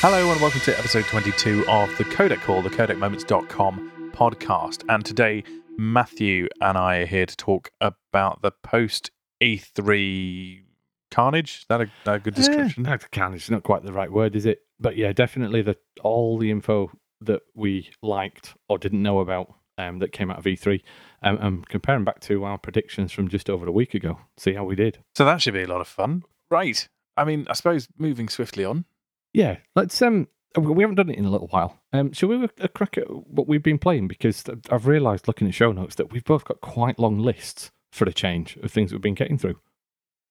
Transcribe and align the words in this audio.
Hello 0.00 0.30
and 0.30 0.40
welcome 0.40 0.60
to 0.60 0.78
episode 0.78 1.04
22 1.06 1.66
of 1.68 1.96
the 1.96 2.04
Codec 2.04 2.40
Call, 2.42 2.60
the 2.60 2.68
codecmoments.com 2.68 4.10
podcast. 4.14 4.84
And 4.88 5.04
today, 5.04 5.42
Matthew 5.78 6.48
and 6.60 6.76
I 6.76 6.98
are 6.98 7.06
here 7.06 7.26
to 7.26 7.36
talk 7.36 7.70
about 7.80 8.42
the 8.42 8.50
post 8.50 9.10
E3 9.42 10.62
carnage. 11.10 11.60
Is 11.60 11.66
that 11.70 11.80
a, 11.80 11.90
a 12.04 12.18
good 12.18 12.34
description? 12.34 12.86
Eh, 12.86 12.98
carnage 13.10 13.44
is 13.44 13.50
not 13.50 13.62
quite 13.62 13.84
the 13.84 13.92
right 13.92 14.12
word, 14.12 14.36
is 14.36 14.44
it? 14.46 14.60
But 14.78 14.96
yeah, 14.96 15.12
definitely 15.12 15.62
the 15.62 15.76
all 16.02 16.38
the 16.38 16.50
info 16.50 16.90
that 17.22 17.40
we 17.54 17.90
liked 18.02 18.54
or 18.68 18.78
didn't 18.78 19.02
know 19.02 19.20
about 19.20 19.54
um, 19.78 19.98
that 20.00 20.12
came 20.12 20.30
out 20.30 20.38
of 20.38 20.44
E3. 20.44 20.82
Um, 21.22 21.38
and 21.40 21.68
comparing 21.68 22.04
back 22.04 22.20
to 22.20 22.44
our 22.44 22.58
predictions 22.58 23.12
from 23.12 23.28
just 23.28 23.48
over 23.48 23.66
a 23.66 23.72
week 23.72 23.94
ago, 23.94 24.18
see 24.36 24.52
how 24.52 24.64
we 24.64 24.76
did. 24.76 24.98
So 25.14 25.24
that 25.24 25.40
should 25.40 25.54
be 25.54 25.62
a 25.62 25.68
lot 25.68 25.80
of 25.80 25.88
fun. 25.88 26.22
Right. 26.50 26.86
I 27.16 27.24
mean, 27.24 27.46
I 27.48 27.54
suppose 27.54 27.88
moving 27.96 28.28
swiftly 28.28 28.64
on. 28.64 28.84
Yeah, 29.36 29.58
let's. 29.74 30.00
Um, 30.00 30.28
we 30.56 30.82
haven't 30.82 30.94
done 30.94 31.10
it 31.10 31.18
in 31.18 31.26
a 31.26 31.30
little 31.30 31.48
while. 31.48 31.78
Um, 31.92 32.10
shall 32.14 32.30
we 32.30 32.40
have 32.40 32.50
a 32.58 32.68
crack 32.68 32.96
at 32.96 33.04
what 33.10 33.46
we've 33.46 33.62
been 33.62 33.78
playing? 33.78 34.08
Because 34.08 34.44
I've 34.70 34.86
realised 34.86 35.28
looking 35.28 35.46
at 35.46 35.52
show 35.52 35.72
notes 35.72 35.96
that 35.96 36.10
we've 36.10 36.24
both 36.24 36.46
got 36.46 36.62
quite 36.62 36.98
long 36.98 37.18
lists 37.18 37.70
for 37.92 38.08
a 38.08 38.14
change 38.14 38.56
of 38.62 38.72
things 38.72 38.92
we've 38.92 39.02
been 39.02 39.12
getting 39.12 39.36
through. 39.36 39.60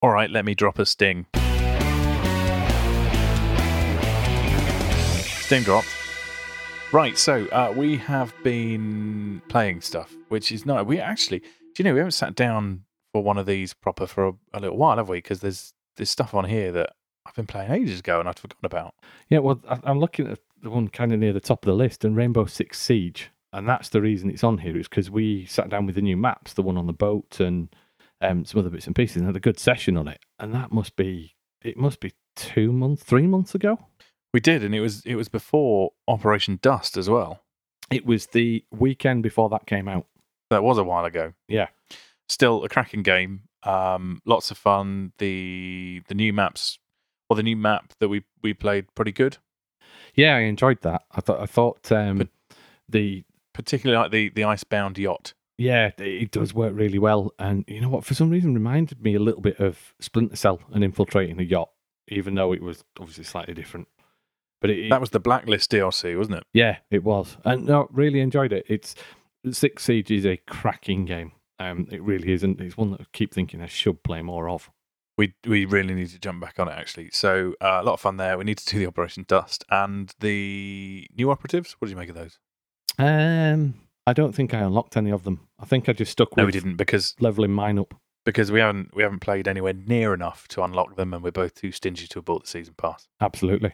All 0.02 0.10
right, 0.10 0.28
let 0.28 0.44
me 0.44 0.56
drop 0.56 0.80
a 0.80 0.88
sting. 0.88 1.28
Sting 5.44 5.62
dropped. 5.62 5.96
Right, 6.92 7.16
so 7.16 7.46
uh, 7.50 7.72
we 7.78 7.98
have 7.98 8.34
been 8.44 9.40
playing 9.50 9.82
stuff, 9.82 10.16
which 10.30 10.52
is 10.52 10.66
not. 10.66 10.88
We 10.88 11.00
actually, 11.00 11.42
do 11.42 11.48
you 11.78 11.84
know, 11.84 11.94
we 11.94 12.00
haven't 12.00 12.14
sat 12.14 12.34
down 12.34 12.86
for 13.14 13.22
one 13.22 13.38
of 13.38 13.46
these 13.46 13.76
proper 13.76 14.08
for 14.08 14.30
a, 14.30 14.34
a 14.56 14.60
little 14.60 14.78
while, 14.78 14.98
have 14.98 15.10
we? 15.10 15.20
Because 15.20 15.42
there's 15.42 15.76
there's 15.96 16.10
stuff 16.10 16.34
on 16.34 16.46
here 16.46 16.72
that 16.72 16.94
I've 17.26 17.36
been 17.36 17.48
playing 17.48 17.72
ages 17.72 18.00
ago 18.00 18.20
and 18.20 18.30
I'd 18.30 18.40
forgotten 18.40 18.66
about. 18.66 18.94
Yeah, 19.30 19.40
well, 19.40 19.62
I- 19.68 19.80
I'm 19.84 20.00
looking 20.00 20.28
at 20.28 20.40
the 20.62 20.70
one 20.70 20.88
kind 20.88 21.12
of 21.14 21.20
near 21.20 21.34
the 21.34 21.40
top 21.40 21.64
of 21.64 21.68
the 21.68 21.76
list, 21.76 22.04
and 22.06 22.16
Rainbow 22.16 22.46
Six 22.46 22.80
Siege, 22.80 23.32
and 23.54 23.68
that's 23.68 23.90
the 23.90 24.02
reason 24.02 24.30
it's 24.30 24.44
on 24.44 24.60
here 24.60 24.78
is 24.78 24.88
because 24.88 25.10
we 25.12 25.46
sat 25.46 25.70
down 25.70 25.86
with 25.86 25.96
the 25.96 26.02
new 26.02 26.18
maps, 26.18 26.54
the 26.54 26.62
one 26.62 26.78
on 26.78 26.88
the 26.88 26.94
boat, 26.94 27.40
and 27.40 27.70
um, 28.22 28.46
some 28.46 28.60
other 28.60 28.70
bits 28.70 28.88
and 28.88 28.96
pieces, 28.96 29.18
and 29.18 29.26
had 29.26 29.36
a 29.36 29.40
good 29.42 29.60
session 29.60 29.98
on 29.98 30.08
it. 30.08 30.20
And 30.40 30.54
that 30.54 30.72
must 30.72 30.96
be 30.96 31.36
it 31.64 31.78
must 31.78 32.00
be 32.00 32.14
two 32.36 32.72
months, 32.72 33.04
three 33.04 33.28
months 33.28 33.54
ago. 33.56 33.80
We 34.34 34.40
did, 34.40 34.64
and 34.64 34.74
it 34.76 34.82
was 34.82 35.04
it 35.06 35.16
was 35.16 35.30
before 35.30 35.92
Operation 36.08 36.60
Dust 36.62 36.98
as 36.98 37.10
well. 37.10 37.42
It 37.92 38.06
was 38.06 38.28
the 38.28 38.64
weekend 38.72 39.24
before 39.24 39.50
that 39.50 39.68
came 39.68 39.88
out. 39.88 40.08
That 40.50 40.64
was 40.64 40.78
a 40.78 40.84
while 40.84 41.06
ago. 41.06 41.34
Yeah. 41.48 41.68
Still 42.30 42.64
a 42.64 42.70
cracking 42.70 43.04
game. 43.04 43.44
Um, 43.64 44.22
lots 44.26 44.50
of 44.52 44.58
fun. 44.58 45.12
The 45.20 46.02
the 46.08 46.16
new 46.16 46.34
maps 46.34 46.80
or 47.30 47.36
the 47.36 47.44
new 47.44 47.56
map 47.56 47.94
that 48.00 48.08
we 48.10 48.24
we 48.42 48.54
played 48.54 48.94
pretty 48.96 49.12
good. 49.12 49.38
Yeah, 50.14 50.36
I 50.36 50.42
enjoyed 50.42 50.82
that. 50.82 51.04
I 51.12 51.22
thought 51.22 51.40
I 51.42 51.46
thought 51.46 51.92
um, 51.92 52.18
But- 52.20 52.30
the 52.90 53.24
Particularly 53.54 54.02
like 54.02 54.12
the 54.12 54.30
the 54.30 54.44
icebound 54.44 54.98
yacht. 54.98 55.34
yeah 55.58 55.92
it 55.98 56.30
does 56.32 56.54
work 56.54 56.74
really 56.76 57.00
well, 57.00 57.32
and 57.40 57.64
you 57.68 57.80
know 57.80 57.88
what? 57.90 58.04
For 58.04 58.14
some 58.14 58.30
reason, 58.30 58.54
reminded 58.54 59.02
me 59.02 59.16
a 59.16 59.20
little 59.20 59.40
bit 59.42 59.60
of 59.62 59.94
Splinter 60.02 60.36
Cell 60.36 60.60
and 60.74 60.84
infiltrating 60.84 61.40
a 61.40 61.44
yacht, 61.44 61.70
even 62.10 62.36
though 62.36 62.52
it 62.52 62.62
was 62.62 62.84
obviously 63.00 63.24
slightly 63.24 63.54
different. 63.54 63.88
But 64.60 64.72
it, 64.72 64.90
That 64.90 65.00
was 65.00 65.12
the 65.12 65.22
Blacklist 65.22 65.72
DLC, 65.72 66.18
wasn't 66.18 66.38
it? 66.38 66.44
Yeah, 66.54 66.78
it 66.92 67.04
was, 67.06 67.38
and 67.46 67.66
no, 67.66 67.88
really 67.92 68.20
enjoyed 68.20 68.52
it. 68.52 68.66
It's 68.68 68.94
Six 69.50 69.84
Siege 69.86 70.12
is 70.12 70.26
a 70.26 70.36
cracking 70.48 71.06
game. 71.06 71.32
Um, 71.60 71.88
it 71.90 72.02
really 72.04 72.34
is, 72.34 72.44
and 72.44 72.60
it's 72.60 72.76
one 72.76 72.92
that 72.92 73.00
I 73.02 73.06
keep 73.14 73.34
thinking 73.34 73.62
I 73.62 73.68
should 73.68 74.04
play 74.04 74.22
more 74.22 74.50
of. 74.50 74.70
We 75.18 75.34
we 75.46 75.66
really 75.66 75.94
need 75.94 76.10
to 76.10 76.20
jump 76.20 76.42
back 76.42 76.60
on 76.60 76.68
it 76.68 76.74
actually. 76.78 77.10
So 77.14 77.54
uh, 77.62 77.80
a 77.82 77.84
lot 77.84 77.94
of 77.94 78.02
fun 78.02 78.18
there. 78.18 78.38
We 78.38 78.44
need 78.44 78.58
to 78.58 78.66
do 78.66 78.80
the 78.80 78.88
Operation 78.88 79.26
Dust 79.28 79.64
and 79.70 80.14
the 80.20 81.08
new 81.18 81.32
operatives. 81.32 81.74
What 81.80 81.88
did 81.88 81.92
you 81.92 81.98
make 81.98 82.10
of 82.10 82.16
those? 82.16 82.38
Um, 82.98 83.76
I 84.08 84.14
don't 84.14 84.34
think 84.34 84.54
I 84.54 84.60
unlocked 84.60 84.98
any 84.98 85.12
of 85.12 85.24
them. 85.24 85.48
I 85.60 85.66
think 85.66 85.90
I 85.90 85.94
just 85.94 86.12
stuck 86.12 86.32
with 86.32 86.38
No, 86.38 86.46
we 86.46 86.52
didn't 86.52 86.76
because 86.76 87.16
leveling 87.20 87.52
mine 87.52 87.80
up. 87.80 87.94
because 88.26 88.52
we 88.52 88.60
haven't 88.60 88.94
we 88.96 89.04
haven't 89.04 89.20
played 89.20 89.48
anywhere 89.48 89.74
near 89.74 90.14
enough 90.14 90.48
to 90.50 90.64
unlock 90.64 90.96
them, 90.96 91.14
and 91.14 91.24
we're 91.24 91.32
both 91.32 91.56
too 91.56 91.72
stingy 91.72 92.08
to 92.08 92.20
have 92.20 92.26
bought 92.26 92.44
the 92.44 92.50
season 92.50 92.74
pass. 92.78 93.08
Absolutely, 93.22 93.74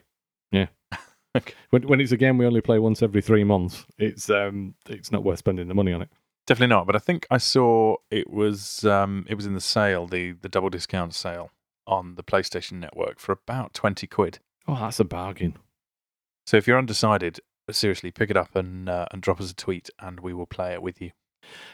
yeah. 0.51 0.67
Okay. 1.33 1.53
When 1.69 1.83
when 1.83 2.01
it's 2.01 2.11
a 2.11 2.17
game 2.17 2.37
we 2.37 2.45
only 2.45 2.59
play 2.59 2.77
once 2.77 3.01
every 3.01 3.21
three 3.21 3.45
months, 3.45 3.85
it's 3.97 4.29
um 4.29 4.75
it's 4.89 5.13
not 5.13 5.23
worth 5.23 5.39
spending 5.39 5.69
the 5.69 5.73
money 5.73 5.93
on 5.93 6.01
it. 6.01 6.09
Definitely 6.47 6.75
not. 6.75 6.87
But 6.87 6.95
I 6.95 6.99
think 6.99 7.27
I 7.29 7.37
saw 7.37 7.97
it 8.09 8.29
was 8.29 8.83
um 8.83 9.25
it 9.29 9.35
was 9.35 9.45
in 9.45 9.53
the 9.53 9.61
sale, 9.61 10.07
the 10.07 10.33
the 10.33 10.49
double 10.49 10.69
discount 10.69 11.13
sale 11.13 11.51
on 11.87 12.15
the 12.15 12.23
PlayStation 12.23 12.73
Network 12.73 13.19
for 13.19 13.31
about 13.31 13.73
twenty 13.73 14.07
quid. 14.07 14.39
Oh, 14.67 14.75
that's 14.75 14.99
a 14.99 15.05
bargain. 15.05 15.57
So 16.45 16.57
if 16.57 16.67
you're 16.67 16.77
undecided, 16.77 17.39
seriously, 17.69 18.11
pick 18.11 18.29
it 18.29 18.37
up 18.37 18.55
and 18.55 18.89
uh, 18.89 19.05
and 19.11 19.21
drop 19.21 19.39
us 19.39 19.51
a 19.51 19.55
tweet, 19.55 19.89
and 19.99 20.19
we 20.19 20.33
will 20.33 20.45
play 20.45 20.73
it 20.73 20.81
with 20.81 21.01
you. 21.01 21.11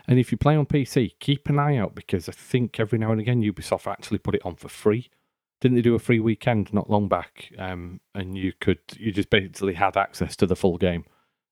And 0.07 0.19
if 0.19 0.31
you 0.31 0.37
play 0.37 0.55
on 0.55 0.65
PC, 0.65 1.13
keep 1.19 1.49
an 1.49 1.59
eye 1.59 1.77
out 1.77 1.95
because 1.95 2.29
I 2.29 2.31
think 2.31 2.79
every 2.79 2.97
now 2.99 3.11
and 3.11 3.19
again 3.19 3.41
Ubisoft 3.41 3.87
actually 3.87 4.17
put 4.17 4.35
it 4.35 4.45
on 4.45 4.55
for 4.55 4.69
free. 4.69 5.09
Didn't 5.59 5.75
they 5.75 5.81
do 5.81 5.95
a 5.95 5.99
free 5.99 6.19
weekend 6.19 6.73
not 6.73 6.89
long 6.89 7.07
back? 7.07 7.51
Um, 7.57 7.99
and 8.13 8.37
you 8.37 8.53
could 8.59 8.79
you 8.95 9.11
just 9.11 9.29
basically 9.29 9.73
had 9.73 9.97
access 9.97 10.35
to 10.37 10.45
the 10.45 10.55
full 10.55 10.77
game. 10.77 11.05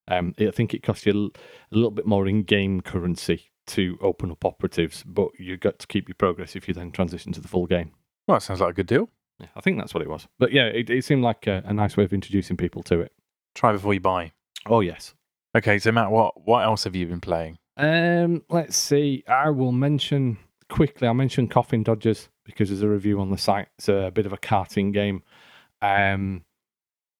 Um, 0.07 0.33
I 0.39 0.51
think 0.51 0.73
it 0.73 0.83
costs 0.83 1.05
you 1.05 1.31
a 1.71 1.75
little 1.75 1.91
bit 1.91 2.05
more 2.05 2.27
in-game 2.27 2.81
currency 2.81 3.49
to 3.67 3.97
open 4.01 4.31
up 4.31 4.45
operatives, 4.45 5.03
but 5.03 5.29
you've 5.39 5.59
got 5.59 5.79
to 5.79 5.87
keep 5.87 6.07
your 6.07 6.15
progress 6.15 6.55
if 6.55 6.67
you 6.67 6.73
then 6.73 6.91
transition 6.91 7.31
to 7.33 7.41
the 7.41 7.47
full 7.47 7.65
game. 7.65 7.91
Well, 8.27 8.37
that 8.37 8.41
sounds 8.41 8.61
like 8.61 8.71
a 8.71 8.73
good 8.73 8.87
deal. 8.87 9.09
Yeah, 9.39 9.47
I 9.55 9.61
think 9.61 9.77
that's 9.77 9.93
what 9.93 10.03
it 10.03 10.09
was. 10.09 10.27
But 10.39 10.51
yeah, 10.51 10.67
it, 10.67 10.89
it 10.89 11.03
seemed 11.03 11.23
like 11.23 11.47
a, 11.47 11.63
a 11.65 11.73
nice 11.73 11.97
way 11.97 12.03
of 12.03 12.13
introducing 12.13 12.57
people 12.57 12.83
to 12.83 13.01
it. 13.01 13.11
Try 13.53 13.71
before 13.71 13.93
you 13.93 13.99
buy. 13.99 14.31
Oh 14.67 14.81
yes. 14.81 15.13
Okay, 15.55 15.79
so 15.79 15.91
Matt, 15.91 16.11
what 16.11 16.45
what 16.45 16.63
else 16.63 16.83
have 16.83 16.95
you 16.95 17.07
been 17.07 17.21
playing? 17.21 17.57
Um, 17.77 18.43
let's 18.49 18.77
see. 18.77 19.23
I 19.27 19.49
will 19.49 19.71
mention 19.71 20.37
quickly. 20.69 21.07
I'll 21.07 21.13
mention 21.13 21.47
Coffin 21.47 21.83
Dodgers 21.83 22.29
because 22.45 22.69
there's 22.69 22.81
a 22.81 22.87
review 22.87 23.19
on 23.19 23.31
the 23.31 23.37
site. 23.37 23.67
It's 23.77 23.89
a 23.89 24.11
bit 24.13 24.25
of 24.25 24.33
a 24.33 24.37
karting 24.37 24.93
game. 24.93 25.23
Um, 25.81 26.43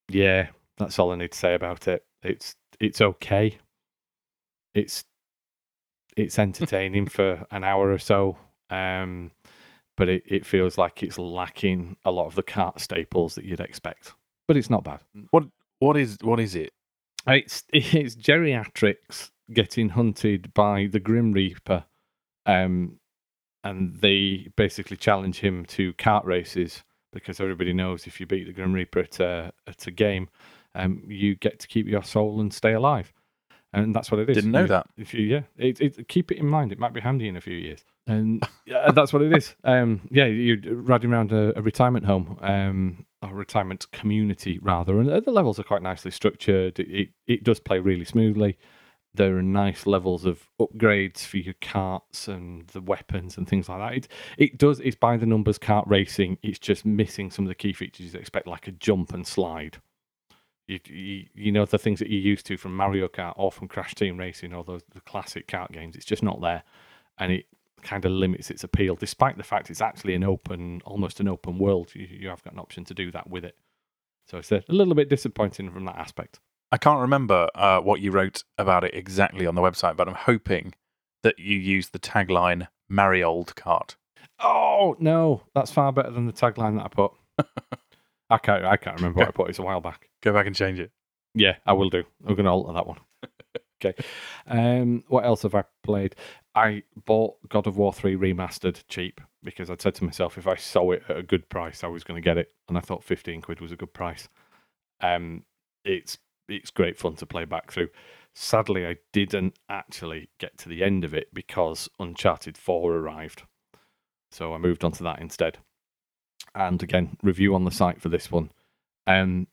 yeah, 0.10 0.50
that's 0.78 1.00
all 1.00 1.12
I 1.12 1.16
need 1.16 1.32
to 1.32 1.38
say 1.38 1.56
about 1.56 1.88
it. 1.88 2.06
It's 2.24 2.56
it's 2.80 3.02
okay. 3.02 3.58
It's 4.74 5.04
it's 6.18 6.40
entertaining 6.40 7.08
for 7.08 7.46
an 7.52 7.64
hour 7.64 7.92
or 7.92 8.00
so. 8.00 8.38
Um, 8.70 9.32
but 9.98 10.10
it, 10.10 10.24
it 10.26 10.46
feels 10.46 10.78
like 10.78 11.04
it's 11.04 11.18
lacking 11.18 11.96
a 12.06 12.12
lot 12.12 12.28
of 12.28 12.36
the 12.36 12.44
cart 12.44 12.80
staples 12.80 13.36
that 13.36 13.46
you'd 13.46 13.60
expect. 13.60 14.14
But 14.48 14.58
it's 14.58 14.70
not 14.70 14.84
bad. 14.84 15.00
What 15.32 15.46
what 15.80 15.98
is 15.98 16.18
what 16.22 16.40
is 16.40 16.56
it? 16.56 16.74
It's 17.28 17.64
it's 17.74 18.16
geriatrics 18.16 19.32
getting 19.54 19.90
hunted 19.90 20.54
by 20.54 20.88
the 20.92 21.00
Grim 21.00 21.32
Reaper, 21.32 21.86
um, 22.46 23.00
and 23.64 23.96
they 23.96 24.50
basically 24.56 24.98
challenge 24.98 25.40
him 25.40 25.66
to 25.68 25.94
cart 25.94 26.26
races 26.26 26.84
because 27.14 27.40
everybody 27.40 27.72
knows 27.72 28.08
if 28.08 28.20
you 28.20 28.26
beat 28.26 28.46
the 28.46 28.54
Grim 28.54 28.74
Reaper 28.74 29.00
at 29.00 29.20
a, 29.22 29.54
at 29.68 29.88
a 29.88 29.92
game, 29.92 30.28
um, 30.76 31.04
you 31.08 31.36
get 31.36 31.60
to 31.62 31.68
keep 31.68 31.88
your 31.88 32.04
soul 32.04 32.40
and 32.42 32.54
stay 32.54 32.74
alive, 32.74 33.12
and 33.74 33.96
that's 33.96 34.12
what 34.12 34.20
it 34.20 34.30
is. 34.30 34.36
Didn't 34.38 34.52
know 34.52 34.62
You- 34.62 34.68
that. 34.68 34.88
If 34.98 35.14
you 35.14 35.22
yeah, 35.22 35.42
it, 35.58 35.82
it, 35.82 36.08
keep 36.08 36.32
it 36.32 36.38
in 36.38 36.48
mind. 36.48 36.72
It 36.72 36.80
might 36.80 36.94
be 36.94 37.02
handy 37.02 37.28
in 37.28 37.36
a 37.36 37.42
few 37.42 37.56
years, 37.58 37.84
and 38.08 38.48
yeah, 38.66 38.92
that's 38.92 39.12
what 39.14 39.22
it 39.22 39.36
is. 39.36 39.56
Um, 39.64 40.02
yeah, 40.12 40.26
you're 40.26 40.58
riding 40.76 41.12
around 41.12 41.32
a, 41.32 41.58
a 41.58 41.62
retirement 41.62 42.06
home. 42.06 42.38
Um, 42.42 43.06
or 43.22 43.34
retirement 43.34 43.90
community 43.92 44.60
rather, 44.62 45.00
and 45.00 45.10
the 45.10 45.32
levels 45.32 45.58
are 45.60 45.64
quite 45.64 45.82
nicely 45.82 46.12
structured. 46.12 46.80
It, 46.80 46.88
it 46.92 47.10
it 47.26 47.44
does 47.44 47.60
play 47.60 47.80
really 47.80 48.06
smoothly. 48.06 48.58
There 49.16 49.38
are 49.38 49.42
nice 49.42 49.88
levels 49.88 50.26
of 50.26 50.48
upgrades 50.60 51.26
for 51.26 51.38
your 51.38 51.56
carts 51.62 52.28
and 52.28 52.68
the 52.68 52.82
weapons 52.82 53.38
and 53.38 53.48
things 53.48 53.68
like 53.70 53.80
that. 53.80 53.94
It 53.98 54.08
it 54.38 54.58
does. 54.60 54.80
It's 54.82 54.96
by 54.98 55.18
the 55.18 55.26
numbers 55.26 55.58
kart 55.58 55.86
racing. 55.88 56.38
It's 56.44 56.60
just 56.60 56.86
missing 56.86 57.32
some 57.32 57.46
of 57.46 57.50
the 57.50 57.56
key 57.56 57.74
features 57.74 58.14
you 58.14 58.20
expect, 58.20 58.46
like 58.46 58.68
a 58.68 58.72
jump 58.74 59.14
and 59.14 59.26
slide. 59.26 59.78
You, 60.68 60.80
you, 60.86 61.26
you 61.36 61.52
know 61.52 61.66
the 61.66 61.78
things 61.78 62.00
that 62.00 62.10
you're 62.10 62.20
used 62.20 62.46
to 62.48 62.58
from 62.58 62.76
Mario 62.76 63.08
Kart 63.08 63.34
or 63.36 63.52
from 63.52 63.68
Crash 63.68 63.94
Team 63.94 64.18
Racing 64.18 64.54
or 64.54 64.64
those 64.64 64.82
the 64.94 65.02
classic 65.02 65.48
kart 65.48 65.72
games. 65.72 65.96
It's 65.96 66.06
just 66.06 66.24
not 66.24 66.42
there, 66.42 66.64
and 67.18 67.32
it 67.32 67.46
kind 67.84 68.04
of 68.04 68.12
limits 68.12 68.50
its 68.50 68.64
appeal, 68.64 68.96
despite 68.96 69.38
the 69.38 69.44
fact 69.44 69.70
it's 69.70 69.82
actually 69.82 70.16
an 70.16 70.24
open, 70.24 70.82
almost 70.86 71.20
an 71.20 71.28
open 71.28 71.60
world. 71.60 71.92
You, 71.94 72.08
you 72.10 72.30
have 72.30 72.44
got 72.44 72.54
an 72.54 72.60
option 72.60 72.84
to 72.86 72.94
do 72.94 73.12
that 73.12 73.30
with 73.30 73.46
it. 73.46 73.56
So 74.28 74.40
it's 74.40 74.52
a, 74.52 74.64
a 74.68 74.74
little 74.74 74.96
bit 74.96 75.08
disappointing 75.08 75.72
from 75.72 75.86
that 75.86 75.98
aspect. 75.98 76.40
I 76.72 76.78
can't 76.78 77.00
remember 77.00 77.48
uh, 77.54 77.80
what 77.80 78.02
you 78.02 78.12
wrote 78.12 78.44
about 78.58 78.84
it 78.84 78.94
exactly 78.96 79.46
on 79.46 79.56
the 79.56 79.62
website, 79.62 79.96
but 79.96 80.08
I'm 80.08 80.16
hoping 80.16 80.74
that 81.24 81.38
you 81.40 81.58
used 81.58 81.94
the 81.94 82.00
tagline 82.00 82.68
"Marry 82.90 83.24
old 83.24 83.56
cart." 83.56 83.96
Oh 84.40 84.96
no, 85.00 85.44
that's 85.54 85.72
far 85.72 85.92
better 85.94 86.10
than 86.12 86.26
the 86.26 86.34
tagline 86.34 86.78
that 86.78 86.86
I 86.86 86.88
put. 86.88 87.12
I 88.30 88.38
can't. 88.40 88.66
I 88.66 88.78
can't 88.78 88.98
remember 88.98 89.20
what 89.20 89.28
I 89.28 89.32
put. 89.32 89.50
It's 89.50 89.60
a 89.60 89.64
while 89.64 89.80
back. 89.80 90.10
Go 90.26 90.34
back 90.34 90.48
and 90.48 90.56
change 90.56 90.80
it. 90.80 90.92
Yeah, 91.36 91.58
I 91.66 91.74
will 91.74 91.90
do. 91.90 92.04
I'm 92.26 92.34
going 92.34 92.46
to 92.46 92.52
alter 92.52 92.74
that 92.74 92.88
one. 92.88 92.98
okay. 93.86 94.04
Um, 94.48 95.04
what 95.08 95.24
else 95.24 95.44
have 95.44 95.54
I 95.54 95.64
played? 95.84 96.16
I 96.56 96.84
bought 97.06 97.36
God 97.48 97.68
of 97.68 97.78
War 97.78 97.94
3 97.94 98.16
remastered 98.16 98.84
cheap 98.88 99.22
because 99.44 99.70
I'd 99.70 99.82
said 99.82 99.94
to 99.96 100.04
myself 100.04 100.38
if 100.38 100.48
I 100.48 100.56
saw 100.56 100.92
it 100.92 101.04
at 101.08 101.18
a 101.18 101.24
good 101.24 101.48
price, 101.50 101.84
I 101.84 101.88
was 101.88 102.04
going 102.04 102.20
to 102.20 102.26
get 102.26 102.40
it. 102.40 102.54
And 102.68 102.78
I 102.78 102.82
thought 102.82 103.04
15 103.04 103.42
quid 103.42 103.62
was 103.62 103.72
a 103.72 103.76
good 103.76 103.94
price. 103.94 104.28
Um, 105.02 105.44
it's 105.84 106.18
it's 106.48 106.72
great 106.72 106.98
fun 106.98 107.16
to 107.18 107.26
play 107.26 107.46
back 107.46 107.72
through. 107.72 107.90
Sadly, 108.34 108.86
I 108.86 108.98
didn't 109.14 109.58
actually 109.70 110.30
get 110.40 110.58
to 110.60 110.70
the 110.70 110.84
end 110.84 111.04
of 111.04 111.14
it 111.14 111.34
because 111.34 111.90
Uncharted 112.00 112.58
4 112.58 112.94
arrived. 112.94 113.44
So 114.32 114.54
I 114.54 114.58
moved 114.58 114.84
on 114.84 114.92
to 114.94 115.04
that 115.04 115.22
instead. 115.22 115.60
And 116.54 116.82
again, 116.82 117.18
review 117.22 117.54
on 117.56 117.66
the 117.66 117.72
site 117.72 118.02
for 118.02 118.10
this 118.10 118.32
one. 118.32 118.52
Um, 119.08 119.48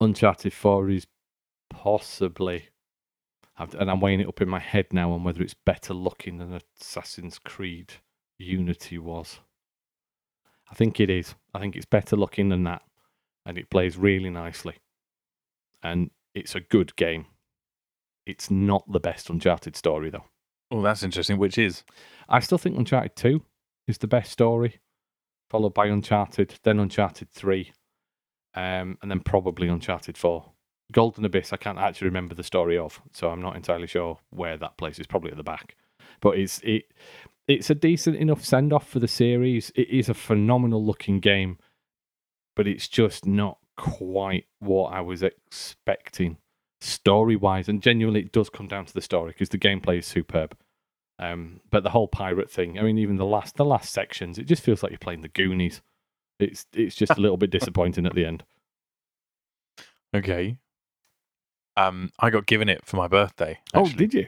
Uncharted 0.00 0.52
4 0.52 0.90
is 0.90 1.06
possibly, 1.68 2.68
and 3.58 3.90
I'm 3.90 4.00
weighing 4.00 4.20
it 4.20 4.28
up 4.28 4.40
in 4.40 4.48
my 4.48 4.58
head 4.58 4.86
now 4.92 5.12
on 5.12 5.24
whether 5.24 5.42
it's 5.42 5.54
better 5.54 5.92
looking 5.92 6.38
than 6.38 6.58
Assassin's 6.80 7.38
Creed 7.38 7.92
Unity 8.38 8.98
was. 8.98 9.40
I 10.70 10.74
think 10.74 11.00
it 11.00 11.10
is. 11.10 11.34
I 11.52 11.58
think 11.58 11.76
it's 11.76 11.84
better 11.84 12.16
looking 12.16 12.48
than 12.48 12.64
that. 12.64 12.82
And 13.44 13.58
it 13.58 13.70
plays 13.70 13.96
really 13.96 14.30
nicely. 14.30 14.76
And 15.82 16.10
it's 16.34 16.54
a 16.54 16.60
good 16.60 16.94
game. 16.96 17.26
It's 18.24 18.50
not 18.50 18.90
the 18.90 19.00
best 19.00 19.28
Uncharted 19.28 19.76
story, 19.76 20.10
though. 20.10 20.26
Oh, 20.70 20.82
that's 20.82 21.02
interesting. 21.02 21.38
Which 21.38 21.58
is? 21.58 21.84
I 22.28 22.40
still 22.40 22.58
think 22.58 22.78
Uncharted 22.78 23.16
2 23.16 23.42
is 23.88 23.98
the 23.98 24.06
best 24.06 24.30
story, 24.30 24.78
followed 25.48 25.74
by 25.74 25.86
Uncharted, 25.86 26.54
then 26.62 26.78
Uncharted 26.78 27.30
3, 27.30 27.72
um, 28.54 28.98
and 29.02 29.10
then 29.10 29.20
probably 29.20 29.68
Uncharted 29.68 30.16
4. 30.16 30.44
Golden 30.92 31.24
Abyss, 31.24 31.52
I 31.52 31.56
can't 31.56 31.78
actually 31.78 32.08
remember 32.08 32.34
the 32.34 32.42
story 32.42 32.76
of, 32.76 33.00
so 33.12 33.30
I'm 33.30 33.42
not 33.42 33.56
entirely 33.56 33.86
sure 33.86 34.18
where 34.30 34.56
that 34.56 34.76
place 34.76 34.98
is. 34.98 35.06
Probably 35.06 35.30
at 35.30 35.36
the 35.36 35.42
back, 35.44 35.76
but 36.20 36.36
it's 36.36 36.60
it 36.64 36.92
it's 37.46 37.70
a 37.70 37.74
decent 37.74 38.16
enough 38.16 38.44
send 38.44 38.72
off 38.72 38.88
for 38.88 38.98
the 38.98 39.08
series. 39.08 39.70
It 39.74 39.88
is 39.88 40.08
a 40.08 40.14
phenomenal 40.14 40.84
looking 40.84 41.20
game, 41.20 41.58
but 42.56 42.66
it's 42.66 42.88
just 42.88 43.24
not 43.24 43.58
quite 43.76 44.46
what 44.58 44.92
I 44.92 45.00
was 45.00 45.22
expecting 45.22 46.38
story 46.80 47.36
wise. 47.36 47.68
And 47.68 47.82
genuinely, 47.82 48.20
it 48.20 48.32
does 48.32 48.50
come 48.50 48.66
down 48.66 48.86
to 48.86 48.94
the 48.94 49.00
story 49.00 49.32
because 49.32 49.50
the 49.50 49.58
gameplay 49.58 49.98
is 49.98 50.06
superb. 50.06 50.56
Um, 51.18 51.60
but 51.70 51.82
the 51.82 51.90
whole 51.90 52.08
pirate 52.08 52.50
thing, 52.50 52.78
I 52.78 52.82
mean, 52.82 52.98
even 52.98 53.16
the 53.16 53.26
last 53.26 53.56
the 53.56 53.64
last 53.64 53.92
sections, 53.92 54.38
it 54.38 54.46
just 54.46 54.62
feels 54.62 54.82
like 54.82 54.90
you're 54.90 54.98
playing 54.98 55.22
the 55.22 55.28
Goonies. 55.28 55.82
It's 56.42 56.66
it's 56.72 56.96
just 56.96 57.16
a 57.16 57.20
little 57.20 57.36
bit 57.36 57.50
disappointing 57.50 58.06
at 58.06 58.14
the 58.14 58.24
end. 58.24 58.44
Okay. 60.12 60.56
Um, 61.76 62.10
I 62.18 62.30
got 62.30 62.46
given 62.46 62.68
it 62.68 62.84
for 62.84 62.96
my 62.96 63.06
birthday. 63.06 63.60
Oh, 63.72 63.82
actually. 63.82 63.94
Oh, 63.94 63.96
did 63.96 64.14
you? 64.14 64.26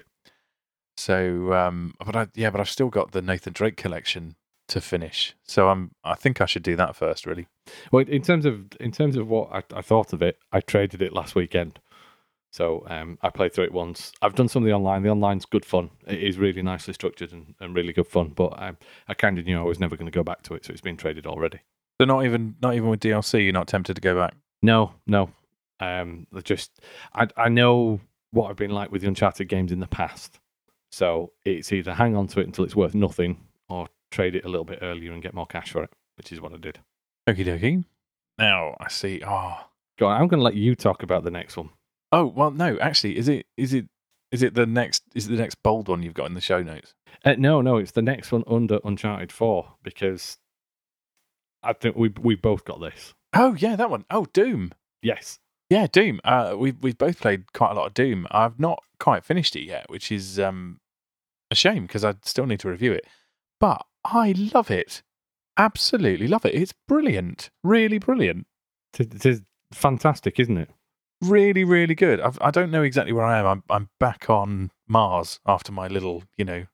So, 0.97 1.53
um, 1.53 1.94
but 2.05 2.14
I 2.14 2.29
yeah, 2.35 2.50
but 2.50 2.61
I've 2.61 2.70
still 2.70 2.88
got 2.88 3.11
the 3.11 3.20
Nathan 3.20 3.53
Drake 3.53 3.76
collection 3.76 4.37
to 4.69 4.81
finish. 4.81 5.35
So 5.43 5.69
I'm 5.69 5.91
I 6.05 6.14
think 6.14 6.41
I 6.41 6.47
should 6.47 6.62
do 6.62 6.76
that 6.76 6.94
first, 6.94 7.26
really. 7.26 7.49
Well, 7.91 8.05
in 8.06 8.23
terms 8.23 8.47
of 8.47 8.67
in 8.79 8.93
terms 8.93 9.17
of 9.17 9.29
what 9.29 9.50
I, 9.53 9.65
I 9.79 9.82
thought 9.82 10.12
of 10.12 10.23
it, 10.23 10.38
I 10.53 10.61
traded 10.61 11.03
it 11.03 11.12
last 11.12 11.35
weekend. 11.35 11.81
So 12.53 12.85
um, 12.88 13.19
I 13.23 13.31
played 13.31 13.55
through 13.55 13.65
it 13.65 13.73
once. 13.73 14.12
I've 14.20 14.35
done 14.35 14.49
some 14.49 14.62
of 14.62 14.67
the 14.67 14.75
online. 14.75 15.03
The 15.03 15.08
online's 15.08 15.47
good 15.47 15.65
fun. 15.65 15.91
It 16.06 16.23
is 16.23 16.37
really 16.37 16.61
nicely 16.61 16.93
structured 16.93 17.32
and, 17.32 17.55
and 17.61 17.75
really 17.75 17.94
good 17.94 18.06
fun. 18.06 18.29
But 18.29 18.53
I, 18.58 18.73
I 19.08 19.15
kind 19.15 19.38
of 19.38 19.47
knew 19.47 19.58
I 19.58 19.62
was 19.65 19.81
never 19.81 19.97
going 19.97 20.11
to 20.11 20.17
go 20.17 20.23
back 20.23 20.43
to 20.43 20.55
it, 20.55 20.67
so 20.67 20.70
it's 20.73 20.82
been 20.82 20.99
traded 20.99 21.26
already. 21.26 21.61
So 22.00 22.06
not 22.06 22.25
even 22.25 22.56
not 22.61 22.75
even 22.75 22.89
with 22.89 23.00
DLC, 23.00 23.44
you're 23.44 23.53
not 23.53 23.69
tempted 23.69 23.94
to 23.94 24.00
go 24.00 24.17
back. 24.17 24.35
No, 24.62 24.94
no. 25.06 25.31
Um, 25.81 26.27
just 26.44 26.81
I 27.15 27.29
I 27.37 27.49
know 27.49 28.00
what 28.31 28.50
I've 28.50 28.56
been 28.56 28.71
like 28.71 28.91
with 28.91 29.03
the 29.03 29.09
Uncharted 29.09 29.49
games 29.49 29.73
in 29.73 29.81
the 29.81 29.87
past. 29.87 30.39
So 30.91 31.33
it's 31.44 31.73
either 31.73 31.94
hang 31.94 32.17
on 32.17 32.27
to 32.29 32.41
it 32.41 32.47
until 32.47 32.65
it's 32.65 32.77
worth 32.77 32.94
nothing, 32.94 33.41
or 33.69 33.89
trade 34.11 34.37
it 34.37 34.44
a 34.44 34.49
little 34.49 34.65
bit 34.65 34.81
earlier 34.83 35.12
and 35.12 35.23
get 35.23 35.35
more 35.35 35.47
cash 35.47 35.71
for 35.71 35.83
it, 35.83 35.91
which 36.17 36.33
is 36.33 36.41
what 36.41 36.53
I 36.53 36.56
did. 36.59 36.79
Okie 37.29 37.47
dokie. 37.47 37.85
Now 38.39 38.77
I 38.81 38.89
see. 38.89 39.23
Oh, 39.27 39.59
go 39.99 40.06
on. 40.06 40.21
I'm 40.21 40.29
going 40.29 40.41
to 40.41 40.44
let 40.44 40.55
you 40.55 40.75
talk 40.75 41.03
about 41.03 41.25
the 41.25 41.31
next 41.31 41.56
one. 41.56 41.71
Oh 42.11 42.27
well, 42.27 42.50
no. 42.50 42.79
Actually, 42.79 43.17
is 43.17 43.29
it 43.29 43.47
is 43.56 43.73
it 43.73 43.87
is 44.31 44.43
it 44.43 44.55
the 44.55 44.67
next 44.67 45.03
is 45.15 45.27
it 45.27 45.31
the 45.31 45.37
next 45.37 45.62
bold 45.62 45.89
one 45.89 46.03
you've 46.03 46.15
got 46.15 46.27
in 46.27 46.35
the 46.35 46.41
show 46.41 46.62
notes? 46.62 46.94
Uh, 47.25 47.35
no, 47.39 47.61
no. 47.62 47.77
It's 47.77 47.93
the 47.93 48.03
next 48.03 48.33
one 48.33 48.44
under 48.47 48.81
Uncharted 48.85 49.33
Four 49.33 49.75
because 49.83 50.39
I 51.62 51.73
think 51.73 51.97
we 51.97 52.12
we 52.20 52.35
both 52.35 52.64
got 52.64 52.81
this. 52.81 53.14
Oh 53.35 53.55
yeah, 53.55 53.76
that 53.76 53.91
one. 53.91 54.05
Oh 54.11 54.26
Doom. 54.32 54.73
Yes. 55.03 55.38
Yeah, 55.70 55.87
Doom. 55.87 56.20
Uh, 56.25 56.55
we 56.56 56.73
we've 56.73 56.99
both 56.99 57.20
played 57.20 57.53
quite 57.53 57.73
a 57.73 57.75
lot 57.75 57.87
of 57.87 57.94
Doom. 57.94 58.26
I've 58.31 58.61
not 58.61 58.82
quite 59.00 59.25
finished 59.25 59.56
it 59.56 59.64
yet, 59.64 59.88
which 59.88 60.12
is 60.12 60.38
um 60.38 60.81
a 61.50 61.55
shame 61.55 61.87
because 61.87 62.05
I 62.05 62.14
still 62.25 62.47
need 62.47 62.61
to 62.61 62.69
review 62.69 62.93
it. 62.93 63.06
But 63.61 63.85
I 64.05 64.35
love 64.55 64.70
it. 64.70 65.03
Absolutely 65.56 66.26
love 66.26 66.44
it. 66.44 66.55
It's 66.55 66.75
brilliant. 66.88 67.50
Really 67.62 67.99
brilliant. 67.99 68.47
It 68.99 69.25
is 69.25 69.43
fantastic, 69.73 70.41
isn't 70.41 70.56
it? 70.56 70.70
Really, 71.23 71.62
really 71.62 71.94
good. 71.94 72.20
I've, 72.20 72.38
I 72.41 72.50
do 72.50 72.61
not 72.61 72.70
know 72.70 72.82
exactly 72.82 73.12
where 73.12 73.25
I 73.25 73.38
am. 73.38 73.47
I'm, 73.47 73.62
I'm 73.70 73.88
back 74.00 74.29
on 74.29 74.70
Mars 74.88 75.38
after 75.47 75.70
my 75.70 75.87
little, 75.87 76.25
you 76.37 76.44
know, 76.44 76.67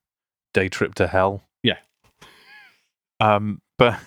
day 0.55 0.69
trip 0.69 0.95
to 0.95 1.07
hell. 1.07 1.43
Yeah. 1.63 1.79
Um, 3.21 3.61
but 3.77 3.99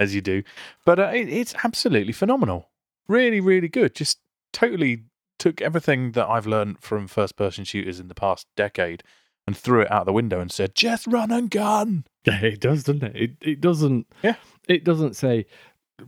as 0.00 0.14
you 0.14 0.20
do, 0.20 0.42
but 0.84 0.98
uh, 0.98 1.10
it, 1.14 1.28
it's 1.28 1.54
absolutely 1.64 2.12
phenomenal. 2.12 2.68
Really, 3.08 3.40
really 3.40 3.68
good. 3.68 3.94
Just 3.94 4.18
totally 4.52 5.04
took 5.38 5.60
everything 5.60 6.12
that 6.12 6.28
I've 6.28 6.46
learned 6.46 6.80
from 6.80 7.06
first 7.06 7.36
person 7.36 7.64
shooters 7.64 8.00
in 8.00 8.08
the 8.08 8.14
past 8.14 8.46
decade 8.56 9.02
and 9.46 9.56
threw 9.56 9.82
it 9.82 9.90
out 9.90 10.06
the 10.06 10.12
window 10.12 10.40
and 10.40 10.50
said, 10.50 10.74
"Just 10.74 11.06
run 11.06 11.30
and 11.30 11.50
gun." 11.50 12.04
Yeah, 12.26 12.40
it 12.40 12.60
does, 12.60 12.84
doesn't 12.84 13.02
it? 13.02 13.16
It 13.16 13.30
it 13.42 13.60
doesn't. 13.60 14.06
Yeah, 14.22 14.36
it 14.66 14.82
doesn't 14.82 15.14
say 15.14 15.44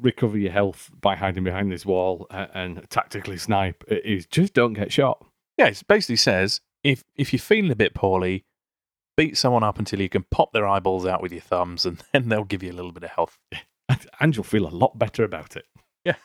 recover 0.01 0.39
your 0.39 0.51
health 0.51 0.91
by 0.99 1.15
hiding 1.15 1.45
behind 1.45 1.71
this 1.71 1.85
wall 1.85 2.27
and, 2.31 2.49
and 2.55 2.91
tactically 2.91 3.37
snipe. 3.37 3.85
It 3.87 4.03
is 4.03 4.25
just 4.25 4.55
don't 4.55 4.73
get 4.73 4.91
shot. 4.91 5.23
Yeah, 5.59 5.67
it 5.67 5.83
basically 5.87 6.17
says 6.17 6.63
if 6.83 7.05
if 7.17 7.35
you're 7.35 7.41
feeling 7.41 7.71
a 7.71 7.77
bit 7.77 7.93
poorly, 7.93 8.47
beat 9.17 9.37
someone 9.37 9.63
up 9.63 9.79
until 9.79 10.01
you 10.01 10.09
can 10.09 10.25
pop 10.31 10.53
their 10.53 10.67
eyeballs 10.67 11.05
out 11.05 11.21
with 11.21 11.33
your 11.33 11.43
thumbs, 11.43 11.85
and 11.85 12.03
then 12.13 12.29
they'll 12.29 12.45
give 12.45 12.63
you 12.63 12.73
a 12.73 12.75
little 12.75 12.93
bit 12.93 13.05
of 13.05 13.11
health. 13.11 13.39
And 14.21 14.35
you'll 14.35 14.45
feel 14.45 14.67
a 14.67 14.71
lot 14.71 14.99
better 14.99 15.25
about 15.25 15.57
it. 15.57 15.67
Yeah, 16.05 16.17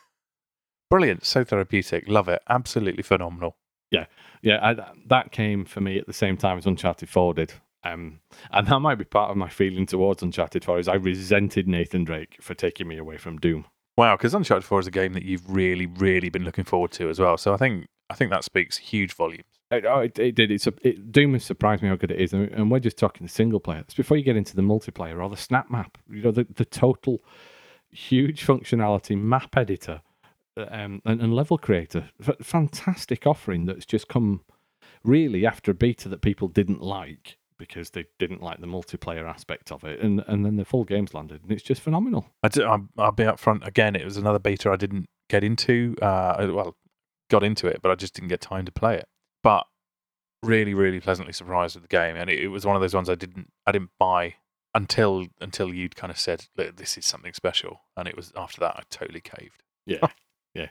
brilliant. 0.90 1.26
So 1.26 1.44
therapeutic. 1.44 2.08
Love 2.08 2.30
it. 2.30 2.42
Absolutely 2.50 3.04
phenomenal. 3.04 3.58
Yeah, 3.92 4.06
yeah. 4.42 4.60
I, 4.62 4.92
that 5.08 5.32
came 5.32 5.66
for 5.66 5.82
me 5.82 6.00
at 6.00 6.08
the 6.08 6.14
same 6.14 6.38
time 6.38 6.58
as 6.58 6.66
Uncharted 6.66 7.10
Four 7.10 7.34
did. 7.34 7.54
Um, 7.84 8.20
and 8.52 8.68
that 8.68 8.80
might 8.80 8.96
be 8.96 9.06
part 9.06 9.32
of 9.32 9.38
my 9.38 9.50
feeling 9.50 9.86
towards 9.86 10.22
Uncharted 10.22 10.64
4 10.64 10.80
is 10.80 10.88
I 10.88 10.96
resented 10.96 11.68
Nathan 11.68 12.04
Drake 12.04 12.38
for 12.40 12.54
taking 12.54 12.88
me 12.88 12.98
away 12.98 13.18
from 13.18 13.40
Doom. 13.40 13.66
Wow, 13.98 14.16
because 14.16 14.34
Uncharted 14.34 14.66
4 14.66 14.82
is 14.82 14.88
a 14.88 14.92
game 14.92 15.14
that 15.14 15.24
you've 15.24 15.50
really, 15.50 15.86
really 15.86 16.30
been 16.30 16.44
looking 16.44 16.64
forward 16.64 16.92
to 16.94 17.10
as 17.10 17.20
well. 17.20 17.38
So 17.38 17.54
I 17.54 17.58
think 17.58 17.88
I 18.10 18.14
think 18.14 18.30
that 18.32 18.44
speaks 18.44 18.78
huge 18.78 19.14
volumes. 19.14 19.46
It, 19.72 19.86
oh, 19.86 20.00
it, 20.00 20.20
it 20.20 20.36
did. 20.36 20.52
It's 20.52 20.68
a, 20.68 20.74
it, 20.82 21.12
Doom 21.12 21.34
has 21.34 21.46
surprised 21.46 21.82
me 21.82 21.88
how 21.88 21.96
good 21.96 22.12
it 22.12 22.20
is, 22.20 22.34
and, 22.34 22.50
and 22.50 22.70
we're 22.70 22.80
just 22.80 22.98
talking 22.98 23.26
the 23.26 23.32
single 23.32 23.62
player. 23.62 23.80
It's 23.80 23.94
before 23.94 24.18
you 24.18 24.24
get 24.24 24.36
into 24.36 24.56
the 24.56 24.62
multiplayer 24.62 25.24
or 25.24 25.30
the 25.30 25.38
snap 25.38 25.72
map. 25.72 25.98
You 26.10 26.24
know, 26.24 26.32
the, 26.32 26.46
the 26.56 26.66
total 26.66 27.24
huge 27.92 28.46
functionality 28.46 29.18
map 29.18 29.56
editor 29.58 30.02
um, 30.58 31.02
and, 31.06 31.22
and 31.22 31.34
level 31.34 31.58
creator. 31.58 32.10
F- 32.26 32.38
fantastic 32.42 33.26
offering 33.26 33.66
that's 33.66 33.86
just 33.86 34.08
come 34.08 34.42
really 35.04 35.46
after 35.46 35.72
a 35.72 35.74
beta 35.74 36.10
that 36.10 36.22
people 36.22 36.48
didn't 36.48 36.82
like 36.82 37.38
because 37.58 37.92
they 37.92 38.06
didn't 38.18 38.42
like 38.42 38.60
the 38.60 38.68
multiplayer 38.68 39.30
aspect 39.30 39.72
of 39.72 39.84
it, 39.84 40.00
and 40.00 40.24
and 40.28 40.44
then 40.44 40.56
the 40.56 40.66
full 40.66 40.84
game's 40.84 41.14
landed, 41.14 41.44
and 41.44 41.52
it's 41.52 41.62
just 41.62 41.82
phenomenal. 41.82 42.26
I 42.42 42.48
do, 42.48 42.64
I'll 42.98 43.12
be 43.12 43.24
upfront 43.24 43.66
again. 43.66 43.96
It 43.96 44.04
was 44.04 44.18
another 44.18 44.40
beta 44.40 44.72
I 44.72 44.78
didn't 44.78 45.06
get 45.30 45.44
into. 45.44 45.96
Uh, 46.02 46.48
well, 46.52 46.76
got 47.30 47.44
into 47.44 47.68
it, 47.68 47.82
but 47.82 47.92
I 47.92 47.96
just 47.96 48.16
didn't 48.16 48.30
get 48.30 48.42
time 48.42 48.66
to 48.66 48.72
play 48.72 48.98
it. 48.98 49.08
But 49.44 49.66
really, 50.42 50.74
really 50.74 51.00
pleasantly 51.00 51.34
surprised 51.34 51.76
with 51.76 51.84
the 51.84 51.88
game, 51.88 52.16
and 52.16 52.32
it, 52.32 52.40
it 52.40 52.48
was 52.48 52.66
one 52.66 52.76
of 52.76 52.82
those 52.82 52.96
ones 52.96 53.10
I 53.10 53.16
didn't 53.16 53.52
I 53.68 53.72
didn't 53.72 53.92
buy 54.00 54.36
until 54.74 55.28
until 55.40 55.74
you'd 55.74 55.96
kind 55.96 56.12
of 56.12 56.20
said 56.20 56.46
this 56.56 56.98
is 56.98 57.06
something 57.06 57.34
special, 57.34 57.82
and 57.98 58.08
it 58.08 58.16
was 58.16 58.32
after 58.36 58.60
that 58.62 58.76
I 58.78 58.82
totally 58.90 59.22
caved. 59.22 59.64
Yeah, 59.86 60.08
yeah, 60.54 60.70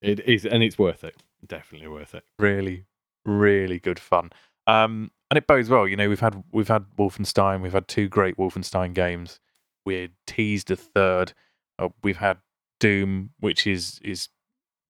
it 0.00 0.20
is, 0.20 0.44
and 0.44 0.62
it's 0.62 0.78
worth 0.78 1.04
it. 1.04 1.22
Definitely 1.46 1.88
worth 1.88 2.14
it. 2.14 2.24
Really, 2.38 2.86
really 3.24 3.78
good 3.78 3.98
fun. 3.98 4.30
Um, 4.66 5.10
and 5.30 5.38
it 5.38 5.46
bodes 5.46 5.68
well. 5.68 5.86
You 5.88 5.96
know, 5.96 6.08
we've 6.08 6.20
had 6.20 6.42
we've 6.52 6.68
had 6.68 6.86
Wolfenstein, 6.98 7.60
we've 7.60 7.72
had 7.72 7.88
two 7.88 8.08
great 8.08 8.36
Wolfenstein 8.36 8.94
games. 8.94 9.40
We're 9.84 10.08
teased 10.26 10.70
a 10.70 10.76
third. 10.76 11.32
Uh, 11.78 11.88
we've 12.02 12.18
had 12.18 12.38
Doom, 12.80 13.30
which 13.40 13.66
is 13.66 14.00
is 14.02 14.28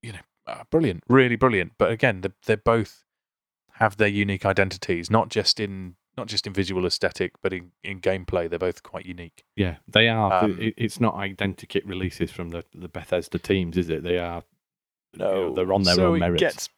you 0.03 0.13
know 0.13 0.19
uh, 0.47 0.63
brilliant, 0.69 1.03
really 1.09 1.35
brilliant. 1.35 1.73
But 1.77 1.91
again, 1.91 2.21
they 2.21 2.29
they 2.45 2.55
both 2.55 3.05
have 3.73 3.97
their 3.97 4.07
unique 4.07 4.45
identities, 4.45 5.09
not 5.09 5.29
just 5.29 5.59
in 5.59 5.95
not 6.17 6.27
just 6.27 6.47
in 6.47 6.53
visual 6.53 6.85
aesthetic, 6.85 7.33
but 7.41 7.53
in, 7.53 7.71
in 7.83 7.99
gameplay. 7.99 8.49
They're 8.49 8.59
both 8.59 8.83
quite 8.83 9.05
unique. 9.05 9.43
Yeah, 9.55 9.77
they 9.87 10.07
are. 10.07 10.43
Um, 10.43 10.57
it, 10.59 10.73
it's 10.77 10.99
not 10.99 11.15
identikit 11.15 11.81
releases 11.85 12.31
from 12.31 12.49
the, 12.49 12.63
the 12.73 12.87
Bethesda 12.87 13.39
teams, 13.39 13.77
is 13.77 13.89
it? 13.89 14.03
They 14.03 14.17
are. 14.17 14.43
No, 15.15 15.33
you 15.33 15.41
know, 15.41 15.53
they're 15.53 15.73
on 15.73 15.83
their 15.83 15.95
so 15.95 16.13
own 16.13 16.19
merits. 16.19 16.41
It 16.41 16.45
gets 16.45 16.69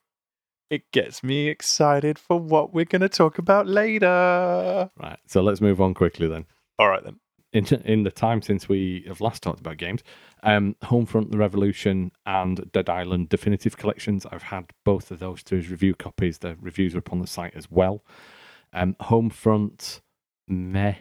it 0.70 0.92
gets 0.92 1.24
me 1.24 1.48
excited 1.48 2.20
for 2.20 2.40
what 2.40 2.74
we're 2.74 2.86
going 2.86 3.02
to 3.02 3.10
talk 3.10 3.38
about 3.38 3.68
later. 3.68 4.90
Right. 5.02 5.20
So 5.26 5.42
let's 5.42 5.62
move 5.62 5.80
on 5.80 5.94
quickly 5.94 6.28
then. 6.28 6.46
All 6.78 6.90
right 6.90 7.04
then. 7.04 7.20
in 7.54 7.66
in 7.86 8.04
the 8.04 8.12
time 8.12 8.42
since 8.42 8.68
we 8.68 9.04
have 9.08 9.22
last 9.22 9.44
talked 9.44 9.60
about 9.60 9.78
games. 9.78 10.04
Um, 10.44 10.76
Homefront: 10.84 11.32
The 11.32 11.38
Revolution 11.38 12.12
and 12.26 12.72
Dead 12.72 12.90
Island 12.90 13.30
Definitive 13.30 13.78
Collections. 13.78 14.26
I've 14.32 14.44
had 14.44 14.66
both 14.84 15.10
of 15.12 15.20
those 15.20 15.44
two 15.44 15.58
as 15.58 15.70
review 15.70 15.96
copies. 15.96 16.40
The 16.40 16.58
reviews 16.62 16.96
are 16.96 17.00
up 17.00 17.12
on 17.12 17.20
the 17.20 17.28
site 17.28 17.56
as 17.56 17.72
well. 17.72 18.04
Um, 18.78 18.96
Homefront, 19.02 20.02
meh. 20.48 20.96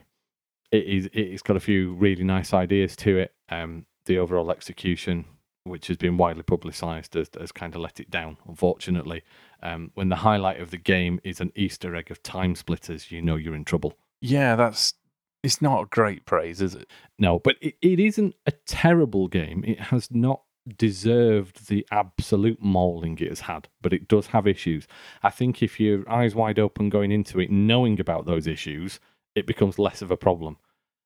It 0.73 0.85
is. 0.85 1.09
It's 1.13 1.43
got 1.43 1.57
a 1.57 1.61
few 1.61 1.93
really 1.95 2.25
nice 2.25 2.53
ideas 2.53 2.97
to 2.97 3.19
it. 3.19 3.35
Um, 3.49 3.87
the 4.07 4.19
overall 4.19 4.51
execution, 4.51 5.27
which 5.65 5.87
has 5.89 5.97
been 5.97 6.17
widely 6.17 6.43
publicised, 6.43 7.15
has, 7.15 7.29
has 7.39 7.53
kind 7.53 7.75
of 7.75 7.81
let 7.81 8.01
it 8.01 8.11
down. 8.11 8.39
Unfortunately, 8.49 9.23
um, 9.63 9.91
when 9.95 10.09
the 10.09 10.17
highlight 10.17 10.61
of 10.61 10.71
the 10.71 10.79
game 10.79 11.21
is 11.23 11.41
an 11.41 11.53
Easter 11.55 11.95
egg 11.95 12.11
of 12.11 12.23
TimeSplitters, 12.23 13.11
you 13.11 13.23
know 13.23 13.37
you're 13.37 13.55
in 13.55 13.65
trouble. 13.65 13.95
Yeah, 14.21 14.57
that's 14.57 14.95
it's 15.43 15.63
not 15.63 15.91
great 15.91 16.25
praise, 16.25 16.61
is 16.61 16.75
it? 16.75 16.89
No, 17.19 17.39
but 17.39 17.57
it, 17.61 17.77
it 17.81 18.01
isn't 18.01 18.35
a 18.47 18.53
terrible 18.67 19.29
game. 19.29 19.63
It 19.67 19.79
has 19.79 20.11
not 20.11 20.43
deserved 20.77 21.69
the 21.69 21.87
absolute 21.91 22.61
mauling 22.61 23.19
it 23.19 23.29
has 23.29 23.41
had, 23.41 23.69
but 23.81 23.93
it 23.93 24.09
does 24.09 24.29
have 24.29 24.47
issues. 24.47 24.87
I 25.23 25.31
think 25.31 25.63
if 25.63 25.79
you're 25.79 26.09
eyes 26.11 26.35
wide 26.35 26.59
open 26.59 26.89
going 26.89 27.13
into 27.13 27.41
it, 27.41 27.51
knowing 27.51 28.01
about 28.01 28.27
those 28.27 28.47
issues, 28.47 29.01
it 29.35 29.47
becomes 29.47 29.79
less 29.79 30.03
of 30.03 30.11
a 30.11 30.17
problem. 30.17 30.57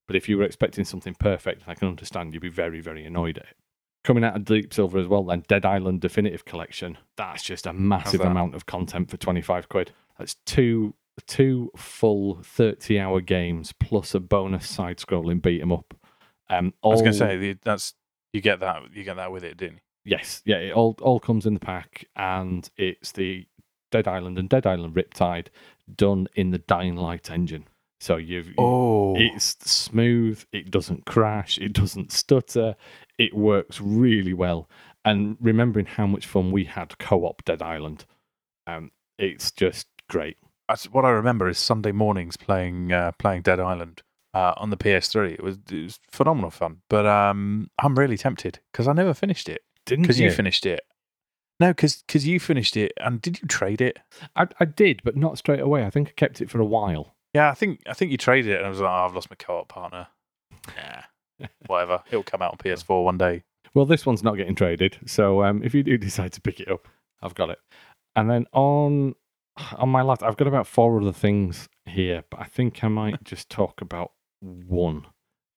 But 0.07 0.17
if 0.17 0.29
you 0.29 0.39
were 0.39 0.45
expecting 0.45 0.85
something 0.85 1.15
perfect, 1.15 1.65
I 1.67 1.75
can 1.75 1.89
understand 1.89 2.35
you'd 2.35 2.41
be 2.41 2.49
very, 2.49 2.81
very 2.81 3.05
annoyed 3.05 3.39
at 3.39 3.45
it. 3.45 3.57
Coming 4.03 4.25
out 4.25 4.35
of 4.35 4.45
Deep 4.45 4.73
Silver 4.73 4.99
as 4.99 5.07
well, 5.07 5.25
then 5.25 5.45
Dead 5.47 5.67
Island 5.67 6.01
Definitive 6.01 6.45
Collection. 6.45 6.97
That's 7.17 7.43
just 7.43 7.67
a 7.67 7.73
massive 7.73 8.23
amount 8.23 8.55
of 8.55 8.65
content 8.65 9.11
for 9.11 9.19
25 9.19 9.69
quid. 9.69 9.93
That's 10.19 10.37
two 10.47 10.95
two 11.27 11.71
full 11.77 12.41
30 12.43 12.99
hour 12.99 13.21
games 13.21 13.73
plus 13.79 14.15
a 14.15 14.21
bonus 14.21 14.67
side 14.67 14.97
scrolling 14.97 15.43
beat 15.43 15.61
'em 15.61 15.71
up. 15.71 15.95
Um, 16.49 16.73
I 16.83 16.89
was 16.89 17.03
going 17.03 17.13
to 17.13 17.19
say 17.19 17.57
that's 17.63 17.95
you 18.33 18.41
get 18.41 18.61
that 18.61 18.83
you 18.95 19.05
get 19.05 19.17
that 19.17 19.33
with 19.33 19.45
it, 19.45 19.57
didn't 19.57 19.75
you? 19.75 19.81
Yes, 20.05 20.43
yeah, 20.45 20.57
it 20.57 20.73
all 20.73 20.97
all 21.01 21.21
comes 21.21 21.47
in 21.47 21.55
the 21.55 21.61
pack, 21.61 22.07
and 22.17 22.69
it's 22.77 23.13
the 23.13 23.47
Dead 23.91 24.09
Island 24.09 24.39
and 24.39 24.49
Dead 24.49 24.67
Island 24.67 24.95
Riptide 24.95 25.49
done 25.95 26.29
in 26.35 26.51
the 26.51 26.59
Dying 26.59 26.97
Light 26.97 27.31
engine. 27.31 27.67
So 28.01 28.17
you've 28.17 28.55
Oh, 28.57 29.15
it's 29.17 29.57
smooth, 29.71 30.43
it 30.53 30.71
doesn't 30.71 31.05
crash, 31.05 31.59
it 31.59 31.75
doesn't 31.75 32.13
stutter, 32.13 32.77
it 33.19 33.35
works 33.35 33.81
really 33.81 34.33
well. 34.33 34.71
And 35.05 35.37
remembering 35.41 35.87
how 35.87 36.07
much 36.07 36.27
fun 36.27 36.51
we 36.51 36.65
had 36.65 36.99
co-op 36.99 37.45
Dead 37.45 37.63
Island, 37.63 38.07
um, 38.67 38.91
it's 39.19 39.51
just 39.51 39.87
great. 40.09 40.39
That's 40.69 40.87
what 40.87 41.05
I 41.05 41.11
remember 41.11 41.49
is 41.49 41.59
Sunday 41.59 41.93
mornings 41.93 42.37
playing 42.37 42.93
uh, 42.93 43.13
playing 43.13 43.43
Dead 43.43 43.61
Island 43.61 44.03
uh, 44.35 44.55
on 44.57 44.71
the 44.71 44.77
PS3. 44.77 45.33
It 45.33 45.43
was 45.43 45.59
it 45.71 45.83
was 45.83 46.01
phenomenal 46.11 46.51
fun. 46.51 46.79
But 46.89 47.07
um, 47.07 47.71
I'm 47.83 47.99
really 47.99 48.17
tempted 48.17 48.61
because 48.73 48.89
I 48.89 48.93
never 48.93 49.15
finished 49.15 49.49
it. 49.49 49.63
Didn't 49.87 50.03
Because 50.03 50.21
you 50.21 50.31
finished 50.31 50.67
it. 50.67 50.81
No, 51.59 51.75
because 51.75 52.27
you 52.27 52.41
finished 52.41 52.75
it, 52.75 52.93
and 52.99 53.21
did 53.21 53.43
you 53.43 53.47
trade 53.47 53.83
it? 53.83 53.99
I, 54.35 54.47
I 54.59 54.65
did, 54.65 55.03
but 55.05 55.15
not 55.15 55.37
straight 55.37 55.61
away. 55.61 55.85
I 55.85 55.91
think 55.91 56.09
I 56.09 56.13
kept 56.13 56.41
it 56.41 56.49
for 56.49 56.59
a 56.59 56.65
while. 56.65 57.15
Yeah, 57.35 57.51
I 57.51 57.55
think 57.55 57.83
I 57.87 57.93
think 57.93 58.11
you 58.11 58.17
traded 58.17 58.53
it, 58.53 58.57
and 58.57 58.67
I 58.67 58.71
was 58.71 58.81
like, 58.81 58.89
oh, 58.89 59.05
I've 59.05 59.15
lost 59.15 59.29
my 59.29 59.37
co-op 59.37 59.69
partner. 59.69 60.07
Yeah, 60.75 61.05
whatever. 61.67 62.03
It'll 62.09 62.23
come 62.23 62.41
out 62.41 62.53
on 62.53 62.59
PS4 62.59 63.05
one 63.05 63.19
day. 63.19 63.43
Well, 63.75 63.85
this 63.85 64.07
one's 64.07 64.23
not 64.23 64.37
getting 64.37 64.55
traded, 64.55 64.99
so 65.05 65.45
um, 65.45 65.63
if 65.63 65.75
you 65.75 65.83
do 65.83 65.99
decide 65.99 66.33
to 66.33 66.41
pick 66.41 66.61
it 66.61 66.71
up, 66.71 66.89
I've 67.21 67.35
got 67.35 67.51
it. 67.51 67.59
And 68.17 68.31
then 68.31 68.47
on 68.55 69.15
on 69.77 69.91
my 69.91 70.01
last, 70.01 70.23
I've 70.23 70.39
got 70.39 70.49
about 70.49 70.67
four 70.67 70.99
other 70.99 71.13
things 71.13 71.69
here, 71.85 72.25
but 72.31 72.41
I 72.41 72.45
think 72.45 72.83
I 72.83 72.89
might 72.89 73.23
just 73.23 73.51
talk 73.51 73.83
about 73.83 74.13
one, 74.41 75.07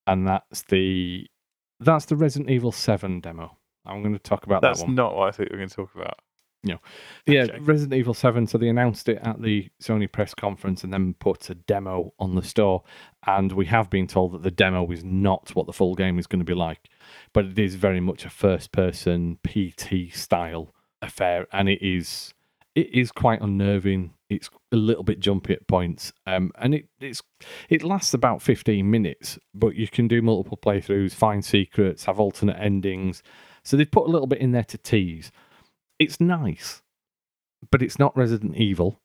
and 0.07 0.27
that's 0.27 0.63
the 0.63 1.27
that's 1.79 2.05
the 2.05 2.15
Resident 2.15 2.49
Evil 2.49 2.71
Seven 2.71 3.19
demo. 3.19 3.57
I'm 3.85 4.01
going 4.01 4.13
to 4.13 4.19
talk 4.19 4.45
about 4.45 4.61
That's 4.61 4.79
that 4.79 4.85
one. 4.87 4.95
not 4.95 5.15
what 5.15 5.27
I 5.27 5.31
think 5.31 5.49
we're 5.51 5.57
going 5.57 5.69
to 5.69 5.75
talk 5.75 5.95
about. 5.95 6.19
Yeah, 7.27 7.43
Okay. 7.43 7.59
Resident 7.59 7.99
Evil 7.99 8.13
7. 8.13 8.47
So 8.47 8.57
they 8.57 8.69
announced 8.69 9.09
it 9.09 9.19
at 9.21 9.41
the 9.41 9.69
Sony 9.81 10.09
press 10.09 10.33
conference 10.33 10.85
and 10.85 10.93
then 10.93 11.13
put 11.15 11.49
a 11.49 11.55
demo 11.55 12.13
on 12.19 12.35
the 12.35 12.41
store. 12.41 12.83
And 13.27 13.51
we 13.51 13.65
have 13.65 13.89
been 13.89 14.07
told 14.07 14.31
that 14.31 14.43
the 14.43 14.51
demo 14.51 14.89
is 14.89 15.03
not 15.03 15.53
what 15.55 15.65
the 15.65 15.73
full 15.73 15.93
game 15.93 16.17
is 16.19 16.25
going 16.25 16.39
to 16.39 16.45
be 16.45 16.53
like, 16.53 16.87
but 17.33 17.43
it 17.43 17.59
is 17.59 17.75
very 17.75 17.99
much 17.99 18.23
a 18.23 18.29
first 18.29 18.71
person 18.71 19.39
PT 19.45 20.15
style 20.15 20.73
affair. 21.01 21.47
And 21.51 21.67
it 21.67 21.81
is. 21.81 22.33
It 22.75 22.93
is 22.93 23.11
quite 23.11 23.41
unnerving. 23.41 24.13
It's 24.29 24.49
a 24.73 24.77
little 24.77 25.03
bit 25.03 25.19
jumpy 25.19 25.53
at 25.53 25.67
points, 25.67 26.11
um, 26.25 26.51
and 26.59 26.75
it 26.75 26.89
it's 26.99 27.21
it 27.69 27.83
lasts 27.83 28.13
about 28.13 28.41
fifteen 28.41 28.91
minutes. 28.91 29.39
But 29.53 29.75
you 29.75 29.87
can 29.87 30.07
do 30.07 30.21
multiple 30.21 30.57
playthroughs, 30.57 31.13
find 31.13 31.45
secrets, 31.45 32.05
have 32.05 32.19
alternate 32.19 32.59
endings. 32.59 33.23
So 33.63 33.77
they've 33.77 33.89
put 33.89 34.07
a 34.07 34.11
little 34.11 34.27
bit 34.27 34.39
in 34.39 34.51
there 34.51 34.65
to 34.65 34.77
tease 34.77 35.31
it's 35.99 36.19
nice, 36.19 36.81
but 37.71 37.81
it's 37.81 37.99
not 37.99 38.15
Resident 38.17 38.55
Evil, 38.57 38.99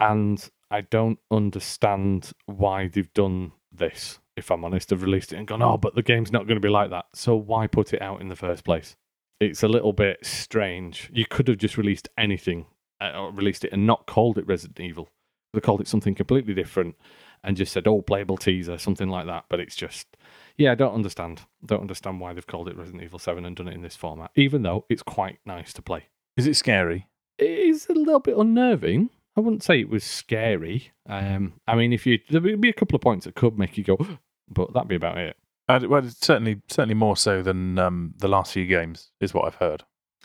and 0.00 0.48
I 0.70 0.82
don't 0.82 1.18
understand 1.30 2.32
why 2.46 2.88
they've 2.88 3.12
done 3.14 3.52
this. 3.72 4.18
If 4.36 4.50
I'm 4.50 4.64
honest, 4.64 4.90
they've 4.90 5.02
released 5.02 5.32
it 5.32 5.36
and 5.36 5.48
gone, 5.48 5.62
oh, 5.62 5.76
but 5.76 5.94
the 5.94 6.02
game's 6.02 6.30
not 6.30 6.46
going 6.46 6.56
to 6.56 6.66
be 6.66 6.68
like 6.68 6.90
that. 6.90 7.06
So 7.14 7.34
why 7.34 7.66
put 7.66 7.92
it 7.92 8.02
out 8.02 8.20
in 8.20 8.28
the 8.28 8.36
first 8.36 8.64
place? 8.64 8.96
It's 9.40 9.62
a 9.62 9.68
little 9.68 9.92
bit 9.92 10.24
strange. 10.24 11.10
You 11.12 11.24
could 11.26 11.48
have 11.48 11.58
just 11.58 11.76
released 11.76 12.08
anything, 12.16 12.66
uh, 13.00 13.30
released 13.32 13.64
it 13.64 13.72
and 13.72 13.86
not 13.86 14.06
called 14.06 14.38
it 14.38 14.46
Resident 14.46 14.80
Evil. 14.80 15.08
They 15.52 15.60
called 15.60 15.80
it 15.80 15.88
something 15.88 16.14
completely 16.14 16.54
different 16.54 16.96
and 17.42 17.56
just 17.56 17.72
said, 17.72 17.86
oh, 17.86 18.02
playable 18.02 18.36
teaser, 18.36 18.78
something 18.78 19.08
like 19.08 19.26
that. 19.26 19.44
But 19.48 19.60
it's 19.60 19.76
just, 19.76 20.16
yeah, 20.56 20.72
I 20.72 20.74
don't 20.74 20.94
understand. 20.94 21.42
Don't 21.64 21.80
understand 21.80 22.20
why 22.20 22.32
they've 22.32 22.46
called 22.46 22.68
it 22.68 22.76
Resident 22.76 23.02
Evil 23.02 23.18
7 23.18 23.44
and 23.44 23.56
done 23.56 23.68
it 23.68 23.74
in 23.74 23.82
this 23.82 23.96
format, 23.96 24.30
even 24.34 24.62
though 24.62 24.84
it's 24.88 25.02
quite 25.02 25.38
nice 25.46 25.72
to 25.74 25.82
play 25.82 26.04
Is 26.36 26.46
it 26.46 26.54
scary? 26.56 27.06
it 27.38 27.50
is 27.50 27.86
a 27.88 27.92
little 27.94 28.20
bit 28.20 28.36
unnerving. 28.36 29.10
I 29.36 29.40
wouldn't 29.40 29.62
say 29.62 29.78
it 29.80 29.88
was 29.88 30.02
scary. 30.02 30.90
Um, 31.08 31.54
I 31.68 31.76
mean, 31.76 31.92
if 31.92 32.04
you 32.06 32.18
there 32.28 32.40
would 32.40 32.60
be 32.60 32.68
a 32.68 32.72
couple 32.72 32.96
of 32.96 33.02
points 33.02 33.24
that 33.24 33.36
could 33.36 33.56
make 33.56 33.78
you 33.78 33.84
go, 33.84 33.96
but 34.48 34.72
that'd 34.72 34.88
be 34.88 34.96
about 34.96 35.18
it. 35.18 35.36
Uh, 35.68 35.80
well, 35.88 36.04
it's 36.04 36.18
certainly 36.18 36.60
certainly 36.68 36.94
more 36.94 37.16
so 37.16 37.42
than 37.42 37.78
um, 37.78 38.14
the 38.18 38.26
last 38.26 38.52
few 38.52 38.66
games, 38.66 39.12
is 39.20 39.32
what 39.32 39.44
I've 39.46 39.54
heard. 39.54 39.84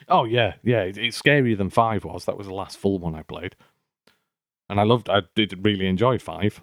Oh 0.10 0.26
yeah, 0.26 0.54
yeah. 0.64 0.82
it- 0.84 0.98
It's 0.98 1.22
scarier 1.22 1.58
than 1.58 1.70
five 1.70 2.04
was. 2.06 2.26
That 2.26 2.38
was 2.38 2.48
the 2.48 2.54
last 2.54 2.78
full 2.78 3.00
one 3.00 3.16
I 3.16 3.24
played, 3.24 3.56
and 4.70 4.80
I 4.80 4.84
loved. 4.84 5.10
I 5.10 5.22
did 5.36 5.64
really 5.66 5.88
enjoy 5.88 6.18
five, 6.20 6.62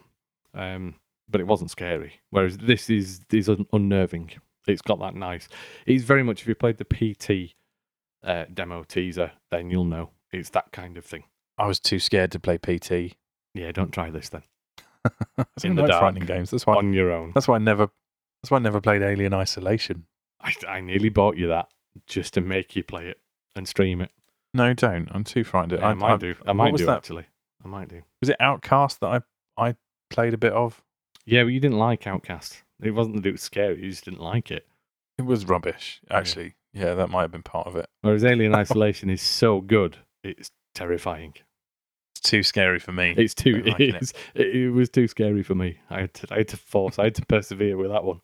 um, 0.54 0.94
but 1.28 1.40
it 1.40 1.46
wasn't 1.46 1.70
scary. 1.70 2.20
Whereas 2.30 2.58
this 2.58 2.90
is 2.90 3.20
is 3.32 3.48
un- 3.48 3.66
unnerving. 3.72 4.32
It's 4.66 4.82
got 4.82 4.98
that 5.00 5.14
nice. 5.14 5.48
It's 5.86 6.04
very 6.04 6.22
much 6.22 6.42
if 6.42 6.48
you 6.48 6.54
played 6.54 6.78
the 6.78 6.84
PT 6.84 7.54
uh, 8.22 8.44
demo 8.52 8.84
teaser, 8.84 9.32
then 9.50 9.70
you'll 9.70 9.84
know 9.84 10.10
it's 10.32 10.50
that 10.50 10.70
kind 10.72 10.96
of 10.96 11.04
thing. 11.04 11.24
I 11.58 11.66
was 11.66 11.80
too 11.80 11.98
scared 11.98 12.30
to 12.32 12.38
play 12.40 12.58
PT. 12.58 13.16
Yeah, 13.54 13.72
don't 13.72 13.90
try 13.90 14.10
this 14.10 14.28
then 14.28 14.42
In 15.64 15.74
the 15.74 15.82
like 15.82 15.90
dark. 15.90 16.00
frightening 16.02 16.26
games. 16.26 16.50
That's 16.50 16.66
why. 16.66 16.74
on 16.76 16.92
your 16.92 17.10
own. 17.10 17.32
That's 17.34 17.48
why 17.48 17.56
I 17.56 17.58
never. 17.58 17.88
That's 18.42 18.50
why 18.50 18.56
I 18.56 18.60
never 18.60 18.80
played 18.80 19.02
Alien 19.02 19.34
Isolation. 19.34 20.04
I, 20.40 20.54
I 20.68 20.80
nearly 20.80 21.08
bought 21.10 21.36
you 21.36 21.48
that 21.48 21.68
just 22.06 22.32
to 22.34 22.40
make 22.40 22.74
you 22.76 22.82
play 22.82 23.08
it 23.08 23.18
and 23.56 23.66
stream 23.66 24.00
it. 24.00 24.10
No, 24.52 24.72
don't. 24.74 25.08
I'm 25.12 25.24
too 25.24 25.44
frightened. 25.44 25.82
I, 25.82 25.94
might 25.94 26.20
do. 26.20 26.34
I 26.46 26.52
might 26.52 26.72
was 26.72 26.80
do 26.80 26.86
that? 26.86 26.98
actually. 26.98 27.26
I 27.64 27.68
might 27.68 27.88
do. 27.88 28.02
Was 28.20 28.28
it 28.28 28.36
Outcast 28.40 29.00
that 29.00 29.22
I 29.58 29.68
I 29.68 29.74
played 30.08 30.34
a 30.34 30.38
bit 30.38 30.52
of? 30.52 30.82
Yeah, 31.26 31.44
but 31.44 31.48
you 31.48 31.60
didn't 31.60 31.78
like 31.78 32.06
Outcast. 32.06 32.62
It 32.82 32.92
wasn't 32.92 33.16
that 33.16 33.26
it 33.26 33.32
was 33.32 33.42
scary. 33.42 33.82
You 33.82 33.90
just 33.90 34.04
didn't 34.04 34.20
like 34.20 34.50
it. 34.50 34.66
It 35.18 35.26
was 35.26 35.44
rubbish, 35.44 36.00
actually. 36.10 36.54
Yeah, 36.72 36.94
that 36.94 37.10
might 37.10 37.22
have 37.22 37.30
been 37.30 37.42
part 37.42 37.66
of 37.66 37.76
it. 37.76 37.88
Whereas 38.00 38.24
Alien 38.24 38.54
Isolation 38.64 39.10
is 39.10 39.22
so 39.22 39.60
good, 39.60 39.98
it's 40.24 40.50
terrifying. 40.74 41.34
It's 42.14 42.22
too 42.22 42.42
scary 42.42 42.78
for 42.78 42.92
me. 42.92 43.14
It's 43.16 43.34
too. 43.34 43.62
It, 43.64 44.14
it, 44.34 44.46
it 44.56 44.70
was 44.70 44.88
too 44.88 45.06
scary 45.06 45.42
for 45.42 45.54
me. 45.54 45.78
I 45.90 46.02
had 46.02 46.14
to. 46.14 46.26
I 46.30 46.38
had 46.38 46.48
to 46.48 46.56
force. 46.56 46.98
I 46.98 47.04
had 47.04 47.14
to 47.16 47.26
persevere 47.26 47.76
with 47.76 47.90
that 47.90 48.04
one. 48.04 48.20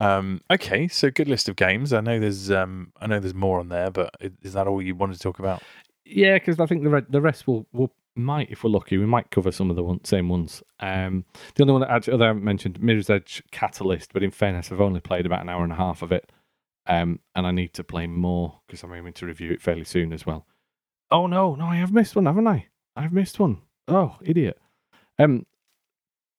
Um, 0.00 0.40
okay, 0.50 0.86
so 0.88 1.10
good 1.10 1.28
list 1.28 1.48
of 1.48 1.56
games. 1.56 1.92
I 1.92 2.00
know 2.00 2.20
there's 2.20 2.50
um, 2.50 2.92
I 3.00 3.06
know 3.06 3.20
there's 3.20 3.34
more 3.34 3.58
on 3.58 3.68
there, 3.68 3.90
but 3.90 4.14
is 4.42 4.52
that 4.52 4.66
all 4.66 4.80
you 4.80 4.94
wanted 4.94 5.14
to 5.14 5.20
talk 5.20 5.38
about? 5.38 5.62
Yeah, 6.04 6.34
because 6.34 6.60
I 6.60 6.66
think 6.66 6.84
the 6.84 6.90
re- 6.90 7.06
the 7.08 7.20
rest 7.20 7.46
will 7.46 7.66
will 7.72 7.92
might, 8.18 8.50
if 8.50 8.64
we're 8.64 8.70
lucky, 8.70 8.98
we 8.98 9.06
might 9.06 9.30
cover 9.30 9.52
some 9.52 9.70
of 9.70 9.76
the 9.76 9.82
one, 9.82 10.04
same 10.04 10.28
ones. 10.28 10.62
Um, 10.80 11.24
the 11.54 11.62
only 11.62 11.72
one 11.72 11.82
that 11.82 11.90
actually, 11.90 12.22
I 12.22 12.26
haven't 12.26 12.44
mentioned, 12.44 12.82
Mirror's 12.82 13.08
Edge 13.08 13.42
Catalyst, 13.52 14.12
but 14.12 14.22
in 14.22 14.30
fairness, 14.32 14.72
I've 14.72 14.80
only 14.80 15.00
played 15.00 15.24
about 15.24 15.40
an 15.40 15.48
hour 15.48 15.62
and 15.62 15.72
a 15.72 15.76
half 15.76 16.02
of 16.02 16.12
it, 16.12 16.30
um, 16.86 17.20
and 17.34 17.46
I 17.46 17.52
need 17.52 17.74
to 17.74 17.84
play 17.84 18.06
more 18.06 18.60
because 18.66 18.82
I'm 18.82 18.92
aiming 18.92 19.12
to 19.14 19.26
review 19.26 19.52
it 19.52 19.62
fairly 19.62 19.84
soon 19.84 20.12
as 20.12 20.26
well. 20.26 20.46
Oh 21.10 21.26
no, 21.26 21.54
no, 21.54 21.66
I 21.66 21.76
have 21.76 21.92
missed 21.92 22.16
one, 22.16 22.26
haven't 22.26 22.46
I? 22.46 22.66
I've 22.96 23.12
missed 23.12 23.38
one. 23.38 23.62
Oh, 23.86 24.16
idiot. 24.22 24.58
Um, 25.18 25.46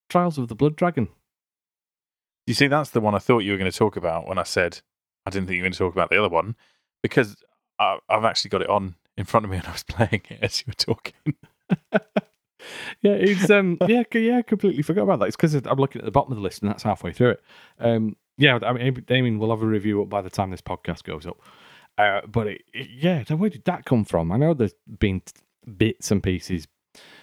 Trials 0.09 0.37
of 0.37 0.47
the 0.47 0.55
Blood 0.55 0.75
Dragon. 0.75 1.07
You 2.49 2.55
see, 2.55 2.67
that's 2.67 2.89
the 2.89 2.99
one 2.99 3.13
I 3.15 3.19
thought 3.19 3.39
you 3.39 3.51
were 3.51 3.57
going 3.59 3.71
to 3.71 3.77
talk 3.77 3.95
about 3.95 4.27
when 4.27 4.37
I 4.39 4.43
said 4.43 4.81
I 5.25 5.29
didn't 5.29 5.47
think 5.47 5.57
you 5.57 5.61
were 5.61 5.65
going 5.67 5.73
to 5.73 5.77
talk 5.79 5.93
about 5.93 6.09
the 6.09 6.17
other 6.17 6.33
one 6.33 6.55
because 7.03 7.35
I, 7.77 7.99
I've 8.09 8.25
actually 8.25 8.49
got 8.49 8.63
it 8.63 8.69
on 8.69 8.95
in 9.17 9.25
front 9.25 9.45
of 9.45 9.51
me 9.51 9.57
and 9.59 9.67
I 9.67 9.71
was 9.71 9.83
playing 9.83 10.21
it 10.29 10.39
as 10.41 10.59
you 10.61 10.65
were 10.67 10.73
talking. 10.73 11.13
yeah, 13.01 13.11
it's 13.13 13.49
um, 13.49 13.77
yeah, 13.87 14.03
yeah, 14.13 14.41
completely 14.41 14.81
forgot 14.81 15.03
about 15.03 15.19
that. 15.19 15.27
It's 15.27 15.35
because 15.35 15.53
I'm 15.53 15.77
looking 15.77 16.01
at 16.01 16.05
the 16.05 16.11
bottom 16.11 16.31
of 16.31 16.37
the 16.37 16.41
list, 16.43 16.61
and 16.61 16.69
that's 16.71 16.83
halfway 16.83 17.13
through 17.13 17.31
it. 17.31 17.43
Um, 17.79 18.15
yeah, 18.37 18.57
I 18.63 18.73
mean, 18.73 18.93
Damien 19.05 19.37
will 19.39 19.51
have 19.51 19.61
a 19.61 19.67
review 19.67 20.01
up 20.01 20.09
by 20.09 20.21
the 20.21 20.29
time 20.29 20.49
this 20.49 20.61
podcast 20.61 21.03
goes 21.03 21.25
up. 21.27 21.37
Uh, 21.97 22.21
but 22.27 22.47
it, 22.47 22.61
it- 22.73 22.89
yeah, 22.89 23.23
where 23.35 23.49
did 23.49 23.65
that 23.65 23.85
come 23.85 24.05
from? 24.05 24.31
I 24.31 24.37
know 24.37 24.53
there's 24.53 24.73
been 24.99 25.21
bits 25.77 26.09
and 26.11 26.23
pieces 26.23 26.67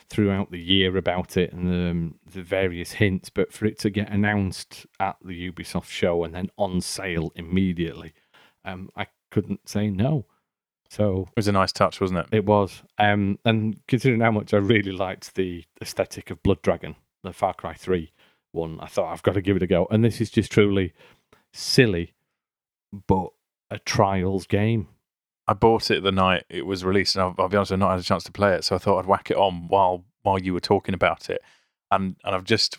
throughout 0.08 0.50
the 0.50 0.60
year 0.60 0.96
about 0.96 1.36
it 1.36 1.52
and 1.52 1.68
um, 1.68 2.14
the 2.32 2.42
various 2.42 2.92
hints, 2.92 3.30
but 3.30 3.52
for 3.52 3.66
it 3.66 3.78
to 3.80 3.90
get 3.90 4.10
announced 4.10 4.86
at 5.00 5.16
the 5.24 5.50
Ubisoft 5.50 5.88
show 5.88 6.24
and 6.24 6.34
then 6.34 6.50
on 6.56 6.80
sale 6.80 7.32
immediately, 7.34 8.12
um, 8.64 8.88
I 8.96 9.06
couldn't 9.30 9.68
say 9.68 9.90
no. 9.90 10.26
So 10.88 11.22
It 11.30 11.36
was 11.36 11.48
a 11.48 11.52
nice 11.52 11.72
touch, 11.72 12.00
wasn't 12.00 12.20
it? 12.20 12.26
it 12.32 12.44
was. 12.44 12.82
Um, 12.98 13.38
and 13.44 13.80
considering 13.88 14.20
how 14.20 14.30
much 14.30 14.54
I 14.54 14.58
really 14.58 14.92
liked 14.92 15.34
the 15.34 15.64
aesthetic 15.82 16.30
of 16.30 16.42
Blood 16.42 16.62
Dragon, 16.62 16.94
the 17.22 17.32
Far 17.32 17.54
Cry 17.54 17.74
3 17.74 18.12
one, 18.52 18.78
I 18.80 18.86
thought 18.86 19.12
I've 19.12 19.22
got 19.22 19.34
to 19.34 19.42
give 19.42 19.56
it 19.56 19.62
a 19.62 19.66
go. 19.66 19.86
And 19.90 20.04
this 20.04 20.20
is 20.20 20.30
just 20.30 20.50
truly 20.50 20.94
silly, 21.52 22.14
but 23.06 23.30
a 23.70 23.78
trials 23.78 24.46
game. 24.46 24.88
I 25.48 25.54
bought 25.54 25.90
it 25.90 26.02
the 26.02 26.12
night 26.12 26.44
it 26.48 26.66
was 26.66 26.84
released, 26.84 27.14
and 27.14 27.22
I'll, 27.22 27.34
I'll 27.38 27.48
be 27.48 27.56
honest, 27.56 27.72
I've 27.72 27.78
not 27.78 27.92
had 27.92 28.00
a 28.00 28.04
chance 28.04 28.24
to 28.24 28.32
play 28.32 28.54
it, 28.54 28.64
so 28.64 28.74
I 28.74 28.78
thought 28.78 28.98
I'd 28.98 29.06
whack 29.06 29.30
it 29.30 29.36
on 29.36 29.68
while 29.68 30.04
while 30.22 30.38
you 30.40 30.52
were 30.52 30.60
talking 30.60 30.94
about 30.94 31.30
it, 31.30 31.40
and 31.90 32.16
and 32.24 32.34
I've 32.34 32.44
just 32.44 32.76
a 32.76 32.78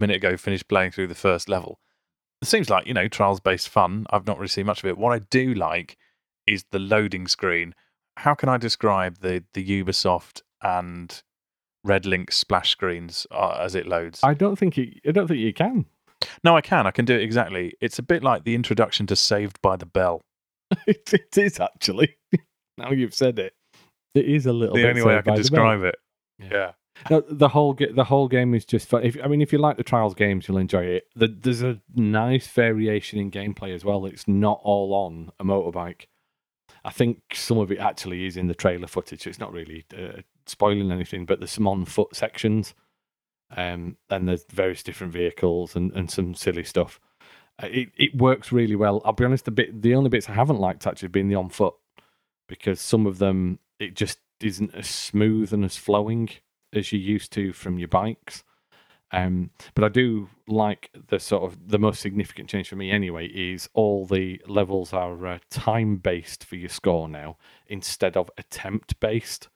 minute 0.00 0.16
ago 0.16 0.36
finished 0.36 0.68
playing 0.68 0.90
through 0.90 1.06
the 1.06 1.14
first 1.14 1.48
level. 1.48 1.80
It 2.42 2.48
seems 2.48 2.68
like 2.68 2.86
you 2.86 2.94
know 2.94 3.08
trials 3.08 3.40
based 3.40 3.68
fun. 3.68 4.06
I've 4.10 4.26
not 4.26 4.38
really 4.38 4.48
seen 4.48 4.66
much 4.66 4.80
of 4.80 4.88
it. 4.88 4.98
What 4.98 5.12
I 5.12 5.20
do 5.20 5.54
like 5.54 5.96
is 6.46 6.64
the 6.70 6.78
loading 6.78 7.26
screen. 7.26 7.74
How 8.18 8.34
can 8.34 8.48
I 8.48 8.58
describe 8.58 9.20
the 9.20 9.44
the 9.54 9.82
Ubisoft 9.82 10.42
and 10.62 11.22
RedLynx 11.86 12.32
splash 12.34 12.70
screens 12.70 13.26
uh, 13.30 13.58
as 13.60 13.74
it 13.74 13.86
loads? 13.86 14.20
I 14.22 14.34
don't 14.34 14.56
think 14.56 14.76
you, 14.76 14.92
I 15.06 15.12
don't 15.12 15.26
think 15.26 15.40
you 15.40 15.54
can. 15.54 15.86
no, 16.42 16.54
I 16.56 16.60
can. 16.60 16.86
I 16.86 16.90
can 16.90 17.06
do 17.06 17.14
it 17.14 17.22
exactly. 17.22 17.74
It's 17.80 17.98
a 17.98 18.02
bit 18.02 18.22
like 18.22 18.44
the 18.44 18.54
introduction 18.54 19.06
to 19.06 19.16
Saved 19.16 19.60
by 19.62 19.76
the 19.76 19.86
Bell. 19.86 20.22
it, 20.86 21.12
it 21.12 21.38
is 21.38 21.60
actually. 21.60 22.16
now 22.78 22.90
you've 22.90 23.14
said 23.14 23.38
it, 23.38 23.54
it 24.14 24.26
is 24.26 24.46
a 24.46 24.52
little. 24.52 24.74
The 24.74 24.82
bit 24.82 24.90
only 24.90 25.02
way 25.02 25.16
I 25.16 25.22
can 25.22 25.34
describe 25.34 25.82
it. 25.82 25.96
Yeah. 26.38 26.48
yeah. 26.52 26.70
No, 27.10 27.22
the 27.28 27.48
whole 27.48 27.74
ga- 27.74 27.92
the 27.92 28.04
whole 28.04 28.28
game 28.28 28.54
is 28.54 28.64
just 28.64 28.88
fun. 28.88 29.02
If 29.02 29.16
I 29.22 29.26
mean, 29.26 29.42
if 29.42 29.52
you 29.52 29.58
like 29.58 29.76
the 29.76 29.82
Trials 29.82 30.14
games, 30.14 30.46
you'll 30.46 30.58
enjoy 30.58 30.84
it. 30.84 31.08
The, 31.16 31.26
there's 31.26 31.62
a 31.62 31.80
nice 31.94 32.46
variation 32.46 33.18
in 33.18 33.30
gameplay 33.30 33.74
as 33.74 33.84
well. 33.84 34.06
It's 34.06 34.28
not 34.28 34.60
all 34.62 34.94
on 34.94 35.32
a 35.40 35.44
motorbike. 35.44 36.06
I 36.84 36.90
think 36.90 37.22
some 37.32 37.58
of 37.58 37.72
it 37.72 37.78
actually 37.78 38.26
is 38.26 38.36
in 38.36 38.46
the 38.46 38.54
trailer 38.54 38.86
footage. 38.86 39.22
So 39.22 39.30
it's 39.30 39.40
not 39.40 39.52
really 39.52 39.84
uh, 39.96 40.20
spoiling 40.46 40.92
anything, 40.92 41.26
but 41.26 41.40
there's 41.40 41.50
some 41.50 41.66
on 41.66 41.84
foot 41.84 42.14
sections, 42.14 42.74
um, 43.56 43.96
and 44.08 44.28
there's 44.28 44.44
various 44.50 44.82
different 44.82 45.12
vehicles 45.12 45.74
and, 45.74 45.92
and 45.92 46.10
some 46.10 46.34
silly 46.34 46.64
stuff. 46.64 47.00
Uh, 47.62 47.68
it 47.70 47.88
it 47.96 48.16
works 48.16 48.52
really 48.52 48.76
well. 48.76 49.00
I'll 49.04 49.12
be 49.12 49.24
honest, 49.24 49.44
the 49.44 49.50
bit 49.50 49.82
the 49.82 49.94
only 49.94 50.10
bits 50.10 50.28
I 50.28 50.32
haven't 50.32 50.58
liked 50.58 50.86
actually 50.86 51.06
have 51.06 51.12
been 51.12 51.28
the 51.28 51.36
on 51.36 51.48
foot 51.48 51.74
because 52.48 52.80
some 52.80 53.06
of 53.06 53.18
them 53.18 53.58
it 53.78 53.94
just 53.94 54.18
isn't 54.40 54.74
as 54.74 54.88
smooth 54.88 55.52
and 55.52 55.64
as 55.64 55.76
flowing 55.76 56.30
as 56.72 56.92
you 56.92 56.98
used 56.98 57.32
to 57.32 57.52
from 57.52 57.78
your 57.78 57.88
bikes. 57.88 58.42
Um, 59.12 59.50
but 59.74 59.84
I 59.84 59.88
do 59.88 60.28
like 60.48 60.90
the 61.08 61.20
sort 61.20 61.44
of 61.44 61.68
the 61.68 61.78
most 61.78 62.00
significant 62.00 62.48
change 62.48 62.68
for 62.68 62.74
me 62.74 62.90
anyway 62.90 63.26
is 63.28 63.68
all 63.72 64.06
the 64.06 64.42
levels 64.48 64.92
are 64.92 65.26
uh, 65.26 65.38
time 65.50 65.96
based 65.96 66.44
for 66.44 66.56
your 66.56 66.68
score 66.68 67.08
now 67.08 67.36
instead 67.68 68.16
of 68.16 68.28
attempt 68.36 68.98
based. 68.98 69.48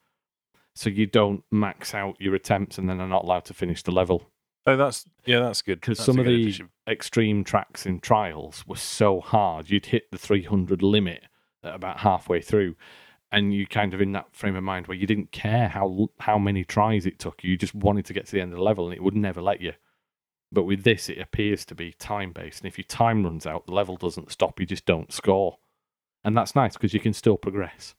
So 0.75 0.89
you 0.89 1.07
don't 1.07 1.43
max 1.51 1.93
out 1.93 2.15
your 2.21 2.35
attempts 2.35 2.77
and 2.77 2.89
then 2.89 3.01
are 3.01 3.07
not 3.07 3.25
allowed 3.25 3.45
to 3.45 3.53
finish 3.53 3.83
the 3.83 3.91
level 3.91 4.29
Oh, 4.65 4.77
that's 4.77 5.05
yeah, 5.25 5.39
that's 5.39 5.61
good. 5.61 5.81
because 5.81 5.99
some 5.99 6.19
of 6.19 6.25
the 6.25 6.43
addition. 6.43 6.69
extreme 6.87 7.43
tracks 7.43 7.85
in 7.85 7.99
trials 7.99 8.65
were 8.67 8.75
so 8.75 9.19
hard 9.19 9.69
you'd 9.69 9.87
hit 9.87 10.11
the 10.11 10.17
300 10.17 10.81
limit 10.81 11.23
at 11.63 11.75
about 11.75 11.99
halfway 11.99 12.41
through 12.41 12.75
and 13.31 13.53
you 13.53 13.67
kind 13.67 13.93
of 13.93 14.01
in 14.01 14.11
that 14.13 14.33
frame 14.35 14.55
of 14.55 14.63
mind 14.63 14.87
where 14.87 14.97
you 14.97 15.07
didn't 15.07 15.31
care 15.31 15.67
how 15.69 16.09
how 16.19 16.37
many 16.37 16.63
tries 16.63 17.05
it 17.05 17.19
took 17.19 17.43
you 17.43 17.57
just 17.57 17.75
wanted 17.75 18.05
to 18.05 18.13
get 18.13 18.25
to 18.25 18.31
the 18.31 18.41
end 18.41 18.51
of 18.51 18.57
the 18.57 18.63
level 18.63 18.85
and 18.85 18.95
it 18.95 19.03
would 19.03 19.15
never 19.15 19.41
let 19.41 19.61
you 19.61 19.73
but 20.51 20.63
with 20.63 20.83
this 20.83 21.09
it 21.09 21.19
appears 21.19 21.65
to 21.65 21.75
be 21.75 21.93
time 21.93 22.31
based 22.31 22.61
and 22.61 22.67
if 22.67 22.77
your 22.77 22.85
time 22.85 23.23
runs 23.23 23.45
out 23.45 23.65
the 23.65 23.73
level 23.73 23.97
doesn't 23.97 24.31
stop 24.31 24.59
you 24.59 24.65
just 24.65 24.85
don't 24.85 25.13
score 25.13 25.57
and 26.23 26.35
that's 26.35 26.55
nice 26.55 26.73
because 26.73 26.93
you 26.93 26.99
can 26.99 27.13
still 27.13 27.37
progress 27.37 27.95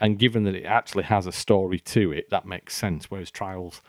and 0.00 0.18
given 0.18 0.42
that 0.44 0.54
it 0.56 0.64
actually 0.64 1.04
has 1.04 1.26
a 1.26 1.32
story 1.32 1.78
to 1.78 2.12
it 2.12 2.28
that 2.30 2.46
makes 2.46 2.74
sense 2.74 3.10
whereas 3.10 3.30
trials 3.30 3.80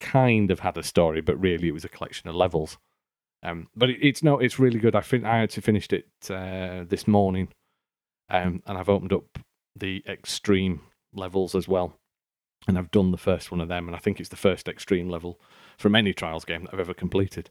kind 0.00 0.50
of 0.50 0.60
had 0.60 0.76
a 0.76 0.82
story 0.82 1.20
but 1.20 1.40
really 1.40 1.68
it 1.68 1.74
was 1.74 1.84
a 1.84 1.88
collection 1.88 2.28
of 2.28 2.34
levels 2.34 2.78
um, 3.42 3.68
but 3.74 3.90
it, 3.90 3.98
it's 4.00 4.22
no, 4.22 4.38
it's 4.38 4.58
really 4.58 4.78
good. 4.78 4.94
I 4.94 5.00
fin- 5.00 5.24
I 5.24 5.38
actually 5.38 5.62
finished 5.62 5.92
it 5.92 6.08
uh, 6.28 6.84
this 6.86 7.08
morning, 7.08 7.48
um, 8.28 8.62
and 8.66 8.78
I've 8.78 8.88
opened 8.88 9.12
up 9.12 9.38
the 9.74 10.02
extreme 10.06 10.82
levels 11.14 11.54
as 11.54 11.66
well, 11.66 11.96
and 12.68 12.76
I've 12.78 12.90
done 12.90 13.12
the 13.12 13.16
first 13.16 13.50
one 13.50 13.60
of 13.60 13.68
them, 13.68 13.86
and 13.86 13.96
I 13.96 13.98
think 13.98 14.20
it's 14.20 14.28
the 14.28 14.36
first 14.36 14.68
extreme 14.68 15.08
level 15.08 15.40
from 15.78 15.94
any 15.94 16.12
Trials 16.12 16.44
game 16.44 16.64
that 16.64 16.74
I've 16.74 16.80
ever 16.80 16.94
completed. 16.94 17.50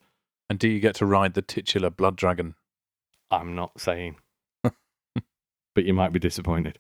And 0.50 0.60
do 0.60 0.68
you 0.68 0.80
get 0.80 0.96
to 0.96 1.06
ride 1.06 1.34
the 1.34 1.42
titular 1.42 1.90
blood 1.90 2.16
dragon? 2.16 2.56
I'm 3.32 3.56
not 3.56 3.80
saying, 3.80 4.18
but 4.64 5.86
you 5.86 5.94
might 5.94 6.14
be 6.14 6.20
disappointed. 6.20 6.80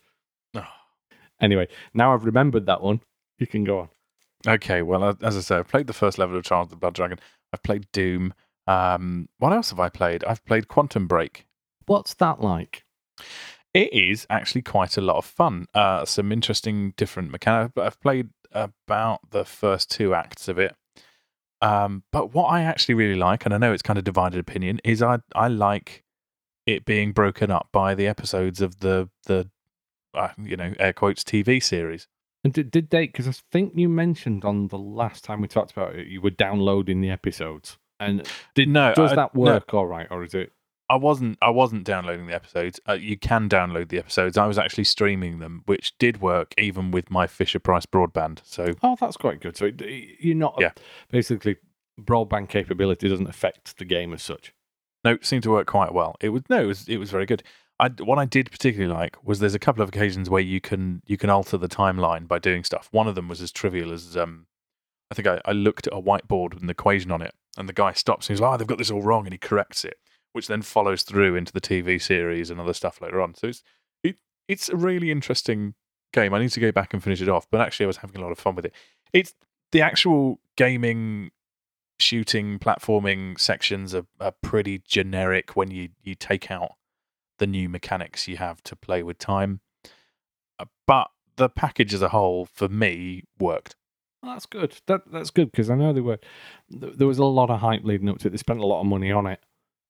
Oh. 0.54 0.66
Anyway, 1.42 1.68
now 1.94 2.14
I've 2.14 2.26
remembered 2.26 2.66
that 2.68 2.82
one. 2.82 3.02
You 3.40 3.48
can 3.48 3.64
go 3.64 3.80
on. 3.80 3.90
Okay, 4.48 4.82
well, 4.82 5.18
as 5.22 5.36
I 5.36 5.42
said, 5.42 5.60
I've 5.60 5.68
played 5.68 5.88
the 5.88 5.94
first 5.94 6.18
level 6.18 6.38
of 6.38 6.44
Trials 6.44 6.70
the 6.70 6.76
Blood 6.76 6.94
Dragon. 6.94 7.20
I've 7.54 7.64
played 7.64 7.88
Doom. 7.92 8.34
Um, 8.68 9.28
what 9.38 9.52
else 9.52 9.72
have 9.72 9.80
I 9.80 9.90
played? 9.90 10.24
I've 10.24 10.46
played 10.46 10.68
Quantum 10.68 11.08
Break. 11.08 11.46
What's 11.88 12.14
that 12.16 12.40
like? 12.40 12.86
It 13.74 13.94
is 13.94 14.26
actually 14.30 14.62
quite 14.62 14.98
a 14.98 15.02
lot 15.02 15.18
of 15.18 15.26
fun. 15.26 15.68
Uh, 15.74 16.06
some 16.06 16.32
interesting 16.32 16.94
different 16.96 17.32
mechanics. 17.32 17.74
But 17.76 17.86
I've 17.86 18.00
played 18.00 18.30
about 18.52 19.20
the 19.32 19.46
first 19.46 19.92
two 19.92 20.14
acts 20.14 20.48
of 20.48 20.58
it. 20.58 20.76
Um, 21.62 22.04
but 22.12 22.34
what 22.34 22.46
I 22.46 22.62
actually 22.62 22.96
really 22.96 23.20
like, 23.20 23.46
and 23.46 23.54
I 23.54 23.58
know 23.58 23.74
it's 23.74 23.82
kind 23.82 24.00
of 24.00 24.06
divided 24.06 24.40
opinion, 24.40 24.80
is 24.84 25.02
I 25.02 25.20
I 25.36 25.50
like 25.50 26.04
it 26.66 26.86
being 26.86 27.12
broken 27.12 27.52
up 27.52 27.68
by 27.72 27.96
the 27.96 28.08
episodes 28.08 28.62
of 28.62 28.80
the 28.80 29.10
the 29.26 29.50
uh, 30.14 30.30
you 30.42 30.56
know 30.56 30.74
air 30.80 30.94
quotes 30.94 31.24
TV 31.24 31.62
series. 31.62 32.08
And 32.44 32.54
did, 32.54 32.72
did 32.72 32.90
they? 32.90 33.08
Because 33.08 33.28
I 33.28 33.34
think 33.52 33.74
you 33.76 33.90
mentioned 33.90 34.46
on 34.46 34.70
the 34.70 34.78
last 34.78 35.24
time 35.26 35.42
we 35.42 35.48
talked 35.48 35.72
about 35.72 35.96
it, 35.96 36.08
you 36.08 36.22
were 36.22 36.30
downloading 36.30 37.02
the 37.02 37.10
episodes. 37.10 37.78
And 38.00 38.26
did 38.56 38.70
No, 38.70 38.94
does 38.94 39.12
I- 39.12 39.16
that 39.16 39.36
no. 39.36 39.42
work 39.42 39.74
all 39.74 39.86
right, 39.88 40.08
or 40.10 40.24
is 40.24 40.34
it? 40.34 40.54
I 40.92 40.96
wasn't. 40.96 41.38
I 41.42 41.50
wasn't 41.52 41.84
downloading 41.84 42.26
the 42.28 42.34
episodes. 42.34 42.80
Uh, 42.90 42.94
you 42.94 43.16
can 43.18 43.48
download 43.48 43.90
the 43.90 44.00
episodes. 44.00 44.38
I 44.40 44.48
was 44.48 44.58
actually 44.58 44.86
streaming 44.86 45.38
them, 45.38 45.62
which 45.68 45.96
did 46.00 46.20
work 46.20 46.56
even 46.58 46.90
with 46.90 47.12
my 47.12 47.28
Fisher 47.28 47.60
Price 47.60 47.86
broadband. 47.86 48.40
So 48.44 48.74
Oh, 48.82 48.96
that's 49.00 49.16
quite 49.18 49.40
good. 49.40 49.56
So 49.56 49.66
it, 49.66 49.82
you're 50.20 50.36
not 50.36 50.56
Yeah. 50.60 50.72
basically 51.12 51.58
broadband 52.02 52.50
capability 52.50 53.08
doesn't 53.10 53.28
affect 53.30 53.78
the 53.78 53.86
game 53.86 54.14
as 54.14 54.24
such. 54.24 54.54
no, 55.04 55.12
it 55.12 55.26
seemed 55.26 55.44
to 55.44 55.52
work 55.52 55.68
quite 55.68 55.94
well. 55.94 56.16
It 56.22 56.30
was 56.30 56.42
no, 56.50 56.62
it 56.64 56.66
was 56.66 56.88
it 56.90 56.98
was 56.98 57.12
very 57.12 57.26
good. 57.28 57.44
I, 57.80 57.90
what 57.90 58.20
I 58.20 58.26
did 58.26 58.52
particularly 58.52 58.94
like 58.94 59.16
was 59.24 59.40
there's 59.40 59.56
a 59.56 59.60
couple 59.60 59.82
of 59.82 59.90
occasions 59.90 60.30
where 60.30 60.42
you 60.42 60.60
can 60.60 61.02
you 61.06 61.18
can 61.18 61.30
alter 61.30 61.58
the 61.58 61.70
timeline 61.70 62.28
by 62.28 62.38
doing 62.38 62.64
stuff. 62.64 62.90
One 62.92 63.08
of 63.08 63.16
them 63.16 63.30
was 63.30 63.42
as 63.42 63.52
trivial 63.52 63.94
as 63.94 64.18
um, 64.18 64.48
I 65.10 65.16
think 65.16 65.28
I, 65.28 65.42
I 65.46 65.54
looked 65.54 65.88
at 65.88 65.94
a 65.94 66.02
whiteboard 66.02 66.54
with 66.54 66.64
an 66.64 66.70
equation 66.70 67.12
on 67.12 67.22
it, 67.22 67.34
and 67.58 67.70
the 67.70 67.74
guy 67.74 67.94
stops 67.94 68.28
and 68.28 68.36
he's 68.36 68.42
like, 68.42 68.54
"Oh, 68.54 68.58
they've 68.58 68.68
got 68.68 68.80
this 68.80 68.92
all 68.92 69.02
wrong," 69.02 69.26
and 69.26 69.34
he 69.34 69.38
corrects 69.38 69.86
it, 69.86 69.98
which 70.34 70.48
then 70.48 70.62
follows 70.62 71.04
through 71.04 71.36
into 71.36 71.54
the 71.54 71.62
TV 71.62 72.02
series 72.02 72.50
and 72.50 72.60
other 72.60 72.74
stuff 72.74 73.02
later 73.02 73.22
on. 73.22 73.34
So 73.36 73.48
it's 73.48 73.64
it, 74.04 74.18
it's 74.50 74.68
a 74.68 74.76
really 74.76 75.10
interesting 75.10 75.76
game. 76.12 76.34
I 76.34 76.40
need 76.40 76.52
to 76.52 76.60
go 76.60 76.74
back 76.74 76.94
and 76.94 77.02
finish 77.02 77.22
it 77.22 77.30
off, 77.30 77.48
but 77.50 77.62
actually, 77.62 77.86
I 77.86 77.88
was 77.88 77.98
having 77.98 78.18
a 78.18 78.22
lot 78.22 78.34
of 78.34 78.40
fun 78.40 78.56
with 78.56 78.66
it. 78.66 78.74
It's 79.14 79.34
the 79.72 79.82
actual 79.82 80.42
gaming, 80.58 81.32
shooting, 81.98 82.60
platforming 82.60 83.40
sections 83.40 83.96
are, 83.96 84.06
are 84.20 84.34
pretty 84.44 84.82
generic 84.86 85.56
when 85.56 85.72
you 85.72 85.90
you 86.04 86.14
take 86.14 86.52
out 86.52 86.74
the 87.40 87.48
new 87.48 87.68
mechanics 87.70 88.28
you 88.28 88.38
have 88.38 88.62
to 88.64 88.76
play 88.76 89.02
with 89.04 89.18
time. 89.18 89.62
Uh, 90.60 90.66
But 90.86 91.10
the 91.36 91.50
package 91.50 91.94
as 91.94 92.02
a 92.02 92.10
whole, 92.10 92.46
for 92.46 92.70
me, 92.70 93.24
worked. 93.40 93.76
Well, 94.22 94.34
that's 94.34 94.46
good. 94.46 94.78
That 94.88 95.10
that's 95.12 95.32
good 95.32 95.52
because 95.52 95.70
I 95.70 95.76
know 95.76 95.94
they 95.94 96.02
were. 96.02 96.20
th- 96.70 96.94
There 96.96 97.08
was 97.08 97.20
a 97.20 97.26
lot 97.26 97.50
of 97.50 97.62
hype 97.62 97.84
leading 97.84 98.10
up 98.10 98.20
to 98.20 98.28
it. 98.28 98.32
They 98.32 98.38
spent 98.38 98.60
a 98.60 98.66
lot 98.66 98.82
of 98.82 98.86
money 98.86 99.12
on 99.12 99.26
it. 99.28 99.40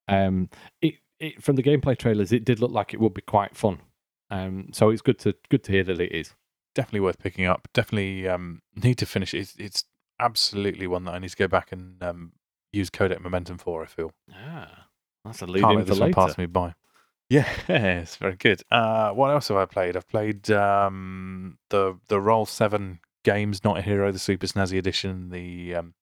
Um, 0.08 0.48
it, 0.80 0.94
it 1.18 1.42
from 1.42 1.56
the 1.56 1.62
gameplay 1.62 1.98
trailers, 1.98 2.32
it 2.32 2.44
did 2.44 2.60
look 2.60 2.70
like 2.70 2.94
it 2.94 3.00
would 3.00 3.14
be 3.14 3.22
quite 3.22 3.56
fun. 3.56 3.80
Um, 4.30 4.68
so 4.72 4.90
it's 4.90 5.02
good 5.02 5.18
to 5.20 5.34
good 5.48 5.64
to 5.64 5.72
hear 5.72 5.84
that 5.84 6.00
it 6.00 6.12
is. 6.12 6.34
Definitely 6.76 7.00
worth 7.00 7.18
picking 7.18 7.46
up. 7.46 7.68
Definitely 7.74 8.28
um, 8.28 8.62
need 8.76 8.98
to 8.98 9.06
finish 9.06 9.34
it. 9.34 9.38
It's, 9.40 9.56
it's 9.58 9.84
absolutely 10.20 10.86
one 10.86 11.04
that 11.04 11.14
I 11.14 11.18
need 11.18 11.30
to 11.30 11.36
go 11.36 11.48
back 11.48 11.72
and 11.72 12.00
um, 12.00 12.32
use 12.72 12.90
Codec 12.90 13.20
Moments 13.20 13.50
for. 13.58 13.82
I 13.82 13.86
feel. 13.86 14.12
Ah, 14.32 14.86
that's 15.24 15.42
a 15.42 15.46
lead 15.46 15.62
Can't 15.62 15.76
let 15.78 15.86
this 15.86 15.98
one 15.98 16.12
pass 16.12 16.38
me 16.38 16.46
by. 16.46 16.74
Yeah, 17.30 17.48
it's 17.68 18.16
very 18.16 18.34
good. 18.36 18.62
Uh, 18.72 19.12
what 19.12 19.30
else 19.30 19.48
have 19.48 19.56
I 19.56 19.64
played? 19.64 19.96
I've 19.96 20.08
played 20.08 20.50
um, 20.50 21.58
the 21.70 21.96
the 22.08 22.16
Roll7 22.16 22.98
games, 23.24 23.62
Not 23.64 23.78
a 23.78 23.82
Hero, 23.82 24.10
the 24.10 24.18
Super 24.18 24.46
Snazzy 24.48 24.76
edition, 24.78 25.30
the 25.30 25.76
um, 25.76 25.94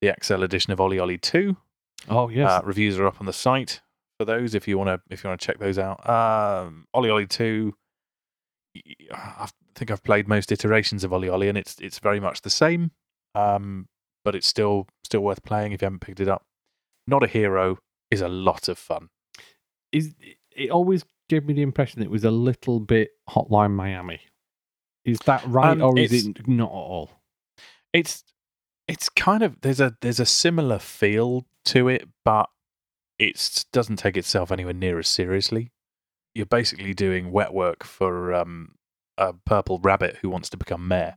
the 0.00 0.14
XL 0.22 0.42
edition 0.44 0.72
of 0.72 0.78
OlliOlli 0.78 1.20
Two. 1.20 1.56
Oh 2.08 2.28
yes, 2.28 2.50
Uh, 2.50 2.60
reviews 2.64 2.98
are 2.98 3.06
up 3.06 3.20
on 3.20 3.26
the 3.26 3.32
site 3.32 3.80
for 4.18 4.24
those 4.24 4.54
if 4.54 4.68
you 4.68 4.78
want 4.78 4.88
to 4.88 5.00
if 5.12 5.24
you 5.24 5.28
want 5.28 5.40
to 5.40 5.46
check 5.46 5.58
those 5.58 5.76
out. 5.78 6.08
Um, 6.08 6.86
OlliOlli 6.94 7.28
Two. 7.28 7.74
I 9.12 9.48
think 9.74 9.90
I've 9.90 10.02
played 10.02 10.28
most 10.28 10.50
iterations 10.52 11.04
of 11.04 11.10
OlliOlli, 11.10 11.48
and 11.48 11.58
it's 11.58 11.76
it's 11.80 11.98
very 11.98 12.20
much 12.20 12.42
the 12.42 12.50
same. 12.50 12.92
Um, 13.34 13.88
but 14.24 14.34
it's 14.36 14.46
still 14.46 14.86
still 15.04 15.20
worth 15.20 15.42
playing 15.42 15.72
if 15.72 15.82
you 15.82 15.86
haven't 15.86 16.00
picked 16.00 16.20
it 16.20 16.28
up. 16.28 16.42
Not 17.06 17.22
a 17.24 17.26
Hero 17.26 17.78
is 18.10 18.20
a 18.20 18.28
lot 18.28 18.68
of 18.68 18.78
fun. 18.78 19.08
is 19.92 20.14
it 20.56 20.70
always 20.70 21.04
gave 21.28 21.44
me 21.46 21.54
the 21.54 21.62
impression 21.62 22.02
it 22.02 22.10
was 22.10 22.24
a 22.24 22.30
little 22.30 22.80
bit 22.80 23.10
Hotline 23.30 23.72
Miami. 23.72 24.20
Is 25.04 25.18
that 25.26 25.44
right, 25.46 25.72
Um, 25.72 25.82
or 25.82 25.98
is 25.98 26.12
it 26.26 26.46
not 26.48 26.70
at 26.70 26.74
all? 26.74 27.10
it's 27.92 28.24
it's 28.88 29.08
kind 29.08 29.42
of 29.42 29.60
there's 29.62 29.80
a 29.80 29.96
there's 30.00 30.20
a 30.20 30.26
similar 30.26 30.78
feel 30.78 31.46
to 31.66 31.88
it, 31.88 32.08
but 32.24 32.48
it 33.18 33.64
doesn't 33.72 33.96
take 33.96 34.16
itself 34.16 34.50
anywhere 34.50 34.72
near 34.74 34.98
as 34.98 35.08
seriously. 35.08 35.70
You're 36.34 36.46
basically 36.46 36.94
doing 36.94 37.30
wet 37.30 37.54
work 37.54 37.84
for 37.84 38.34
um, 38.34 38.74
a 39.16 39.32
purple 39.32 39.78
rabbit 39.78 40.16
who 40.20 40.28
wants 40.28 40.50
to 40.50 40.56
become 40.56 40.88
mayor, 40.88 41.16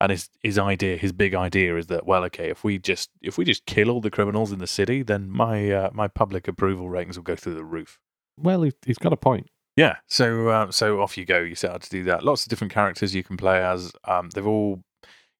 and 0.00 0.12
his 0.12 0.30
his 0.42 0.58
idea, 0.58 0.96
his 0.96 1.12
big 1.12 1.34
idea, 1.34 1.76
is 1.76 1.86
that 1.88 2.06
well, 2.06 2.22
okay, 2.24 2.48
if 2.50 2.62
we 2.64 2.78
just 2.78 3.10
if 3.22 3.36
we 3.36 3.44
just 3.44 3.66
kill 3.66 3.90
all 3.90 4.00
the 4.00 4.10
criminals 4.10 4.52
in 4.52 4.58
the 4.58 4.66
city, 4.66 5.02
then 5.02 5.28
my 5.28 5.70
uh, 5.70 5.90
my 5.92 6.06
public 6.06 6.46
approval 6.48 6.88
ratings 6.88 7.16
will 7.18 7.24
go 7.24 7.36
through 7.36 7.54
the 7.54 7.64
roof. 7.64 7.98
Well, 8.38 8.62
he, 8.62 8.72
he's 8.84 8.98
got 8.98 9.12
a 9.12 9.16
point. 9.16 9.48
Yeah, 9.76 9.96
so 10.06 10.48
uh, 10.48 10.70
so 10.70 11.00
off 11.00 11.18
you 11.18 11.24
go. 11.26 11.40
You 11.40 11.54
set 11.54 11.70
out 11.70 11.82
to 11.82 11.90
do 11.90 12.04
that. 12.04 12.24
Lots 12.24 12.44
of 12.44 12.48
different 12.48 12.72
characters 12.72 13.14
you 13.14 13.22
can 13.22 13.36
play 13.36 13.62
as. 13.62 13.92
Um, 14.04 14.30
they've 14.30 14.46
all, 14.46 14.82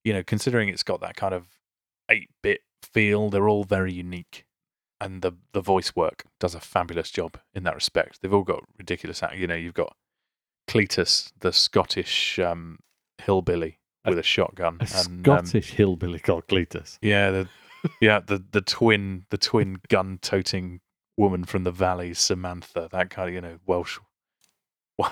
you 0.05 0.13
know, 0.13 0.23
considering 0.23 0.69
it's 0.69 0.83
got 0.83 1.01
that 1.01 1.17
kind 1.17 1.33
of 1.33 1.47
eight 2.11 2.29
bit 2.43 2.61
feel, 2.83 3.31
they're 3.31 3.49
all 3.49 3.65
very 3.65 3.93
unique, 3.93 4.45
and 5.01 5.23
the 5.23 5.33
the 5.53 5.63
voice 5.63 5.97
work 5.97 6.25
does 6.39 6.55
a 6.55 6.61
fabulous 6.61 7.11
job 7.11 7.39
in 7.55 7.63
that 7.65 7.75
respect. 7.75 8.21
They've 8.21 8.33
all 8.33 8.43
got 8.43 8.65
ridiculous. 8.79 9.23
You 9.35 9.47
know, 9.47 9.55
you've 9.55 9.75
got 9.75 9.97
Cletus, 10.69 11.33
the 11.41 11.53
Scottish 11.53 12.39
um, 12.39 12.79
hillbilly 13.19 13.81
with 14.05 14.19
a, 14.19 14.23
shotgun, 14.23 14.79
A 14.81 14.99
and 14.99 15.27
um, 15.29 15.47
Scottish 15.47 15.71
hillbilly 15.71 16.19
called 16.19 16.47
Cletus. 16.47 16.99
yeah, 17.01 17.31
the 17.31 17.49
yeah 18.01 18.21
the 18.21 18.45
the 18.51 18.61
twin 18.61 19.25
the 19.31 19.39
twin 19.39 19.79
gun 19.89 20.19
toting 20.21 20.81
woman 21.17 21.45
from 21.45 21.65
the 21.65 21.71
valley, 21.71 22.15
Samantha, 22.15 22.89
that 22.93 23.11
kind 23.11 23.29
of 23.29 23.35
you 23.35 23.41
know 23.41 23.59
Welsh 23.67 23.99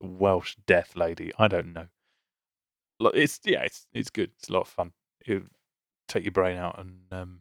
Welsh 0.00 0.56
death 0.66 0.96
lady. 0.96 1.32
I 1.38 1.48
don't 1.48 1.72
know. 1.72 1.86
It's 3.14 3.40
yeah, 3.44 3.62
it's 3.62 3.86
it's 3.92 4.10
good. 4.10 4.30
It's 4.38 4.48
a 4.48 4.52
lot 4.52 4.62
of 4.62 4.68
fun. 4.68 4.92
You 5.26 5.46
take 6.08 6.24
your 6.24 6.32
brain 6.32 6.56
out 6.56 6.78
and 6.78 7.00
um 7.10 7.40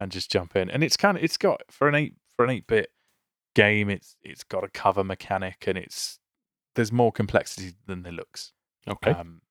and 0.00 0.10
just 0.10 0.30
jump 0.30 0.56
in. 0.56 0.70
And 0.70 0.82
it's 0.82 0.96
kind 0.96 1.16
of 1.16 1.24
it's 1.24 1.36
got 1.36 1.62
for 1.70 1.88
an 1.88 1.94
eight 1.94 2.14
for 2.36 2.44
an 2.44 2.50
eight 2.50 2.66
bit 2.66 2.90
game. 3.54 3.88
It's 3.88 4.16
it's 4.22 4.44
got 4.44 4.64
a 4.64 4.68
cover 4.68 5.04
mechanic 5.04 5.64
and 5.66 5.78
it's 5.78 6.18
there's 6.74 6.92
more 6.92 7.12
complexity 7.12 7.74
than 7.86 8.02
there 8.02 8.12
looks. 8.12 8.52
Okay. 8.88 9.10
Um, 9.12 9.42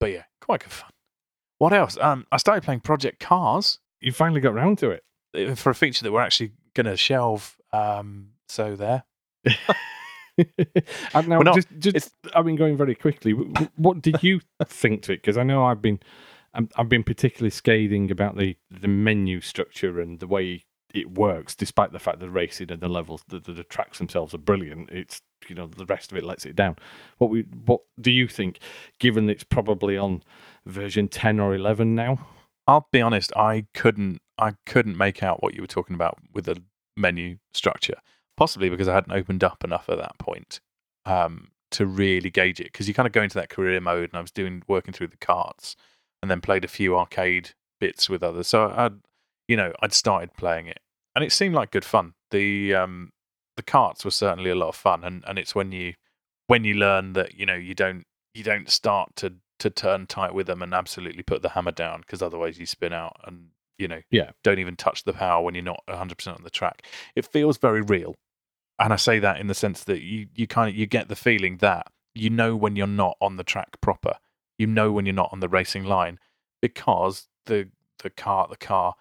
but 0.00 0.12
yeah, 0.12 0.24
quite 0.40 0.60
good 0.60 0.72
fun. 0.72 0.90
What 1.58 1.72
else? 1.72 1.96
Um, 2.00 2.26
I 2.32 2.36
started 2.36 2.62
playing 2.64 2.80
Project 2.80 3.20
Cars 3.20 3.78
you 4.04 4.12
finally 4.12 4.40
got 4.40 4.54
round 4.54 4.78
to 4.78 4.90
it. 4.90 5.02
Uh, 5.34 5.54
for 5.54 5.70
a 5.70 5.74
feature 5.74 6.02
that 6.04 6.12
we're 6.12 6.20
actually 6.22 6.52
going 6.74 6.86
to 6.86 6.96
shelve. 6.96 7.56
Um, 7.72 8.30
so 8.48 8.76
there. 8.76 9.04
and 11.14 11.28
now, 11.28 11.40
not- 11.40 11.54
just, 11.54 11.68
just 11.78 12.14
I've 12.34 12.44
been 12.44 12.56
going 12.56 12.76
very 12.76 12.94
quickly. 12.94 13.32
What 13.32 14.02
did 14.02 14.22
you 14.22 14.40
think 14.64 15.02
to 15.02 15.12
it? 15.12 15.22
Because 15.22 15.36
I 15.36 15.42
know 15.42 15.64
I've 15.64 15.82
been, 15.82 16.00
I've 16.76 16.88
been 16.88 17.04
particularly 17.04 17.50
scathing 17.50 18.10
about 18.10 18.36
the 18.36 18.56
the 18.70 18.88
menu 18.88 19.40
structure 19.40 20.00
and 20.00 20.20
the 20.20 20.26
way 20.26 20.64
it 20.92 21.18
works, 21.18 21.54
despite 21.54 21.92
the 21.92 21.98
fact 21.98 22.20
that 22.20 22.26
the 22.26 22.30
racing 22.30 22.70
and 22.70 22.80
the 22.80 22.88
levels, 22.88 23.24
the, 23.26 23.40
the, 23.40 23.52
the 23.52 23.64
tracks 23.64 23.98
themselves 23.98 24.32
are 24.32 24.38
brilliant. 24.38 24.90
It's 24.90 25.20
you 25.48 25.54
know 25.54 25.66
the 25.66 25.86
rest 25.86 26.12
of 26.12 26.18
it 26.18 26.24
lets 26.24 26.46
it 26.46 26.56
down. 26.56 26.76
What 27.18 27.30
we, 27.30 27.42
what 27.66 27.80
do 28.00 28.10
you 28.10 28.28
think? 28.28 28.60
Given 28.98 29.28
it's 29.28 29.44
probably 29.44 29.96
on 29.96 30.22
version 30.64 31.08
ten 31.08 31.40
or 31.40 31.54
eleven 31.54 31.94
now. 31.94 32.26
I'll 32.66 32.88
be 32.92 33.00
honest. 33.00 33.32
I 33.36 33.66
couldn't. 33.74 34.20
I 34.38 34.54
couldn't 34.66 34.96
make 34.96 35.22
out 35.22 35.42
what 35.42 35.54
you 35.54 35.60
were 35.60 35.68
talking 35.68 35.94
about 35.94 36.18
with 36.32 36.46
the 36.46 36.62
menu 36.96 37.38
structure. 37.52 37.98
Possibly 38.36 38.68
because 38.68 38.88
I 38.88 38.94
hadn't 38.94 39.12
opened 39.12 39.44
up 39.44 39.62
enough 39.62 39.88
at 39.88 39.98
that 39.98 40.18
point 40.18 40.60
um, 41.06 41.48
to 41.70 41.86
really 41.86 42.30
gauge 42.30 42.58
it. 42.58 42.72
Because 42.72 42.88
you 42.88 42.94
kind 42.94 43.06
of 43.06 43.12
go 43.12 43.22
into 43.22 43.38
that 43.38 43.48
career 43.48 43.80
mode, 43.80 44.10
and 44.10 44.18
I 44.18 44.20
was 44.20 44.32
doing 44.32 44.62
working 44.66 44.92
through 44.92 45.08
the 45.08 45.16
carts, 45.16 45.76
and 46.22 46.30
then 46.30 46.40
played 46.40 46.64
a 46.64 46.68
few 46.68 46.96
arcade 46.96 47.50
bits 47.80 48.08
with 48.08 48.22
others. 48.22 48.48
So 48.48 48.72
I'd, 48.74 48.94
you 49.46 49.56
know, 49.56 49.72
I'd 49.80 49.92
started 49.92 50.34
playing 50.36 50.66
it, 50.66 50.80
and 51.14 51.24
it 51.24 51.32
seemed 51.32 51.54
like 51.54 51.70
good 51.70 51.84
fun. 51.84 52.14
The 52.30 52.74
um, 52.74 53.10
the 53.56 53.62
carts 53.62 54.04
were 54.04 54.10
certainly 54.10 54.50
a 54.50 54.54
lot 54.54 54.68
of 54.70 54.76
fun, 54.76 55.04
and, 55.04 55.22
and 55.26 55.38
it's 55.38 55.54
when 55.54 55.70
you 55.70 55.94
when 56.46 56.64
you 56.64 56.74
learn 56.74 57.12
that 57.12 57.34
you 57.34 57.46
know 57.46 57.54
you 57.54 57.74
don't 57.74 58.04
you 58.34 58.42
don't 58.42 58.68
start 58.70 59.14
to 59.16 59.34
to 59.60 59.70
turn 59.70 60.06
tight 60.06 60.34
with 60.34 60.46
them 60.46 60.62
and 60.62 60.74
absolutely 60.74 61.22
put 61.22 61.42
the 61.42 61.50
hammer 61.50 61.72
down 61.72 62.00
because 62.00 62.22
otherwise 62.22 62.58
you 62.58 62.66
spin 62.66 62.92
out 62.92 63.16
and 63.24 63.48
you 63.78 63.88
know 63.88 64.00
Yeah. 64.10 64.30
don't 64.42 64.58
even 64.58 64.76
touch 64.76 65.04
the 65.04 65.12
power 65.12 65.42
when 65.42 65.54
you're 65.54 65.64
not 65.64 65.82
100% 65.88 66.28
on 66.36 66.42
the 66.42 66.50
track. 66.50 66.84
It 67.16 67.26
feels 67.26 67.58
very 67.58 67.80
real. 67.80 68.14
And 68.78 68.92
i 68.92 68.96
say 68.96 69.18
that 69.20 69.38
in 69.40 69.46
the 69.46 69.54
sense 69.54 69.84
that 69.84 70.00
you 70.02 70.26
you 70.34 70.46
kind 70.46 70.68
of 70.68 70.74
you 70.76 70.86
get 70.86 71.08
the 71.08 71.16
feeling 71.16 71.58
that 71.58 71.86
you 72.14 72.30
know 72.30 72.56
when 72.56 72.76
you're 72.76 72.86
not 72.86 73.16
on 73.20 73.36
the 73.36 73.44
track 73.44 73.80
proper. 73.80 74.14
You 74.58 74.66
know 74.66 74.90
when 74.92 75.06
you're 75.06 75.14
not 75.14 75.30
on 75.32 75.40
the 75.40 75.48
racing 75.48 75.84
line 75.84 76.18
because 76.60 77.28
the 77.46 77.68
the 78.02 78.10
car 78.10 78.46
the 78.48 78.56
car 78.56 78.94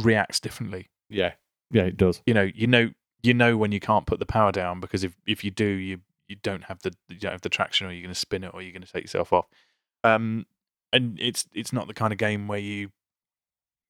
reacts 0.00 0.40
differently. 0.40 0.88
Yeah, 1.08 1.32
yeah, 1.70 1.82
it 1.84 1.96
does. 1.96 2.22
you 2.26 2.34
know 2.34 2.48
you 2.54 2.66
know 2.66 2.90
you 3.22 3.34
know 3.34 3.56
when 3.56 3.70
you 3.72 3.80
can't 3.80 4.06
put 4.06 4.18
the 4.18 4.26
power 4.26 4.50
down 4.52 4.80
because 4.80 5.04
if 5.04 5.14
if 5.26 5.44
you 5.44 5.50
do 5.50 5.66
you 5.66 6.00
you 6.32 6.38
don't 6.42 6.64
have 6.64 6.80
the 6.82 6.92
you 7.08 7.18
don't 7.18 7.32
have 7.32 7.40
the 7.42 7.48
traction 7.48 7.86
or 7.86 7.92
you're 7.92 8.02
going 8.02 8.14
to 8.14 8.18
spin 8.18 8.44
it 8.44 8.50
or 8.54 8.62
you're 8.62 8.72
going 8.72 8.82
to 8.82 8.92
take 8.92 9.04
yourself 9.04 9.32
off 9.32 9.46
um 10.04 10.46
and 10.92 11.18
it's 11.20 11.46
it's 11.54 11.72
not 11.72 11.86
the 11.86 11.94
kind 11.94 12.12
of 12.12 12.18
game 12.18 12.48
where 12.48 12.58
you 12.58 12.90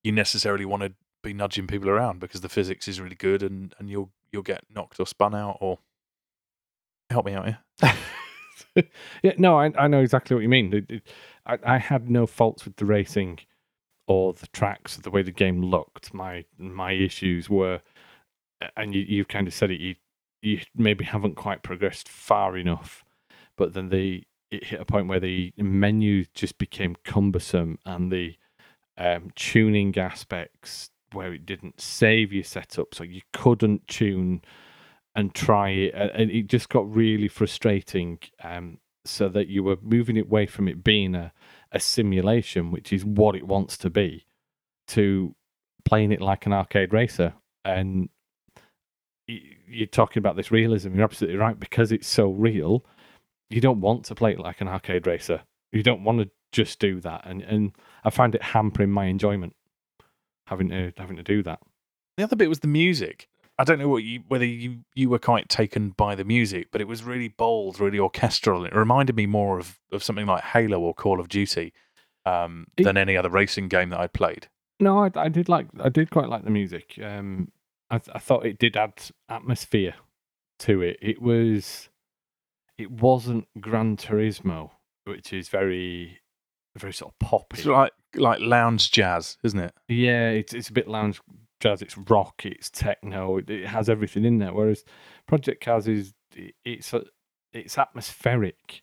you 0.04 0.12
necessarily 0.12 0.64
want 0.64 0.82
to 0.82 0.92
be 1.22 1.32
nudging 1.32 1.66
people 1.66 1.88
around 1.88 2.18
because 2.20 2.40
the 2.40 2.48
physics 2.48 2.88
is 2.88 3.00
really 3.00 3.14
good 3.14 3.42
and 3.42 3.74
and 3.78 3.88
you'll 3.90 4.10
you'll 4.32 4.42
get 4.42 4.64
knocked 4.74 4.98
or 5.00 5.06
spun 5.06 5.34
out 5.34 5.56
or 5.60 5.78
help 7.10 7.26
me 7.26 7.32
out 7.34 7.46
here 7.46 7.58
yeah, 9.22 9.32
no, 9.38 9.58
I, 9.58 9.70
I 9.78 9.86
know 9.88 10.00
exactly 10.00 10.34
what 10.34 10.42
you 10.42 10.48
mean. 10.48 10.72
It- 10.72 10.90
it- 10.90 11.06
I, 11.44 11.58
I 11.64 11.78
had 11.78 12.08
no 12.08 12.26
faults 12.26 12.64
with 12.64 12.76
the 12.76 12.84
racing 12.86 13.40
or 14.06 14.32
the 14.32 14.46
tracks, 14.48 14.96
or 14.96 15.02
the 15.02 15.10
way 15.10 15.22
the 15.22 15.32
game 15.32 15.60
looked. 15.62 16.14
My 16.14 16.44
my 16.56 16.92
issues 16.92 17.50
were, 17.50 17.80
and 18.76 18.94
you 18.94 19.00
you 19.02 19.24
kind 19.24 19.48
of 19.48 19.52
said 19.54 19.70
it. 19.72 19.80
You 19.80 19.96
you 20.42 20.60
maybe 20.76 21.04
haven't 21.04 21.36
quite 21.36 21.62
progressed 21.62 22.08
far 22.08 22.56
enough, 22.56 23.04
but 23.56 23.72
then 23.72 23.88
the 23.88 24.24
it 24.50 24.64
hit 24.64 24.80
a 24.80 24.84
point 24.84 25.08
where 25.08 25.20
the 25.20 25.52
menu 25.56 26.26
just 26.34 26.58
became 26.58 26.94
cumbersome 27.04 27.78
and 27.86 28.12
the 28.12 28.36
um, 28.98 29.30
tuning 29.34 29.96
aspects 29.96 30.90
where 31.12 31.32
it 31.32 31.46
didn't 31.46 31.80
save 31.80 32.32
your 32.32 32.44
setup, 32.44 32.94
so 32.94 33.02
you 33.04 33.22
couldn't 33.32 33.88
tune 33.88 34.42
and 35.14 35.34
try 35.34 35.70
it, 35.70 35.94
and 35.94 36.30
it 36.30 36.48
just 36.48 36.68
got 36.68 36.94
really 36.94 37.28
frustrating. 37.28 38.18
Um, 38.42 38.78
so 39.04 39.28
that 39.28 39.48
you 39.48 39.64
were 39.64 39.76
moving 39.82 40.16
it 40.16 40.26
away 40.26 40.46
from 40.46 40.68
it 40.68 40.84
being 40.84 41.14
a, 41.14 41.32
a 41.72 41.80
simulation, 41.80 42.70
which 42.70 42.92
is 42.92 43.04
what 43.04 43.34
it 43.34 43.46
wants 43.46 43.76
to 43.78 43.90
be, 43.90 44.26
to 44.86 45.34
playing 45.84 46.12
it 46.12 46.20
like 46.20 46.46
an 46.46 46.52
arcade 46.52 46.92
racer. 46.92 47.34
And 47.64 48.08
you're 49.68 49.86
talking 49.86 50.20
about 50.20 50.36
this 50.36 50.50
realism. 50.50 50.94
You're 50.94 51.04
absolutely 51.04 51.38
right 51.38 51.58
because 51.58 51.92
it's 51.92 52.08
so 52.08 52.30
real. 52.30 52.84
You 53.50 53.60
don't 53.60 53.80
want 53.80 54.04
to 54.06 54.14
play 54.14 54.32
it 54.32 54.38
like 54.40 54.60
an 54.60 54.68
arcade 54.68 55.06
racer. 55.06 55.42
You 55.72 55.82
don't 55.82 56.04
want 56.04 56.18
to 56.20 56.30
just 56.52 56.78
do 56.78 57.00
that, 57.00 57.22
and 57.24 57.42
and 57.42 57.72
I 58.04 58.10
find 58.10 58.34
it 58.34 58.42
hampering 58.42 58.90
my 58.90 59.06
enjoyment 59.06 59.54
having 60.46 60.68
to 60.68 60.92
having 60.98 61.16
to 61.16 61.22
do 61.22 61.42
that. 61.42 61.60
the 62.16 62.24
other 62.24 62.36
bit 62.36 62.48
was 62.48 62.60
the 62.60 62.66
music 62.68 63.28
i 63.58 63.64
don't 63.64 63.78
know 63.78 63.88
what 63.88 64.02
you 64.02 64.20
whether 64.28 64.44
you 64.44 64.78
you 64.94 65.08
were 65.08 65.18
quite 65.18 65.48
taken 65.48 65.90
by 65.90 66.14
the 66.14 66.24
music 66.24 66.68
but 66.72 66.80
it 66.80 66.88
was 66.88 67.04
really 67.04 67.28
bold 67.28 67.78
really 67.78 67.98
orchestral 67.98 68.64
it 68.64 68.74
reminded 68.74 69.14
me 69.14 69.24
more 69.26 69.58
of 69.58 69.78
of 69.92 70.02
something 70.02 70.26
like 70.26 70.42
halo 70.42 70.80
or 70.80 70.92
call 70.94 71.20
of 71.20 71.28
duty 71.28 71.72
um, 72.26 72.66
It- 72.76 72.84
than 72.84 72.96
any 72.96 73.16
other 73.16 73.30
racing 73.30 73.68
game 73.68 73.90
that 73.90 74.00
i'd 74.00 74.12
played 74.12 74.48
No, 74.80 75.04
I, 75.04 75.10
I 75.14 75.28
did 75.28 75.48
like 75.48 75.66
I 75.80 75.88
did 75.90 76.10
quite 76.10 76.28
like 76.28 76.44
the 76.44 76.50
music. 76.50 76.98
Um, 77.02 77.52
I 77.92 78.00
I 78.12 78.18
thought 78.18 78.44
it 78.46 78.58
did 78.58 78.76
add 78.76 78.94
atmosphere 79.28 79.94
to 80.60 80.82
it. 80.82 80.96
It 81.00 81.22
was 81.22 81.88
it 82.78 82.90
wasn't 82.90 83.46
Gran 83.60 83.96
Turismo, 83.96 84.70
which 85.04 85.32
is 85.32 85.48
very 85.48 86.20
very 86.76 86.92
sort 86.92 87.12
of 87.12 87.18
poppy. 87.20 87.58
It's 87.58 87.66
like 87.66 87.92
like 88.16 88.40
lounge 88.40 88.90
jazz, 88.90 89.38
isn't 89.44 89.60
it? 89.60 89.74
Yeah, 89.88 90.30
it's 90.30 90.52
it's 90.54 90.68
a 90.70 90.72
bit 90.72 90.88
lounge 90.88 91.20
jazz. 91.60 91.82
It's 91.82 91.96
rock. 91.96 92.44
It's 92.44 92.70
techno. 92.70 93.36
It, 93.38 93.50
it 93.50 93.66
has 93.66 93.88
everything 93.88 94.24
in 94.24 94.38
there. 94.38 94.52
Whereas 94.52 94.84
Project 95.28 95.62
Cars 95.64 95.86
is 95.86 96.14
it- 96.34 96.54
it's 96.64 96.92
a, 96.94 97.04
it's 97.52 97.76
atmospheric, 97.76 98.82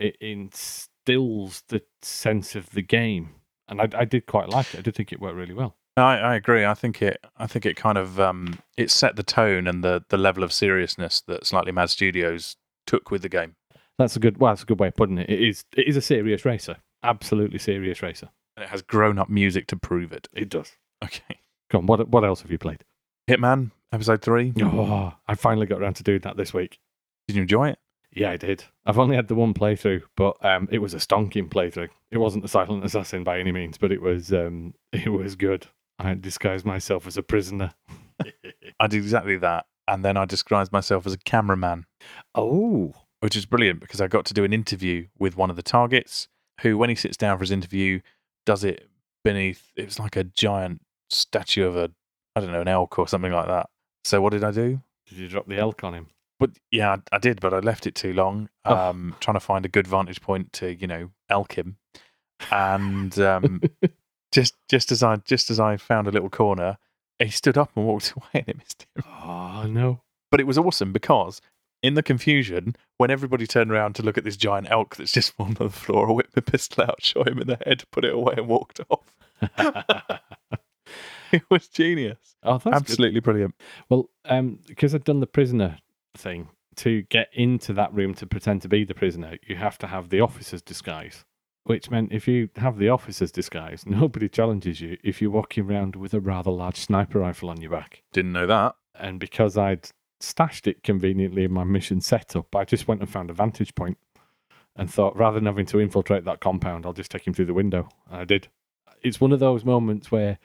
it 0.00 0.16
instills 0.22 1.62
the 1.68 1.82
sense 2.02 2.54
of 2.56 2.70
the 2.70 2.80
game, 2.82 3.34
and 3.68 3.80
I, 3.82 3.88
I 3.94 4.04
did 4.06 4.24
quite 4.26 4.48
like 4.48 4.72
it. 4.74 4.78
I 4.78 4.82
did 4.82 4.94
think 4.94 5.12
it 5.12 5.20
worked 5.20 5.36
really 5.36 5.52
well. 5.54 5.76
I, 6.02 6.18
I 6.18 6.34
agree. 6.34 6.64
I 6.64 6.74
think 6.74 7.02
it. 7.02 7.18
I 7.36 7.46
think 7.46 7.66
it 7.66 7.76
kind 7.76 7.98
of 7.98 8.20
um, 8.20 8.58
it 8.76 8.90
set 8.90 9.16
the 9.16 9.22
tone 9.22 9.66
and 9.66 9.82
the 9.82 10.04
the 10.08 10.18
level 10.18 10.44
of 10.44 10.52
seriousness 10.52 11.22
that 11.26 11.46
Slightly 11.46 11.72
Mad 11.72 11.90
Studios 11.90 12.56
took 12.86 13.10
with 13.10 13.22
the 13.22 13.28
game. 13.28 13.56
That's 13.98 14.16
a 14.16 14.20
good. 14.20 14.38
Well, 14.38 14.52
that's 14.52 14.62
a 14.62 14.66
good 14.66 14.78
way 14.78 14.88
of 14.88 14.96
putting 14.96 15.18
it. 15.18 15.28
It 15.30 15.40
is. 15.40 15.64
It 15.76 15.88
is 15.88 15.96
a 15.96 16.02
serious 16.02 16.44
racer. 16.44 16.76
Absolutely 17.02 17.58
serious 17.58 18.02
racer. 18.02 18.28
And 18.56 18.64
it 18.64 18.70
has 18.70 18.82
grown 18.82 19.18
up 19.18 19.28
music 19.28 19.66
to 19.68 19.76
prove 19.76 20.12
it. 20.12 20.28
It 20.32 20.48
does. 20.48 20.72
Okay. 21.04 21.40
Come 21.70 21.80
on. 21.82 21.86
What 21.86 22.08
What 22.08 22.24
else 22.24 22.42
have 22.42 22.50
you 22.50 22.58
played? 22.58 22.84
Hitman 23.28 23.70
episode 23.92 24.22
three. 24.22 24.52
Oh, 24.62 25.14
I 25.26 25.34
finally 25.34 25.66
got 25.66 25.80
around 25.80 25.94
to 25.94 26.02
doing 26.02 26.20
that 26.20 26.36
this 26.36 26.52
week. 26.54 26.78
Did 27.26 27.36
you 27.36 27.42
enjoy 27.42 27.70
it? 27.70 27.78
Yeah, 28.12 28.30
I 28.30 28.36
did. 28.36 28.64
I've 28.86 28.98
only 28.98 29.16
had 29.16 29.28
the 29.28 29.34
one 29.34 29.52
playthrough, 29.52 30.02
but 30.16 30.42
um, 30.44 30.66
it 30.72 30.78
was 30.78 30.94
a 30.94 30.98
stonking 30.98 31.50
playthrough. 31.50 31.90
It 32.10 32.18
wasn't 32.18 32.42
the 32.42 32.48
Silent 32.48 32.84
Assassin 32.84 33.22
by 33.22 33.38
any 33.38 33.52
means, 33.52 33.76
but 33.76 33.92
it 33.92 34.00
was 34.00 34.32
um, 34.32 34.74
it 34.92 35.12
was 35.12 35.34
good. 35.36 35.66
I 35.98 36.14
disguised 36.14 36.64
myself 36.64 37.06
as 37.06 37.16
a 37.16 37.22
prisoner. 37.22 37.72
I 38.80 38.86
did 38.86 38.98
exactly 39.02 39.36
that, 39.38 39.66
and 39.86 40.04
then 40.04 40.16
I 40.16 40.24
disguised 40.24 40.72
myself 40.72 41.06
as 41.06 41.12
a 41.12 41.18
cameraman, 41.18 41.86
Oh, 42.34 42.94
which 43.20 43.36
is 43.36 43.46
brilliant 43.46 43.80
because 43.80 44.00
I 44.00 44.06
got 44.06 44.24
to 44.26 44.34
do 44.34 44.44
an 44.44 44.52
interview 44.52 45.08
with 45.18 45.36
one 45.36 45.50
of 45.50 45.56
the 45.56 45.62
targets, 45.62 46.28
who, 46.60 46.76
when 46.76 46.88
he 46.88 46.96
sits 46.96 47.16
down 47.16 47.36
for 47.38 47.42
his 47.42 47.50
interview, 47.50 48.00
does 48.46 48.64
it 48.64 48.88
beneath. 49.24 49.72
It 49.76 49.86
was 49.86 49.98
like 49.98 50.16
a 50.16 50.24
giant 50.24 50.82
statue 51.10 51.66
of 51.66 51.76
a, 51.76 51.90
I 52.36 52.40
don't 52.40 52.52
know, 52.52 52.60
an 52.60 52.68
elk 52.68 52.98
or 52.98 53.08
something 53.08 53.32
like 53.32 53.46
that. 53.46 53.68
So 54.04 54.20
what 54.20 54.32
did 54.32 54.44
I 54.44 54.50
do? 54.50 54.80
did 55.08 55.18
you 55.18 55.28
drop 55.28 55.46
the 55.46 55.56
elk 55.56 55.84
on 55.84 55.94
him? 55.94 56.06
But 56.38 56.50
yeah, 56.70 56.96
I, 57.12 57.16
I 57.16 57.18
did, 57.18 57.40
but 57.40 57.52
I 57.52 57.58
left 57.58 57.86
it 57.86 57.94
too 57.94 58.12
long. 58.12 58.48
Oh. 58.64 58.76
Um, 58.76 59.16
trying 59.20 59.34
to 59.34 59.40
find 59.40 59.64
a 59.64 59.68
good 59.68 59.86
vantage 59.86 60.20
point 60.20 60.52
to, 60.54 60.74
you 60.74 60.86
know, 60.86 61.10
elk 61.28 61.54
him, 61.54 61.78
and 62.50 63.18
um, 63.18 63.60
just 64.32 64.54
just 64.68 64.92
as 64.92 65.02
I 65.02 65.16
just 65.16 65.50
as 65.50 65.60
I 65.60 65.76
found 65.76 66.06
a 66.06 66.10
little 66.10 66.30
corner, 66.30 66.78
he 67.18 67.30
stood 67.30 67.58
up 67.58 67.70
and 67.76 67.86
walked 67.86 68.12
away, 68.16 68.26
and 68.34 68.48
it 68.48 68.58
missed 68.58 68.86
him. 68.94 69.04
Oh 69.24 69.66
no! 69.68 70.00
But 70.30 70.40
it 70.40 70.46
was 70.46 70.58
awesome 70.58 70.92
because 70.92 71.40
in 71.82 71.94
the 71.94 72.02
confusion, 72.02 72.74
when 72.96 73.10
everybody 73.10 73.46
turned 73.46 73.70
around 73.70 73.94
to 73.94 74.02
look 74.02 74.18
at 74.18 74.24
this 74.24 74.36
giant 74.36 74.70
elk 74.70 74.96
that's 74.96 75.12
just 75.12 75.32
fallen 75.36 75.56
on 75.60 75.68
the 75.68 75.72
floor, 75.72 76.08
I 76.08 76.12
whipped 76.12 76.36
my 76.36 76.40
pistol 76.42 76.84
out, 76.84 77.02
shot 77.02 77.28
him 77.28 77.38
in 77.38 77.46
the 77.46 77.58
head, 77.64 77.84
put 77.92 78.04
it 78.04 78.14
away, 78.14 78.34
and 78.36 78.48
walked 78.48 78.80
off. 78.90 79.14
It 81.30 81.42
was 81.50 81.68
genius, 81.68 82.36
oh, 82.42 82.52
that's 82.52 82.64
good. 82.64 82.74
absolutely 82.74 83.20
brilliant. 83.20 83.54
Well, 83.90 84.08
um, 84.24 84.60
because 84.66 84.94
I'd 84.94 85.04
done 85.04 85.20
the 85.20 85.26
prisoner 85.26 85.78
thing 86.16 86.48
to 86.76 87.02
get 87.02 87.28
into 87.34 87.74
that 87.74 87.92
room 87.92 88.14
to 88.14 88.26
pretend 88.26 88.62
to 88.62 88.68
be 88.68 88.84
the 88.84 88.94
prisoner, 88.94 89.36
you 89.46 89.56
have 89.56 89.76
to 89.78 89.86
have 89.88 90.08
the 90.08 90.20
officer's 90.20 90.62
disguise. 90.62 91.26
Which 91.68 91.90
meant 91.90 92.12
if 92.12 92.26
you 92.26 92.48
have 92.56 92.78
the 92.78 92.88
officer's 92.88 93.30
disguise, 93.30 93.84
nobody 93.86 94.26
challenges 94.26 94.80
you 94.80 94.96
if 95.04 95.20
you're 95.20 95.30
walking 95.30 95.70
around 95.70 95.96
with 95.96 96.14
a 96.14 96.20
rather 96.20 96.50
large 96.50 96.76
sniper 96.76 97.18
rifle 97.18 97.50
on 97.50 97.60
your 97.60 97.70
back. 97.70 98.02
Didn't 98.10 98.32
know 98.32 98.46
that. 98.46 98.74
And 98.94 99.20
because 99.20 99.58
I'd 99.58 99.90
stashed 100.18 100.66
it 100.66 100.82
conveniently 100.82 101.44
in 101.44 101.52
my 101.52 101.64
mission 101.64 102.00
setup, 102.00 102.56
I 102.56 102.64
just 102.64 102.88
went 102.88 103.02
and 103.02 103.10
found 103.10 103.28
a 103.28 103.34
vantage 103.34 103.74
point 103.74 103.98
and 104.76 104.90
thought 104.90 105.14
rather 105.14 105.34
than 105.34 105.44
having 105.44 105.66
to 105.66 105.78
infiltrate 105.78 106.24
that 106.24 106.40
compound, 106.40 106.86
I'll 106.86 106.94
just 106.94 107.10
take 107.10 107.26
him 107.26 107.34
through 107.34 107.44
the 107.44 107.52
window. 107.52 107.90
And 108.10 108.22
I 108.22 108.24
did. 108.24 108.48
It's 109.02 109.20
one 109.20 109.32
of 109.32 109.38
those 109.38 109.62
moments 109.62 110.10
where, 110.10 110.38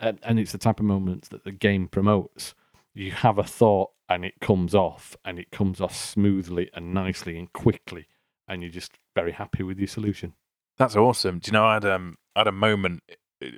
and, 0.00 0.18
and 0.24 0.40
it's 0.40 0.50
the 0.50 0.58
type 0.58 0.80
of 0.80 0.86
moments 0.86 1.28
that 1.28 1.44
the 1.44 1.52
game 1.52 1.86
promotes. 1.86 2.56
You 2.92 3.12
have 3.12 3.38
a 3.38 3.44
thought 3.44 3.92
and 4.08 4.24
it 4.24 4.40
comes 4.40 4.74
off, 4.74 5.16
and 5.24 5.38
it 5.38 5.52
comes 5.52 5.80
off 5.80 5.94
smoothly 5.94 6.70
and 6.74 6.92
nicely 6.92 7.38
and 7.38 7.52
quickly, 7.52 8.08
and 8.48 8.62
you're 8.62 8.70
just 8.72 8.98
very 9.14 9.32
happy 9.32 9.62
with 9.62 9.78
your 9.78 9.86
solution. 9.86 10.32
That's 10.78 10.96
awesome. 10.96 11.38
Do 11.38 11.48
you 11.48 11.52
know 11.52 11.64
I 11.64 11.74
had 11.74 11.84
um 11.84 12.16
I 12.34 12.40
had 12.40 12.46
a 12.48 12.52
moment 12.52 13.02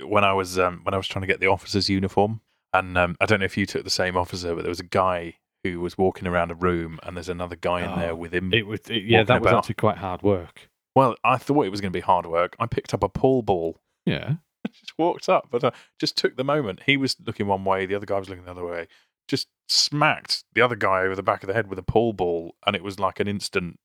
when 0.04 0.24
I 0.24 0.32
was 0.32 0.58
um 0.58 0.80
when 0.84 0.94
I 0.94 0.96
was 0.96 1.08
trying 1.08 1.22
to 1.22 1.26
get 1.26 1.40
the 1.40 1.46
officer's 1.48 1.88
uniform, 1.88 2.40
and 2.72 2.96
um, 2.98 3.16
I 3.20 3.26
don't 3.26 3.40
know 3.40 3.44
if 3.46 3.56
you 3.56 3.66
took 3.66 3.84
the 3.84 3.90
same 3.90 4.16
officer, 4.16 4.54
but 4.54 4.62
there 4.62 4.68
was 4.70 4.80
a 4.80 4.84
guy 4.84 5.34
who 5.64 5.80
was 5.80 5.98
walking 5.98 6.26
around 6.28 6.50
a 6.50 6.54
room, 6.54 6.98
and 7.02 7.16
there's 7.16 7.28
another 7.28 7.56
guy 7.56 7.80
in 7.82 7.98
there 7.98 8.12
Oh, 8.12 8.16
with 8.16 8.32
him. 8.32 8.52
It 8.54 8.66
was, 8.66 8.80
it, 8.88 9.02
yeah, 9.04 9.24
that 9.24 9.40
was 9.42 9.50
about. 9.50 9.58
actually 9.58 9.74
quite 9.74 9.98
hard 9.98 10.22
work. 10.22 10.68
well, 10.94 11.16
I 11.24 11.36
thought 11.36 11.66
it 11.66 11.70
was 11.70 11.80
going 11.80 11.92
to 11.92 11.96
be 11.96 12.00
hard 12.02 12.26
work. 12.26 12.54
I 12.60 12.66
picked 12.66 12.94
up 12.94 13.02
a 13.02 13.08
pool 13.08 13.42
ball, 13.42 13.80
Yeah. 14.06 14.34
just 14.72 14.96
walked 14.98 15.28
up, 15.28 15.48
but 15.50 15.64
I 15.64 15.72
just 15.98 16.16
took 16.16 16.36
the 16.36 16.44
moment. 16.44 16.82
He 16.86 16.96
was 16.96 17.16
looking 17.26 17.46
one 17.48 17.64
way, 17.64 17.86
the 17.86 17.96
other 17.96 18.06
guy 18.06 18.18
was 18.20 18.28
looking 18.28 18.44
the 18.44 18.50
other 18.52 18.64
way. 18.64 18.86
Just 19.26 19.48
smacked 19.68 20.44
the 20.54 20.60
other 20.62 20.76
guy 20.76 21.00
over 21.02 21.16
the 21.16 21.22
back 21.24 21.42
of 21.42 21.48
the 21.48 21.54
head 21.54 21.68
with 21.68 21.78
a 21.78 21.82
pool 21.82 22.12
ball, 22.12 22.54
and 22.64 22.76
it 22.76 22.84
was 22.84 23.00
like 23.00 23.18
an 23.18 23.26
instant. 23.28 23.78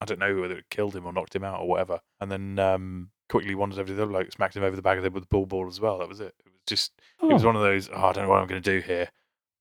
I 0.00 0.04
don't 0.06 0.18
know 0.18 0.40
whether 0.40 0.56
it 0.56 0.70
killed 0.70 0.94
him 0.96 1.06
or 1.06 1.12
knocked 1.12 1.34
him 1.36 1.44
out 1.44 1.60
or 1.60 1.68
whatever. 1.68 2.00
And 2.20 2.30
then 2.30 2.58
um, 2.58 3.10
quickly 3.28 3.54
wandered 3.54 3.78
over 3.78 3.88
to 3.88 3.94
the 3.94 4.02
other 4.02 4.10
bloke, 4.12 4.32
smacked 4.32 4.56
him 4.56 4.62
over 4.62 4.74
the 4.76 4.82
back 4.82 4.96
of 4.96 5.02
the 5.02 5.06
head 5.06 5.14
with 5.14 5.24
the 5.24 5.28
pool 5.28 5.46
ball 5.46 5.68
as 5.68 5.80
well. 5.80 5.98
That 5.98 6.08
was 6.08 6.20
it. 6.20 6.34
It 6.44 6.52
was 6.52 6.60
just 6.66 6.92
it 7.22 7.32
was 7.32 7.44
Oh. 7.44 7.48
one 7.48 7.56
of 7.56 7.62
those. 7.62 7.88
Oh, 7.92 8.06
I 8.06 8.12
don't 8.12 8.24
know 8.24 8.30
what 8.30 8.40
I'm 8.40 8.46
going 8.48 8.62
to 8.62 8.72
do 8.80 8.84
here. 8.84 9.08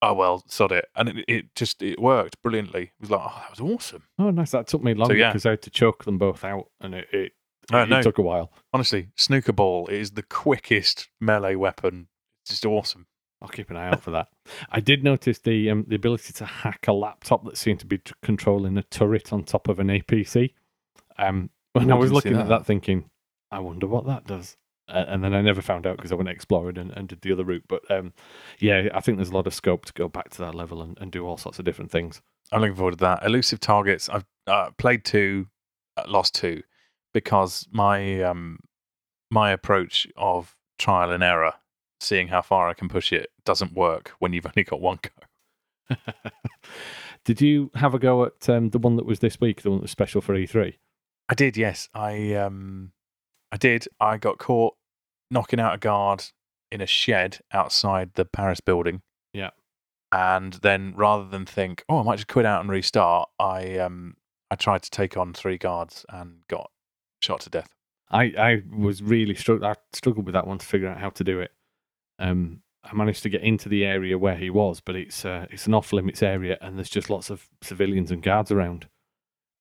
Oh 0.02 0.14
well, 0.14 0.44
sod 0.48 0.72
it. 0.72 0.86
And 0.96 1.10
it, 1.10 1.26
it 1.28 1.56
just 1.56 1.82
it 1.84 2.00
worked 2.00 2.42
brilliantly. 2.42 2.84
It 2.84 2.92
was 3.02 3.12
like, 3.12 3.22
oh, 3.22 3.42
that 3.42 3.50
was 3.50 3.60
awesome. 3.60 4.04
Oh, 4.18 4.30
nice. 4.32 4.52
That 4.52 4.68
took 4.68 4.82
me 4.82 4.94
longer 4.94 5.16
yeah. 5.16 5.30
because 5.30 5.46
I 5.46 5.52
had 5.52 5.62
to 5.64 5.70
choke 5.70 6.06
them 6.06 6.18
both 6.18 6.44
out, 6.46 6.68
and 6.80 6.96
it 6.96 7.08
it, 7.12 7.32
Oh, 7.72 7.84
it 7.84 7.90
no. 7.90 8.02
took 8.02 8.18
a 8.18 8.22
while. 8.24 8.52
Honestly, 8.74 9.10
snooker 9.16 9.52
ball 9.54 9.88
is 9.90 10.12
the 10.12 10.24
quickest 10.24 11.10
melee 11.20 11.54
weapon. 11.56 12.08
It's 12.44 12.52
just 12.52 12.66
awesome. 12.66 13.08
I'll 13.42 13.50
keep 13.50 13.70
an 13.70 13.78
eye 13.78 13.90
out 13.90 14.02
for 14.02 14.12
that. 14.12 14.28
I 14.72 14.80
did 14.80 15.04
notice 15.04 15.40
the 15.40 15.70
um, 15.70 15.86
the 15.88 15.96
ability 15.96 16.34
to 16.34 16.46
hack 16.46 16.88
a 16.88 16.94
laptop 16.94 17.46
that 17.46 17.58
seemed 17.58 17.80
to 17.82 17.86
be 17.86 18.00
t- 18.00 18.14
controlling 18.22 18.78
a 18.78 18.84
turret 18.84 19.32
on 19.32 19.44
top 19.44 19.68
of 19.68 19.80
an 19.80 19.88
APC. 19.88 20.54
Um, 21.18 21.50
when 21.74 21.92
I 21.92 21.96
I 21.96 22.00
was 22.00 22.12
looking 22.12 22.34
at 22.34 22.48
that. 22.48 22.60
that, 22.60 22.66
thinking, 22.66 23.10
I 23.52 23.60
wonder 23.60 23.88
what 23.88 24.06
that 24.08 24.26
does. 24.26 24.58
Uh, 24.90 25.06
and 25.08 25.24
then 25.24 25.36
I 25.36 25.42
never 25.42 25.62
found 25.62 25.86
out 25.86 25.98
because 25.98 26.12
I 26.12 26.16
went 26.16 26.30
exploring 26.30 26.78
and, 26.78 26.92
and 26.92 27.08
did 27.08 27.22
the 27.22 27.32
other 27.32 27.44
route. 27.44 27.66
But 27.68 27.90
um, 27.92 28.14
yeah, 28.60 28.90
I 28.94 29.02
think 29.02 29.18
there's 29.18 29.30
a 29.30 29.36
lot 29.36 29.46
of 29.48 29.54
scope 29.54 29.86
to 29.86 29.94
go 29.94 30.08
back 30.08 30.30
to 30.32 30.40
that 30.40 30.56
level 30.56 30.82
and, 30.82 30.98
and 31.00 31.12
do 31.12 31.26
all 31.28 31.38
sorts 31.38 31.60
of 31.60 31.66
different 31.66 31.92
things. 31.92 32.22
I'm 32.52 32.62
looking 32.62 32.76
forward 32.76 32.94
to 32.98 32.98
that. 32.98 33.24
Elusive 33.24 33.60
targets. 33.60 34.10
I've 34.10 34.26
uh, 34.48 34.72
played 34.78 35.06
two, 35.06 35.48
uh, 35.96 36.04
lost 36.08 36.34
two, 36.34 36.64
because 37.14 37.68
my 37.72 38.24
um 38.24 38.60
my 39.30 39.52
approach 39.52 40.08
of 40.18 40.56
trial 40.80 41.12
and 41.12 41.24
error, 41.24 41.54
seeing 42.00 42.28
how 42.28 42.42
far 42.42 42.70
I 42.70 42.74
can 42.74 42.90
push 42.90 43.12
it, 43.12 43.30
doesn't 43.46 43.74
work 43.74 44.14
when 44.20 44.34
you've 44.34 44.46
only 44.46 44.64
got 44.64 44.82
one 44.82 45.00
go. 45.02 45.96
Did 47.26 47.42
you 47.42 47.72
have 47.76 47.94
a 47.94 48.00
go 48.00 48.24
at 48.26 48.48
um, 48.50 48.70
the 48.70 48.80
one 48.80 48.96
that 48.96 49.06
was 49.06 49.20
this 49.20 49.40
week, 49.40 49.62
the 49.62 49.70
one 49.70 49.80
that 49.80 49.84
was 49.84 49.92
special 49.92 50.22
for 50.22 50.36
E 50.36 50.48
E3? 50.48 50.76
I 51.30 51.36
did, 51.36 51.58
yes. 51.58 51.90
I 51.94 52.34
um 52.34 52.92
I 53.52 53.58
did. 53.58 53.88
I 54.00 54.18
got 54.18 54.40
caught 54.40 54.76
knocking 55.30 55.60
out 55.60 55.76
a 55.76 55.78
guard 55.78 56.26
in 56.72 56.82
a 56.82 56.88
shed 56.88 57.40
outside 57.52 58.12
the 58.16 58.26
Paris 58.26 58.62
building. 58.62 59.02
Yeah. 59.34 59.52
And 60.12 60.54
then 60.54 60.94
rather 60.96 61.28
than 61.28 61.46
think, 61.46 61.84
oh, 61.88 62.00
I 62.00 62.04
might 62.04 62.16
just 62.16 62.28
quit 62.28 62.46
out 62.46 62.62
and 62.62 62.70
restart, 62.70 63.30
I 63.40 63.78
um 63.78 64.16
I 64.50 64.56
tried 64.56 64.82
to 64.84 64.90
take 64.90 65.18
on 65.18 65.34
three 65.34 65.58
guards 65.58 66.06
and 66.10 66.40
got 66.48 66.72
shot 67.22 67.42
to 67.42 67.50
death. 67.50 67.70
I, 68.12 68.34
I 68.38 68.64
was 68.76 69.04
really 69.04 69.36
strugg- 69.36 69.64
I 69.64 69.76
struggled 69.94 70.26
with 70.26 70.34
that 70.34 70.48
one 70.48 70.58
to 70.58 70.66
figure 70.66 70.88
out 70.88 70.98
how 70.98 71.12
to 71.12 71.24
do 71.24 71.40
it. 71.40 71.52
Um, 72.20 72.62
I 72.84 72.94
managed 72.94 73.24
to 73.24 73.30
get 73.30 73.42
into 73.42 73.70
the 73.70 73.86
area 73.86 74.18
where 74.18 74.36
he 74.36 74.50
was, 74.50 74.80
but 74.80 74.96
it's 74.96 75.26
uh, 75.26 75.48
it's 75.50 75.68
an 75.68 75.74
off 75.74 75.92
limits 75.94 76.22
area, 76.22 76.58
and 76.62 76.78
there's 76.78 76.90
just 76.90 77.10
lots 77.10 77.30
of 77.30 77.48
civilians 77.62 78.12
and 78.12 78.22
guards 78.22 78.52
around, 78.52 78.88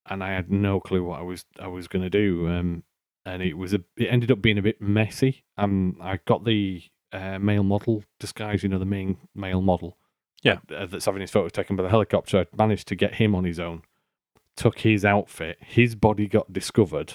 and 0.06 0.22
I 0.22 0.30
had 0.30 0.50
no 0.50 0.80
clue 0.80 1.04
what 1.04 1.20
I 1.20 1.22
was 1.22 1.44
I 1.58 1.68
was 1.68 1.88
going 1.88 2.02
to 2.02 2.10
do. 2.10 2.48
Um, 2.48 2.84
and 3.24 3.42
it 3.42 3.54
was 3.54 3.74
a 3.74 3.80
it 3.96 4.06
ended 4.06 4.30
up 4.30 4.42
being 4.42 4.58
a 4.58 4.62
bit 4.62 4.80
messy. 4.80 5.44
Um, 5.56 5.96
I 6.00 6.18
got 6.24 6.44
the 6.44 6.82
uh, 7.12 7.38
male 7.38 7.62
model 7.62 8.04
disguise, 8.18 8.62
you 8.62 8.68
know, 8.68 8.78
the 8.78 8.84
main 8.84 9.18
male 9.34 9.60
model. 9.60 9.96
Yeah. 10.42 10.58
uh, 10.74 10.86
that's 10.86 11.06
having 11.06 11.20
his 11.20 11.30
photo 11.30 11.48
taken 11.48 11.76
by 11.76 11.82
the 11.82 11.88
helicopter. 11.88 12.40
I 12.40 12.46
managed 12.56 12.88
to 12.88 12.94
get 12.94 13.16
him 13.16 13.34
on 13.34 13.44
his 13.44 13.58
own. 13.58 13.82
Took 14.56 14.80
his 14.80 15.04
outfit. 15.04 15.58
His 15.60 15.94
body 15.94 16.26
got 16.26 16.52
discovered 16.52 17.14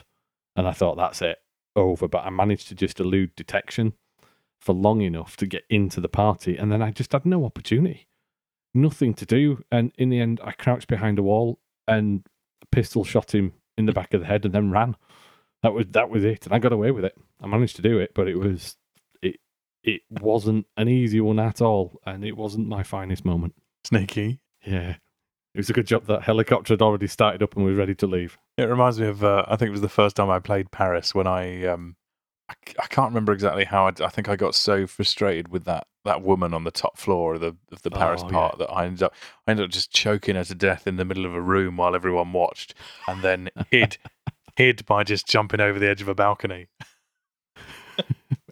and 0.56 0.68
I 0.68 0.74
thought 0.74 0.98
that's 0.98 1.22
it 1.22 1.38
over. 1.76 2.08
But 2.08 2.26
I 2.26 2.30
managed 2.30 2.68
to 2.70 2.76
just 2.76 3.00
elude 3.00 3.36
detection 3.36 3.94
for 4.64 4.74
long 4.74 5.02
enough 5.02 5.36
to 5.38 5.46
get 5.46 5.64
into 5.70 6.00
the 6.00 6.08
party, 6.08 6.56
and 6.56 6.72
then 6.72 6.82
I 6.82 6.92
just 6.92 7.12
had 7.12 7.26
no 7.26 7.44
opportunity, 7.44 8.08
nothing 8.74 9.14
to 9.16 9.26
do. 9.26 9.64
And 9.70 9.92
in 9.98 10.10
the 10.10 10.22
end, 10.22 10.40
I 10.42 10.54
crouched 10.54 10.88
behind 10.88 11.20
a 11.20 11.24
wall 11.24 11.60
and 11.86 12.26
a 12.62 12.66
pistol 12.68 13.04
shot 13.04 13.36
him 13.36 13.54
in 13.78 13.88
the 13.88 13.92
back 13.92 14.14
of 14.14 14.22
the 14.22 14.28
head, 14.28 14.46
and 14.46 14.54
then 14.54 14.72
ran. 14.72 14.96
That 15.64 15.74
was 15.74 15.88
that 15.92 16.10
was 16.10 16.24
it, 16.24 16.46
and 16.46 16.56
I 16.56 16.60
got 16.60 16.72
away 16.72 16.92
with 16.92 17.04
it. 17.04 17.16
I 17.42 17.48
managed 17.48 17.76
to 17.76 17.82
do 17.82 18.00
it, 18.00 18.14
but 18.16 18.30
it 18.30 18.38
was 18.38 18.78
it 19.22 19.36
it 19.84 20.02
wasn't 20.10 20.66
an 20.78 20.88
easy 20.88 21.20
one 21.20 21.40
at 21.40 21.62
all, 21.62 22.00
and 22.06 22.24
it 22.24 22.38
wasn't 22.38 22.70
my 22.70 22.84
finest 22.84 23.26
moment. 23.26 23.56
Sneaky. 23.84 24.40
Yeah. 24.66 24.96
It 25.54 25.60
was 25.60 25.70
a 25.70 25.74
good 25.74 25.88
job 25.88 26.06
that 26.06 26.24
helicopter 26.24 26.74
had 26.74 26.82
already 26.82 27.06
started 27.06 27.44
up 27.44 27.56
and 27.56 27.64
was 27.64 27.76
ready 27.76 27.94
to 27.96 28.08
leave. 28.08 28.40
It 28.58 28.64
reminds 28.64 29.00
me 29.00 29.08
of 29.08 29.24
uh, 29.24 29.46
I 29.48 29.56
think 29.58 29.68
it 29.68 29.72
was 29.72 29.82
the 29.82 29.90
first 29.90 30.16
time 30.16 30.30
I 30.30 30.40
played 30.40 30.72
Paris 30.72 31.14
when 31.14 31.28
I 31.28 31.66
um 31.66 31.96
I, 32.50 32.54
c- 32.68 32.76
I 32.82 32.88
can't 32.88 33.10
remember 33.10 33.32
exactly 33.34 33.64
how 33.66 33.88
I, 33.88 33.92
I 34.02 34.10
think 34.10 34.28
I 34.30 34.36
got 34.36 34.54
so 34.56 34.86
frustrated 34.88 35.48
with 35.48 35.64
that 35.66 35.88
that 36.06 36.22
woman 36.22 36.54
on 36.54 36.66
the 36.66 36.72
top 36.72 36.98
floor 36.98 37.36
of 37.36 37.42
the 37.42 37.56
of 37.72 37.82
the 37.84 37.92
Paris 37.92 38.22
Oh, 38.26 38.30
part 38.30 38.58
that 38.60 38.70
I 38.70 38.86
ended 38.86 39.04
up 39.04 39.14
I 39.48 39.52
ended 39.52 39.66
up 39.66 39.72
just 39.72 39.92
choking 39.92 40.36
her 40.36 40.44
to 40.44 40.56
death 40.56 40.86
in 40.86 40.98
the 40.98 41.06
middle 41.06 41.26
of 41.26 41.34
a 41.34 41.42
room 41.42 41.78
while 41.78 41.96
everyone 41.96 42.34
watched 42.34 42.74
and 43.08 43.22
then 43.22 43.50
hid 43.72 43.98
hid 44.58 44.86
by 44.86 45.04
just 45.04 45.26
jumping 45.28 45.62
over 45.62 45.80
the 45.80 45.88
edge 45.90 46.02
of 46.02 46.08
a 46.10 46.16
balcony. 46.16 46.68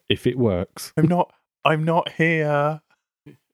if 0.10 0.26
it 0.26 0.38
works. 0.38 0.94
I'm 0.98 1.08
not. 1.08 1.32
I'm 1.66 1.84
not 1.84 2.10
here. 2.14 2.82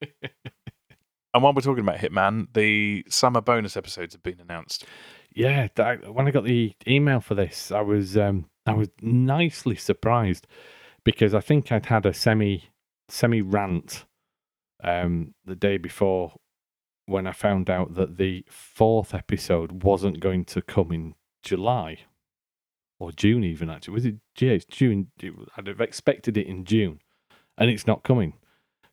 and 0.01 1.43
while 1.43 1.53
we're 1.53 1.61
talking 1.61 1.83
about 1.83 1.97
Hitman, 1.97 2.47
the 2.53 3.03
summer 3.09 3.41
bonus 3.41 3.75
episodes 3.75 4.13
have 4.13 4.23
been 4.23 4.39
announced. 4.39 4.85
Yeah, 5.33 5.67
that, 5.75 6.13
when 6.13 6.27
I 6.27 6.31
got 6.31 6.45
the 6.45 6.73
email 6.87 7.19
for 7.19 7.35
this, 7.35 7.71
I 7.71 7.81
was 7.81 8.17
um, 8.17 8.49
I 8.67 8.73
was 8.73 8.89
nicely 9.01 9.75
surprised 9.75 10.47
because 11.03 11.33
I 11.33 11.39
think 11.39 11.71
I'd 11.71 11.87
had 11.87 12.05
a 12.05 12.13
semi 12.13 12.65
semi 13.09 13.41
rant 13.41 14.05
um, 14.83 15.33
the 15.45 15.55
day 15.55 15.77
before 15.77 16.33
when 17.05 17.25
I 17.25 17.31
found 17.31 17.69
out 17.69 17.95
that 17.95 18.17
the 18.17 18.43
fourth 18.49 19.13
episode 19.13 19.83
wasn't 19.83 20.19
going 20.19 20.43
to 20.45 20.61
come 20.61 20.91
in 20.91 21.15
July 21.41 21.99
or 22.99 23.11
June, 23.11 23.43
even 23.43 23.69
actually. 23.69 23.93
Was 23.93 24.05
it? 24.05 24.15
Yeah, 24.39 24.51
it's 24.51 24.65
June. 24.65 25.11
I'd 25.55 25.67
have 25.67 25.81
expected 25.81 26.37
it 26.37 26.47
in 26.47 26.65
June, 26.65 26.99
and 27.57 27.69
it's 27.69 27.87
not 27.87 28.03
coming. 28.03 28.33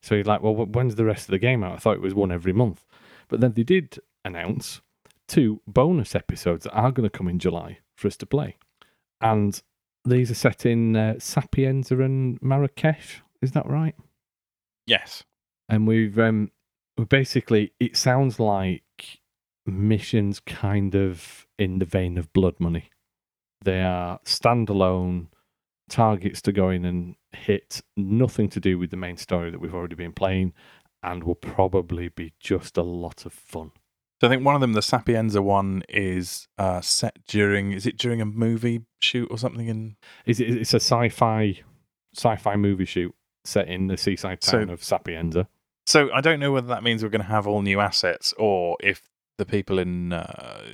So 0.01 0.17
he's 0.17 0.27
like, 0.27 0.43
well, 0.43 0.55
when's 0.55 0.97
the 0.97 1.05
rest 1.05 1.29
of 1.29 1.33
the 1.33 1.39
game 1.39 1.65
out? 1.65 1.73
I 1.73 1.79
thought 1.79 1.97
it 1.97 2.03
was 2.03 2.15
one 2.15 2.31
every 2.31 2.53
month. 2.53 2.85
But 3.29 3.41
then 3.41 3.55
they 3.55 3.63
did 3.63 3.99
announce 4.25 4.83
two 5.27 5.63
bonus 5.67 6.15
episodes 6.15 6.65
that 6.65 6.75
are 6.75 6.93
going 6.93 7.09
to 7.09 7.17
come 7.17 7.27
in 7.27 7.39
July 7.39 7.79
for 7.97 8.09
us 8.09 8.17
to 8.19 8.27
play. 8.27 8.59
And 9.25 9.61
these 10.05 10.31
are 10.31 10.35
set 10.35 10.67
in 10.67 10.95
uh, 10.95 11.15
Sapienza 11.19 11.99
and 11.99 12.39
Marrakesh. 12.43 13.23
Is 13.41 13.53
that 13.53 13.67
right? 13.67 13.97
Yes. 14.87 15.25
And 15.69 15.87
we've 15.87 16.19
um, 16.19 16.51
basically, 17.09 17.73
it 17.81 17.97
sounds 17.97 18.39
like 18.39 18.83
missions 19.67 20.41
kind 20.41 20.95
of 20.95 21.47
in 21.59 21.79
the 21.79 21.87
vein 21.87 22.19
of 22.19 22.33
Blood 22.35 22.61
Money. 22.61 22.91
They 23.65 23.81
are 23.81 24.21
standalone 24.27 25.29
targets 25.89 26.43
to 26.43 26.53
go 26.53 26.69
in 26.69 26.85
and 26.85 27.17
hit, 27.33 27.81
nothing 27.97 28.51
to 28.51 28.61
do 28.61 28.79
with 28.79 28.91
the 28.91 28.99
main 28.99 29.17
story 29.17 29.51
that 29.51 29.61
we've 29.61 29.75
already 29.75 29.95
been 29.95 30.13
playing, 30.13 30.53
and 31.03 31.25
will 31.25 31.35
probably 31.35 32.09
be 32.09 32.35
just 32.39 32.77
a 32.77 32.83
lot 32.83 33.25
of 33.25 33.33
fun. 33.33 33.73
So 34.25 34.29
I 34.29 34.31
think 34.31 34.47
one 34.47 34.55
of 34.55 34.63
them, 34.63 34.73
the 34.73 34.81
Sapienza 34.81 35.43
one, 35.43 35.83
is 35.87 36.49
uh, 36.57 36.81
set 36.81 37.19
during. 37.27 37.73
Is 37.73 37.85
it 37.85 37.99
during 37.99 38.23
a 38.23 38.25
movie 38.25 38.81
shoot 39.01 39.29
or 39.31 39.37
something? 39.37 39.69
In 39.69 39.97
is 40.25 40.41
it? 40.41 40.49
It's 40.49 40.73
a 40.73 40.81
sci-fi, 40.81 41.61
sci-fi 42.17 42.57
movie 42.57 42.87
shoot 42.87 43.15
set 43.45 43.69
in 43.69 43.89
the 43.89 43.99
seaside 43.99 44.41
town 44.41 44.69
so, 44.69 44.73
of 44.73 44.83
Sapienza. 44.83 45.47
So 45.85 46.11
I 46.11 46.23
don't 46.23 46.41
know 46.41 46.53
whether 46.53 46.69
that 46.69 46.83
means 46.83 47.03
we're 47.03 47.11
going 47.11 47.21
to 47.21 47.29
have 47.29 47.47
all 47.47 47.61
new 47.61 47.81
assets, 47.81 48.33
or 48.39 48.79
if 48.81 49.03
the 49.37 49.45
people 49.45 49.79
in 49.79 50.15
uh, 50.15 50.65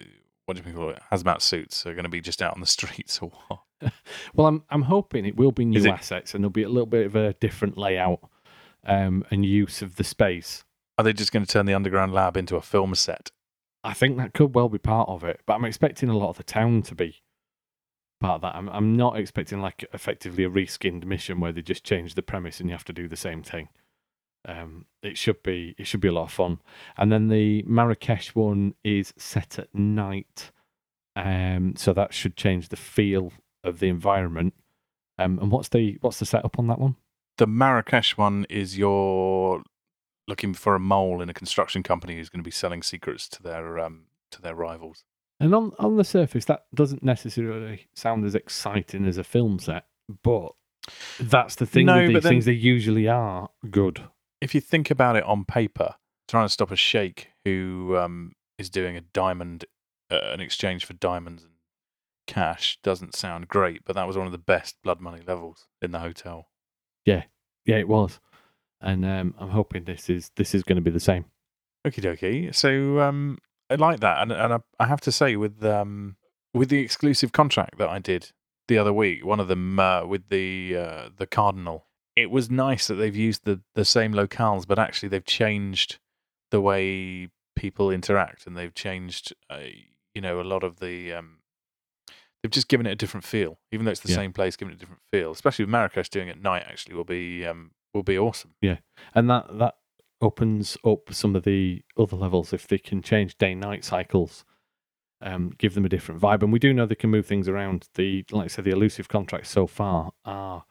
what 0.47 0.57
do 0.57 0.63
you 0.65 0.73
call 0.73 0.91
it, 0.91 1.01
hazmat 1.11 1.43
suits 1.43 1.85
are 1.87 1.95
going 1.95 2.05
to 2.05 2.09
be 2.09 2.21
just 2.21 2.41
out 2.43 2.55
on 2.55 2.61
the 2.61 2.69
streets 2.69 3.19
or 3.21 3.33
what. 3.49 3.93
well, 4.33 4.47
I'm 4.47 4.63
I'm 4.71 4.83
hoping 4.83 5.27
it 5.27 5.35
will 5.35 5.51
be 5.51 5.65
new 5.65 5.91
assets 5.91 6.35
and 6.35 6.45
there'll 6.45 6.53
be 6.53 6.63
a 6.63 6.69
little 6.69 6.87
bit 6.87 7.05
of 7.05 7.17
a 7.17 7.33
different 7.33 7.77
layout 7.77 8.21
um, 8.87 9.25
and 9.33 9.45
use 9.45 9.83
of 9.83 9.97
the 9.97 10.05
space. 10.05 10.63
Are 10.99 11.03
they 11.03 11.13
just 11.13 11.33
going 11.33 11.45
to 11.45 11.53
turn 11.53 11.67
the 11.67 11.75
underground 11.75 12.15
lab 12.15 12.37
into 12.37 12.55
a 12.55 12.63
film 12.63 12.95
set? 12.95 13.33
I 13.83 13.95
think 13.95 14.19
that 14.19 14.35
could 14.35 14.55
well 14.55 14.69
be 14.69 14.79
part 14.79 15.09
of 15.09 15.25
it, 15.25 15.41
but 15.47 15.55
I'm 15.55 15.65
expecting 15.65 16.09
a 16.09 16.17
lot 16.17 16.31
of 16.31 16.37
the 16.37 16.43
town 16.45 16.83
to 16.83 16.95
be 16.95 17.23
part 18.21 18.37
of 18.37 18.41
that. 18.43 18.55
I'm 18.55 18.69
I'm 18.69 18.97
not 18.97 19.19
expecting 19.19 19.61
like 19.61 19.85
effectively 19.93 20.45
a 20.45 20.51
reskinned 20.51 21.05
mission 21.05 21.41
where 21.41 21.53
they 21.53 21.63
just 21.63 21.85
change 21.85 22.15
the 22.15 22.23
premise 22.23 22.61
and 22.61 22.69
you 22.69 22.75
have 22.75 22.85
to 22.85 22.93
do 22.93 23.09
the 23.09 23.17
same 23.17 23.43
thing. 23.43 23.69
Um, 24.47 24.87
it 25.03 25.19
should 25.19 25.43
be 25.43 25.75
it 25.79 25.87
should 25.87 26.01
be 26.01 26.09
a 26.09 26.13
lot 26.13 26.25
of 26.25 26.33
fun. 26.33 26.61
And 26.97 27.11
then 27.11 27.29
the 27.29 27.63
Marrakesh 27.67 28.35
one 28.35 28.75
is 28.85 29.13
set 29.17 29.59
at 29.59 29.75
night, 29.75 30.51
um, 31.17 31.75
so 31.77 31.93
that 31.93 32.15
should 32.15 32.37
change 32.37 32.69
the 32.69 32.77
feel 32.77 33.33
of 33.65 33.81
the 33.81 33.89
environment. 33.89 34.55
Um, 35.19 35.39
and 35.39 35.51
what's 35.51 35.69
the 35.69 35.99
what's 36.01 36.19
the 36.19 36.27
setup 36.27 36.59
on 36.59 36.69
that 36.69 36.79
one? 36.79 36.97
The 37.39 37.47
Marrakesh 37.47 38.17
one 38.17 38.47
is 38.51 38.77
you're 38.77 39.63
looking 40.31 40.55
for 40.55 40.75
a 40.75 40.81
mole 40.81 41.21
in 41.21 41.29
a 41.29 41.35
construction 41.35 41.83
company 41.83 42.17
who's 42.17 42.31
going 42.31 42.41
to 42.41 42.49
be 42.49 42.51
selling 42.51 42.83
secrets 42.83 43.29
to 43.29 43.43
their 43.43 43.79
um, 43.79 44.05
to 44.31 44.41
their 44.41 44.55
rivals. 44.55 45.05
And 45.39 45.55
on 45.55 45.73
on 45.79 45.97
the 45.97 46.05
surface, 46.05 46.47
that 46.47 46.65
doesn't 46.75 47.03
necessarily 47.03 47.89
sound 47.95 48.25
as 48.25 48.35
exciting 48.35 49.05
as 49.07 49.19
a 49.19 49.25
film 49.25 49.59
set, 49.59 49.85
but 50.23 50.53
that's 51.19 51.57
the 51.57 51.67
thing 51.67 51.87
no, 51.87 52.03
with 52.03 52.09
these 52.09 52.23
then, 52.23 52.33
things; 52.33 52.45
they 52.47 52.53
usually 52.53 53.09
are 53.09 53.51
good. 53.71 54.05
If 54.41 54.55
you 54.55 54.63
think 54.63 54.91
about 54.91 55.17
it 55.17 55.25
on 55.25 55.45
paper, 55.45 55.97
trying 56.29 56.47
to 56.47 56.53
stop 56.53 56.71
a 56.71 56.77
sheikh 56.77 57.29
who 57.45 57.97
um, 57.99 58.33
is 58.57 58.71
doing 58.71 58.97
a 58.97 59.03
diamond, 59.03 59.67
uh, 60.11 60.21
an 60.33 60.41
exchange 60.41 60.87
for 60.87 60.95
diamonds 60.95 61.43
and 61.43 61.53
cash 62.27 62.79
doesn't 62.83 63.17
sound 63.17 63.49
great, 63.49 63.85
but 63.85 63.97
that 63.97 64.07
was 64.07 64.17
one 64.17 64.27
of 64.27 64.33
the 64.33 64.39
best 64.39 64.77
blood 64.83 65.01
money 65.01 65.23
levels 65.27 65.67
in 65.83 65.91
the 65.91 65.99
hotel. 65.99 66.49
Yeah, 67.05 67.25
yeah, 67.65 67.77
it 67.77 67.89
was, 67.89 68.21
and 68.81 69.05
um, 69.05 69.35
I'm 69.39 69.51
hoping 69.51 69.85
this 69.85 70.09
is 70.09 70.31
this 70.37 70.55
is 70.55 70.63
going 70.63 70.77
to 70.77 70.83
be 70.83 70.91
the 70.91 71.01
same. 71.01 71.27
Okie 71.87 72.03
dokie. 72.03 72.55
So 72.55 73.01
um, 73.01 73.39
I 73.71 73.77
like 73.77 74.01
that, 74.01 74.23
and 74.23 74.33
and 74.33 74.55
I, 74.55 74.59
I 74.79 74.87
have 74.87 75.01
to 75.03 75.13
say 75.13 75.37
with 75.37 75.65
um 75.65 76.17
with 76.53 76.69
the 76.69 76.81
exclusive 76.81 77.33
contract 77.33 77.79
that 77.79 77.89
I 77.89 77.99
did 77.99 78.33
the 78.69 78.79
other 78.79 78.93
week, 78.93 79.25
one 79.25 79.41
of 79.41 79.49
them 79.49 79.79
uh, 79.79 80.05
with 80.07 80.29
the 80.29 80.77
uh, 80.77 81.09
the 81.17 81.27
cardinal, 81.27 81.87
it 82.17 82.31
was 82.31 82.51
nice 82.51 82.87
that 82.89 82.95
they've 82.95 83.17
used 83.17 83.45
the 83.45 83.61
the 83.75 83.85
same 83.85 84.13
locales, 84.13 84.67
but 84.67 84.79
actually 84.79 85.09
they've 85.09 85.25
changed 85.25 85.99
the 86.51 86.61
way 86.61 87.29
people 87.57 87.91
interact, 87.91 88.47
and 88.47 88.57
they've 88.57 88.75
changed, 88.75 89.35
uh, 89.49 89.59
you 90.15 90.21
know, 90.21 90.41
a 90.41 90.43
lot 90.43 90.65
of 90.65 90.81
the 90.81 91.13
um, 91.13 91.39
they've 92.43 92.51
just 92.51 92.69
given 92.69 92.87
it 92.87 92.93
a 92.93 92.97
different 92.97 93.25
feel, 93.25 93.59
even 93.73 93.85
though 93.85 93.93
it's 93.93 94.01
the 94.01 94.11
yeah. 94.11 94.17
same 94.17 94.33
place, 94.33 94.57
giving 94.57 94.73
it 94.73 94.77
a 94.77 94.81
different 94.81 95.03
feel. 95.13 95.31
Especially 95.31 95.65
with 95.65 95.71
Marrakesh 95.71 96.09
doing 96.09 96.29
it 96.29 96.33
at 96.33 96.43
night, 96.43 96.65
actually, 96.67 96.95
will 96.95 97.05
be 97.05 97.47
um, 97.47 97.73
will 97.95 98.03
be 98.03 98.19
awesome. 98.19 98.55
Yeah, 98.61 98.79
and 99.15 99.29
that 99.31 99.47
that 99.59 99.75
opens 100.21 100.77
up 100.85 101.13
some 101.13 101.35
of 101.35 101.45
the 101.45 101.83
other 101.99 102.17
levels 102.17 102.53
if 102.53 102.69
they 102.69 102.79
can 102.79 103.03
change 103.03 103.39
day 103.39 103.55
night 103.55 103.85
cycles, 103.85 104.45
um, 105.23 105.53
give 105.59 105.75
them 105.75 105.85
a 105.85 105.89
different 105.89 106.21
vibe. 106.21 106.43
And 106.43 106.53
we 106.53 106.59
do 106.59 106.73
know 106.73 106.87
they 106.87 106.95
can 106.95 107.11
move 107.11 107.27
things 107.27 107.49
around. 107.49 107.89
The 107.95 108.25
like 108.31 108.45
I 108.45 108.49
said, 108.49 108.65
the 108.65 108.71
elusive 108.71 109.09
contracts 109.09 109.51
so 109.51 109.67
far 109.67 110.13
are 110.25 110.65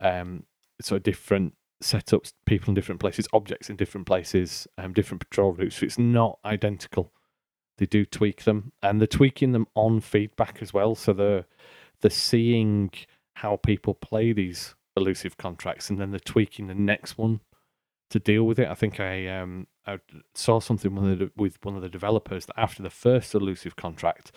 um, 0.00 0.44
sort 0.80 0.98
of 0.98 1.02
different 1.04 1.54
setups, 1.82 2.32
people 2.46 2.70
in 2.70 2.74
different 2.74 3.00
places, 3.00 3.28
objects 3.32 3.68
in 3.68 3.76
different 3.76 4.06
places, 4.06 4.66
um, 4.78 4.92
different 4.92 5.20
patrol 5.20 5.52
routes. 5.52 5.76
So 5.76 5.86
it's 5.86 5.98
not 5.98 6.38
identical 6.44 7.12
they 7.78 7.86
do 7.86 8.04
tweak 8.04 8.44
them, 8.44 8.72
and 8.82 9.00
they're 9.00 9.06
tweaking 9.06 9.52
them 9.52 9.66
on 9.74 10.00
feedback 10.00 10.58
as 10.60 10.72
well. 10.72 10.94
So 10.94 11.12
they're 11.12 11.44
they're 12.00 12.10
seeing 12.10 12.90
how 13.34 13.56
people 13.56 13.94
play 13.94 14.32
these 14.32 14.74
elusive 14.96 15.36
contracts, 15.36 15.90
and 15.90 15.98
then 15.98 16.10
they're 16.10 16.20
tweaking 16.20 16.66
the 16.66 16.74
next 16.74 17.18
one 17.18 17.40
to 18.10 18.18
deal 18.18 18.44
with 18.44 18.58
it. 18.58 18.68
I 18.68 18.74
think 18.74 19.00
I 19.00 19.26
um 19.28 19.66
I 19.86 19.98
saw 20.34 20.60
something 20.60 21.30
with 21.36 21.58
one 21.62 21.76
of 21.76 21.82
the 21.82 21.88
developers 21.88 22.46
that 22.46 22.58
after 22.58 22.82
the 22.82 22.90
first 22.90 23.34
elusive 23.34 23.76
contract, 23.76 24.32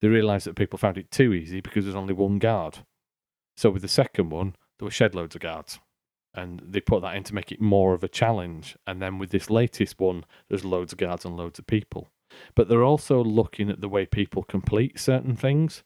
they 0.00 0.08
realised 0.08 0.46
that 0.46 0.56
people 0.56 0.78
found 0.78 0.98
it 0.98 1.10
too 1.10 1.32
easy 1.32 1.60
because 1.60 1.84
there's 1.84 1.96
only 1.96 2.14
one 2.14 2.38
guard. 2.38 2.78
So 3.56 3.70
with 3.70 3.82
the 3.82 3.88
second 3.88 4.30
one, 4.30 4.54
there 4.78 4.86
were 4.86 4.90
shed 4.90 5.14
loads 5.14 5.34
of 5.34 5.40
guards. 5.40 5.78
And 6.34 6.60
they 6.62 6.80
put 6.80 7.00
that 7.00 7.16
in 7.16 7.22
to 7.24 7.34
make 7.34 7.50
it 7.50 7.62
more 7.62 7.94
of 7.94 8.04
a 8.04 8.08
challenge. 8.08 8.76
And 8.86 9.00
then 9.00 9.18
with 9.18 9.30
this 9.30 9.48
latest 9.48 9.98
one, 9.98 10.24
there's 10.50 10.66
loads 10.66 10.92
of 10.92 10.98
guards 10.98 11.24
and 11.24 11.34
loads 11.34 11.58
of 11.58 11.66
people 11.66 12.10
but 12.54 12.68
they're 12.68 12.84
also 12.84 13.22
looking 13.22 13.70
at 13.70 13.80
the 13.80 13.88
way 13.88 14.06
people 14.06 14.42
complete 14.42 14.98
certain 14.98 15.36
things. 15.36 15.82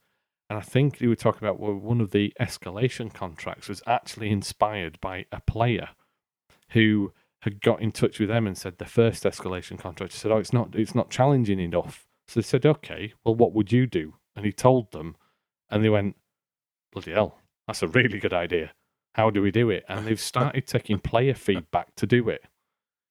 And 0.51 0.59
I 0.59 0.63
think 0.63 0.99
they 0.99 1.07
were 1.07 1.15
talking 1.15 1.47
about 1.47 1.61
well, 1.61 1.75
one 1.75 2.01
of 2.01 2.11
the 2.11 2.33
escalation 2.41 3.15
contracts 3.15 3.69
was 3.69 3.83
actually 3.87 4.31
inspired 4.31 5.01
by 5.01 5.27
a 5.31 5.41
player 5.41 5.91
who 6.71 7.13
had 7.43 7.63
got 7.63 7.81
in 7.81 7.93
touch 7.93 8.19
with 8.19 8.29
them 8.29 8.49
and 8.49 8.59
said 8.59 8.79
the 8.79 8.85
first 8.85 9.23
escalation 9.23 9.79
contract 9.79 10.13
said, 10.13 10.33
"Oh, 10.33 10.39
it's 10.39 10.53
not 10.53 10.75
it's 10.75 10.95
not 10.95 11.09
challenging 11.09 11.61
enough." 11.61 12.09
So 12.27 12.41
they 12.41 12.45
said, 12.45 12.67
"Okay, 12.67 13.15
well, 13.25 13.37
what 13.37 13.53
would 13.55 13.71
you 13.71 13.87
do?" 13.87 14.15
And 14.35 14.45
he 14.45 14.51
told 14.53 14.91
them, 14.91 15.15
and 15.71 15.85
they 15.85 15.89
went, 15.89 16.17
"Bloody 16.93 17.13
hell, 17.13 17.39
that's 17.69 17.85
a 17.85 17.89
really 17.89 18.19
good 18.19 18.35
idea. 18.35 18.73
How 19.15 19.31
do 19.31 19.43
we 19.43 19.53
do 19.53 19.71
it?" 19.71 19.85
And 19.89 20.05
they've 20.05 20.21
started 20.21 20.67
taking 20.67 20.99
player 20.99 21.35
feedback 21.35 21.95
to 21.95 22.09
do 22.09 22.29
it. 22.29 22.45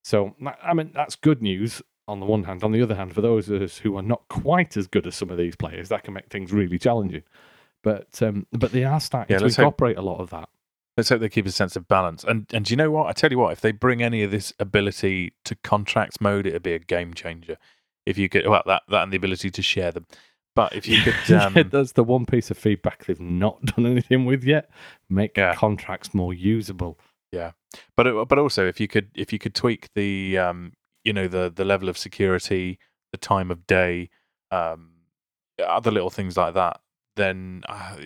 So 0.04 0.36
I 0.62 0.74
mean, 0.74 0.92
that's 0.92 1.16
good 1.16 1.40
news 1.40 1.80
on 2.08 2.20
the 2.20 2.26
one 2.26 2.44
hand. 2.44 2.64
On 2.64 2.72
the 2.72 2.82
other 2.82 2.94
hand, 2.94 3.14
for 3.14 3.20
those 3.20 3.48
of 3.48 3.62
us 3.62 3.78
who 3.78 3.96
are 3.96 4.02
not 4.02 4.22
quite 4.28 4.76
as 4.76 4.86
good 4.86 5.06
as 5.06 5.14
some 5.14 5.30
of 5.30 5.38
these 5.38 5.56
players, 5.56 5.88
that 5.88 6.04
can 6.04 6.14
make 6.14 6.28
things 6.28 6.52
really 6.52 6.78
challenging. 6.78 7.22
But 7.82 8.20
um, 8.22 8.46
but 8.52 8.72
they 8.72 8.84
are 8.84 9.00
starting 9.00 9.34
yeah, 9.34 9.38
to 9.38 9.46
incorporate 9.46 9.96
hope, 9.96 10.04
a 10.04 10.06
lot 10.06 10.20
of 10.20 10.30
that. 10.30 10.48
Let's 10.96 11.08
hope 11.08 11.20
they 11.20 11.28
keep 11.28 11.46
a 11.46 11.50
sense 11.50 11.76
of 11.76 11.88
balance. 11.88 12.24
And 12.24 12.46
and 12.52 12.64
do 12.64 12.72
you 12.72 12.76
know 12.76 12.90
what? 12.90 13.06
I 13.06 13.12
tell 13.12 13.30
you 13.30 13.38
what, 13.38 13.52
if 13.52 13.60
they 13.60 13.72
bring 13.72 14.02
any 14.02 14.22
of 14.22 14.30
this 14.30 14.52
ability 14.58 15.32
to 15.44 15.54
contracts 15.56 16.20
mode, 16.20 16.46
it'd 16.46 16.62
be 16.62 16.74
a 16.74 16.78
game 16.78 17.14
changer. 17.14 17.56
If 18.06 18.18
you 18.18 18.28
could, 18.28 18.46
well, 18.46 18.62
that 18.66 18.82
that 18.88 19.02
and 19.02 19.12
the 19.12 19.16
ability 19.16 19.50
to 19.50 19.62
share 19.62 19.92
them. 19.92 20.06
But 20.54 20.74
if 20.74 20.86
you 20.86 21.00
could, 21.02 21.14
um, 21.40 21.54
yeah, 21.56 21.62
that's 21.62 21.92
the 21.92 22.04
one 22.04 22.26
piece 22.26 22.50
of 22.50 22.58
feedback 22.58 23.04
they've 23.04 23.20
not 23.20 23.62
done 23.64 23.86
anything 23.86 24.24
with 24.24 24.44
yet. 24.44 24.70
Make 25.08 25.36
yeah. 25.36 25.54
contracts 25.54 26.12
more 26.12 26.34
usable. 26.34 26.98
Yeah, 27.32 27.52
but 27.96 28.06
it, 28.06 28.28
but 28.28 28.38
also 28.38 28.66
if 28.66 28.80
you 28.80 28.88
could 28.88 29.10
if 29.14 29.32
you 29.32 29.38
could 29.38 29.54
tweak 29.54 29.88
the 29.94 30.36
um, 30.38 30.72
you 31.04 31.12
know 31.12 31.28
the 31.28 31.50
the 31.54 31.64
level 31.64 31.88
of 31.88 31.96
security, 31.98 32.78
the 33.12 33.18
time 33.18 33.50
of 33.50 33.66
day, 33.66 34.10
um, 34.50 34.92
other 35.64 35.90
little 35.90 36.10
things 36.10 36.36
like 36.36 36.54
that. 36.54 36.80
then 37.16 37.62
uh, 37.68 37.96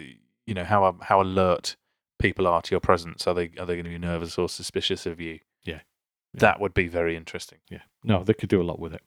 you 0.46 0.54
know 0.54 0.64
how 0.64 0.96
how 1.02 1.20
alert 1.20 1.76
people 2.18 2.46
are 2.46 2.62
to 2.62 2.70
your 2.70 2.80
presence. 2.80 3.26
Are 3.26 3.34
they 3.34 3.50
are 3.58 3.66
they 3.66 3.74
going 3.74 3.84
to 3.84 3.90
be 3.90 3.98
nervous 3.98 4.38
or 4.38 4.48
suspicious 4.48 5.06
of 5.06 5.20
you? 5.20 5.40
Yeah. 5.64 5.80
Yeah. 6.34 6.40
that 6.40 6.60
would 6.60 6.74
be 6.74 6.88
very 6.88 7.16
interesting. 7.16 7.58
Yeah. 7.70 7.82
No, 8.02 8.24
they 8.24 8.34
could 8.34 8.48
do 8.48 8.60
a 8.60 8.64
lot 8.70 8.78
with 8.78 8.94
it. 8.94 9.02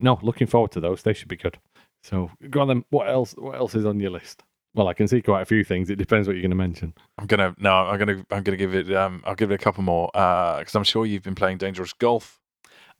No, 0.00 0.18
looking 0.22 0.46
forward 0.46 0.70
to 0.72 0.80
those. 0.80 1.02
They 1.02 1.12
should 1.12 1.28
be 1.28 1.36
good. 1.36 1.58
So 2.02 2.30
go 2.50 2.60
on 2.60 2.68
then. 2.68 2.84
What 2.90 3.08
else? 3.08 3.32
What 3.36 3.56
else 3.56 3.74
is 3.74 3.84
on 3.84 3.98
your 4.00 4.10
list? 4.12 4.44
Well, 4.74 4.86
I 4.86 4.94
can 4.94 5.08
see 5.08 5.20
quite 5.22 5.42
a 5.42 5.46
few 5.46 5.64
things. 5.64 5.90
It 5.90 5.96
depends 5.96 6.28
what 6.28 6.34
you're 6.34 6.42
going 6.42 6.50
to 6.50 6.56
mention. 6.56 6.94
I'm 7.18 7.26
gonna 7.26 7.54
no, 7.58 7.72
I'm 7.72 7.98
gonna 7.98 8.24
I'm 8.30 8.42
gonna 8.44 8.56
give 8.56 8.74
it 8.74 8.92
um 8.94 9.22
I'll 9.26 9.34
give 9.34 9.50
it 9.50 9.54
a 9.54 9.58
couple 9.58 9.82
more 9.82 10.10
Uh, 10.14 10.58
because 10.60 10.74
I'm 10.76 10.84
sure 10.84 11.04
you've 11.06 11.22
been 11.24 11.34
playing 11.34 11.58
Dangerous 11.58 11.92
Golf. 11.92 12.38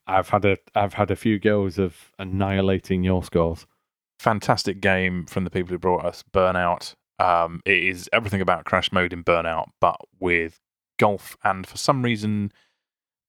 I've 0.08 0.30
had 0.30 0.44
a 0.44 0.56
I've 0.74 0.94
had 0.94 1.10
a 1.10 1.16
few 1.16 1.38
goes 1.38 1.78
of 1.78 2.12
annihilating 2.18 3.04
your 3.04 3.22
scores. 3.22 3.66
Fantastic 4.18 4.80
game 4.80 5.26
from 5.26 5.44
the 5.44 5.50
people 5.50 5.70
who 5.70 5.78
brought 5.78 6.04
us 6.04 6.24
Burnout. 6.32 6.94
Um, 7.20 7.60
it 7.64 7.82
is 7.82 8.08
everything 8.12 8.40
about 8.40 8.64
Crash 8.64 8.90
Mode 8.90 9.12
in 9.12 9.22
Burnout, 9.22 9.68
but 9.80 10.00
with 10.18 10.60
golf 10.98 11.36
and 11.44 11.66
for 11.66 11.76
some 11.76 12.02
reason 12.02 12.52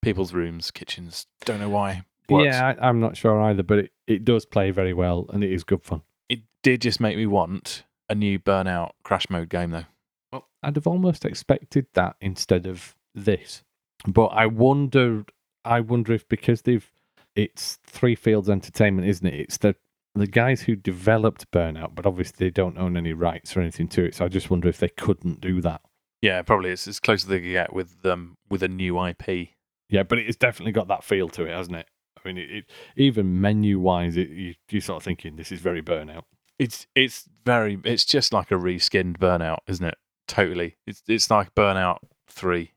people's 0.02 0.34
rooms, 0.34 0.72
kitchens. 0.72 1.28
Don't 1.46 1.60
know 1.60 1.70
why. 1.70 2.04
Works. 2.30 2.46
Yeah, 2.46 2.76
I, 2.80 2.88
I'm 2.88 3.00
not 3.00 3.18
sure 3.18 3.42
either, 3.42 3.64
but 3.64 3.80
it, 3.80 3.92
it 4.08 4.26
does 4.26 4.46
play 4.46 4.72
very 4.72 4.94
well 4.94 5.26
and 5.34 5.44
it 5.44 5.52
is 5.52 5.64
good 5.64 5.84
fun. 5.84 6.02
It 6.30 6.42
did 6.64 6.82
just 6.82 7.00
make 7.00 7.18
me 7.18 7.26
want 7.26 7.84
a 8.08 8.16
new 8.16 8.40
Burnout 8.40 8.92
Crash 9.04 9.30
Mode 9.30 9.50
game 9.50 9.72
though. 9.72 9.86
Well, 10.32 10.48
I'd 10.64 10.76
have 10.76 10.88
almost 10.88 11.26
expected 11.26 11.88
that 11.94 12.16
instead 12.22 12.66
of 12.66 12.96
this, 13.14 13.64
but 14.08 14.28
I 14.28 14.46
wonder. 14.46 15.26
I 15.66 15.82
wonder 15.82 16.14
if 16.14 16.28
because 16.28 16.64
they've 16.64 16.90
it's 17.36 17.80
Three 17.86 18.16
Fields 18.16 18.50
Entertainment, 18.50 19.08
isn't 19.08 19.28
it? 19.28 19.40
It's 19.40 19.58
the 19.58 19.76
the 20.16 20.28
guys 20.28 20.62
who 20.62 20.76
developed 20.76 21.50
Burnout, 21.52 21.96
but 21.96 22.06
obviously 22.06 22.48
they 22.48 22.52
don't 22.52 22.78
own 22.78 22.98
any 22.98 23.14
rights 23.14 23.56
or 23.56 23.62
anything 23.62 23.88
to 23.90 24.04
it. 24.04 24.16
So 24.16 24.26
I 24.26 24.28
just 24.28 24.50
wonder 24.50 24.68
if 24.68 24.78
they 24.78 24.90
couldn't 24.90 25.40
do 25.40 25.62
that. 25.62 25.82
Yeah, 26.22 26.42
probably 26.42 26.72
it's 26.72 26.88
as 26.88 27.00
close 27.00 27.24
as 27.24 27.30
they 27.30 27.40
can 27.40 27.52
get 27.52 27.74
with 27.74 28.06
um 28.06 28.38
with 28.50 28.64
a 28.64 28.68
new 28.68 29.04
IP. 29.06 29.50
Yeah, 29.90 30.04
but 30.04 30.20
it's 30.20 30.38
definitely 30.38 30.72
got 30.72 30.88
that 30.88 31.04
feel 31.04 31.30
to 31.30 31.46
it, 31.46 31.56
hasn't 31.56 31.78
it? 31.78 31.88
I 32.18 32.28
mean, 32.28 32.38
it, 32.38 32.50
it 32.52 32.66
even 32.98 33.40
menu 33.40 33.80
wise, 33.80 34.18
it, 34.18 34.30
you 34.30 34.56
you 34.70 34.82
sort 34.82 34.98
of 34.98 35.04
thinking 35.04 35.36
this 35.36 35.52
is 35.52 35.62
very 35.62 35.82
Burnout. 35.82 36.24
It's 36.58 36.88
it's 36.96 37.30
very 37.46 37.80
it's 37.84 38.06
just 38.06 38.34
like 38.34 38.52
a 38.52 38.56
reskinned 38.56 39.18
Burnout, 39.18 39.60
isn't 39.68 39.86
it? 39.86 39.98
Totally. 40.28 40.76
It's 40.86 41.02
it's 41.08 41.32
like 41.32 41.56
Burnout 41.56 42.00
Three. 42.28 42.74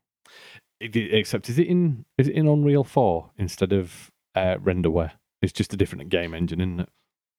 Except 0.83 1.49
is 1.49 1.59
it 1.59 1.67
in 1.67 2.05
is 2.17 2.27
it 2.27 2.35
in 2.35 2.47
Unreal 2.47 2.83
Four 2.83 3.31
instead 3.37 3.71
of 3.71 4.11
uh, 4.35 4.55
Renderware? 4.55 5.11
It's 5.41 5.53
just 5.53 5.73
a 5.73 5.77
different 5.77 6.09
game 6.09 6.33
engine, 6.33 6.61
isn't 6.61 6.79
it? 6.81 6.89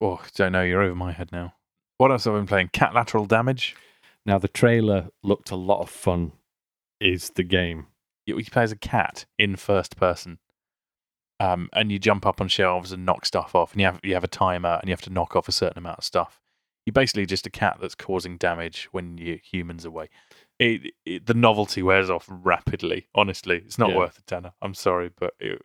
Oh, 0.00 0.20
don't 0.34 0.52
know. 0.52 0.62
You're 0.62 0.82
over 0.82 0.94
my 0.94 1.12
head 1.12 1.30
now. 1.32 1.54
What 1.98 2.10
else 2.10 2.24
have 2.24 2.34
I 2.34 2.38
been 2.38 2.46
playing? 2.46 2.70
Catlateral 2.72 3.26
Damage. 3.26 3.76
Now 4.26 4.38
the 4.38 4.48
trailer 4.48 5.08
looked 5.22 5.50
a 5.50 5.56
lot 5.56 5.82
of 5.82 5.90
fun. 5.90 6.32
Is 7.00 7.30
the 7.30 7.42
game? 7.42 7.86
You, 8.26 8.38
you 8.38 8.44
play 8.46 8.62
as 8.62 8.72
a 8.72 8.76
cat 8.76 9.26
in 9.38 9.56
first 9.56 9.96
person, 9.96 10.38
um, 11.38 11.68
and 11.72 11.92
you 11.92 11.98
jump 11.98 12.24
up 12.24 12.40
on 12.40 12.48
shelves 12.48 12.92
and 12.92 13.04
knock 13.04 13.26
stuff 13.26 13.54
off, 13.54 13.72
and 13.72 13.80
you 13.80 13.86
have 13.86 14.00
you 14.02 14.14
have 14.14 14.24
a 14.24 14.28
timer, 14.28 14.78
and 14.80 14.88
you 14.88 14.92
have 14.92 15.02
to 15.02 15.10
knock 15.10 15.36
off 15.36 15.48
a 15.48 15.52
certain 15.52 15.78
amount 15.78 15.98
of 15.98 16.04
stuff. 16.04 16.40
You're 16.86 16.92
basically 16.92 17.26
just 17.26 17.46
a 17.46 17.50
cat 17.50 17.78
that's 17.80 17.94
causing 17.94 18.36
damage 18.36 18.88
when 18.92 19.18
your 19.18 19.36
humans 19.36 19.84
away. 19.84 20.08
It, 20.58 20.92
it, 21.04 21.26
the 21.26 21.34
novelty 21.34 21.82
wears 21.82 22.08
off 22.10 22.26
rapidly. 22.28 23.08
Honestly, 23.14 23.56
it's 23.56 23.78
not 23.78 23.90
Yeah. 23.90 23.96
worth 23.98 24.18
a 24.18 24.22
tenner. 24.22 24.52
I'm 24.62 24.74
sorry, 24.74 25.10
but 25.18 25.34
it, 25.40 25.62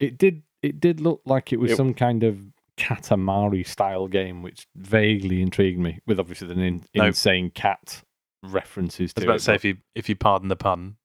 It 0.00 0.18
did. 0.18 0.42
It 0.62 0.80
did 0.80 1.00
look 1.00 1.22
like 1.24 1.52
it 1.52 1.60
was 1.60 1.72
It- 1.72 1.76
some 1.76 1.94
kind 1.94 2.24
of 2.24 2.38
Katamari 2.76 3.66
style 3.66 4.06
game, 4.08 4.42
which 4.42 4.66
vaguely 4.76 5.40
intrigued 5.42 5.78
me. 5.80 6.00
With 6.06 6.18
obviously 6.20 6.48
the 6.48 6.60
in, 6.60 6.84
No. 6.94 7.06
insane 7.06 7.50
cat 7.50 8.02
references 8.42 9.12
I 9.16 9.20
was 9.20 9.24
about 9.24 9.34
it. 9.34 9.38
to 9.38 9.44
say 9.44 9.54
if 9.54 9.64
you 9.64 9.78
if 9.94 10.08
you 10.08 10.16
pardon 10.16 10.48
the 10.48 10.56
pun, 10.56 10.96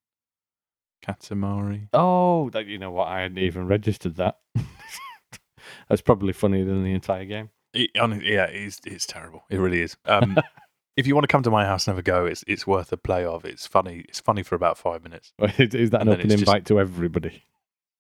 Katamari. 1.06 1.90
oh, 1.94 2.50
that 2.52 2.66
you 2.68 2.78
know 2.78 2.92
what? 2.92 3.08
I 3.10 3.22
hadn't 3.22 3.38
even 3.40 3.68
registered 3.68 4.16
that. 4.16 4.40
That's 5.90 6.02
probably 6.02 6.34
funnier 6.34 6.66
than 6.66 6.84
the 6.84 6.94
entire 6.94 7.26
game. 7.26 7.50
It, 7.74 7.90
yeah, 7.96 8.46
it's 8.46 8.80
it's 8.86 9.06
terrible. 9.06 9.44
It 9.50 9.58
really 9.58 9.82
is. 9.82 9.98
Um, 10.06 10.38
if 10.96 11.08
you 11.08 11.16
want 11.16 11.24
to 11.24 11.28
come 11.28 11.44
to 11.44 11.52
my 11.52 11.66
house 11.66 11.88
and 11.88 11.94
have 11.94 12.00
a 12.00 12.04
go, 12.04 12.26
it's 12.26 12.44
it's 12.48 12.68
worth 12.68 12.92
a 12.92 12.98
play 12.98 13.26
of. 13.26 13.46
It's 13.46 13.66
funny. 13.68 14.06
It's 14.08 14.20
funny 14.20 14.44
for 14.44 14.56
about 14.56 14.78
five 14.78 15.04
minutes. 15.04 15.34
Is, 15.58 15.90
that 15.92 16.02
an 16.02 16.10
open 16.10 16.22
it's 16.22 16.32
just- 16.32 16.42
invite 16.42 16.66
to 16.68 16.80
everybody? 16.80 17.44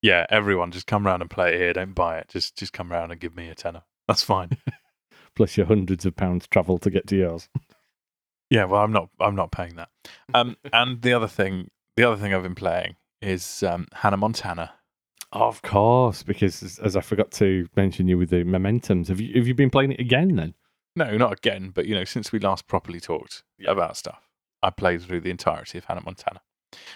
Yeah, 0.02 0.26
everyone 0.30 0.72
just 0.72 0.86
come 0.86 1.06
round 1.06 1.22
and 1.22 1.32
play 1.32 1.54
it 1.56 1.60
here. 1.60 1.72
Don't 1.72 1.96
buy 1.96 2.18
it. 2.18 2.28
Just 2.28 2.58
just 2.58 2.74
come 2.74 2.92
round 2.92 3.14
and 3.14 3.22
give 3.22 3.36
me 3.36 3.48
a 3.48 3.56
tenner. 3.56 3.84
That's 4.08 4.22
fine. 4.22 4.50
Plus 5.36 5.56
your 5.56 5.66
hundreds 5.66 6.06
of 6.06 6.16
pounds 6.16 6.46
travel 6.48 6.78
to 6.80 6.90
get 6.90 7.08
to 7.08 7.16
yours. 7.16 7.48
yeah, 8.50 8.66
well, 8.66 8.84
I'm 8.84 8.92
not 8.92 9.10
I'm 9.22 9.36
not 9.36 9.52
paying 9.52 9.78
that. 9.78 9.88
Um, 10.34 10.58
and 10.74 11.02
the 11.02 11.14
other 11.14 11.30
thing, 11.30 11.72
the 11.96 12.04
other 12.04 12.18
thing 12.18 12.34
I've 12.34 12.44
been 12.44 12.54
playing 12.54 12.98
is 13.22 13.64
um, 13.64 13.88
Hannah 13.94 14.18
Montana. 14.18 14.74
Of 15.32 15.62
course, 15.62 16.22
because 16.22 16.62
as, 16.62 16.80
as 16.80 16.96
I 16.98 17.02
forgot 17.02 17.32
to 17.32 17.68
mention 17.76 18.08
you 18.10 18.18
with 18.18 18.30
the 18.30 18.44
momentums, 18.44 19.08
have 19.08 19.22
you 19.22 19.34
have 19.36 19.48
you 19.48 19.56
been 19.56 19.70
playing 19.70 19.94
it 19.94 20.02
again 20.02 20.36
then? 20.36 20.54
No, 20.96 21.18
not 21.18 21.34
again, 21.34 21.72
but 21.74 21.86
you 21.86 21.96
know, 21.96 22.04
since 22.04 22.32
we 22.32 22.40
last 22.40 22.68
properly 22.68 23.00
talked 23.00 23.44
Yeah. 23.58 23.72
about 23.72 23.98
stuff, 23.98 24.30
I 24.62 24.70
played 24.70 25.02
through 25.02 25.22
the 25.22 25.32
entirety 25.32 25.78
of 25.78 25.86
Hannah 25.86 26.04
Montana. 26.06 26.42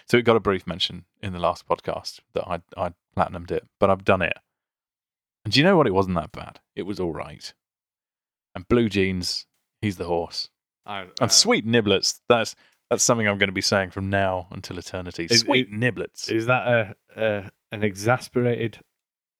So 0.07 0.17
it 0.17 0.23
got 0.25 0.35
a 0.35 0.39
brief 0.39 0.65
mention 0.65 1.05
in 1.21 1.33
the 1.33 1.39
last 1.39 1.67
podcast 1.67 2.19
that 2.33 2.43
I'd, 2.47 2.61
I'd 2.75 2.93
platinumed 3.15 3.51
it, 3.51 3.67
but 3.79 3.89
I've 3.89 4.03
done 4.05 4.21
it. 4.21 4.37
And 5.45 5.53
do 5.53 5.59
you 5.59 5.63
know 5.63 5.77
what? 5.77 5.87
It 5.87 5.93
wasn't 5.93 6.15
that 6.15 6.31
bad. 6.31 6.59
It 6.75 6.83
was 6.83 6.99
all 6.99 7.13
right. 7.13 7.53
And 8.55 8.67
Blue 8.67 8.89
Jeans, 8.89 9.45
he's 9.81 9.97
the 9.97 10.05
horse. 10.05 10.49
I, 10.85 11.01
And 11.01 11.11
uh, 11.21 11.27
sweet 11.27 11.65
niblets, 11.65 12.19
that's 12.29 12.55
that's 12.89 13.03
something 13.03 13.27
I'm 13.27 13.37
going 13.37 13.49
to 13.49 13.53
be 13.53 13.61
saying 13.61 13.91
from 13.91 14.09
now 14.09 14.47
until 14.51 14.77
eternity. 14.77 15.27
Is- 15.29 15.41
sweet 15.41 15.71
niblets. 15.71 16.31
Is 16.31 16.45
that 16.47 16.67
a, 16.67 16.95
a 17.15 17.51
an 17.71 17.83
exasperated 17.83 18.79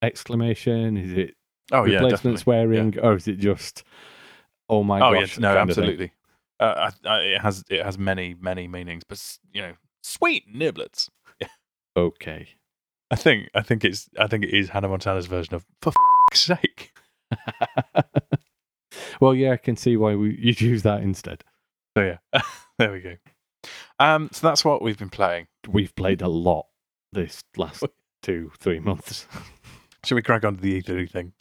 exclamation? 0.02 0.98
Is 0.98 1.12
it 1.14 1.36
oh 1.72 1.86
yeah, 1.86 1.96
replacement 1.96 2.38
definitely. 2.38 2.38
swearing, 2.42 3.00
or 3.00 3.16
is 3.16 3.28
it 3.28 3.38
just 3.40 3.84
oh 4.70 4.84
my 4.84 5.00
Oh 5.00 5.14
gosh? 5.14 5.38
yeah, 5.38 5.42
no, 5.42 5.56
kind 5.56 5.70
of 5.70 5.76
thing? 5.76 5.84
absolutely. 5.84 6.12
Uh, 6.60 6.90
I, 7.06 7.10
I, 7.10 7.20
it 7.22 7.42
has 7.42 7.64
it 7.70 7.84
has 7.86 7.98
many 7.98 8.36
many 8.40 8.68
meanings, 8.68 9.04
but 9.08 9.22
you 9.54 9.62
know, 9.62 9.74
sweet 10.04 10.52
niblets. 10.54 11.10
Okay. 11.96 12.50
I 13.10 13.16
think 13.16 13.50
I 13.56 13.62
think 13.62 13.84
it's 13.86 14.10
I 14.20 14.28
think 14.28 14.44
it 14.44 14.54
is 14.54 14.70
Hannah 14.70 14.90
Montana's 14.90 15.26
version 15.28 15.56
of 15.56 15.66
for 15.82 15.90
f- 15.92 16.38
sake. 16.38 16.92
well, 19.22 19.34
yeah, 19.34 19.52
I 19.54 19.58
can 19.58 19.76
see 19.76 19.98
why 19.98 20.16
we, 20.16 20.38
you'd 20.40 20.62
use 20.62 20.84
that 20.84 21.02
instead. 21.02 21.44
So 21.98 22.04
yeah, 22.04 22.42
there 22.80 22.92
we 22.92 23.00
go. 23.02 23.16
Um, 24.00 24.30
so 24.32 24.48
that's 24.48 24.64
what 24.64 24.82
we've 24.82 24.98
been 24.98 25.10
playing. 25.10 25.48
We've 25.68 25.96
played 25.96 26.22
a 26.22 26.28
lot 26.28 26.68
this 27.14 27.44
last 27.56 27.84
two, 28.22 28.52
three 28.60 28.80
months. 28.80 29.26
Should 30.06 30.16
we 30.16 30.22
crack 30.22 30.46
on 30.46 30.56
to 30.56 30.62
the 30.62 30.82
E3 30.82 31.10
thing? 31.10 31.34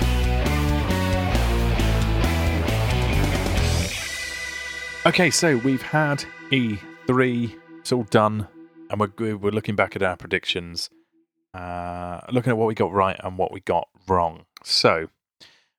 Okay, 5.07 5.31
so 5.31 5.57
we've 5.59 5.83
had 5.83 6.25
E3. 6.51 7.55
It's 7.79 7.93
all 7.93 8.03
done, 8.03 8.49
and 8.91 8.99
we're 8.99 9.37
we're 9.37 9.53
looking 9.53 9.77
back 9.77 9.95
at 9.95 10.03
our 10.03 10.17
predictions, 10.17 10.91
uh, 11.55 12.23
looking 12.33 12.51
at 12.51 12.59
what 12.59 12.67
we 12.67 12.75
got 12.75 12.93
right 12.93 13.17
and 13.23 13.39
what 13.39 13.53
we 13.53 13.61
got 13.61 13.87
wrong. 14.09 14.47
So, 14.65 15.07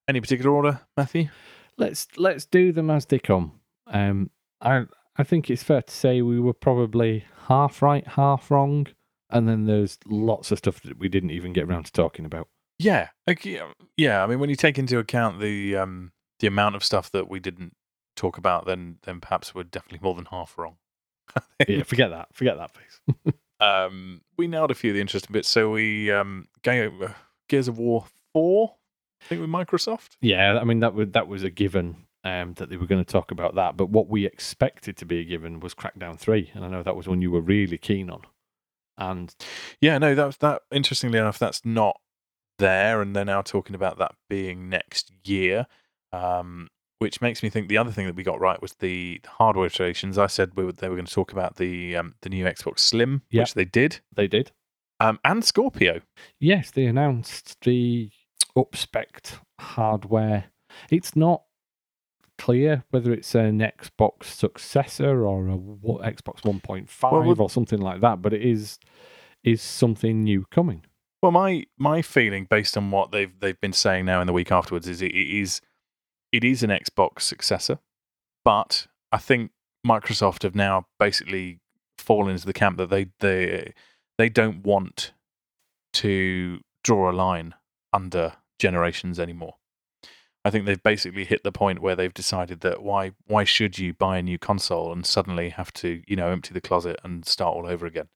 any 0.07 0.21
particular 0.21 0.51
order, 0.51 0.79
Matthew? 0.95 1.27
let's 1.77 2.07
let's 2.15 2.45
do 2.45 2.71
them 2.71 2.89
as 2.89 3.05
they 3.05 3.19
come. 3.19 3.59
Um, 3.87 4.29
I 4.61 4.85
I 5.17 5.23
think 5.23 5.49
it's 5.49 5.61
fair 5.61 5.81
to 5.81 5.93
say 5.93 6.21
we 6.21 6.39
were 6.39 6.53
probably 6.53 7.25
half 7.47 7.81
right, 7.81 8.07
half 8.07 8.49
wrong, 8.49 8.87
and 9.29 9.45
then 9.45 9.65
there's 9.65 9.97
lots 10.05 10.53
of 10.53 10.59
stuff 10.59 10.81
that 10.83 10.99
we 10.99 11.09
didn't 11.09 11.31
even 11.31 11.51
get 11.51 11.65
around 11.65 11.83
to 11.83 11.91
talking 11.91 12.23
about. 12.23 12.47
Yeah, 12.79 13.09
yeah, 13.43 13.73
yeah. 13.97 14.23
I 14.23 14.27
mean, 14.27 14.39
when 14.39 14.49
you 14.49 14.55
take 14.55 14.79
into 14.79 14.99
account 14.99 15.41
the 15.41 15.75
um, 15.75 16.13
the 16.39 16.47
amount 16.47 16.77
of 16.77 16.83
stuff 16.85 17.11
that 17.11 17.29
we 17.29 17.41
didn't 17.41 17.73
talk 18.17 18.37
about, 18.37 18.65
then 18.65 18.97
then 19.03 19.21
perhaps 19.21 19.55
we're 19.55 19.63
definitely 19.63 19.99
more 20.01 20.15
than 20.15 20.25
half 20.25 20.57
wrong. 20.57 20.77
yeah, 21.67 21.83
forget 21.83 22.09
that. 22.09 22.27
Forget 22.33 22.57
that, 22.57 22.71
please. 22.73 23.33
um, 23.59 24.21
we 24.37 24.47
nailed 24.47 24.71
a 24.71 24.75
few 24.75 24.91
of 24.91 24.95
the 24.95 25.01
interesting 25.01 25.31
bits. 25.31 25.47
So 25.47 25.71
we 25.71 26.11
um, 26.11 26.47
uh, 26.65 26.89
Gears 27.47 27.67
of 27.67 27.77
War 27.77 28.05
four, 28.33 28.75
I 29.21 29.25
think 29.25 29.41
with 29.41 29.49
Microsoft. 29.49 30.17
Yeah, 30.21 30.59
I 30.59 30.63
mean 30.63 30.79
that 30.79 30.93
was 30.93 31.09
that 31.11 31.27
was 31.27 31.43
a 31.43 31.49
given 31.49 32.07
um, 32.23 32.53
that 32.55 32.69
they 32.69 32.77
were 32.77 32.87
going 32.87 33.03
to 33.03 33.11
talk 33.11 33.31
about 33.31 33.55
that. 33.55 33.77
But 33.77 33.89
what 33.89 34.09
we 34.09 34.25
expected 34.25 34.97
to 34.97 35.05
be 35.05 35.19
a 35.19 35.23
given 35.23 35.59
was 35.59 35.73
Crackdown 35.73 36.19
Three, 36.19 36.51
and 36.53 36.65
I 36.65 36.67
know 36.67 36.83
that 36.83 36.95
was 36.95 37.07
one 37.07 37.21
you 37.21 37.31
were 37.31 37.41
really 37.41 37.77
keen 37.77 38.09
on. 38.09 38.21
And 38.97 39.33
Yeah, 39.79 39.97
no, 39.97 40.15
that 40.15 40.39
that. 40.39 40.61
Interestingly 40.71 41.19
enough, 41.19 41.39
that's 41.39 41.63
not 41.63 41.99
there, 42.57 43.01
and 43.01 43.15
they're 43.15 43.25
now 43.25 43.41
talking 43.41 43.75
about 43.75 43.97
that 43.99 44.15
being 44.29 44.69
next 44.69 45.11
year. 45.23 45.67
Um, 46.11 46.69
which 46.99 47.21
makes 47.21 47.43
me 47.43 47.49
think 47.49 47.67
the 47.67 47.77
other 47.77 47.91
thing 47.91 48.05
that 48.07 48.15
we 48.15 48.23
got 48.23 48.39
right 48.39 48.61
was 48.61 48.73
the 48.75 49.21
hardware 49.25 49.67
iterations. 49.67 50.17
I 50.17 50.27
said 50.27 50.51
we 50.55 50.65
were, 50.65 50.71
they 50.71 50.89
were 50.89 50.95
going 50.95 51.05
to 51.05 51.13
talk 51.13 51.31
about 51.31 51.57
the 51.57 51.95
um, 51.95 52.15
the 52.21 52.29
new 52.29 52.45
Xbox 52.45 52.79
Slim, 52.79 53.21
Yeah. 53.29 53.43
which 53.43 53.53
they 53.53 53.65
did, 53.65 53.99
they 54.15 54.27
did. 54.27 54.51
um, 54.99 55.19
and 55.23 55.43
Scorpio. 55.45 56.01
Yes, 56.39 56.71
they 56.71 56.85
announced 56.85 57.57
the 57.61 58.09
upspec 58.57 59.37
hardware. 59.59 60.45
It's 60.89 61.15
not 61.15 61.43
clear 62.37 62.83
whether 62.91 63.11
it's 63.11 63.33
an 63.35 63.59
Xbox 63.59 64.23
successor 64.25 65.25
or 65.25 65.47
a 65.47 65.55
what, 65.55 66.01
Xbox 66.03 66.41
1.5 66.41 67.11
Well, 67.11 67.41
or 67.41 67.49
something 67.49 67.79
like 67.79 68.01
that. 68.01 68.21
But 68.21 68.33
it 68.33 68.41
is 68.43 68.79
is 69.43 69.61
something 69.61 70.23
new 70.23 70.45
coming. 70.51 70.83
Well, 71.21 71.31
my 71.31 71.65
my 71.77 72.01
feeling, 72.01 72.45
based 72.49 72.77
on 72.77 72.91
what 72.91 73.11
they've 73.11 73.31
they've 73.39 73.59
been 73.59 73.73
saying 73.73 74.05
now 74.05 74.21
in 74.21 74.27
the 74.27 74.33
week 74.33 74.51
afterwards, 74.51 74.87
is 74.87 75.01
it, 75.01 75.11
it 75.11 75.39
is 75.41 75.61
it 76.31 76.43
is 76.43 76.63
an 76.63 76.69
Xbox 76.69 77.21
successor, 77.21 77.79
but 78.43 78.87
I 79.11 79.17
think 79.17 79.51
Microsoft 79.85 80.43
have 80.43 80.55
now 80.55 80.87
basically 80.99 81.59
fallen 81.97 82.31
into 82.31 82.45
the 82.45 82.53
camp 82.53 82.77
that 82.77 82.89
they 82.89 83.07
they 83.19 83.73
they 84.17 84.29
don't 84.29 84.63
want 84.63 85.13
to 85.93 86.59
draw 86.83 87.09
a 87.09 87.13
line 87.13 87.53
under 87.93 88.33
generations 88.59 89.19
anymore. 89.19 89.55
I 90.45 90.49
think 90.49 90.65
they've 90.65 90.81
basically 90.81 91.25
hit 91.25 91.43
the 91.43 91.51
point 91.51 91.81
where 91.81 91.95
they've 91.95 92.13
decided 92.13 92.61
that 92.61 92.81
why 92.81 93.11
why 93.25 93.43
should 93.43 93.79
you 93.79 93.93
buy 93.93 94.17
a 94.17 94.23
new 94.23 94.37
console 94.37 94.91
and 94.91 95.05
suddenly 95.05 95.49
have 95.49 95.73
to 95.73 96.01
you 96.07 96.15
know 96.15 96.29
empty 96.29 96.53
the 96.53 96.61
closet 96.61 96.99
and 97.03 97.25
start 97.25 97.55
all 97.55 97.67
over 97.67 97.85
again. 97.85 98.07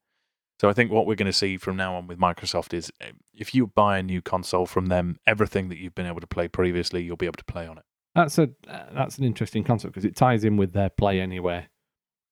So 0.60 0.68
I 0.68 0.72
think 0.72 0.92
what 0.92 1.06
we're 1.06 1.16
going 1.16 1.26
to 1.26 1.32
see 1.32 1.56
from 1.56 1.76
now 1.76 1.96
on 1.96 2.06
with 2.06 2.18
Microsoft 2.18 2.72
is 2.72 2.92
eh, 3.00 3.10
if 3.34 3.54
you 3.54 3.66
buy 3.66 3.98
a 3.98 4.02
new 4.02 4.22
console 4.22 4.64
from 4.64 4.86
them, 4.86 5.18
everything 5.26 5.68
that 5.70 5.78
you've 5.78 5.94
been 5.94 6.06
able 6.06 6.20
to 6.20 6.26
play 6.26 6.46
previously, 6.46 7.02
you'll 7.02 7.16
be 7.16 7.26
able 7.26 7.36
to 7.38 7.44
play 7.44 7.66
on 7.66 7.78
it. 7.78 7.84
That's 8.14 8.38
a 8.38 8.50
uh, 8.68 8.84
that's 8.94 9.18
an 9.18 9.24
interesting 9.24 9.64
concept 9.64 9.94
because 9.94 10.04
it 10.04 10.16
ties 10.16 10.44
in 10.44 10.56
with 10.56 10.72
their 10.72 10.90
play 10.90 11.20
anywhere 11.20 11.68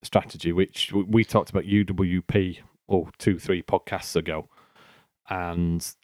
strategy, 0.03 0.53
which 0.53 0.93
we 0.93 1.25
talked 1.25 1.51
about 1.51 1.65
UWP 1.65 2.59
or 2.89 3.11
two 3.19 3.39
three 3.39 3.63
podcasts 3.63 4.17
ago, 4.17 4.49
and 5.29 5.95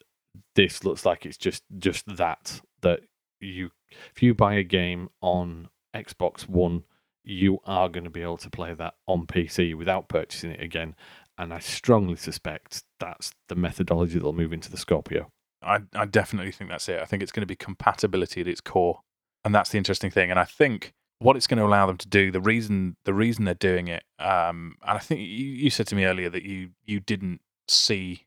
this 0.54 0.84
looks 0.84 1.04
like 1.04 1.26
it's 1.26 1.36
just 1.36 1.62
just 1.78 2.04
that 2.16 2.60
that 2.82 3.00
you 3.40 3.70
if 4.14 4.22
you 4.22 4.34
buy 4.34 4.54
a 4.54 4.62
game 4.62 5.08
on 5.20 5.68
Xbox 5.94 6.48
One, 6.48 6.84
you 7.24 7.58
are 7.64 7.88
going 7.88 8.04
to 8.04 8.10
be 8.10 8.22
able 8.22 8.36
to 8.38 8.50
play 8.50 8.74
that 8.74 8.94
on 9.06 9.26
PC 9.26 9.74
without 9.74 10.08
purchasing 10.08 10.52
it 10.52 10.62
again. 10.62 10.94
And 11.38 11.52
I 11.52 11.58
strongly 11.58 12.16
suspect 12.16 12.82
that's 12.98 13.32
the 13.48 13.54
methodology 13.54 14.14
that'll 14.14 14.32
move 14.32 14.54
into 14.54 14.70
the 14.70 14.78
Scorpio. 14.78 15.30
I, 15.62 15.80
I 15.94 16.06
definitely 16.06 16.52
think 16.52 16.70
that's 16.70 16.88
it. 16.88 17.00
I 17.00 17.04
think 17.04 17.22
it's 17.22 17.32
going 17.32 17.42
to 17.42 17.46
be 17.46 17.56
compatibility 17.56 18.40
at 18.40 18.48
its 18.48 18.60
core, 18.60 19.00
and 19.47 19.55
that's 19.55 19.70
the 19.70 19.78
interesting 19.78 20.11
thing. 20.11 20.28
And 20.28 20.40
I 20.40 20.44
think 20.44 20.92
what 21.20 21.36
it's 21.36 21.47
going 21.47 21.59
to 21.59 21.64
allow 21.64 21.86
them 21.86 21.97
to 21.99 22.09
do, 22.09 22.32
the 22.32 22.40
reason 22.40 22.97
the 23.05 23.14
reason 23.14 23.44
they're 23.44 23.55
doing 23.55 23.86
it, 23.86 24.03
um, 24.18 24.74
and 24.82 24.97
I 24.97 24.99
think 24.99 25.20
you, 25.20 25.26
you 25.26 25.70
said 25.70 25.86
to 25.86 25.94
me 25.94 26.05
earlier 26.05 26.28
that 26.28 26.42
you 26.42 26.70
you 26.84 26.99
didn't 26.99 27.40
see 27.68 28.26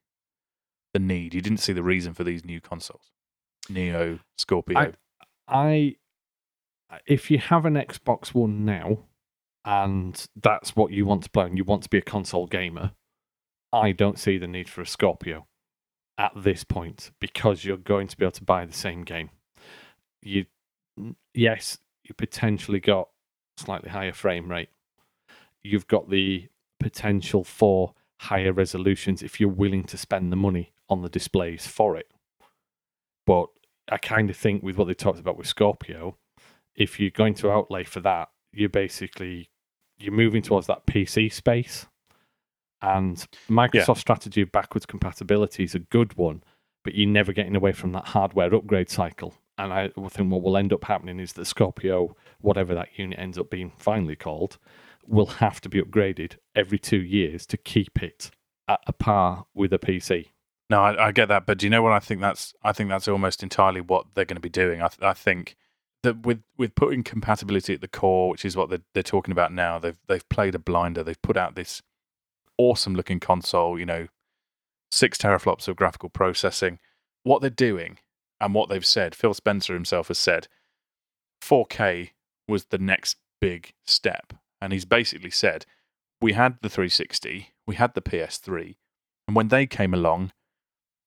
the 0.93 0.99
need, 0.99 1.33
you 1.33 1.41
didn't 1.41 1.59
see 1.59 1.73
the 1.73 1.83
reason 1.83 2.13
for 2.13 2.23
these 2.23 2.45
new 2.45 2.61
consoles, 2.61 3.11
Neo, 3.69 4.19
Scorpio. 4.37 4.79
I 5.45 5.97
if 7.05 7.29
you 7.29 7.37
have 7.37 7.65
an 7.65 7.73
Xbox 7.73 8.33
One 8.33 8.63
now 8.63 8.99
and 9.65 10.25
that's 10.41 10.73
what 10.73 10.93
you 10.93 11.05
want 11.05 11.23
to 11.23 11.29
play 11.29 11.47
and 11.47 11.57
you 11.57 11.65
want 11.65 11.83
to 11.83 11.89
be 11.89 11.97
a 11.97 12.01
console 12.01 12.47
gamer, 12.47 12.93
I 13.73 13.91
don't 13.91 14.17
see 14.17 14.37
the 14.37 14.47
need 14.47 14.69
for 14.69 14.81
a 14.81 14.87
Scorpio 14.87 15.47
at 16.17 16.31
this 16.33 16.63
point 16.63 17.11
because 17.19 17.65
you're 17.65 17.75
going 17.75 18.07
to 18.07 18.15
be 18.15 18.23
able 18.23 18.31
to 18.31 18.43
buy 18.45 18.65
the 18.65 18.71
same 18.71 19.03
game. 19.03 19.31
You 20.23 20.45
yes, 21.33 21.77
you 22.03 22.13
potentially 22.13 22.79
got 22.79 23.09
slightly 23.57 23.89
higher 23.89 24.13
frame 24.13 24.49
rate. 24.49 24.69
You've 25.63 25.87
got 25.87 26.09
the 26.09 26.47
potential 26.79 27.43
for 27.43 27.93
higher 28.21 28.53
resolutions 28.53 29.21
if 29.21 29.39
you're 29.39 29.49
willing 29.49 29.83
to 29.85 29.97
spend 29.97 30.31
the 30.31 30.35
money 30.35 30.71
on 30.89 31.01
the 31.01 31.09
displays 31.09 31.67
for 31.67 31.95
it. 31.95 32.11
But 33.25 33.47
I 33.91 33.97
kind 33.97 34.29
of 34.29 34.37
think 34.37 34.63
with 34.63 34.77
what 34.77 34.87
they 34.87 34.93
talked 34.93 35.19
about 35.19 35.37
with 35.37 35.47
Scorpio, 35.47 36.17
if 36.75 36.99
you're 36.99 37.09
going 37.09 37.33
to 37.35 37.51
outlay 37.51 37.83
for 37.83 37.99
that, 38.01 38.29
you're 38.53 38.69
basically 38.69 39.49
you're 39.97 40.13
moving 40.13 40.41
towards 40.41 40.67
that 40.67 40.85
PC 40.85 41.31
space. 41.31 41.85
And 42.81 43.17
Microsoft's 43.49 43.99
strategy 43.99 44.41
of 44.41 44.51
backwards 44.51 44.85
compatibility 44.85 45.63
is 45.63 45.75
a 45.75 45.79
good 45.79 46.15
one, 46.15 46.43
but 46.83 46.95
you're 46.95 47.09
never 47.09 47.33
getting 47.33 47.55
away 47.55 47.73
from 47.73 47.91
that 47.91 48.07
hardware 48.07 48.53
upgrade 48.55 48.89
cycle. 48.89 49.33
And 49.59 49.73
I 49.73 49.89
think 50.09 50.31
what 50.31 50.41
will 50.41 50.55
end 50.55 50.71
up 50.71 50.85
happening 50.85 51.19
is 51.19 51.33
that 51.33 51.45
Scorpio, 51.45 52.15
whatever 52.39 52.73
that 52.75 52.97
unit 52.97 53.19
ends 53.19 53.37
up 53.37 53.49
being 53.49 53.73
finally 53.77 54.15
called, 54.15 54.57
will 55.05 55.25
have 55.25 55.59
to 55.61 55.69
be 55.69 55.81
upgraded 55.81 56.37
every 56.55 56.79
two 56.79 57.01
years 57.01 57.45
to 57.47 57.57
keep 57.57 58.01
it 58.01 58.31
at 58.69 58.79
a 58.87 58.93
par 58.93 59.47
with 59.53 59.73
a 59.73 59.77
PC. 59.77 60.27
No, 60.69 60.81
I, 60.81 61.07
I 61.07 61.11
get 61.11 61.27
that, 61.27 61.45
but 61.45 61.57
do 61.57 61.65
you 61.65 61.69
know 61.69 61.81
what 61.81 61.91
I 61.91 61.99
think? 61.99 62.21
That's 62.21 62.53
I 62.63 62.71
think 62.71 62.89
that's 62.89 63.09
almost 63.09 63.43
entirely 63.43 63.81
what 63.81 64.05
they're 64.13 64.23
going 64.23 64.37
to 64.37 64.41
be 64.41 64.49
doing. 64.49 64.81
I, 64.81 64.89
I 65.01 65.13
think 65.13 65.57
that 66.03 66.25
with 66.25 66.41
with 66.57 66.73
putting 66.75 67.03
compatibility 67.03 67.73
at 67.73 67.81
the 67.81 67.87
core, 67.89 68.29
which 68.29 68.45
is 68.45 68.55
what 68.55 68.69
they're, 68.69 68.83
they're 68.93 69.03
talking 69.03 69.33
about 69.33 69.51
now, 69.51 69.77
they've 69.77 69.99
they've 70.07 70.29
played 70.29 70.55
a 70.55 70.59
blinder. 70.59 71.03
They've 71.03 71.21
put 71.21 71.35
out 71.35 71.55
this 71.55 71.81
awesome 72.57 72.95
looking 72.95 73.19
console, 73.19 73.77
you 73.77 73.85
know, 73.85 74.07
six 74.91 75.17
teraflops 75.17 75.67
of 75.67 75.75
graphical 75.75 76.09
processing. 76.09 76.79
What 77.23 77.41
they're 77.41 77.49
doing 77.49 77.97
and 78.41 78.53
what 78.53 78.69
they've 78.69 78.85
said, 78.85 79.15
Phil 79.15 79.33
Spencer 79.33 79.73
himself 79.73 80.07
has 80.07 80.17
said, 80.17 80.47
4K 81.43 82.11
was 82.47 82.65
the 82.65 82.77
next 82.77 83.17
big 83.41 83.73
step, 83.85 84.33
and 84.61 84.73
he's 84.73 84.85
basically 84.85 85.31
said 85.31 85.65
we 86.21 86.33
had 86.33 86.57
the 86.61 86.69
360, 86.69 87.49
we 87.65 87.75
had 87.75 87.93
the 87.93 88.01
PS3, 88.01 88.75
and 89.27 89.35
when 89.35 89.47
they 89.47 89.65
came 89.65 89.93
along 89.93 90.31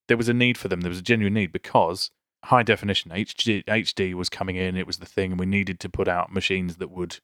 there 0.09 0.17
was 0.17 0.29
a 0.29 0.35
need 0.35 0.59
for 0.59 0.69
them. 0.69 0.83
There 0.83 0.91
was 0.91 0.99
a 0.99 1.03
genuine 1.03 1.35
need 1.35 1.53
because 1.53 2.11
high 2.45 2.63
definition 2.63 3.11
HD, 3.13 3.65
HD 3.65 4.15
was 4.15 4.29
coming 4.29 4.57
in. 4.57 4.77
It 4.77 4.87
was 4.87 4.99
the 4.99 5.07
thing, 5.07 5.31
and 5.31 5.41
we 5.41 5.47
needed 5.47 5.81
to 5.81 5.89
put 5.89 6.09
out 6.09 6.33
machines 6.33 6.77
that 6.77 6.91
would 6.91 7.21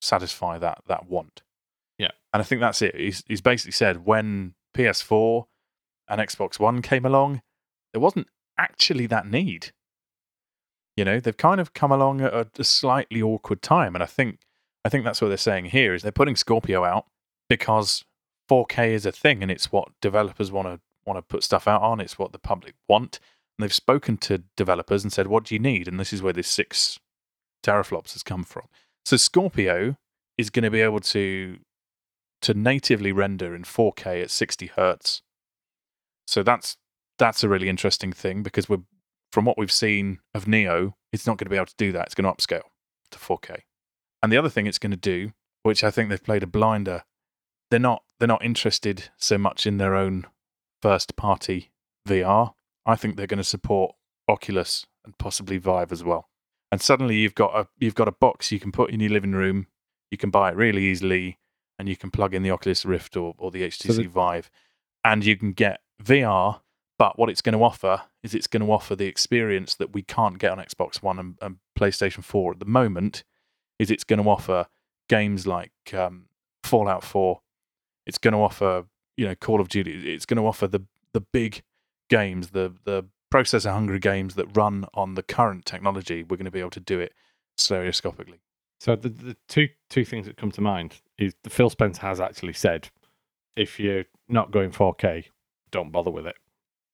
satisfy 0.00 0.58
that 0.58 0.82
that 0.86 1.08
want. 1.08 1.42
Yeah, 1.98 2.10
and 2.32 2.40
I 2.40 2.44
think 2.44 2.60
that's 2.60 2.82
it. 2.82 2.94
He's, 2.94 3.24
he's 3.26 3.40
basically 3.40 3.72
said 3.72 4.04
when 4.04 4.54
PS4 4.76 5.46
and 6.08 6.20
Xbox 6.20 6.58
One 6.58 6.82
came 6.82 7.04
along, 7.04 7.42
there 7.92 8.00
wasn't 8.00 8.28
actually 8.58 9.06
that 9.06 9.26
need. 9.26 9.72
You 10.96 11.04
know, 11.04 11.20
they've 11.20 11.36
kind 11.36 11.60
of 11.60 11.72
come 11.72 11.90
along 11.90 12.20
at 12.20 12.32
a, 12.34 12.46
a 12.58 12.64
slightly 12.64 13.22
awkward 13.22 13.62
time, 13.62 13.94
and 13.94 14.02
I 14.02 14.06
think 14.06 14.40
I 14.84 14.88
think 14.88 15.04
that's 15.04 15.22
what 15.22 15.28
they're 15.28 15.36
saying 15.36 15.66
here 15.66 15.94
is 15.94 16.02
they're 16.02 16.12
putting 16.12 16.36
Scorpio 16.36 16.84
out 16.84 17.06
because 17.48 18.04
4K 18.50 18.88
is 18.88 19.06
a 19.06 19.12
thing, 19.12 19.42
and 19.42 19.50
it's 19.50 19.72
what 19.72 19.88
developers 20.00 20.52
want 20.52 20.68
to 20.68 20.80
want 21.06 21.16
to 21.16 21.22
put 21.22 21.42
stuff 21.42 21.66
out 21.66 21.82
on. 21.82 22.00
It's 22.00 22.18
what 22.18 22.32
the 22.32 22.38
public 22.38 22.74
want. 22.88 23.18
And 23.58 23.64
they've 23.64 23.74
spoken 23.74 24.16
to 24.18 24.44
developers 24.56 25.02
and 25.02 25.12
said, 25.12 25.26
"What 25.26 25.44
do 25.44 25.54
you 25.54 25.58
need?" 25.58 25.88
And 25.88 25.98
this 25.98 26.12
is 26.12 26.22
where 26.22 26.32
this 26.32 26.48
six 26.48 26.98
teraflops 27.62 28.12
has 28.12 28.22
come 28.22 28.44
from. 28.44 28.66
So 29.04 29.16
Scorpio 29.16 29.96
is 30.36 30.50
going 30.50 30.64
to 30.64 30.70
be 30.70 30.80
able 30.80 31.00
to 31.00 31.58
to 32.42 32.54
natively 32.54 33.12
render 33.12 33.54
in 33.54 33.62
4K 33.62 34.20
at 34.22 34.30
60 34.30 34.66
hertz. 34.66 35.22
So 36.26 36.42
that's 36.42 36.76
that's 37.22 37.44
a 37.44 37.48
really 37.48 37.68
interesting 37.68 38.12
thing 38.12 38.42
because 38.42 38.68
we're 38.68 38.82
from 39.30 39.44
what 39.44 39.56
we've 39.56 39.72
seen 39.72 40.18
of 40.34 40.46
Neo, 40.48 40.96
it's 41.12 41.26
not 41.26 41.38
going 41.38 41.46
to 41.46 41.50
be 41.50 41.56
able 41.56 41.66
to 41.66 41.74
do 41.78 41.92
that. 41.92 42.06
It's 42.06 42.14
going 42.14 42.24
to 42.24 42.36
upscale 42.36 42.64
to 43.12 43.18
4K. 43.18 43.60
And 44.22 44.32
the 44.32 44.36
other 44.36 44.48
thing 44.50 44.66
it's 44.66 44.78
going 44.78 44.90
to 44.90 44.96
do, 44.96 45.32
which 45.62 45.84
I 45.84 45.90
think 45.90 46.10
they've 46.10 46.22
played 46.22 46.42
a 46.42 46.46
blinder, 46.48 47.04
they're 47.70 47.80
not 47.80 48.02
they're 48.18 48.28
not 48.28 48.44
interested 48.44 49.10
so 49.16 49.38
much 49.38 49.66
in 49.66 49.78
their 49.78 49.94
own 49.94 50.26
first 50.82 51.16
party 51.16 51.70
VR. 52.08 52.54
I 52.84 52.96
think 52.96 53.16
they're 53.16 53.26
going 53.28 53.38
to 53.38 53.44
support 53.44 53.94
Oculus 54.28 54.84
and 55.04 55.16
possibly 55.16 55.58
Vive 55.58 55.92
as 55.92 56.02
well. 56.02 56.28
And 56.70 56.80
suddenly 56.80 57.16
you've 57.16 57.34
got 57.34 57.56
a 57.56 57.68
you've 57.78 57.94
got 57.94 58.08
a 58.08 58.12
box 58.12 58.50
you 58.50 58.58
can 58.58 58.72
put 58.72 58.90
in 58.90 59.00
your 59.00 59.10
living 59.10 59.32
room. 59.32 59.68
You 60.10 60.18
can 60.18 60.30
buy 60.30 60.50
it 60.50 60.56
really 60.56 60.84
easily, 60.84 61.38
and 61.78 61.88
you 61.88 61.96
can 61.96 62.10
plug 62.10 62.34
in 62.34 62.42
the 62.42 62.50
Oculus 62.50 62.84
Rift 62.84 63.16
or, 63.16 63.34
or 63.38 63.50
the 63.50 63.62
HTC 63.62 63.96
the- 63.96 64.04
Vive, 64.08 64.50
and 65.04 65.24
you 65.24 65.36
can 65.36 65.52
get 65.52 65.80
VR. 66.02 66.60
But 66.98 67.18
what 67.18 67.30
it's 67.30 67.42
going 67.42 67.56
to 67.56 67.64
offer 67.64 68.02
is 68.22 68.34
it's 68.34 68.46
going 68.46 68.64
to 68.64 68.70
offer 68.70 68.94
the 68.94 69.06
experience 69.06 69.74
that 69.76 69.92
we 69.92 70.02
can't 70.02 70.38
get 70.38 70.52
on 70.52 70.58
Xbox 70.58 71.02
One 71.02 71.18
and, 71.18 71.38
and 71.40 71.56
PlayStation 71.78 72.22
Four 72.22 72.52
at 72.52 72.60
the 72.60 72.66
moment. 72.66 73.24
Is 73.78 73.90
it's 73.90 74.04
going 74.04 74.22
to 74.22 74.28
offer 74.28 74.66
games 75.08 75.46
like 75.46 75.72
um, 75.94 76.26
Fallout 76.62 77.02
Four. 77.02 77.40
It's 78.06 78.18
going 78.18 78.32
to 78.32 78.40
offer 78.40 78.84
you 79.16 79.26
know 79.26 79.34
Call 79.34 79.60
of 79.60 79.68
Duty. 79.68 80.12
It's 80.12 80.26
going 80.26 80.38
to 80.38 80.46
offer 80.46 80.68
the 80.68 80.82
the 81.12 81.20
big 81.20 81.62
games, 82.08 82.50
the 82.50 82.74
the 82.84 83.06
processor 83.32 83.72
hungry 83.72 83.98
games 83.98 84.34
that 84.34 84.56
run 84.56 84.84
on 84.94 85.14
the 85.14 85.22
current 85.22 85.64
technology. 85.64 86.22
We're 86.22 86.36
going 86.36 86.44
to 86.44 86.50
be 86.50 86.60
able 86.60 86.70
to 86.70 86.80
do 86.80 87.00
it 87.00 87.12
stereoscopically. 87.58 88.40
So 88.78 88.96
the, 88.96 89.08
the 89.08 89.36
two 89.48 89.68
two 89.88 90.04
things 90.04 90.26
that 90.26 90.36
come 90.36 90.50
to 90.52 90.60
mind 90.60 91.00
is 91.18 91.34
Phil 91.48 91.70
Spencer 91.70 92.02
has 92.02 92.20
actually 92.20 92.52
said, 92.52 92.90
if 93.56 93.78
you're 93.78 94.04
not 94.28 94.50
going 94.50 94.70
4K, 94.70 95.26
don't 95.70 95.92
bother 95.92 96.10
with 96.10 96.26
it. 96.26 96.36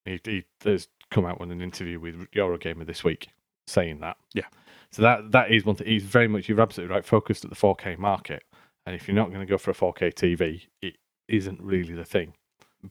He, 0.09 0.20
he 0.24 0.44
has 0.64 0.88
come 1.11 1.26
out 1.26 1.40
with 1.40 1.50
an 1.50 1.62
interview 1.62 1.98
with 1.98 2.30
Eurogamer 2.32 2.86
this 2.86 3.04
week 3.04 3.28
saying 3.66 4.00
that. 4.00 4.16
Yeah. 4.34 4.46
So 4.90 5.02
that 5.02 5.32
that 5.32 5.50
is 5.50 5.64
one 5.64 5.76
thing. 5.76 5.86
He's 5.86 6.04
very 6.04 6.28
much 6.28 6.48
you're 6.48 6.61
absolutely 6.61 6.94
right, 6.94 7.04
focused 7.04 7.44
at 7.44 7.50
the 7.50 7.56
4K 7.56 7.98
market. 7.98 8.42
And 8.86 8.94
if 8.96 9.06
you're 9.06 9.14
not 9.14 9.28
going 9.28 9.40
to 9.40 9.46
go 9.46 9.59
for 9.59 9.70
a 9.70 9.74
4K 9.74 10.14
TV, 10.14 10.62
it 10.80 10.96
isn't 11.28 11.61
really 11.61 11.94
the 11.94 12.04
thing. 12.04 12.32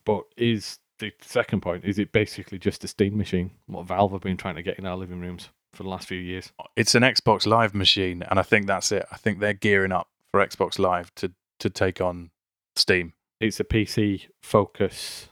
But 0.04 0.24
is 0.36 0.78
the 0.98 1.12
second 1.20 1.60
point 1.60 1.84
is 1.84 1.98
it 1.98 2.12
basically 2.12 2.58
just 2.58 2.84
a 2.84 2.88
Steam 2.88 3.16
machine? 3.16 3.50
What 3.66 3.86
Valve 3.86 4.12
have 4.12 4.20
been 4.20 4.36
trying 4.36 4.56
to 4.56 4.62
get 4.62 4.78
in 4.78 4.86
our 4.86 4.96
living 4.96 5.20
rooms 5.20 5.48
for 5.72 5.82
the 5.82 5.88
last 5.88 6.08
few 6.08 6.18
years. 6.18 6.52
It's 6.76 6.94
an 6.94 7.02
Xbox 7.02 7.46
Live 7.46 7.74
machine, 7.74 8.22
and 8.28 8.38
I 8.38 8.42
think 8.42 8.66
that's 8.66 8.92
it. 8.92 9.06
I 9.10 9.16
think 9.16 9.40
they're 9.40 9.52
gearing 9.52 9.92
up 9.92 10.08
for 10.30 10.44
Xbox 10.44 10.78
Live 10.78 11.14
to 11.16 11.32
to 11.60 11.70
take 11.70 12.00
on 12.00 12.30
Steam. 12.76 13.12
It's 13.40 13.60
a 13.60 13.64
PC 13.64 14.26
focus 14.42 15.27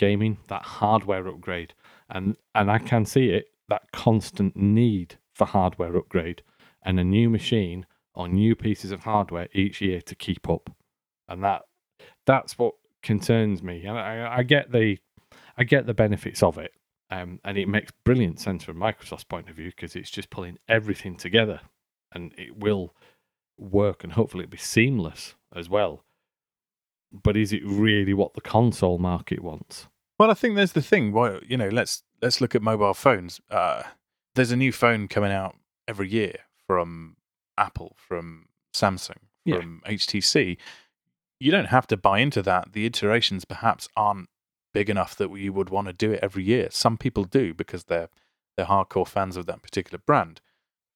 gaming, 0.00 0.38
that 0.48 0.62
hardware 0.62 1.28
upgrade, 1.28 1.74
and 2.08 2.36
and 2.54 2.70
I 2.70 2.78
can 2.78 3.04
see 3.04 3.28
it 3.28 3.50
that 3.68 3.92
constant 3.92 4.56
need 4.56 5.16
for 5.34 5.46
hardware 5.46 5.96
upgrade 5.96 6.42
and 6.82 6.98
a 6.98 7.04
new 7.04 7.28
machine 7.30 7.86
or 8.14 8.26
new 8.26 8.56
pieces 8.56 8.90
of 8.90 9.00
hardware 9.04 9.48
each 9.52 9.80
year 9.80 10.00
to 10.00 10.14
keep 10.14 10.48
up, 10.48 10.70
and 11.28 11.44
that 11.44 11.62
that's 12.26 12.58
what 12.58 12.74
concerns 13.02 13.62
me. 13.62 13.84
And 13.84 13.96
I, 13.96 14.38
I 14.38 14.42
get 14.42 14.72
the 14.72 14.98
I 15.56 15.64
get 15.64 15.86
the 15.86 15.94
benefits 15.94 16.42
of 16.42 16.56
it, 16.56 16.72
um, 17.10 17.38
and 17.44 17.58
it 17.58 17.68
makes 17.68 17.92
brilliant 18.02 18.40
sense 18.40 18.64
from 18.64 18.78
Microsoft's 18.78 19.24
point 19.24 19.50
of 19.50 19.56
view 19.56 19.70
because 19.70 19.94
it's 19.94 20.10
just 20.10 20.30
pulling 20.30 20.58
everything 20.66 21.16
together, 21.16 21.60
and 22.12 22.32
it 22.38 22.58
will 22.58 22.94
work 23.58 24.02
and 24.02 24.14
hopefully 24.14 24.44
it'll 24.44 24.52
be 24.52 24.56
seamless 24.56 25.34
as 25.54 25.68
well. 25.68 26.02
But 27.12 27.36
is 27.36 27.52
it 27.52 27.62
really 27.64 28.14
what 28.14 28.34
the 28.34 28.40
console 28.40 28.98
market 28.98 29.42
wants? 29.42 29.88
Well, 30.18 30.30
I 30.30 30.34
think 30.34 30.54
there's 30.54 30.72
the 30.72 30.82
thing. 30.82 31.12
Well, 31.12 31.40
you 31.46 31.56
know, 31.56 31.68
let's 31.68 32.02
let's 32.22 32.40
look 32.40 32.54
at 32.54 32.62
mobile 32.62 32.94
phones. 32.94 33.40
Uh, 33.50 33.82
there's 34.34 34.52
a 34.52 34.56
new 34.56 34.70
phone 34.72 35.08
coming 35.08 35.32
out 35.32 35.56
every 35.88 36.08
year 36.08 36.34
from 36.66 37.16
Apple, 37.58 37.96
from 37.96 38.46
Samsung, 38.74 39.16
Yeah. 39.44 39.56
from 39.56 39.82
HTC. 39.86 40.56
You 41.40 41.50
don't 41.50 41.66
have 41.66 41.86
to 41.88 41.96
buy 41.96 42.18
into 42.20 42.42
that. 42.42 42.72
The 42.74 42.84
iterations 42.86 43.44
perhaps 43.44 43.88
aren't 43.96 44.28
big 44.72 44.88
enough 44.90 45.16
that 45.16 45.34
you 45.36 45.52
would 45.52 45.70
want 45.70 45.86
to 45.88 45.92
do 45.92 46.12
it 46.12 46.20
every 46.22 46.44
year. 46.44 46.68
Some 46.70 46.96
people 46.96 47.24
do 47.24 47.54
because 47.54 47.84
they're 47.84 48.08
they're 48.56 48.66
hardcore 48.66 49.08
fans 49.08 49.36
of 49.36 49.46
that 49.46 49.62
particular 49.62 49.98
brand. 50.06 50.40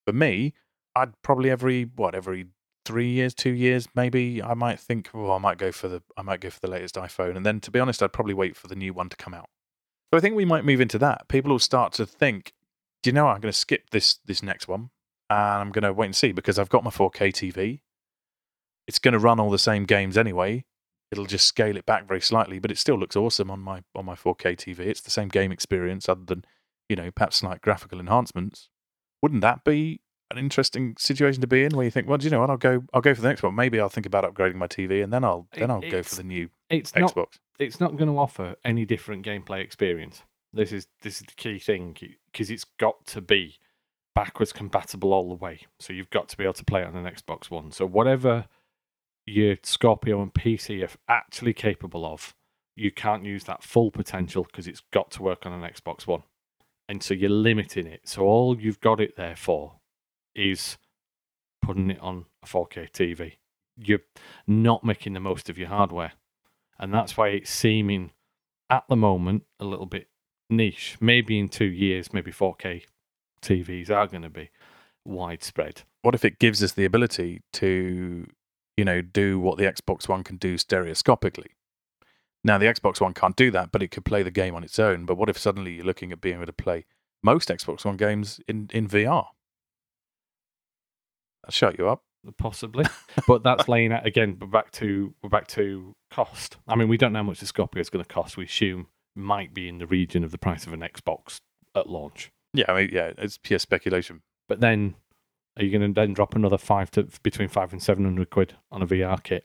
For 0.06 0.12
me, 0.12 0.52
I'd 0.94 1.20
probably 1.22 1.50
every 1.50 1.84
what 1.84 2.14
every 2.14 2.46
three 2.84 3.08
years, 3.08 3.34
two 3.34 3.52
years, 3.52 3.88
maybe 3.94 4.42
I 4.42 4.54
might 4.54 4.78
think, 4.78 5.10
oh, 5.14 5.32
I 5.32 5.38
might 5.38 5.58
go 5.58 5.72
for 5.72 5.88
the 5.88 6.02
I 6.16 6.22
might 6.22 6.40
go 6.40 6.50
for 6.50 6.60
the 6.60 6.70
latest 6.70 6.94
iPhone, 6.96 7.36
and 7.36 7.44
then 7.44 7.60
to 7.60 7.70
be 7.70 7.80
honest, 7.80 8.02
I'd 8.02 8.12
probably 8.12 8.34
wait 8.34 8.56
for 8.56 8.68
the 8.68 8.76
new 8.76 8.92
one 8.92 9.08
to 9.08 9.16
come 9.16 9.34
out. 9.34 9.48
So 10.12 10.18
I 10.18 10.20
think 10.20 10.36
we 10.36 10.44
might 10.44 10.64
move 10.64 10.80
into 10.80 10.98
that. 10.98 11.28
People 11.28 11.50
will 11.50 11.58
start 11.58 11.92
to 11.94 12.06
think, 12.06 12.52
do 13.02 13.10
you 13.10 13.14
know 13.14 13.24
what? 13.24 13.34
I'm 13.34 13.40
going 13.40 13.52
to 13.52 13.58
skip 13.58 13.90
this 13.90 14.18
this 14.24 14.42
next 14.42 14.68
one, 14.68 14.90
and 15.30 15.38
I'm 15.38 15.72
going 15.72 15.82
to 15.82 15.92
wait 15.92 16.06
and 16.06 16.16
see 16.16 16.32
because 16.32 16.58
I've 16.58 16.68
got 16.68 16.84
my 16.84 16.90
4K 16.90 17.32
TV. 17.32 17.80
It's 18.86 18.98
going 18.98 19.12
to 19.12 19.18
run 19.18 19.40
all 19.40 19.50
the 19.50 19.58
same 19.58 19.84
games 19.84 20.16
anyway. 20.16 20.64
It'll 21.10 21.26
just 21.26 21.46
scale 21.46 21.76
it 21.76 21.86
back 21.86 22.06
very 22.06 22.20
slightly, 22.20 22.58
but 22.58 22.70
it 22.70 22.78
still 22.78 22.98
looks 22.98 23.16
awesome 23.16 23.50
on 23.50 23.60
my 23.60 23.82
on 23.94 24.04
my 24.04 24.14
4K 24.14 24.56
TV. 24.56 24.80
It's 24.80 25.00
the 25.00 25.10
same 25.10 25.28
game 25.28 25.52
experience, 25.52 26.08
other 26.08 26.24
than 26.24 26.44
you 26.88 26.96
know 26.96 27.10
perhaps 27.10 27.36
slight 27.36 27.60
graphical 27.60 27.98
enhancements. 27.98 28.68
Wouldn't 29.22 29.40
that 29.40 29.64
be 29.64 30.00
an 30.30 30.38
interesting 30.38 30.96
situation 30.98 31.40
to 31.40 31.46
be 31.46 31.64
in, 31.64 31.76
where 31.76 31.84
you 31.84 31.90
think, 31.90 32.08
well, 32.08 32.18
do 32.18 32.24
you 32.24 32.30
know 32.30 32.40
what? 32.40 32.50
I'll 32.50 32.56
go 32.56 32.84
I'll 32.92 33.00
go 33.00 33.14
for 33.14 33.20
the 33.20 33.28
next 33.28 33.42
one. 33.42 33.54
Maybe 33.54 33.80
I'll 33.80 33.88
think 33.88 34.06
about 34.06 34.24
upgrading 34.24 34.56
my 34.56 34.66
TV, 34.66 35.02
and 35.02 35.12
then 35.12 35.24
I'll 35.24 35.46
then 35.52 35.70
I'll 35.70 35.80
go 35.80 36.02
for 36.02 36.16
the 36.16 36.24
new 36.24 36.48
It's 36.70 36.94
not 36.94 37.14
Xbox. 37.14 37.38
it's 37.58 37.80
not 37.80 37.96
going 37.96 38.08
to 38.10 38.18
offer 38.18 38.56
any 38.64 38.84
different 38.84 39.24
gameplay 39.24 39.60
experience. 39.60 40.22
This 40.52 40.72
is 40.72 40.86
this 41.02 41.20
is 41.20 41.26
the 41.26 41.34
key 41.36 41.58
thing 41.58 41.96
because 42.32 42.50
it's 42.50 42.64
got 42.78 43.06
to 43.06 43.20
be 43.20 43.56
backwards 44.14 44.52
compatible 44.52 45.12
all 45.12 45.28
the 45.28 45.34
way. 45.34 45.60
So 45.78 45.92
you've 45.92 46.10
got 46.10 46.28
to 46.30 46.36
be 46.36 46.44
able 46.44 46.54
to 46.54 46.64
play 46.64 46.82
it 46.82 46.86
on 46.86 46.96
an 46.96 47.12
Xbox 47.12 47.50
One. 47.50 47.72
So 47.72 47.86
whatever 47.86 48.46
your 49.26 49.56
Scorpio 49.62 50.22
and 50.22 50.32
PC 50.32 50.82
are 50.84 50.96
actually 51.08 51.52
capable 51.54 52.04
of, 52.06 52.34
you 52.76 52.90
can't 52.90 53.24
use 53.24 53.44
that 53.44 53.62
full 53.62 53.90
potential 53.90 54.44
because 54.44 54.66
it's 54.68 54.82
got 54.92 55.10
to 55.12 55.22
work 55.22 55.46
on 55.46 55.52
an 55.52 55.68
Xbox 55.68 56.06
One. 56.06 56.22
And 56.88 57.02
so 57.02 57.14
you're 57.14 57.30
limiting 57.30 57.86
it. 57.86 58.02
So 58.04 58.22
all 58.22 58.60
you've 58.60 58.80
got 58.80 59.00
it 59.00 59.16
there 59.16 59.36
for 59.36 59.74
is 60.34 60.78
putting 61.62 61.90
it 61.90 62.00
on 62.00 62.26
a 62.42 62.46
4K 62.46 62.90
TV. 62.90 63.34
You're 63.76 64.00
not 64.46 64.84
making 64.84 65.14
the 65.14 65.20
most 65.20 65.48
of 65.48 65.58
your 65.58 65.68
hardware. 65.68 66.12
And 66.78 66.92
that's 66.92 67.16
why 67.16 67.28
it's 67.28 67.50
seeming 67.50 68.10
at 68.68 68.84
the 68.88 68.96
moment 68.96 69.44
a 69.60 69.64
little 69.64 69.86
bit 69.86 70.08
niche. 70.50 70.96
Maybe 71.00 71.38
in 71.38 71.48
two 71.48 71.64
years, 71.64 72.12
maybe 72.12 72.32
4K 72.32 72.82
TVs 73.42 73.90
are 73.90 74.06
going 74.06 74.22
to 74.22 74.30
be 74.30 74.50
widespread. 75.04 75.82
What 76.02 76.14
if 76.14 76.24
it 76.24 76.38
gives 76.38 76.62
us 76.62 76.72
the 76.72 76.84
ability 76.84 77.42
to, 77.54 78.26
you 78.76 78.84
know, 78.84 79.00
do 79.00 79.38
what 79.38 79.58
the 79.58 79.64
Xbox 79.64 80.08
One 80.08 80.24
can 80.24 80.36
do 80.36 80.56
stereoscopically? 80.56 81.52
Now, 82.42 82.58
the 82.58 82.66
Xbox 82.66 83.00
One 83.00 83.14
can't 83.14 83.36
do 83.36 83.50
that, 83.52 83.72
but 83.72 83.82
it 83.82 83.90
could 83.90 84.04
play 84.04 84.22
the 84.22 84.30
game 84.30 84.54
on 84.54 84.64
its 84.64 84.78
own. 84.78 85.06
But 85.06 85.16
what 85.16 85.30
if 85.30 85.38
suddenly 85.38 85.74
you're 85.74 85.86
looking 85.86 86.12
at 86.12 86.20
being 86.20 86.36
able 86.36 86.46
to 86.46 86.52
play 86.52 86.84
most 87.22 87.48
Xbox 87.48 87.84
One 87.84 87.96
games 87.96 88.40
in, 88.46 88.68
in 88.72 88.86
VR? 88.86 89.28
I'll 91.44 91.50
shut 91.50 91.78
you 91.78 91.88
up. 91.88 92.02
Possibly, 92.38 92.86
but 93.28 93.42
that's 93.42 93.68
laying 93.68 93.92
out 93.92 94.06
again. 94.06 94.34
But 94.34 94.50
back 94.50 94.70
to 94.72 95.12
we're 95.22 95.28
back 95.28 95.46
to 95.48 95.94
cost. 96.10 96.56
I 96.66 96.74
mean, 96.74 96.88
we 96.88 96.96
don't 96.96 97.12
know 97.12 97.18
how 97.18 97.24
much 97.24 97.40
the 97.40 97.46
Scorpio 97.46 97.82
is 97.82 97.90
going 97.90 98.02
to 98.02 98.08
cost. 98.08 98.38
We 98.38 98.46
assume 98.46 98.86
might 99.14 99.52
be 99.52 99.68
in 99.68 99.76
the 99.76 99.86
region 99.86 100.24
of 100.24 100.30
the 100.30 100.38
price 100.38 100.66
of 100.66 100.72
an 100.72 100.80
Xbox 100.80 101.40
at 101.74 101.88
launch. 101.88 102.32
Yeah, 102.54 102.64
I 102.68 102.80
mean, 102.80 102.90
yeah, 102.92 103.12
it's 103.18 103.36
pure 103.36 103.58
speculation. 103.58 104.22
But 104.48 104.60
then, 104.60 104.94
are 105.56 105.64
you 105.64 105.70
going 105.76 105.92
to 105.92 106.00
then 106.00 106.14
drop 106.14 106.34
another 106.34 106.58
five 106.58 106.90
to 106.92 107.08
between 107.22 107.48
five 107.48 107.72
and 107.72 107.82
seven 107.82 108.04
hundred 108.04 108.30
quid 108.30 108.54
on 108.72 108.80
a 108.82 108.86
VR 108.86 109.22
kit, 109.22 109.44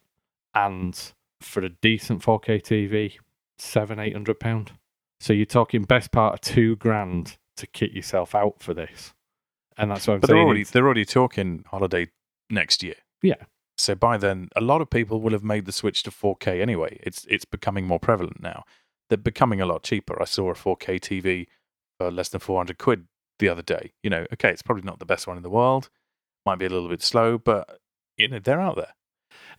and 0.53 0.97
for 1.41 1.61
a 1.61 1.69
decent 1.69 2.21
4K 2.21 2.61
TV, 2.61 3.13
seven 3.57 3.99
eight 3.99 4.13
hundred 4.13 4.39
pound? 4.39 4.71
So 5.19 5.33
you're 5.33 5.45
talking 5.45 5.83
best 5.83 6.11
part 6.11 6.35
of 6.35 6.41
two 6.41 6.77
grand 6.77 7.37
to 7.57 7.67
kit 7.67 7.91
yourself 7.91 8.33
out 8.33 8.61
for 8.61 8.73
this, 8.73 9.13
and 9.79 9.89
that's 9.91 10.07
what 10.07 10.15
I'm 10.15 10.19
But 10.19 10.27
they're 10.27 10.37
already 10.37 10.63
they're 10.63 10.85
already 10.85 11.05
talking 11.05 11.63
holiday 11.67 12.07
next 12.49 12.83
year. 12.83 12.95
Yeah. 13.21 13.35
So 13.77 13.95
by 13.95 14.17
then, 14.17 14.49
a 14.55 14.61
lot 14.61 14.81
of 14.81 14.89
people 14.89 15.21
will 15.21 15.31
have 15.31 15.43
made 15.43 15.65
the 15.65 15.71
switch 15.71 16.03
to 16.03 16.11
4K 16.11 16.61
anyway. 16.61 16.99
It's 17.01 17.25
it's 17.29 17.45
becoming 17.45 17.85
more 17.87 17.99
prevalent 17.99 18.41
now. 18.41 18.63
They're 19.09 19.17
becoming 19.17 19.61
a 19.61 19.65
lot 19.65 19.83
cheaper. 19.83 20.21
I 20.21 20.25
saw 20.25 20.51
a 20.51 20.53
4K 20.53 20.99
TV 20.99 21.47
for 21.97 22.11
less 22.11 22.29
than 22.29 22.39
400 22.41 22.77
quid 22.77 23.07
the 23.39 23.47
other 23.49 23.61
day. 23.61 23.93
You 24.03 24.09
know, 24.09 24.25
okay, 24.33 24.49
it's 24.51 24.61
probably 24.61 24.83
not 24.83 24.99
the 24.99 25.05
best 25.05 25.27
one 25.27 25.37
in 25.37 25.43
the 25.43 25.49
world. 25.49 25.89
Might 26.45 26.59
be 26.59 26.65
a 26.65 26.69
little 26.69 26.89
bit 26.89 27.01
slow, 27.01 27.37
but 27.37 27.79
you 28.17 28.27
know 28.27 28.39
they're 28.39 28.59
out 28.61 28.75
there, 28.75 28.93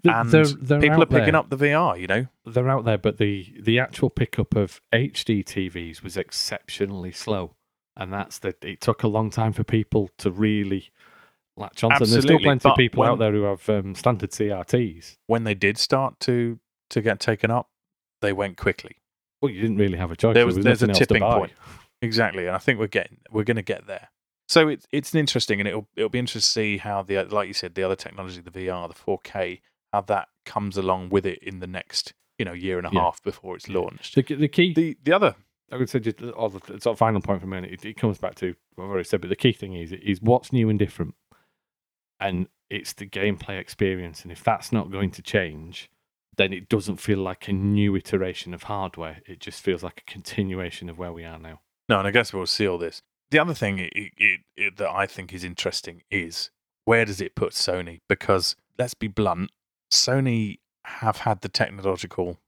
and 0.04 0.30
they're- 0.30 0.44
they're 0.44 0.80
people 0.80 1.02
are 1.02 1.06
picking 1.06 1.32
there. 1.32 1.36
up 1.36 1.48
the 1.50 1.56
VR. 1.56 1.98
You 1.98 2.06
know, 2.06 2.26
they're 2.44 2.68
out 2.68 2.84
there, 2.84 2.98
but 2.98 3.16
the 3.18 3.54
the 3.58 3.78
actual 3.78 4.10
pickup 4.10 4.54
of 4.54 4.80
HD 4.92 5.42
TVs 5.42 6.02
was 6.02 6.16
exceptionally 6.18 7.12
slow, 7.12 7.54
and 7.96 8.12
that's 8.12 8.38
that. 8.40 8.64
It 8.64 8.80
took 8.80 9.02
a 9.02 9.08
long 9.08 9.30
time 9.30 9.52
for 9.52 9.64
people 9.64 10.10
to 10.18 10.30
really 10.30 10.90
latch 11.56 11.82
onto. 11.84 11.98
them. 12.04 12.10
There's 12.10 12.24
still 12.24 12.38
plenty 12.38 12.68
of 12.68 12.76
people 12.76 13.00
when- 13.00 13.10
out 13.10 13.18
there 13.18 13.32
who 13.32 13.42
have 13.42 13.68
um, 13.68 13.94
standard 13.94 14.30
CRTs. 14.30 15.16
when 15.26 15.44
they 15.44 15.54
did 15.54 15.78
start 15.78 16.18
to 16.20 16.58
to 16.90 17.00
get 17.00 17.20
taken 17.20 17.50
up, 17.50 17.68
they 18.20 18.32
went 18.32 18.56
quickly. 18.56 18.96
Well, 19.40 19.50
you 19.50 19.60
didn't 19.60 19.76
really 19.78 19.96
have 19.98 20.10
a 20.10 20.16
choice. 20.16 20.34
There 20.34 20.46
was- 20.46 20.56
there's 20.56 20.82
a 20.82 20.86
nothing 20.86 20.90
else 20.90 20.98
to 20.98 21.06
tipping 21.06 21.22
point. 21.22 21.52
Exactly, 22.02 22.46
and 22.46 22.54
I 22.56 22.58
think 22.58 22.78
we're 22.78 22.86
getting 22.86 23.18
we're 23.30 23.44
going 23.44 23.56
to 23.56 23.62
get 23.62 23.86
there. 23.86 24.08
So 24.48 24.68
it's 24.68 24.86
it's 24.90 25.14
interesting, 25.14 25.60
and 25.60 25.68
it'll 25.68 25.86
it'll 25.96 26.08
be 26.08 26.18
interesting 26.18 26.40
to 26.40 26.46
see 26.46 26.78
how 26.78 27.02
the 27.02 27.22
like 27.24 27.46
you 27.48 27.54
said 27.54 27.74
the 27.74 27.82
other 27.82 27.96
technology, 27.96 28.40
the 28.40 28.50
VR, 28.50 28.88
the 28.88 28.94
4K, 28.94 29.60
how 29.92 30.00
that 30.02 30.28
comes 30.46 30.76
along 30.76 31.10
with 31.10 31.26
it 31.26 31.38
in 31.42 31.60
the 31.60 31.66
next 31.66 32.14
you 32.38 32.44
know 32.44 32.52
year 32.54 32.78
and 32.78 32.86
a 32.86 32.90
Yeah. 32.92 33.00
half 33.02 33.22
before 33.22 33.54
it's 33.54 33.68
launched. 33.68 34.14
The, 34.14 34.22
the 34.22 34.48
key, 34.48 34.72
The 34.72 34.96
the 35.02 35.12
other 35.12 35.36
I 35.70 35.76
would 35.76 35.88
say, 35.88 36.00
just 36.00 36.22
or 36.22 36.50
the 36.50 36.60
sort 36.80 36.86
of 36.86 36.98
final 36.98 37.20
point 37.20 37.40
for 37.40 37.46
me, 37.46 37.58
it, 37.58 37.84
it 37.84 37.96
comes 37.96 38.18
back 38.18 38.34
to 38.36 38.54
what 38.74 38.84
I've 38.84 38.90
already 38.90 39.04
said, 39.04 39.20
but 39.20 39.30
the 39.30 39.36
key 39.36 39.52
thing 39.52 39.74
is 39.74 39.92
is 39.92 40.20
what's 40.20 40.52
new 40.52 40.68
and 40.68 40.78
different, 40.78 41.14
and 42.18 42.48
it's 42.68 42.92
the 42.92 43.06
gameplay 43.06 43.58
experience, 43.58 44.22
and 44.22 44.32
if 44.32 44.42
that's 44.42 44.72
not 44.72 44.90
going 44.90 45.10
to 45.12 45.22
change, 45.22 45.90
then 46.36 46.52
it 46.52 46.68
doesn't 46.68 46.96
feel 46.96 47.18
like 47.18 47.48
a 47.48 47.52
new 47.52 47.96
iteration 47.96 48.54
of 48.54 48.64
hardware. 48.64 49.18
It 49.26 49.40
just 49.40 49.62
feels 49.62 49.82
like 49.82 50.02
a 50.06 50.10
continuation 50.10 50.88
of 50.88 50.98
where 50.98 51.12
we 51.12 51.24
are 51.24 51.38
now. 51.38 51.60
no, 51.88 51.98
and 51.98 52.08
I 52.08 52.10
guess 52.10 52.32
we'll 52.32 52.46
see 52.46 52.66
all 52.66 52.78
this. 52.78 53.02
The 53.30 53.38
other 53.38 53.54
thing 53.54 53.78
it, 53.78 54.40
it, 54.56 54.76
that 54.76 54.90
I 54.90 55.06
think 55.06 55.32
is 55.32 55.44
interesting 55.44 56.02
is 56.10 56.50
where 56.84 57.04
does 57.04 57.20
it 57.20 57.36
put 57.36 57.52
Sony? 57.52 58.00
Because 58.08 58.56
let's 58.78 58.94
be 58.94 59.06
blunt, 59.06 59.50
Sony 59.92 60.58
have 60.84 61.18
had 61.18 61.42
the 61.42 61.48
technological 61.48 62.38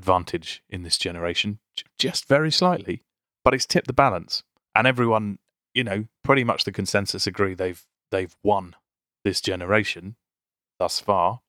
advantage 0.00 0.62
in 0.70 0.82
this 0.82 0.96
generation, 0.96 1.58
just 1.98 2.26
very 2.26 2.50
slightly, 2.50 3.02
but 3.44 3.52
it's 3.54 3.66
tipped 3.66 3.86
the 3.86 3.92
balance, 3.92 4.42
and 4.74 4.86
everyone, 4.86 5.38
you 5.74 5.84
know, 5.84 6.06
pretty 6.24 6.42
much 6.42 6.64
the 6.64 6.72
consensus 6.72 7.26
agree 7.26 7.52
they've 7.54 7.84
they've 8.10 8.34
won 8.42 8.74
this 9.24 9.40
generation 9.42 10.16
thus 10.78 11.00
far. 11.00 11.40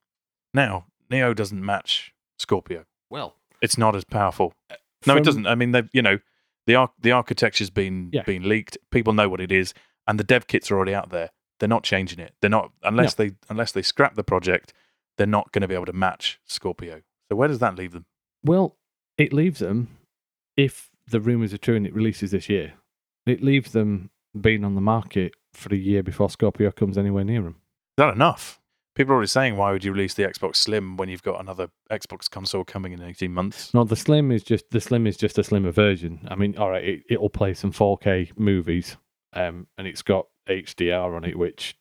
Now, 0.53 0.85
Neo 1.09 1.33
doesn't 1.33 1.63
match 1.65 2.13
Scorpio. 2.37 2.83
Well, 3.09 3.35
It's 3.61 3.77
not 3.77 3.95
as 3.95 4.03
powerful. 4.03 4.53
Uh, 4.69 4.75
no, 5.07 5.15
it 5.17 5.23
doesn't. 5.23 5.47
I 5.47 5.55
mean, 5.55 5.71
they've 5.71 5.89
you 5.93 6.01
know, 6.01 6.19
the 6.67 6.75
arch- 6.75 6.91
the 6.99 7.11
architecture's 7.13 7.69
been 7.69 8.09
Yeah. 8.11 8.23
been 8.23 8.47
leaked. 8.49 8.77
People 8.91 9.13
know 9.13 9.29
what 9.29 9.39
it 9.41 9.51
is, 9.51 9.73
and 10.07 10.19
the 10.19 10.23
dev 10.25 10.47
kits 10.47 10.69
are 10.69 10.75
already 10.75 10.93
out 10.93 11.09
there. 11.09 11.29
They're 11.59 11.69
not 11.69 11.83
changing 11.83 12.19
it. 12.19 12.33
They're 12.41 12.49
not 12.49 12.71
unless 12.83 13.13
they 13.13 13.31
unless 13.49 13.71
they 13.71 13.81
scrap 13.81 14.15
the 14.15 14.23
project. 14.25 14.73
They're 15.17 15.27
not 15.39 15.51
going 15.51 15.61
to 15.61 15.67
be 15.67 15.75
able 15.75 15.85
to 15.93 15.93
match 15.93 16.39
Scorpio. 16.45 17.01
So 17.29 17.35
where 17.37 17.47
does 17.47 17.59
that 17.59 17.75
leave 17.75 17.91
them? 17.93 18.05
Well, 18.43 18.77
it 19.17 19.33
leaves 19.33 19.59
them, 19.59 19.97
if 20.57 20.89
the 21.07 21.19
rumors 21.19 21.53
are 21.53 21.57
true 21.57 21.75
and 21.75 21.85
it 21.85 21.93
releases 21.93 22.31
this 22.31 22.49
year, 22.49 22.73
it 23.25 23.43
leaves 23.43 23.71
them 23.71 24.09
being 24.39 24.63
on 24.63 24.75
the 24.75 24.81
market 24.81 25.33
for 25.53 25.73
a 25.73 25.77
year 25.77 26.01
before 26.01 26.29
Scorpio 26.29 26.71
comes 26.71 26.97
anywhere 26.97 27.23
near 27.23 27.41
them. 27.41 27.55
Is 27.97 27.97
that 27.97 28.13
enough? 28.15 28.59
People 28.95 29.13
are 29.13 29.15
already 29.15 29.27
saying, 29.27 29.55
why 29.55 29.71
would 29.71 29.83
you 29.85 29.93
release 29.93 30.13
the 30.13 30.23
Xbox 30.23 30.57
Slim 30.57 30.97
when 30.97 31.07
you've 31.07 31.23
got 31.23 31.39
another 31.39 31.69
Xbox 31.89 32.29
console 32.29 32.65
coming 32.65 32.91
in 32.91 33.01
18 33.01 33.31
months? 33.31 33.73
No, 33.73 33.83
the 33.83 33.95
Slim 33.95 34.31
is 34.31 34.43
just 34.43 34.69
the 34.71 34.81
Slim 34.81 35.07
is 35.07 35.15
just 35.15 35.37
a 35.37 35.43
slimmer 35.43 35.71
version. 35.71 36.27
I 36.29 36.35
mean, 36.35 36.57
all 36.57 36.71
right, 36.71 36.83
it, 36.83 37.03
it'll 37.09 37.29
play 37.29 37.53
some 37.53 37.71
4K 37.71 38.37
movies, 38.37 38.97
um, 39.33 39.67
and 39.77 39.87
it's 39.87 40.01
got 40.01 40.27
HDR 40.49 41.15
on 41.15 41.23
it, 41.23 41.37
which 41.37 41.77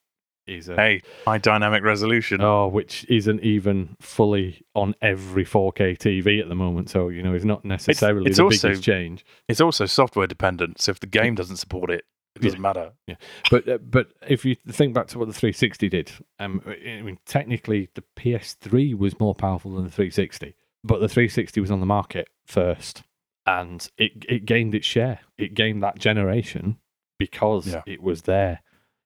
is 0.50 0.68
a 0.68 0.76
Hey, 0.76 1.02
high 1.24 1.38
dynamic 1.38 1.82
resolution. 1.82 2.40
oh, 2.42 2.68
which 2.68 3.06
isn't 3.08 3.42
even 3.42 3.96
fully 4.00 4.62
on 4.74 4.94
every 5.00 5.44
4K 5.44 5.96
TV 5.96 6.40
at 6.40 6.48
the 6.48 6.54
moment. 6.54 6.90
So 6.90 7.08
you 7.08 7.22
know, 7.22 7.32
it's 7.34 7.44
not 7.44 7.64
necessarily 7.64 8.26
it's 8.28 8.38
the 8.38 8.44
also- 8.44 8.68
biggest 8.68 8.84
change. 8.84 9.24
It's 9.48 9.60
also 9.60 9.86
software 9.86 10.26
dependent, 10.26 10.80
so 10.80 10.90
if 10.90 11.00
the 11.00 11.06
game 11.06 11.34
doesn't 11.34 11.56
support 11.56 11.90
it, 11.90 12.04
it 12.36 12.42
doesn't 12.42 12.60
matter. 12.60 12.92
Yeah, 13.06 13.16
But 13.50 13.68
uh, 13.68 13.78
but 13.78 14.08
if 14.28 14.44
you 14.44 14.54
think 14.68 14.94
back 14.94 15.08
to 15.08 15.18
what 15.18 15.26
the 15.28 15.34
360 15.34 15.88
did, 15.88 16.12
um, 16.38 16.62
I 16.66 17.02
mean, 17.02 17.18
technically 17.26 17.88
the 17.94 18.04
PS3 18.16 18.94
was 18.96 19.18
more 19.18 19.34
powerful 19.34 19.74
than 19.74 19.84
the 19.84 19.90
360, 19.90 20.54
but 20.84 21.00
the 21.00 21.08
360 21.08 21.60
was 21.60 21.70
on 21.72 21.80
the 21.80 21.86
market 21.86 22.28
first, 22.46 23.02
and 23.46 23.88
it 23.98 24.12
it 24.28 24.44
gained 24.46 24.74
its 24.76 24.86
share. 24.86 25.20
It 25.38 25.54
gained 25.54 25.82
that 25.82 25.98
generation 25.98 26.76
because 27.18 27.66
Yeah. 27.66 27.82
it 27.86 28.00
was 28.02 28.22
there. 28.22 28.62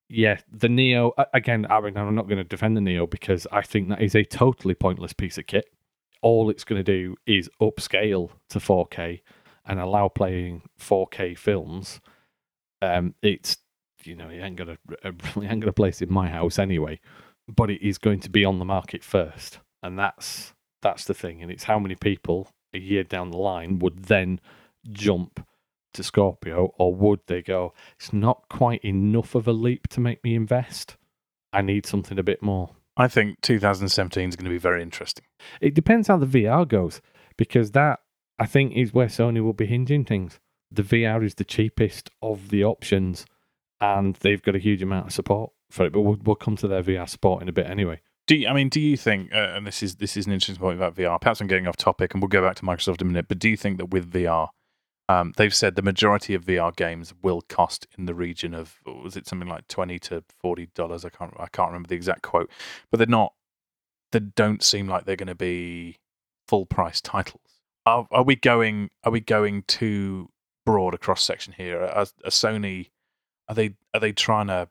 Yeah, 0.08 0.38
the 0.52 0.68
Neo 0.68 1.12
again. 1.32 1.66
I 1.70 1.80
mean, 1.80 1.96
I'm 1.96 2.14
not 2.14 2.28
going 2.28 2.38
to 2.38 2.44
defend 2.44 2.76
the 2.76 2.80
Neo 2.80 3.06
because 3.06 3.46
I 3.50 3.62
think 3.62 3.88
that 3.88 4.02
is 4.02 4.14
a 4.14 4.24
totally 4.24 4.74
pointless 4.74 5.12
piece 5.12 5.38
of 5.38 5.46
kit. 5.46 5.66
All 6.22 6.50
it's 6.50 6.64
going 6.64 6.82
to 6.82 6.84
do 6.84 7.16
is 7.26 7.50
upscale 7.60 8.30
to 8.50 8.58
4K 8.58 9.20
and 9.66 9.80
allow 9.80 10.08
playing 10.08 10.62
4K 10.78 11.36
films. 11.38 12.00
Um, 12.82 13.14
it's 13.22 13.56
you 14.04 14.14
know, 14.14 14.28
it 14.28 14.40
ain't 14.40 14.56
got 14.56 14.68
a, 14.68 14.78
a 15.02 15.08
it 15.08 15.50
ain't 15.50 15.60
got 15.60 15.70
a 15.70 15.72
place 15.72 16.02
in 16.02 16.12
my 16.12 16.28
house 16.28 16.58
anyway. 16.58 17.00
But 17.48 17.70
it 17.70 17.86
is 17.86 17.98
going 17.98 18.20
to 18.20 18.30
be 18.30 18.44
on 18.44 18.58
the 18.58 18.64
market 18.64 19.02
first, 19.02 19.58
and 19.82 19.98
that's 19.98 20.54
that's 20.82 21.04
the 21.04 21.14
thing. 21.14 21.42
And 21.42 21.50
it's 21.50 21.64
how 21.64 21.78
many 21.78 21.94
people 21.94 22.48
a 22.74 22.78
year 22.78 23.04
down 23.04 23.30
the 23.30 23.38
line 23.38 23.78
would 23.78 24.04
then 24.04 24.40
jump 24.92 25.46
to 25.94 26.02
Scorpio, 26.02 26.74
or 26.78 26.94
would 26.94 27.20
they 27.26 27.42
go? 27.42 27.72
It's 27.98 28.12
not 28.12 28.48
quite 28.48 28.84
enough 28.84 29.34
of 29.34 29.48
a 29.48 29.52
leap 29.52 29.88
to 29.88 30.00
make 30.00 30.22
me 30.22 30.34
invest. 30.34 30.96
I 31.52 31.62
need 31.62 31.86
something 31.86 32.18
a 32.18 32.22
bit 32.22 32.42
more. 32.42 32.70
I 32.96 33.08
think 33.08 33.40
2017 33.40 34.28
is 34.28 34.36
going 34.36 34.44
to 34.44 34.50
be 34.50 34.58
very 34.58 34.82
interesting. 34.82 35.24
It 35.60 35.74
depends 35.74 36.08
how 36.08 36.16
the 36.16 36.26
VR 36.26 36.66
goes, 36.66 37.00
because 37.36 37.72
that 37.72 38.00
I 38.38 38.46
think 38.46 38.72
is 38.74 38.92
where 38.92 39.06
Sony 39.06 39.42
will 39.42 39.52
be 39.52 39.66
hinging 39.66 40.04
things. 40.04 40.38
The 40.70 40.82
VR 40.82 41.24
is 41.24 41.34
the 41.34 41.44
cheapest 41.44 42.10
of 42.22 42.50
the 42.50 42.64
options, 42.64 43.26
and 43.80 44.16
they've 44.16 44.42
got 44.42 44.56
a 44.56 44.60
huge 44.60 44.82
amount 44.82 45.06
of 45.06 45.12
support 45.12 45.52
for 45.70 45.86
it. 45.86 45.92
But 45.92 46.02
we'll, 46.02 46.18
we'll 46.22 46.36
come 46.36 46.56
to 46.56 46.68
their 46.68 46.82
VR 46.82 47.08
support 47.08 47.42
in 47.42 47.48
a 47.48 47.52
bit 47.52 47.66
anyway. 47.66 48.00
Do 48.26 48.36
you, 48.36 48.48
I 48.48 48.54
mean? 48.54 48.68
Do 48.70 48.80
you 48.80 48.96
think? 48.96 49.32
Uh, 49.32 49.52
and 49.54 49.66
this 49.66 49.82
is 49.82 49.96
this 49.96 50.16
is 50.16 50.26
an 50.26 50.32
interesting 50.32 50.60
point 50.60 50.78
about 50.78 50.96
VR. 50.96 51.20
Perhaps 51.20 51.40
I'm 51.40 51.46
getting 51.46 51.66
off 51.66 51.76
topic, 51.76 52.14
and 52.14 52.22
we'll 52.22 52.28
go 52.28 52.42
back 52.42 52.56
to 52.56 52.62
Microsoft 52.62 53.00
in 53.00 53.08
a 53.08 53.10
minute. 53.10 53.28
But 53.28 53.38
do 53.38 53.48
you 53.48 53.56
think 53.56 53.76
that 53.76 53.90
with 53.90 54.10
VR, 54.10 54.48
um, 55.08 55.32
they've 55.36 55.54
said 55.54 55.74
the 55.76 55.82
majority 55.82 56.34
of 56.34 56.44
VR 56.46 56.74
games 56.74 57.12
will 57.22 57.42
cost 57.42 57.86
in 57.98 58.06
the 58.06 58.14
region 58.14 58.54
of 58.54 58.78
was 58.86 59.16
it 59.16 59.26
something 59.26 59.48
like 59.48 59.68
twenty 59.68 59.98
to 60.00 60.24
forty 60.40 60.68
dollars? 60.74 61.04
I 61.04 61.10
can't 61.10 61.34
I 61.38 61.46
can't 61.52 61.68
remember 61.68 61.88
the 61.88 61.94
exact 61.96 62.22
quote, 62.22 62.50
but 62.90 62.98
they're 62.98 63.06
not. 63.06 63.34
They 64.12 64.20
don't 64.20 64.62
seem 64.62 64.86
like 64.86 65.04
they're 65.04 65.16
going 65.16 65.26
to 65.26 65.34
be 65.34 65.98
full 66.48 66.66
price 66.66 67.00
titles. 67.00 67.40
Are, 67.84 68.06
are 68.10 68.22
we 68.22 68.36
going? 68.36 68.90
Are 69.02 69.12
we 69.12 69.20
going 69.20 69.64
too 69.66 70.30
broad 70.64 70.94
across 70.94 71.22
section 71.22 71.52
here? 71.56 71.82
Are, 71.82 72.06
are 72.24 72.30
Sony? 72.30 72.90
Are 73.48 73.54
they? 73.54 73.74
Are 73.92 74.00
they 74.00 74.12
trying 74.12 74.46
to? 74.46 74.68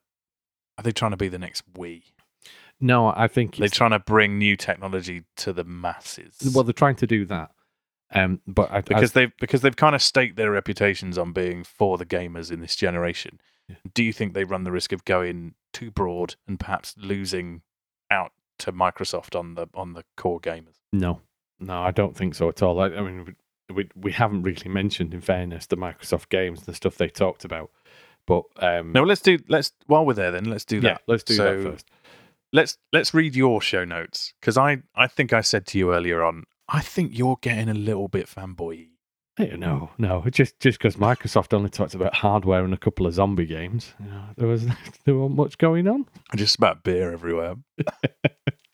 Are 0.78 0.84
they 0.84 0.92
trying 0.92 1.12
to 1.12 1.18
be 1.18 1.28
the 1.28 1.38
next 1.38 1.72
Wii? 1.74 2.02
No, 2.80 3.14
I 3.16 3.28
think 3.28 3.58
They're 3.58 3.70
trying 3.70 3.92
to 3.92 4.00
bring 4.00 4.38
new 4.40 4.58
technology 4.58 5.24
to 5.38 5.54
the 5.54 5.64
masses. 5.64 6.52
well, 6.54 6.64
they're 6.64 6.74
trying 6.74 6.96
to 6.98 7.08
do 7.08 7.24
that. 7.26 7.52
Um, 8.14 8.42
but 8.48 8.72
I, 8.72 8.82
because 8.82 9.12
I, 9.16 9.22
they've 9.22 9.32
because 9.40 9.62
they've 9.62 9.76
kind 9.76 9.96
of 9.96 10.02
staked 10.02 10.36
their 10.36 10.52
reputations 10.52 11.18
on 11.18 11.34
being 11.34 11.64
for 11.64 11.98
the 11.98 12.06
gamers 12.06 12.52
in 12.52 12.60
this 12.60 12.76
generation. 12.76 13.40
Yeah. 13.68 13.78
Do 13.94 14.04
you 14.04 14.14
think 14.14 14.34
they 14.34 14.44
run 14.44 14.64
the 14.66 14.72
risk 14.72 14.92
of 14.92 15.06
going 15.06 15.56
too 15.72 15.90
broad 15.90 16.36
and 16.48 16.60
perhaps 16.60 16.94
losing 16.98 17.62
out 18.12 18.32
to 18.60 18.72
Microsoft 18.72 19.38
on 19.40 19.56
the 19.56 19.68
on 19.74 19.94
the 19.94 20.04
core 20.18 20.40
gamers? 20.40 20.76
no, 20.92 21.22
no, 21.60 21.82
I 21.82 21.92
don't 21.92 22.16
think 22.16 22.36
so 22.36 22.50
at 22.50 22.62
all. 22.62 22.80
I, 22.80 22.88
I 22.88 23.02
mean, 23.02 23.36
we, 23.74 23.90
we 23.96 24.12
haven't 24.12 24.44
really 24.44 24.70
mentioned, 24.70 25.14
in 25.14 25.22
fairness, 25.22 25.66
the 25.66 25.78
Microsoft 25.78 26.30
games, 26.30 26.60
and 26.60 26.66
the 26.68 26.74
stuff 26.76 26.98
they 26.98 27.08
talked 27.08 27.46
about. 27.46 27.72
But 28.28 28.44
um, 28.58 28.92
No, 28.92 29.04
let's 29.04 29.22
do 29.22 29.40
let's 29.50 29.72
while 29.88 30.06
we're 30.06 30.14
there 30.14 30.32
then 30.32 30.46
let's 30.46 30.66
do 30.66 30.78
yeah, 30.78 30.94
that. 30.94 31.02
let's 31.08 31.24
do 31.24 31.34
So- 31.36 31.62
that 31.64 31.72
first. 31.72 31.90
Let's 32.52 32.78
let's 32.92 33.16
read 33.16 33.36
your 33.36 33.62
show 33.62 33.84
notes 33.84 34.34
because 34.40 34.58
I 34.58 34.84
I 34.94 35.08
think 35.08 35.34
I 35.34 35.42
said 35.42 35.66
to 35.68 35.80
you 35.80 35.92
earlier 35.94 36.24
on 36.24 36.44
I 36.70 36.82
think 36.82 37.18
you're 37.18 37.38
getting 37.42 37.70
a 37.70 37.74
little 37.74 38.08
bit 38.08 38.28
fanboy. 38.28 38.88
No, 39.40 39.90
no, 39.98 40.24
just 40.30 40.60
just 40.60 40.78
because 40.78 40.96
Microsoft 40.98 41.54
only 41.54 41.70
talked 41.70 41.96
about 41.96 42.14
hardware 42.14 42.64
and 42.64 42.74
a 42.74 42.78
couple 42.78 43.08
of 43.08 43.16
zombie 43.16 43.48
games, 43.48 43.94
you 44.00 44.06
know, 44.06 44.26
there 44.38 44.48
was 44.48 44.66
there 45.06 45.16
wasn't 45.16 45.38
much 45.38 45.58
going 45.58 45.88
on. 45.88 46.06
Just 46.36 46.56
about 46.56 46.84
beer 46.84 47.12
everywhere. 47.12 47.56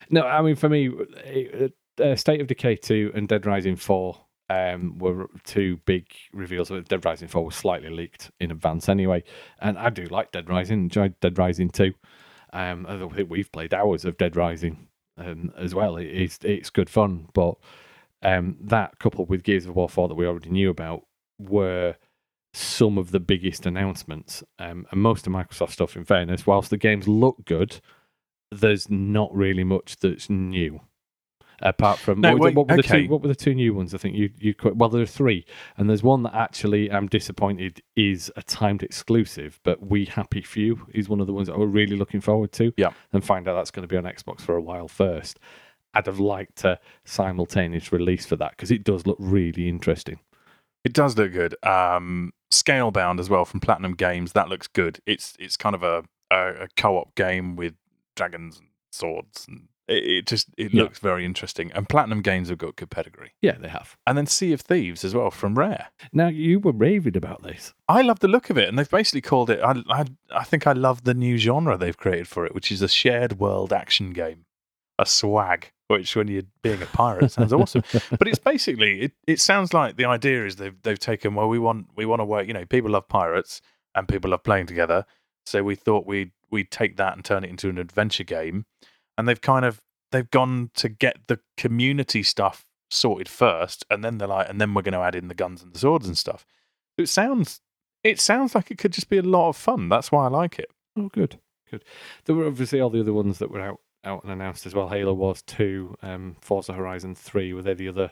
No, 0.09 0.23
I 0.25 0.41
mean 0.41 0.55
for 0.55 0.69
me, 0.69 0.89
uh, 0.89 2.03
uh, 2.03 2.15
State 2.15 2.41
of 2.41 2.47
Decay 2.47 2.77
two 2.77 3.11
and 3.13 3.27
Dead 3.27 3.45
Rising 3.45 3.75
four 3.75 4.19
um, 4.49 4.97
were 4.97 5.27
two 5.43 5.77
big 5.85 6.07
reveals. 6.33 6.69
Dead 6.69 7.05
Rising 7.05 7.27
four 7.27 7.45
was 7.45 7.55
slightly 7.55 7.89
leaked 7.89 8.31
in 8.39 8.51
advance 8.51 8.89
anyway, 8.89 9.23
and 9.59 9.77
I 9.77 9.89
do 9.89 10.05
like 10.05 10.31
Dead 10.31 10.49
Rising. 10.49 10.79
Enjoyed 10.79 11.19
Dead 11.19 11.37
Rising 11.37 11.69
two. 11.69 11.93
Um, 12.51 12.87
I 12.89 12.97
think 12.97 13.29
we've 13.29 13.51
played 13.51 13.73
hours 13.73 14.05
of 14.05 14.17
Dead 14.17 14.35
Rising 14.35 14.87
um, 15.19 15.53
as 15.57 15.75
well. 15.75 15.97
It, 15.97 16.07
it's 16.07 16.39
it's 16.43 16.69
good 16.69 16.89
fun, 16.89 17.27
but 17.33 17.55
um, 18.23 18.57
that 18.61 18.99
coupled 18.99 19.29
with 19.29 19.43
Gears 19.43 19.65
of 19.65 19.75
War 19.75 19.89
four 19.89 20.07
that 20.07 20.15
we 20.15 20.25
already 20.25 20.49
knew 20.49 20.69
about 20.69 21.05
were 21.37 21.95
some 22.53 22.97
of 22.97 23.11
the 23.11 23.19
biggest 23.19 23.65
announcements. 23.65 24.43
Um, 24.57 24.87
and 24.91 25.01
most 25.01 25.27
of 25.27 25.33
Microsoft 25.33 25.71
stuff, 25.71 25.95
in 25.95 26.05
fairness, 26.05 26.47
whilst 26.47 26.69
the 26.69 26.77
games 26.77 27.07
look 27.07 27.45
good, 27.45 27.79
there's 28.51 28.89
not 28.89 29.33
really 29.35 29.63
much 29.63 29.97
that's 29.97 30.29
new. 30.29 30.81
Apart 31.61 31.99
from 31.99 32.21
No, 32.21 32.31
what, 32.31 32.39
were 32.39 32.39
the- 32.39 32.43
wait, 32.45 32.55
what 32.55 32.67
were 32.69 32.75
the 32.77 32.83
two? 32.83 33.07
What 33.09 33.21
were 33.21 33.27
the 33.27 33.35
two 33.35 33.53
new 33.53 33.73
ones? 33.73 33.93
I 33.93 33.97
think 33.97 34.15
you 34.15 34.29
you 34.39 34.53
well 34.63 34.89
there 34.89 35.01
are 35.01 35.05
three, 35.05 35.45
and 35.77 35.89
there's 35.89 36.03
one 36.03 36.23
that 36.23 36.33
actually 36.35 36.91
I'm 36.91 37.07
disappointed 37.07 37.81
is 37.95 38.31
a 38.35 38.41
timed 38.43 38.83
exclusive. 38.83 39.59
But 39.63 39.85
We 39.85 40.05
Happy 40.05 40.41
Few 40.41 40.85
is 40.93 41.09
one 41.09 41.19
of 41.19 41.27
the 41.27 41.33
ones 41.33 41.47
that 41.47 41.57
we're 41.57 41.65
really 41.65 41.95
looking 41.95 42.21
forward 42.21 42.51
to. 42.53 42.71
Yeah. 42.77 42.91
and 43.13 43.23
find 43.23 43.47
out 43.47 43.55
that's 43.55 43.71
going 43.71 43.87
to 43.87 43.91
be 43.91 43.97
on 43.97 44.03
Xbox 44.03 44.41
for 44.41 44.55
a 44.55 44.61
while 44.61 44.87
first. 44.87 45.39
I'd 45.93 46.05
have 46.05 46.19
liked 46.19 46.63
a 46.65 46.79
simultaneous 47.03 47.91
release 47.91 48.25
for 48.25 48.35
that 48.35 48.51
because 48.51 48.69
it 48.71 48.83
does 48.83 49.07
look 49.07 49.17
really 49.19 49.67
interesting. 49.67 50.19
It 50.83 50.93
does 50.93 51.17
look 51.17 51.33
good. 51.33 51.55
Um, 51.65 52.31
Scalebound 52.51 53.19
as 53.19 53.29
well 53.29 53.43
from 53.45 53.59
Platinum 53.59 53.93
Games. 53.95 54.33
That 54.33 54.49
looks 54.49 54.67
good. 54.67 54.99
It's 55.05 55.33
it's 55.39 55.57
kind 55.57 55.75
of 55.75 55.83
a 55.83 56.03
a, 56.31 56.63
a 56.63 56.67
co-op 56.77 57.15
game 57.15 57.55
with 57.55 57.73
dragons 58.15 58.59
and 58.59 58.67
swords, 58.91 59.45
and 59.47 59.67
it, 59.89 60.03
it 60.05 60.27
just 60.27 60.47
it 60.57 60.73
Yeah. 60.73 60.83
looks 60.83 60.99
very 60.99 61.25
interesting. 61.25 61.71
And 61.73 61.89
Platinum 61.89 62.21
Games 62.21 62.49
have 62.49 62.57
got 62.57 62.75
good 62.77 62.89
pedigree. 62.89 63.31
Yeah, 63.41 63.57
they 63.59 63.67
have. 63.69 63.97
And 64.07 64.17
then 64.17 64.25
Sea 64.25 64.53
of 64.53 64.61
Thieves 64.61 65.03
as 65.03 65.13
well 65.15 65.31
from 65.31 65.55
Rare. 65.55 65.87
Now 66.13 66.27
you 66.27 66.59
were 66.59 66.71
raving 66.71 67.17
about 67.17 67.43
this. 67.43 67.73
I 67.87 68.01
love 68.01 68.19
the 68.19 68.27
look 68.27 68.49
of 68.49 68.57
it, 68.57 68.69
and 68.69 68.77
they've 68.79 68.89
basically 68.89 69.21
called 69.21 69.49
it. 69.49 69.59
I 69.63 69.81
I, 69.89 70.05
I 70.31 70.43
think 70.43 70.67
I 70.67 70.73
love 70.73 71.03
the 71.03 71.13
new 71.13 71.37
genre 71.37 71.77
they've 71.77 71.97
created 71.97 72.27
for 72.27 72.45
it, 72.45 72.53
which 72.55 72.71
is 72.71 72.81
a 72.81 72.87
shared 72.87 73.39
world 73.39 73.73
action 73.73 74.11
game, 74.11 74.45
a 74.97 75.05
swag. 75.05 75.71
Which, 75.87 76.15
when 76.15 76.27
you're 76.27 76.43
being 76.61 76.83
a 76.83 76.85
pirate, 76.85 77.31
sounds 77.31 77.51
awesome. 77.51 77.81
but 78.19 78.27
it's 78.27 78.37
basically 78.37 79.01
it, 79.01 79.11
it 79.25 79.39
sounds 79.41 79.73
like 79.73 79.95
the 79.95 80.05
idea 80.05 80.45
is 80.45 80.57
they've 80.57 80.79
they've 80.83 80.99
taken 80.99 81.33
well 81.33 81.49
we 81.49 81.57
want 81.57 81.87
we 81.95 82.05
want 82.05 82.19
to 82.19 82.25
work 82.25 82.45
you 82.47 82.53
know 82.53 82.63
people 82.65 82.91
love 82.91 83.07
pirates 83.07 83.59
and 83.95 84.07
people 84.07 84.29
love 84.29 84.43
playing 84.43 84.67
together 84.67 85.03
so 85.47 85.63
we 85.63 85.73
thought 85.73 86.05
we'd 86.05 86.29
we'd 86.51 86.69
take 86.69 86.97
that 86.97 87.15
and 87.15 87.25
turn 87.25 87.43
it 87.43 87.49
into 87.49 87.69
an 87.69 87.79
adventure 87.79 88.23
game 88.23 88.67
and 89.19 89.27
they've 89.27 89.41
kind 89.41 89.65
of 89.65 89.81
they've 90.11 90.31
gone 90.31 90.71
to 90.75 90.89
get 90.89 91.17
the 91.27 91.39
community 91.57 92.23
stuff 92.23 92.65
sorted 92.89 93.29
first 93.29 93.85
and 93.91 94.03
then 94.03 94.17
they're 94.17 94.27
like 94.27 94.49
and 94.49 94.59
then 94.59 94.73
we're 94.73 94.81
going 94.81 94.93
to 94.93 94.99
add 94.99 95.13
in 95.13 95.27
the 95.27 95.35
guns 95.35 95.61
and 95.61 95.73
the 95.73 95.79
swords 95.79 96.07
and 96.07 96.17
stuff 96.17 96.45
it 96.97 97.07
sounds 97.07 97.61
it 98.03 98.19
sounds 98.19 98.55
like 98.55 98.71
it 98.71 98.77
could 98.79 98.91
just 98.93 99.09
be 99.09 99.17
a 99.19 99.21
lot 99.21 99.49
of 99.49 99.55
fun 99.55 99.87
that's 99.89 100.11
why 100.11 100.25
I 100.25 100.29
like 100.29 100.57
it 100.57 100.71
Oh, 100.97 101.09
good, 101.09 101.37
good. 101.69 101.83
There 102.25 102.35
were 102.35 102.47
obviously 102.47 102.81
all 102.81 102.89
the 102.89 102.99
other 103.01 103.13
ones 103.13 103.37
that 103.37 103.51
were 103.51 103.61
out 103.61 103.79
out 104.03 104.23
and 104.23 104.31
announced 104.33 104.65
as 104.65 104.73
well. 104.73 104.89
Halo 104.89 105.13
Wars 105.13 105.41
two, 105.43 105.95
um, 106.01 106.35
Forza 106.41 106.73
Horizon 106.73 107.13
three 107.15 107.53
were 107.53 107.61
they 107.61 107.73
the 107.75 107.87
other 107.89 108.11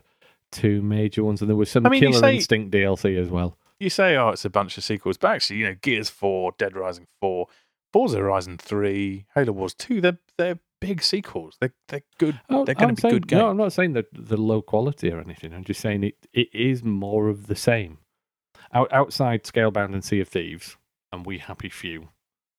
two 0.51 0.82
major 0.82 1.24
ones, 1.24 1.41
and 1.41 1.49
there 1.49 1.55
was 1.58 1.72
some 1.72 1.86
I 1.86 1.89
mean, 1.89 1.99
Killer 2.01 2.20
say- 2.20 2.36
Instinct 2.36 2.72
DLC 2.72 3.18
as 3.20 3.30
well. 3.30 3.58
you 3.80 3.89
say, 3.89 4.16
oh, 4.16 4.30
it's 4.30 4.45
a 4.45 4.49
bunch 4.49 4.78
of 4.78 4.84
sequels, 4.84 5.18
but 5.18 5.32
actually, 5.32 5.58
you 5.58 5.66
know, 5.66 5.76
Gears 5.82 6.10
Four, 6.10 6.53
Dead 6.58 6.76
Rising 6.76 7.08
Four, 7.20 7.47
Forza 7.91 8.18
Horizon 8.20 8.58
Three, 8.58 9.26
Halo 9.34 9.51
Wars 9.53 9.74
Two, 9.74 9.99
they're 10.01 10.20
they're 10.38 10.60
big 10.80 11.02
sequels. 11.04 11.58
They're 11.60 11.74
they're 11.88 12.04
good. 12.20 12.40
Oh, 12.50 12.66
They're 12.66 12.76
gonna 12.76 12.90
I'm 12.90 12.96
be 12.96 13.02
saying- 13.02 13.14
good 13.14 13.28
games. 13.28 13.40
No. 13.40 13.50
I'm 13.50 13.58
not 13.58 13.74
saying 13.74 13.94
that 13.94 14.06
the 14.14 14.38
low 14.38 14.62
quality 14.62 15.12
or 15.12 15.20
anything. 15.20 15.54
I'm 15.54 15.64
just 15.64 15.82
saying 15.82 16.04
it 16.04 16.16
it 16.34 16.50
is 16.54 16.84
more 16.84 17.30
of 17.30 17.48
the 17.48 17.56
same. 17.56 18.00
Out, 18.74 18.92
outside 18.92 19.44
Scalebound 19.44 19.94
and 19.94 20.04
Sea 20.04 20.20
of 20.20 20.28
Thieves, 20.28 20.76
and 21.14 21.26
We 21.26 21.38
Happy 21.38 21.70
Few, 21.70 22.10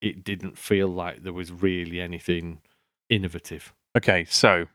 it 0.01 0.25
didn't 0.25 0.57
feel 0.57 0.89
like 0.89 1.23
there 1.23 1.35
was 1.35 1.53
really 1.53 2.01
anything 2.01 2.61
innovative. 3.11 3.75
Okay, 3.97 4.25
so 4.25 4.67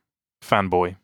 fanboy. 0.43 0.97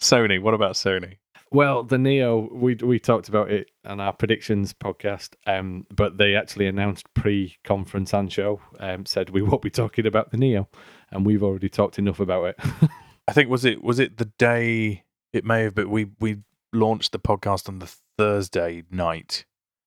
Sony, 0.00 0.40
what 0.40 0.54
about 0.54 0.74
Sony? 0.74 1.16
Well, 1.50 1.82
the 1.82 1.96
Neo, 1.98 2.48
we 2.52 2.74
we 2.74 2.98
talked 2.98 3.28
about 3.30 3.50
it 3.50 3.70
on 3.84 4.00
our 4.00 4.12
predictions 4.12 4.74
podcast, 4.74 5.30
um, 5.46 5.86
but 5.94 6.18
they 6.18 6.34
actually 6.36 6.66
announced 6.66 7.12
pre-conference 7.14 8.12
and 8.12 8.30
show, 8.30 8.60
um, 8.80 9.06
said 9.06 9.30
we 9.30 9.40
won't 9.42 9.62
be 9.62 9.70
talking 9.70 10.06
about 10.06 10.30
the 10.30 10.36
Neo, 10.36 10.68
and 11.10 11.24
we've 11.26 11.42
already 11.42 11.68
talked 11.68 11.98
enough 11.98 12.20
about 12.20 12.44
it. 12.44 12.56
I 13.28 13.32
think 13.32 13.50
was 13.50 13.64
it 13.64 13.82
was 13.82 13.98
it 13.98 14.16
the 14.16 14.30
day 14.38 15.04
it 15.32 15.44
may 15.44 15.62
have 15.62 15.74
been 15.74 15.90
we 15.90 16.08
we 16.18 16.38
launched 16.72 17.12
the 17.12 17.18
podcast 17.18 17.68
on 17.68 17.78
the 17.78 17.94
Thursday 18.16 18.84
night, 18.90 19.44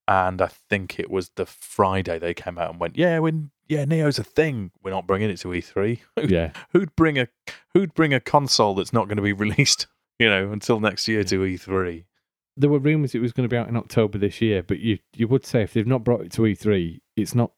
and 0.07 0.41
I 0.41 0.47
think 0.47 0.99
it 0.99 1.09
was 1.09 1.32
the 1.36 1.45
Friday 1.45 2.19
they 2.19 2.34
came 2.34 2.57
out 2.57 2.72
and 2.72 2.80
went, 2.80 2.97
yeah, 2.97 3.19
when 3.19 3.51
yeah, 3.67 3.86
Neo's 3.86 4.19
a 4.19 4.24
thing. 4.24 4.72
We're 4.84 4.91
not 4.91 5.07
bringing 5.07 5.30
it 5.30 5.38
to 5.38 5.47
E3. 5.47 5.99
yeah, 6.30 6.51
who'd 6.72 6.95
bring 6.95 7.17
a 7.17 7.28
who'd 7.74 7.93
bring 7.93 8.13
a 8.13 8.19
console 8.19 8.76
that's 8.76 8.93
not 8.93 9.07
going 9.07 9.17
to 9.17 9.24
be 9.24 9.34
released, 9.45 9.88
you 10.19 10.30
know, 10.30 10.51
until 10.51 10.80
next 10.80 11.07
year 11.07 11.24
to 11.24 11.39
E3? 11.39 12.03
There 12.58 12.70
were 12.70 12.80
rumours 12.80 13.16
it 13.16 13.22
was 13.22 13.32
going 13.32 13.47
to 13.47 13.54
be 13.54 13.58
out 13.58 13.70
in 13.70 13.78
October 13.78 14.18
this 14.18 14.41
year, 14.41 14.62
but 14.62 14.80
you 14.80 14.99
you 15.16 15.28
would 15.28 15.45
say 15.45 15.64
if 15.64 15.74
they've 15.74 15.88
not 15.88 16.04
brought 16.04 16.22
it 16.22 16.32
to 16.34 16.41
E3, 16.41 16.99
it's 17.16 17.34
not. 17.34 17.52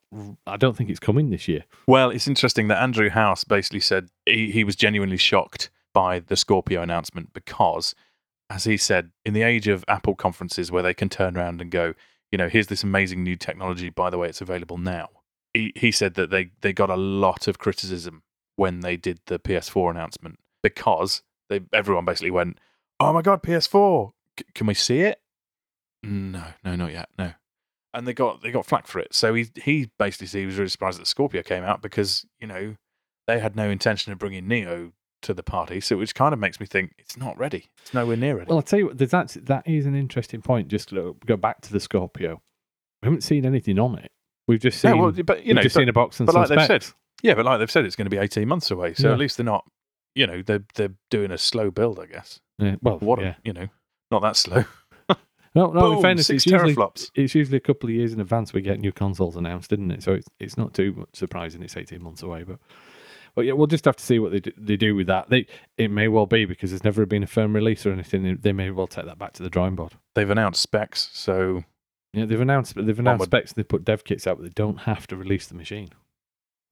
I 0.46 0.56
don't 0.56 0.76
think 0.76 0.90
it's 0.90 1.00
coming 1.00 1.30
this 1.30 1.48
year. 1.48 1.64
Well, 1.86 2.10
it's 2.10 2.28
interesting 2.28 2.68
that 2.68 2.82
Andrew 2.82 3.10
House 3.10 3.44
basically 3.44 3.80
said 3.80 4.08
he, 4.26 4.50
he 4.50 4.64
was 4.64 4.76
genuinely 4.76 5.16
shocked 5.16 5.70
by 5.92 6.20
the 6.20 6.36
Scorpio 6.36 6.82
announcement 6.82 7.32
because, 7.32 7.94
as 8.50 8.64
he 8.64 8.76
said, 8.76 9.10
in 9.24 9.34
the 9.34 9.42
age 9.42 9.68
of 9.68 9.84
Apple 9.88 10.14
conferences 10.14 10.70
where 10.70 10.82
they 10.82 10.94
can 10.94 11.08
turn 11.08 11.36
around 11.36 11.60
and 11.60 11.70
go, 11.70 11.94
you 12.30 12.38
know, 12.38 12.48
here's 12.48 12.68
this 12.68 12.84
amazing 12.84 13.22
new 13.22 13.36
technology. 13.36 13.90
By 13.90 14.10
the 14.10 14.18
way, 14.18 14.28
it's 14.28 14.40
available 14.40 14.78
now 14.78 15.08
he, 15.54 15.72
he 15.76 15.92
said 15.92 16.14
that 16.14 16.30
they, 16.30 16.50
they 16.60 16.72
got 16.72 16.90
a 16.90 16.96
lot 16.96 17.46
of 17.46 17.58
criticism 17.58 18.22
when 18.56 18.80
they 18.80 18.96
did 18.96 19.20
the 19.26 19.38
PS4 19.38 19.92
announcement 19.92 20.38
because 20.62 21.22
they 21.48 21.60
everyone 21.72 22.04
basically 22.04 22.30
went, 22.30 22.58
"Oh 23.00 23.12
my 23.12 23.22
god, 23.22 23.42
PS4! 23.42 24.12
Can 24.54 24.66
we 24.66 24.74
see 24.74 25.00
it?" 25.00 25.20
No, 26.02 26.44
no, 26.64 26.76
not 26.76 26.92
yet. 26.92 27.08
No, 27.18 27.32
and 27.94 28.06
they 28.06 28.12
got 28.12 28.42
they 28.42 28.50
got 28.50 28.66
flack 28.66 28.86
for 28.86 28.98
it. 28.98 29.14
So 29.14 29.34
he 29.34 29.46
he 29.62 29.90
basically 29.98 30.26
said 30.26 30.40
he 30.40 30.46
was 30.46 30.56
really 30.58 30.68
surprised 30.68 31.00
that 31.00 31.06
Scorpio 31.06 31.42
came 31.42 31.64
out 31.64 31.80
because 31.82 32.26
you 32.38 32.46
know 32.46 32.76
they 33.26 33.38
had 33.38 33.56
no 33.56 33.70
intention 33.70 34.12
of 34.12 34.18
bringing 34.18 34.46
Neo 34.46 34.92
to 35.22 35.32
the 35.32 35.42
party. 35.42 35.80
So 35.80 35.96
which 35.96 36.14
kind 36.14 36.34
of 36.34 36.38
makes 36.38 36.60
me 36.60 36.66
think 36.66 36.92
it's 36.98 37.16
not 37.16 37.38
ready. 37.38 37.70
It's 37.80 37.94
nowhere 37.94 38.16
near 38.16 38.36
ready. 38.36 38.48
Well, 38.48 38.58
I'll 38.58 38.62
tell 38.62 38.78
you 38.78 38.86
what, 38.86 38.98
there's 38.98 39.12
that 39.12 39.34
that 39.44 39.66
is 39.66 39.86
an 39.86 39.94
interesting 39.94 40.42
point. 40.42 40.68
Just 40.68 40.90
to 40.90 41.16
go 41.24 41.36
back 41.36 41.62
to 41.62 41.72
the 41.72 41.80
Scorpio, 41.80 42.42
we 43.02 43.06
haven't 43.06 43.22
seen 43.22 43.46
anything 43.46 43.78
on 43.78 43.98
it. 43.98 44.10
We've 44.46 44.60
just 44.60 44.78
seen, 44.78 44.96
yeah, 44.96 45.00
well, 45.00 45.12
but 45.24 45.46
you 45.46 45.54
know, 45.54 45.62
just 45.62 45.74
but, 45.74 45.80
seen 45.80 45.88
a 45.88 45.92
box 45.94 46.20
and 46.20 46.26
but 46.26 46.34
like 46.34 46.48
they've 46.48 46.66
said, 46.66 46.84
yeah, 47.22 47.32
but 47.32 47.46
like 47.46 47.58
they've 47.60 47.70
said, 47.70 47.86
it's 47.86 47.96
going 47.96 48.04
to 48.04 48.10
be 48.10 48.18
eighteen 48.18 48.46
months 48.46 48.70
away. 48.70 48.92
So 48.92 49.06
Yeah. 49.08 49.14
at 49.14 49.18
least 49.18 49.38
they're 49.38 49.46
not, 49.46 49.64
you 50.14 50.26
know, 50.26 50.42
they're 50.42 50.64
they're 50.74 50.92
doing 51.10 51.30
a 51.30 51.38
slow 51.38 51.70
build, 51.70 51.98
I 51.98 52.04
guess. 52.04 52.40
Yeah, 52.58 52.76
well, 52.82 52.98
What, 52.98 53.20
a- 53.20 53.36
you 53.42 53.54
know, 53.54 53.68
not 54.10 54.22
that 54.22 54.36
slow. 54.36 54.64
No, 55.56 55.70
no. 55.70 55.94
in 55.94 56.02
fairness, 56.02 56.30
it's 56.30 56.46
usually, 56.46 56.74
teraflops. 56.74 57.12
it's 57.14 57.32
usually 57.32 57.58
a 57.58 57.60
couple 57.60 57.88
of 57.88 57.94
years 57.94 58.12
in 58.12 58.20
advance 58.20 58.52
we 58.52 58.60
get 58.60 58.80
new 58.80 58.90
consoles 58.90 59.36
announced, 59.36 59.72
isn't 59.72 59.90
it? 59.92 60.02
So 60.02 60.14
it's 60.14 60.26
it's 60.40 60.56
not 60.58 60.74
too 60.74 60.94
much 60.94 61.10
surprising. 61.12 61.62
It's 61.62 61.76
eighteen 61.76 62.02
months 62.02 62.22
away, 62.24 62.42
but 62.42 62.58
but 63.36 63.42
yeah, 63.42 63.52
we'll 63.52 63.68
just 63.68 63.84
have 63.84 63.94
to 63.94 64.04
see 64.04 64.18
what 64.18 64.32
they 64.32 64.40
do, 64.40 64.50
they 64.58 64.76
do 64.76 64.96
with 64.96 65.06
that. 65.06 65.30
They 65.30 65.46
it 65.78 65.92
may 65.92 66.08
well 66.08 66.26
be 66.26 66.44
because 66.44 66.70
there's 66.70 66.82
never 66.82 67.06
been 67.06 67.22
a 67.22 67.28
firm 67.28 67.54
release 67.54 67.86
or 67.86 67.92
anything. 67.92 68.24
They, 68.24 68.32
they 68.34 68.52
may 68.52 68.70
well 68.70 68.88
take 68.88 69.06
that 69.06 69.18
back 69.18 69.32
to 69.34 69.44
the 69.44 69.48
drawing 69.50 69.76
board. 69.76 69.92
They've 70.16 70.28
announced 70.28 70.60
specs, 70.60 71.08
so 71.12 71.62
Yeah, 72.12 72.24
they've 72.24 72.40
announced 72.40 72.74
they've 72.74 72.98
announced 72.98 73.26
specs. 73.26 73.52
They 73.52 73.62
put 73.62 73.84
dev 73.84 74.02
kits 74.02 74.26
out, 74.26 74.38
but 74.38 74.42
they 74.42 74.52
don't 74.56 74.78
have 74.80 75.06
to 75.06 75.16
release 75.16 75.46
the 75.46 75.54
machine 75.54 75.90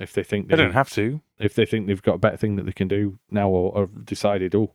if 0.01 0.13
they 0.13 0.25
think 0.25 0.49
they 0.49 0.57
don't 0.57 0.73
have 0.73 0.91
to. 0.91 1.21
if 1.39 1.55
they 1.55 1.67
think 1.67 1.87
they've 1.87 2.03
got 2.03 2.15
a 2.15 2.19
better 2.19 2.37
thing 2.37 2.57
that 2.57 2.67
they 2.67 2.73
can 2.73 2.89
do 2.89 3.21
now 3.31 3.49
or, 3.49 3.73
or 3.79 3.87
decided, 3.87 4.57
oh, 4.57 4.73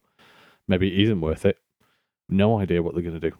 maybe 0.65 0.87
it 0.93 1.03
isn't 1.03 1.19
worth 1.19 1.45
it. 1.45 1.57
No 2.29 2.59
idea 2.59 2.81
what 2.83 2.93
they're 2.93 3.03
going 3.03 3.19
to 3.19 3.29
do. 3.29 3.35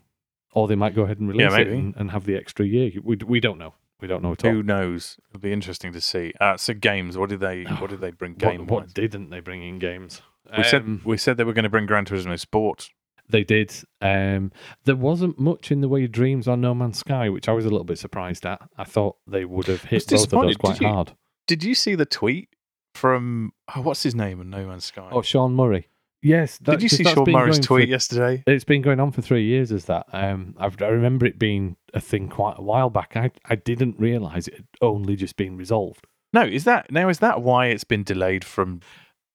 Or 0.54 0.68
they 0.68 0.76
might 0.76 0.96
go 0.96 1.04
ahead 1.04 1.20
and 1.20 1.28
release 1.30 1.54
it 1.54 1.68
and, 1.68 1.96
and 1.98 2.12
have 2.12 2.26
the 2.26 2.36
extra 2.36 2.66
year. 2.66 2.92
We, 3.04 3.18
we 3.18 3.40
don't 3.40 3.58
know. 3.58 3.74
We 4.00 4.08
don't 4.08 4.22
know 4.24 4.32
at 4.34 4.46
all. 4.46 4.52
Who 4.52 4.64
knows? 4.64 5.18
It'll 5.30 5.40
be 5.42 5.52
interesting 5.52 5.92
to 5.94 6.02
see. 6.02 6.34
Uh, 6.40 6.56
so 6.58 6.74
games, 6.74 7.18
what 7.18 7.30
did 7.30 7.40
they 7.40 7.64
what 7.64 7.90
did 7.90 8.00
they 8.02 8.12
bring 8.12 8.34
What, 8.40 8.40
game 8.40 8.68
what 8.68 8.84
wise? 8.84 8.94
didn't 8.94 9.30
they 9.30 9.40
bring 9.40 9.64
in 9.64 9.80
games? 9.80 10.22
We 10.56 10.64
said 10.64 10.84
Um, 10.84 11.02
we 11.04 11.18
said 11.18 11.38
they 11.38 11.44
were 11.44 11.54
going 11.54 11.64
to 11.64 11.70
bring 11.70 11.86
Gran 11.88 12.06
Turismo 12.06 12.40
Sport. 12.40 12.90
they 13.30 13.44
did. 13.44 13.74
Um, 14.02 14.52
there 14.86 14.96
wasn't 14.96 15.38
much 15.40 15.72
in 15.72 15.82
the 15.82 15.90
way 15.90 16.06
of 16.06 16.12
Dreams 16.12 16.48
on 16.48 16.62
No 16.62 16.74
Man's 16.74 17.00
Sky, 17.00 17.28
which 17.30 17.50
I 17.50 17.52
was 17.54 17.66
a 17.66 17.70
little 17.70 17.84
bit 17.84 17.98
surprised 18.00 18.46
at. 18.46 18.62
I 18.78 18.84
thought 18.86 19.18
they 19.28 19.44
would 19.46 19.68
have 19.68 19.84
hit 19.84 20.08
both 20.08 20.24
of 20.24 20.30
those 20.30 20.58
quite 20.58 20.74
Did 20.78 20.82
you- 20.84 20.88
hard. 20.88 21.14
Did 21.48 21.64
you 21.64 21.76
see 21.76 21.96
the 21.96 22.06
tweet 22.06 22.50
from 22.94 23.52
oh, 23.76 23.82
what's 23.82 24.04
his 24.04 24.16
name 24.16 24.40
in 24.42 24.50
No 24.50 24.66
Man's 24.68 24.86
Sky? 24.86 25.08
Oh, 25.12 25.22
Sean 25.22 25.54
Murray. 25.56 25.88
Yes. 26.22 26.58
that- 26.60 26.72
did 26.72 26.84
you 26.84 26.90
see 26.90 27.04
Sean 27.04 27.32
Murray's 27.32 27.56
going 27.56 27.62
for- 27.62 27.68
tweet 27.68 27.90
yesterday? 27.90 28.44
It's 28.48 28.64
been 28.64 28.82
going 28.82 29.00
on 29.00 29.12
for 29.12 29.22
three 29.22 29.46
years 29.46 29.72
Is 29.72 29.86
that. 29.86 30.06
Um, 30.14 30.56
I, 30.60 30.66
I 30.82 30.88
remember 30.88 31.26
it 31.26 31.38
being 31.40 31.78
a 31.94 32.00
thing 32.00 32.28
quite 32.30 32.56
a 32.58 32.62
while 32.62 32.90
back. 32.90 33.16
I, 33.16 33.32
I 33.46 33.56
didn't 33.56 34.00
realise 34.00 34.48
it 34.48 34.56
had 34.56 34.68
only 34.82 35.16
just 35.16 35.36
been 35.38 35.58
resolved. 35.58 36.06
No, 36.34 36.42
is 36.44 36.66
that 36.66 36.92
now? 36.92 37.08
Is 37.10 37.20
that 37.20 37.42
why 37.42 37.68
it's 37.68 37.86
been 37.86 38.04
delayed 38.04 38.44
from 38.44 38.82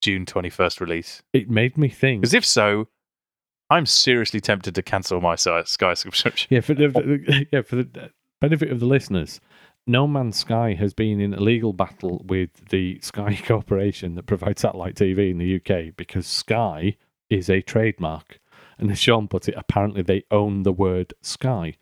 June 0.02 0.26
twenty 0.26 0.50
first 0.50 0.80
release? 0.80 1.22
It 1.32 1.48
made 1.48 1.78
me 1.78 1.88
think. 1.88 2.20
Because 2.20 2.34
if 2.34 2.44
so, 2.44 2.88
I'm 3.70 3.86
seriously 3.86 4.40
tempted 4.40 4.74
to 4.74 4.82
cancel 4.82 5.20
my 5.20 5.34
Sky 5.36 5.62
Sky 5.64 5.94
subscription. 5.94 6.48
Yeah, 6.50 6.60
for 6.60 6.74
the, 6.74 7.46
yeah, 7.52 7.62
for 7.62 7.76
the 7.76 8.10
benefit 8.42 8.70
of 8.70 8.80
the 8.80 8.86
listeners, 8.86 9.40
No 9.86 10.06
Man's 10.06 10.38
Sky 10.38 10.74
has 10.74 10.94
been 10.94 11.20
in 11.20 11.34
a 11.34 11.40
legal 11.40 11.72
battle 11.72 12.22
with 12.24 12.68
the 12.68 13.00
Sky 13.00 13.38
Corporation 13.46 14.14
that 14.14 14.26
provides 14.26 14.62
satellite 14.62 14.94
TV 14.94 15.30
in 15.30 15.38
the 15.38 15.56
UK 15.56 15.96
because 15.96 16.26
Sky 16.26 16.96
is 17.28 17.50
a 17.50 17.62
trademark. 17.62 18.38
And 18.78 18.90
as 18.90 19.00
Sean 19.00 19.26
put 19.26 19.48
it, 19.48 19.54
apparently 19.56 20.02
they 20.02 20.24
own 20.30 20.62
the 20.62 20.72
word 20.72 21.14
Sky. 21.20 21.76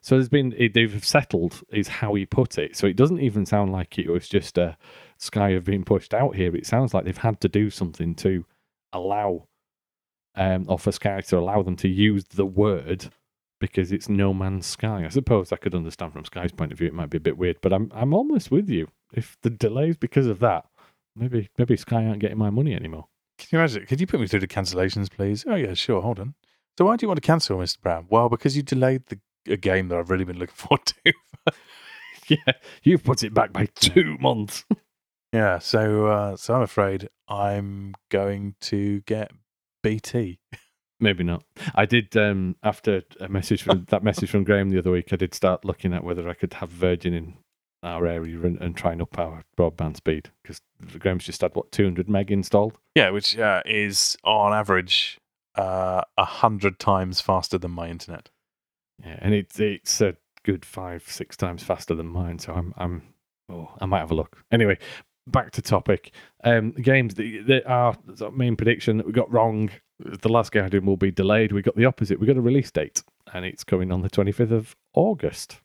So 0.00 0.16
there's 0.16 0.28
been, 0.28 0.54
they've 0.74 1.04
settled, 1.04 1.62
is 1.70 1.88
how 1.88 2.14
he 2.14 2.26
put 2.26 2.58
it. 2.58 2.76
So 2.76 2.86
it 2.86 2.96
doesn't 2.96 3.20
even 3.20 3.46
sound 3.46 3.72
like 3.72 3.98
it 3.98 4.10
was 4.10 4.28
just 4.28 4.58
a 4.58 4.76
Sky 5.16 5.52
have 5.52 5.64
been 5.64 5.84
pushed 5.84 6.12
out 6.12 6.34
here. 6.34 6.54
It 6.56 6.66
sounds 6.66 6.92
like 6.92 7.04
they've 7.04 7.16
had 7.16 7.40
to 7.40 7.48
do 7.48 7.70
something 7.70 8.14
to 8.16 8.44
allow, 8.92 9.46
um, 10.34 10.66
or 10.68 10.78
for 10.78 10.92
Sky 10.92 11.20
to 11.20 11.38
allow 11.38 11.62
them 11.62 11.76
to 11.76 11.88
use 11.88 12.24
the 12.24 12.44
word 12.44 13.10
because 13.72 13.92
it's 13.92 14.08
no 14.08 14.34
man's 14.34 14.66
sky. 14.66 15.04
I 15.04 15.08
suppose 15.08 15.52
I 15.52 15.56
could 15.56 15.74
understand 15.74 16.12
from 16.12 16.24
Sky's 16.24 16.52
point 16.52 16.72
of 16.72 16.78
view 16.78 16.88
it 16.88 16.94
might 16.94 17.10
be 17.10 17.18
a 17.18 17.20
bit 17.20 17.38
weird, 17.38 17.58
but 17.60 17.72
I'm 17.72 17.90
I'm 17.94 18.14
almost 18.14 18.50
with 18.50 18.68
you. 18.68 18.88
If 19.12 19.36
the 19.42 19.50
delays 19.50 19.96
because 19.96 20.26
of 20.26 20.38
that, 20.40 20.66
maybe 21.16 21.48
maybe 21.58 21.76
Sky 21.76 22.06
aren't 22.06 22.20
getting 22.20 22.38
my 22.38 22.50
money 22.50 22.74
anymore. 22.74 23.06
Can 23.38 23.48
you 23.52 23.58
imagine? 23.58 23.86
Could 23.86 24.00
you 24.00 24.06
put 24.06 24.20
me 24.20 24.26
through 24.26 24.40
the 24.40 24.46
cancellations, 24.46 25.10
please? 25.10 25.44
Oh 25.48 25.54
yeah, 25.56 25.74
sure. 25.74 26.00
Hold 26.02 26.20
on. 26.20 26.34
So 26.78 26.84
why 26.84 26.96
do 26.96 27.04
you 27.04 27.08
want 27.08 27.22
to 27.22 27.26
cancel, 27.26 27.58
Mr. 27.58 27.80
Brown? 27.80 28.06
Well, 28.08 28.28
because 28.28 28.56
you 28.56 28.62
delayed 28.62 29.06
the 29.06 29.18
a 29.46 29.56
game 29.56 29.88
that 29.88 29.98
I've 29.98 30.10
really 30.10 30.24
been 30.24 30.38
looking 30.38 30.54
forward 30.56 30.86
to. 30.86 31.12
yeah, 32.28 32.52
you've 32.82 33.04
put 33.04 33.22
it 33.22 33.34
back 33.34 33.52
by 33.52 33.66
two 33.74 34.16
months. 34.20 34.64
yeah. 35.32 35.58
So 35.58 36.06
uh, 36.06 36.36
so 36.36 36.54
I'm 36.54 36.62
afraid 36.62 37.08
I'm 37.28 37.94
going 38.10 38.54
to 38.62 39.00
get 39.02 39.32
BT. 39.82 40.38
Maybe 41.04 41.22
not. 41.22 41.44
I 41.76 41.86
did 41.86 42.16
um 42.16 42.56
after 42.64 43.02
a 43.20 43.28
message 43.28 43.62
from 43.62 43.84
that 43.90 44.02
message 44.02 44.30
from 44.30 44.42
Graham 44.42 44.70
the 44.70 44.78
other 44.78 44.90
week. 44.90 45.12
I 45.12 45.16
did 45.16 45.34
start 45.34 45.64
looking 45.64 45.94
at 45.94 46.02
whether 46.02 46.28
I 46.28 46.34
could 46.34 46.54
have 46.54 46.70
Virgin 46.70 47.14
in 47.14 47.34
our 47.84 48.06
area 48.06 48.40
and, 48.40 48.60
and 48.60 48.76
trying 48.76 49.00
up 49.00 49.16
our 49.18 49.44
broadband 49.56 49.96
speed 49.96 50.30
because 50.42 50.60
Graham's 50.98 51.24
just 51.24 51.42
had 51.42 51.54
what 51.54 51.70
200 51.70 52.08
meg 52.08 52.32
installed. 52.32 52.78
Yeah, 52.94 53.10
which 53.10 53.38
uh, 53.38 53.62
is 53.66 54.16
on 54.24 54.52
average 54.52 55.18
uh, 55.54 56.02
a 56.16 56.24
hundred 56.24 56.78
times 56.78 57.20
faster 57.20 57.58
than 57.58 57.70
my 57.70 57.88
internet. 57.88 58.30
Yeah, 59.04 59.18
and 59.20 59.34
it's 59.34 59.60
it's 59.60 60.00
a 60.00 60.16
good 60.44 60.64
five, 60.64 61.04
six 61.06 61.36
times 61.36 61.62
faster 61.62 61.94
than 61.94 62.06
mine. 62.06 62.38
So 62.38 62.54
I'm 62.54 62.74
I'm 62.76 63.02
oh, 63.50 63.70
I 63.80 63.86
might 63.86 64.00
have 64.00 64.10
a 64.10 64.16
look. 64.16 64.42
Anyway, 64.50 64.78
back 65.26 65.52
to 65.52 65.62
topic. 65.62 66.12
Um, 66.42 66.72
games 66.72 67.14
that, 67.14 67.96
that 68.06 68.36
main 68.36 68.56
prediction 68.56 68.96
that 68.98 69.06
we 69.06 69.12
got 69.12 69.32
wrong. 69.32 69.70
The 70.00 70.28
last 70.28 70.52
Guardian 70.52 70.86
will 70.86 70.96
be 70.96 71.10
delayed. 71.10 71.52
We 71.52 71.62
got 71.62 71.76
the 71.76 71.84
opposite. 71.84 72.18
We 72.18 72.26
got 72.26 72.36
a 72.36 72.40
release 72.40 72.70
date, 72.70 73.02
and 73.32 73.44
it's 73.44 73.62
coming 73.64 73.92
on 73.92 74.02
the 74.02 74.10
25th 74.10 74.50
of 74.50 74.76
August. 74.94 75.60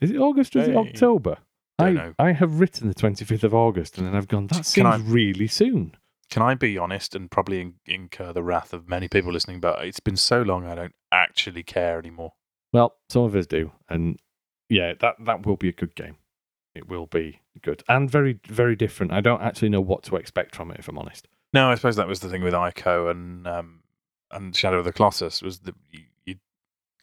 Is 0.00 0.10
it 0.10 0.16
August 0.16 0.54
or 0.56 0.60
is 0.60 0.68
it 0.68 0.76
October? 0.76 1.38
I 1.78 1.90
know. 1.90 2.14
I 2.18 2.32
have 2.32 2.60
written 2.60 2.86
the 2.88 2.94
25th 2.94 3.42
of 3.42 3.54
August, 3.54 3.98
and 3.98 4.06
then 4.06 4.14
I've 4.14 4.28
gone. 4.28 4.46
That 4.48 4.66
seems 4.66 4.86
I- 4.86 4.96
really 4.98 5.48
soon. 5.48 5.96
Can 6.30 6.42
I 6.42 6.54
be 6.54 6.78
honest 6.78 7.14
and 7.14 7.30
probably 7.30 7.60
in- 7.60 7.74
incur 7.84 8.32
the 8.32 8.42
wrath 8.42 8.72
of 8.72 8.88
many 8.88 9.06
people 9.06 9.32
listening? 9.32 9.60
But 9.60 9.84
it's 9.84 10.00
been 10.00 10.16
so 10.16 10.40
long, 10.42 10.64
I 10.64 10.74
don't 10.74 10.94
actually 11.10 11.62
care 11.62 11.98
anymore. 11.98 12.32
Well, 12.72 12.96
some 13.10 13.24
of 13.24 13.34
us 13.36 13.46
do, 13.46 13.72
and 13.88 14.18
yeah, 14.70 14.94
that 15.00 15.16
that 15.24 15.44
will 15.44 15.56
be 15.56 15.68
a 15.68 15.72
good 15.72 15.94
game. 15.94 16.16
It 16.74 16.88
will 16.88 17.06
be 17.06 17.40
good 17.60 17.82
and 17.86 18.10
very 18.10 18.38
very 18.46 18.76
different. 18.76 19.12
I 19.12 19.20
don't 19.20 19.42
actually 19.42 19.68
know 19.68 19.82
what 19.82 20.04
to 20.04 20.16
expect 20.16 20.54
from 20.56 20.70
it, 20.70 20.78
if 20.78 20.88
I'm 20.88 20.96
honest. 20.98 21.28
No, 21.52 21.70
I 21.70 21.74
suppose 21.74 21.96
that 21.96 22.08
was 22.08 22.20
the 22.20 22.28
thing 22.28 22.42
with 22.42 22.54
Ico 22.54 23.10
and 23.10 23.46
um, 23.46 23.80
and 24.30 24.56
Shadow 24.56 24.78
of 24.78 24.84
the 24.84 24.92
Colossus 24.92 25.42
was 25.42 25.60
that 25.60 25.74
you, 25.90 26.00
you 26.24 26.36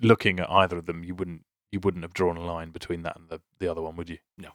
looking 0.01 0.39
at 0.39 0.49
either 0.49 0.77
of 0.77 0.85
them, 0.85 1.03
you 1.03 1.15
wouldn't 1.15 1.43
you 1.71 1.79
wouldn't 1.79 2.03
have 2.03 2.13
drawn 2.13 2.37
a 2.37 2.43
line 2.43 2.71
between 2.71 3.03
that 3.03 3.15
and 3.15 3.29
the, 3.29 3.41
the 3.59 3.69
other 3.69 3.81
one, 3.81 3.95
would 3.95 4.09
you? 4.09 4.17
No. 4.37 4.49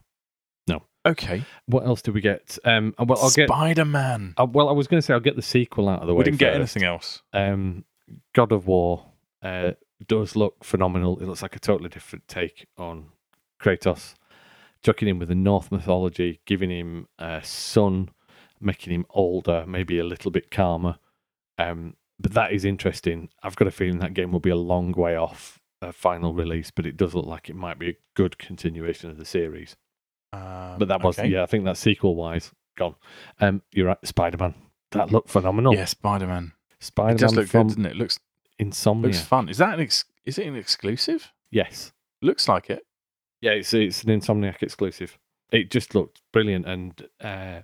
No. 0.66 0.82
Okay. 1.06 1.44
What 1.66 1.84
else 1.86 2.02
did 2.02 2.14
we 2.14 2.20
get? 2.20 2.58
Um, 2.64 2.94
well, 2.98 3.18
I'll 3.22 3.30
get. 3.30 3.48
Spider 3.48 3.84
Man. 3.84 4.34
Uh, 4.36 4.46
well, 4.50 4.68
I 4.68 4.72
was 4.72 4.88
going 4.88 5.00
to 5.00 5.06
say 5.06 5.12
I'll 5.14 5.20
get 5.20 5.36
the 5.36 5.42
sequel 5.42 5.88
out 5.88 6.00
of 6.00 6.06
the 6.06 6.14
way. 6.14 6.18
We 6.18 6.24
didn't 6.24 6.38
get 6.38 6.54
anything 6.54 6.84
else. 6.84 7.22
Um, 7.32 7.84
God 8.34 8.50
of 8.52 8.66
War 8.66 9.04
uh, 9.42 9.72
does 10.06 10.34
look 10.34 10.64
phenomenal. 10.64 11.18
It 11.20 11.26
looks 11.26 11.42
like 11.42 11.56
a 11.56 11.60
totally 11.60 11.90
different 11.90 12.26
take 12.28 12.66
on 12.78 13.06
Kratos, 13.60 14.14
chucking 14.82 15.06
him 15.06 15.18
with 15.18 15.28
the 15.28 15.34
Norse 15.34 15.70
mythology, 15.70 16.40
giving 16.46 16.70
him 16.70 17.08
a 17.18 17.42
son, 17.44 18.08
making 18.64 18.92
him 18.92 19.06
older, 19.10 19.64
maybe 19.66 19.98
a 19.98 20.04
little 20.04 20.30
bit 20.30 20.50
calmer. 20.50 20.98
Um, 21.58 21.96
but 22.18 22.32
that 22.32 22.52
is 22.52 22.64
interesting. 22.64 23.28
I've 23.42 23.56
got 23.56 23.68
a 23.68 23.72
feeling 23.72 23.98
that 23.98 24.14
game 24.14 24.32
will 24.32 24.40
be 24.40 24.50
a 24.50 24.56
long 24.56 24.92
way 24.92 25.16
off 25.16 25.60
a 25.82 25.92
final 25.92 26.32
release, 26.32 26.70
but 26.70 26.86
it 26.86 26.96
does 26.96 27.14
look 27.14 27.26
like 27.26 27.48
it 27.50 27.56
might 27.56 27.78
be 27.78 27.90
a 27.90 27.96
good 28.14 28.38
continuation 28.38 29.10
of 29.10 29.18
the 29.18 29.24
series. 29.24 29.76
Um, 30.32 30.78
But 30.78 30.88
that 30.88 31.02
was, 31.02 31.18
okay. 31.18 31.28
yeah, 31.28 31.42
I 31.42 31.46
think 31.46 31.64
that 31.64 31.76
sequel 31.76 32.14
wise 32.16 32.50
gone. 32.76 32.94
Um, 33.40 33.62
you're 33.72 33.86
right, 33.88 34.06
Spider 34.06 34.36
Man. 34.38 34.54
That 34.92 35.10
looked 35.12 35.28
phenomenal. 35.28 35.74
Yeah, 35.74 35.84
Spider 35.84 36.26
Man. 36.26 36.52
Spider 36.80 37.18
does 37.18 37.32
Man 37.32 37.42
look 37.42 37.50
good, 37.52 37.66
doesn't 37.68 37.86
it? 37.86 37.96
Looks 37.96 38.18
Insomnia. 38.58 39.08
looks 39.08 39.20
fun. 39.20 39.48
Is 39.48 39.58
that 39.58 39.74
an 39.74 39.80
ex- 39.80 40.04
is 40.24 40.38
it 40.38 40.46
an 40.46 40.56
exclusive? 40.56 41.32
yes. 41.50 41.92
Looks 42.22 42.48
like 42.48 42.70
it. 42.70 42.86
Yeah, 43.42 43.50
it's 43.52 43.74
it's 43.74 44.02
an 44.04 44.18
Insomniac 44.18 44.62
exclusive. 44.62 45.18
It 45.52 45.70
just 45.70 45.94
looked 45.94 46.22
brilliant, 46.32 46.64
and 46.66 47.06
uh, 47.20 47.60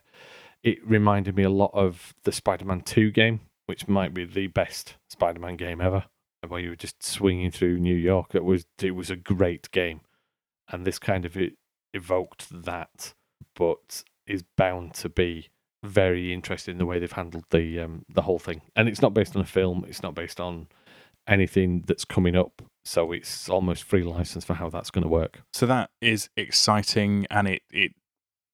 it 0.62 0.78
reminded 0.86 1.36
me 1.36 1.42
a 1.42 1.50
lot 1.50 1.70
of 1.72 2.14
the 2.24 2.32
Spider-Man 2.32 2.82
Two 2.82 3.11
game, 3.11 3.40
which 3.66 3.88
might 3.88 4.14
be 4.14 4.24
the 4.24 4.48
best 4.48 4.96
Spider-Man 5.08 5.56
game 5.56 5.80
ever, 5.80 6.04
where 6.46 6.61
you 6.61 6.70
were 6.70 6.76
just 6.76 7.02
swinging 7.02 7.50
through 7.50 7.78
New 7.78 7.94
York. 7.94 8.34
It 8.34 8.44
was 8.44 8.66
it 8.82 8.92
was 8.92 9.11
a 9.11 9.16
great 9.16 9.70
game, 9.70 10.00
and 10.68 10.86
this 10.86 10.98
kind 10.98 11.24
of 11.24 11.36
it 11.36 11.54
evoked 11.94 12.64
that, 12.64 13.14
but 13.54 14.04
is 14.26 14.44
bound 14.56 14.94
to 14.94 15.08
be 15.08 15.48
very 15.82 16.32
interesting 16.32 16.72
in 16.72 16.78
the 16.78 16.86
way 16.86 16.98
they've 16.98 17.11
handled 17.11 17.44
the 17.50 17.80
um, 17.80 18.04
the 18.08 18.22
whole 18.22 18.38
thing. 18.38 18.62
And 18.76 18.88
it's 18.88 19.02
not 19.02 19.14
based 19.14 19.34
on 19.34 19.42
a 19.42 19.46
film. 19.46 19.84
It's 19.88 20.02
not 20.02 20.14
based 20.14 20.40
on 20.40 20.68
anything 21.26 21.84
that's 21.86 22.04
coming 22.04 22.36
up. 22.36 22.62
So 22.84 23.12
it's 23.12 23.48
almost 23.48 23.84
free 23.84 24.02
license 24.02 24.44
for 24.44 24.54
how 24.54 24.70
that's 24.70 24.90
going 24.90 25.02
to 25.02 25.08
work. 25.08 25.42
So 25.52 25.66
that 25.66 25.90
is 26.00 26.28
exciting, 26.36 27.26
and 27.30 27.48
it 27.48 27.62
it 27.70 27.92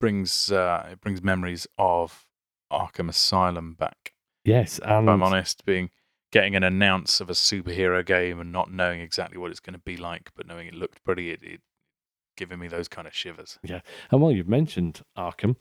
brings 0.00 0.50
uh, 0.50 0.88
it 0.92 1.00
brings 1.00 1.22
memories 1.22 1.66
of 1.78 2.26
Arkham 2.72 3.08
Asylum 3.08 3.74
back. 3.74 4.12
Yes, 4.44 4.78
and 4.78 5.08
If 5.08 5.12
I'm 5.12 5.22
honest, 5.22 5.64
being 5.64 5.90
getting 6.32 6.54
an 6.54 6.62
announce 6.62 7.20
of 7.20 7.30
a 7.30 7.34
superhero 7.34 8.04
game 8.04 8.40
and 8.40 8.52
not 8.52 8.70
knowing 8.70 9.00
exactly 9.00 9.38
what 9.38 9.50
it's 9.50 9.60
going 9.60 9.74
to 9.74 9.80
be 9.84 9.96
like, 9.96 10.30
but 10.36 10.46
knowing 10.46 10.66
it 10.66 10.74
looked 10.74 11.02
pretty, 11.04 11.30
it, 11.30 11.40
it 11.42 11.60
giving 12.36 12.58
me 12.58 12.68
those 12.68 12.88
kind 12.88 13.06
of 13.06 13.14
shivers. 13.14 13.58
Yeah, 13.62 13.80
and 14.10 14.20
while 14.20 14.32
you've 14.32 14.48
mentioned 14.48 15.02
Arkham, 15.16 15.56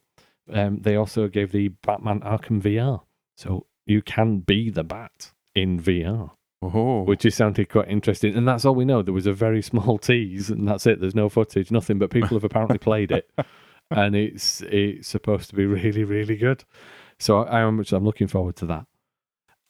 um, 0.52 0.80
they 0.82 0.96
also 0.96 1.28
gave 1.28 1.52
the 1.52 1.70
Batman 1.70 2.20
Arkham 2.22 2.62
VR, 2.62 3.02
so 3.38 3.66
you 3.86 4.02
can 4.02 4.40
be 4.40 4.70
the 4.70 4.84
Bat 4.84 5.32
in 5.56 5.80
VR, 5.82 6.32
Oh, 6.62 7.04
which 7.04 7.26
is 7.26 7.36
sounded 7.36 7.70
quite 7.70 7.88
interesting. 7.90 8.36
And 8.36 8.48
that's 8.48 8.66
all 8.66 8.76
we 8.76 8.86
know. 8.86 9.02
There 9.02 9.14
was 9.14 9.28
a 9.28 9.34
very 9.34 9.62
small 9.72 9.98
tease, 9.98 10.50
and 10.50 10.68
that's 10.68 10.86
it. 10.86 11.00
There's 11.00 11.16
no 11.16 11.30
footage, 11.30 11.72
nothing. 11.72 12.00
But 12.00 12.10
people 12.12 12.36
have 12.36 12.44
apparently 12.44 12.78
played 12.78 13.12
it, 13.12 13.30
and 13.92 14.16
it's 14.16 14.62
it's 14.62 15.08
supposed 15.08 15.50
to 15.50 15.56
be 15.56 15.66
really, 15.66 16.04
really 16.04 16.38
good. 16.38 16.64
So 17.20 17.44
I, 17.44 17.62
I'm 17.62 17.84
I'm 17.92 18.06
looking 18.06 18.28
forward 18.28 18.56
to 18.58 18.66
that. 18.68 18.86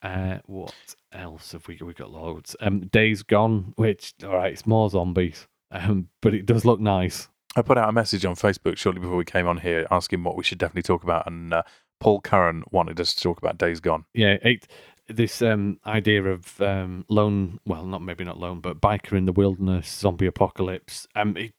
Uh, 0.02 0.40
what 0.46 0.96
else 1.12 1.54
have 1.54 1.68
we 1.68 1.78
we 1.82 1.94
got 1.94 2.12
loads? 2.12 2.56
Um, 2.60 2.82
Days 2.88 3.24
Gone, 3.24 3.74
which 3.76 4.14
all 4.24 4.36
right, 4.36 4.54
it's 4.54 4.68
more 4.68 4.90
zombies, 4.90 5.48
um, 5.72 6.10
but 6.22 6.34
it 6.34 6.46
does 6.46 6.66
look 6.66 6.80
nice. 6.80 7.28
I 7.56 7.62
put 7.62 7.78
out 7.78 7.90
a 7.90 7.94
message 7.94 8.26
on 8.26 8.36
Facebook 8.36 8.78
shortly 8.78 9.00
before 9.00 9.16
we 9.16 9.26
came 9.26 9.48
on 9.48 9.58
here 9.58 9.88
asking 9.90 10.24
what 10.24 10.36
we 10.36 10.44
should 10.44 10.58
definitely 10.58 10.84
talk 10.84 11.04
about, 11.04 11.26
and 11.28 11.54
uh, 11.54 11.64
Paul 12.00 12.22
Curran 12.22 12.64
wanted 12.72 13.00
us 13.00 13.14
to 13.14 13.24
talk 13.24 13.38
about 13.38 13.58
Days 13.58 13.80
Gone. 13.80 14.06
Yeah, 14.14 14.38
it, 14.44 14.68
this 15.08 15.42
um, 15.42 15.80
idea 15.86 16.24
of 16.26 16.60
um, 16.62 17.06
lone, 17.10 17.60
well, 17.66 17.86
not 17.86 18.02
maybe 18.02 18.24
not 18.24 18.40
lone, 18.40 18.60
but 18.60 18.82
biker 18.82 19.14
in 19.14 19.26
the 19.26 19.32
wilderness, 19.32 19.88
zombie 19.88 20.26
apocalypse. 20.26 21.08
Um, 21.16 21.38
it, 21.38 21.54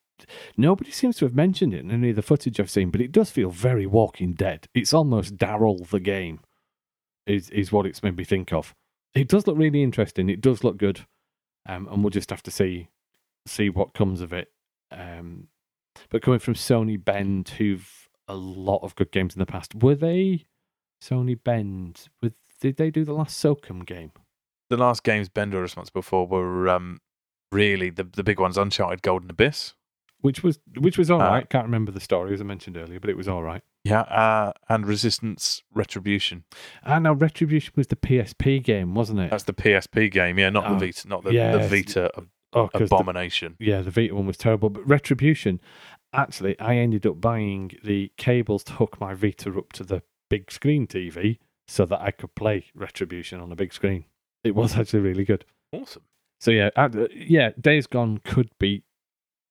nobody 0.57 0.91
seems 0.91 1.17
to 1.19 1.25
have 1.25 1.35
mentioned 1.35 1.75
it 1.75 1.81
in 1.81 1.91
any 1.91 2.11
of 2.11 2.17
the 2.17 2.23
footage 2.23 2.59
I've 2.61 2.71
seen, 2.71 2.91
but 2.91 3.01
it 3.01 3.13
does 3.13 3.31
feel 3.31 3.51
very 3.51 3.87
Walking 3.87 4.33
Dead. 4.33 4.69
It's 4.75 4.93
almost 4.93 5.37
Daryl 5.37 5.89
the 5.89 6.01
game, 6.01 6.41
is 7.27 7.51
is 7.51 7.73
what 7.73 7.87
it's 7.87 8.03
made 8.03 8.17
me 8.17 8.25
think 8.25 8.53
of. 8.53 8.75
It 9.15 9.29
does 9.29 9.47
look 9.47 9.59
really 9.59 9.83
interesting. 9.83 10.29
It 10.29 10.41
does 10.41 10.63
look 10.63 10.77
good, 10.77 11.07
um, 11.67 11.89
and 11.91 12.03
we'll 12.03 12.11
just 12.11 12.31
have 12.31 12.43
to 12.45 12.51
see 12.51 12.89
see 13.47 13.71
what 13.71 13.95
comes 13.95 14.21
of 14.21 14.33
it. 14.33 14.53
Um, 14.91 15.49
but 16.11 16.23
coming 16.23 16.41
from 16.41 16.55
Sony 16.55 17.03
Bend, 17.03 17.49
who've 17.51 18.09
a 18.29 18.35
lot 18.35 18.83
of 18.83 18.95
good 18.97 19.13
games 19.13 19.35
in 19.35 19.39
the 19.39 19.47
past, 19.47 19.75
were 19.75 19.95
they 19.95 20.47
Sony 21.03 21.39
Bend? 21.43 22.09
With 22.23 22.35
did 22.61 22.77
they 22.77 22.91
do 22.91 23.05
the 23.05 23.13
last 23.13 23.43
Socom 23.43 23.85
game? 23.85 24.13
The 24.69 24.77
last 24.77 25.05
games 25.05 25.29
Bend 25.29 25.55
were 25.55 25.63
responsible 25.63 26.03
for 26.03 26.27
were 26.27 26.69
um, 26.69 27.01
really 27.53 27.91
the 27.91 28.05
the 28.05 28.25
big 28.25 28.41
ones: 28.41 28.59
Uncharted, 28.59 29.03
Golden 29.03 29.31
Abyss. 29.31 29.75
Which 30.21 30.43
was 30.43 30.59
which 30.79 30.99
was 30.99 31.11
all 31.11 31.21
Uh, 31.21 31.29
right. 31.29 31.49
Can't 31.49 31.65
remember 31.67 31.93
the 31.93 32.01
story 32.01 32.33
as 32.35 32.41
I 32.41 32.45
mentioned 32.45 32.77
earlier, 32.77 32.99
but 33.01 33.11
it 33.11 33.17
was 33.17 33.29
all 33.29 33.43
right. 33.43 33.63
Yeah, 33.85 34.01
uh, 34.01 34.53
and 34.69 34.85
Resistance 34.87 35.63
Retribution. 35.73 36.45
Ah, 36.85 36.99
now 36.99 37.13
Retribution 37.13 37.73
was 37.77 37.87
the 37.87 37.97
PSP 37.97 38.63
game, 38.63 38.95
wasn't 38.95 39.21
it? 39.21 39.31
That's 39.31 39.45
the 39.45 39.53
PSP 39.53 40.11
game, 40.11 40.39
yeah, 40.39 40.51
not 40.51 40.67
Oh, 40.67 40.75
the 40.79 40.87
Vita, 40.87 41.07
not 41.09 41.23
the, 41.23 41.31
the. 41.31 41.69
Vita 41.69 42.11
oh, 42.53 42.69
'cause 42.69 42.89
the- 42.89 42.97
abomination. 42.97 43.57
yeah, 43.61 43.83
the 43.83 43.91
Vita 43.93 44.15
one 44.15 44.27
was 44.27 44.37
terrible. 44.39 44.71
But 44.71 44.89
Retribution, 44.89 45.61
actually, 46.13 46.59
I 46.59 46.77
ended 46.77 47.07
up 47.07 47.21
buying 47.21 47.73
the 47.85 48.11
cables 48.17 48.65
to 48.65 48.73
hook 48.73 49.01
my 49.01 49.15
Vita 49.15 49.51
up 49.57 49.73
to 49.75 49.85
the 49.85 50.03
big 50.29 50.51
screen 50.51 50.87
TV 50.89 51.39
so 51.69 51.85
that 51.87 52.01
I 52.01 52.11
could 52.11 52.35
play 52.35 52.65
Retribution 52.75 53.39
on 53.41 53.53
a 53.53 53.57
big 53.57 53.73
screen. 53.73 54.07
It 54.43 54.55
was 54.57 54.77
actually 54.77 55.01
really 55.01 55.25
good. 55.25 55.45
Awesome. 55.73 56.03
So 56.41 56.51
yeah, 56.51 56.71
uh, 56.75 56.89
yeah, 57.15 57.51
Days 57.61 57.87
Gone 57.87 58.19
could 58.25 58.51
be 58.59 58.83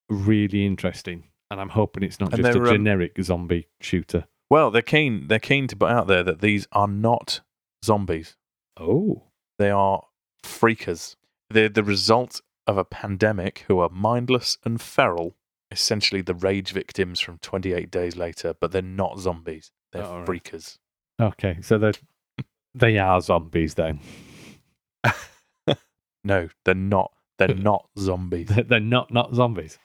really 0.10 0.66
interesting, 0.66 1.26
and 1.51 1.60
I'm 1.60 1.70
hoping 1.70 2.03
it's 2.03 2.20
not 2.20 2.34
And 2.34 2.43
just 2.43 2.56
a 2.56 2.60
they're, 2.60 2.68
um, 2.70 2.76
generic 2.76 3.18
zombie 3.22 3.68
shooter. 3.82 4.26
Well, 4.49 4.72
they're 4.72 4.82
keen. 4.82 5.28
They're 5.28 5.39
keen 5.39 5.68
to 5.68 5.76
put 5.76 5.89
out 5.89 6.08
there 6.08 6.24
that 6.24 6.41
these 6.41 6.68
are 6.72 6.88
not 6.88 7.41
zombies. 7.84 8.36
Oh, 8.78 9.24
They 9.58 9.72
are 9.72 10.03
freakers. 10.43 11.16
They're 11.49 11.70
the 11.70 11.84
result 11.84 12.41
of 12.68 12.78
a 12.78 12.84
pandemic 12.86 13.64
who 13.68 13.80
are 13.80 13.89
mindless 13.89 14.58
and 14.66 14.82
feral. 14.82 15.36
Essentially, 15.72 16.22
the 16.22 16.34
rage 16.36 16.72
victims 16.72 17.20
from 17.20 17.38
28 17.39 17.89
Days 17.89 18.16
Later, 18.16 18.53
but 18.60 18.72
they're 18.72 18.82
not 18.82 19.20
zombies. 19.20 19.72
They're 19.91 20.03
Oh, 20.03 20.12
all 20.12 20.20
right. 20.20 20.28
freakers. 20.43 20.78
okay, 21.22 21.58
so 21.62 21.78
they 21.78 21.91
they 22.74 22.97
are 22.97 23.22
zombies 23.22 23.74
then. 23.76 23.99
No, 26.24 26.49
they're 26.64 26.74
not. 26.74 27.12
They're 27.38 27.47
not 27.56 27.88
zombies. 27.99 28.47
They're 28.49 28.80
not 28.80 29.12
not 29.14 29.36
zombies. 29.36 29.78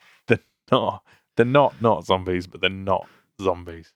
Not. 0.71 1.03
They're 1.37 1.47
not 1.47 1.81
not 1.81 2.05
zombies, 2.05 2.47
but 2.47 2.61
they're 2.61 2.71
not 2.71 3.07
zombies. 3.41 3.93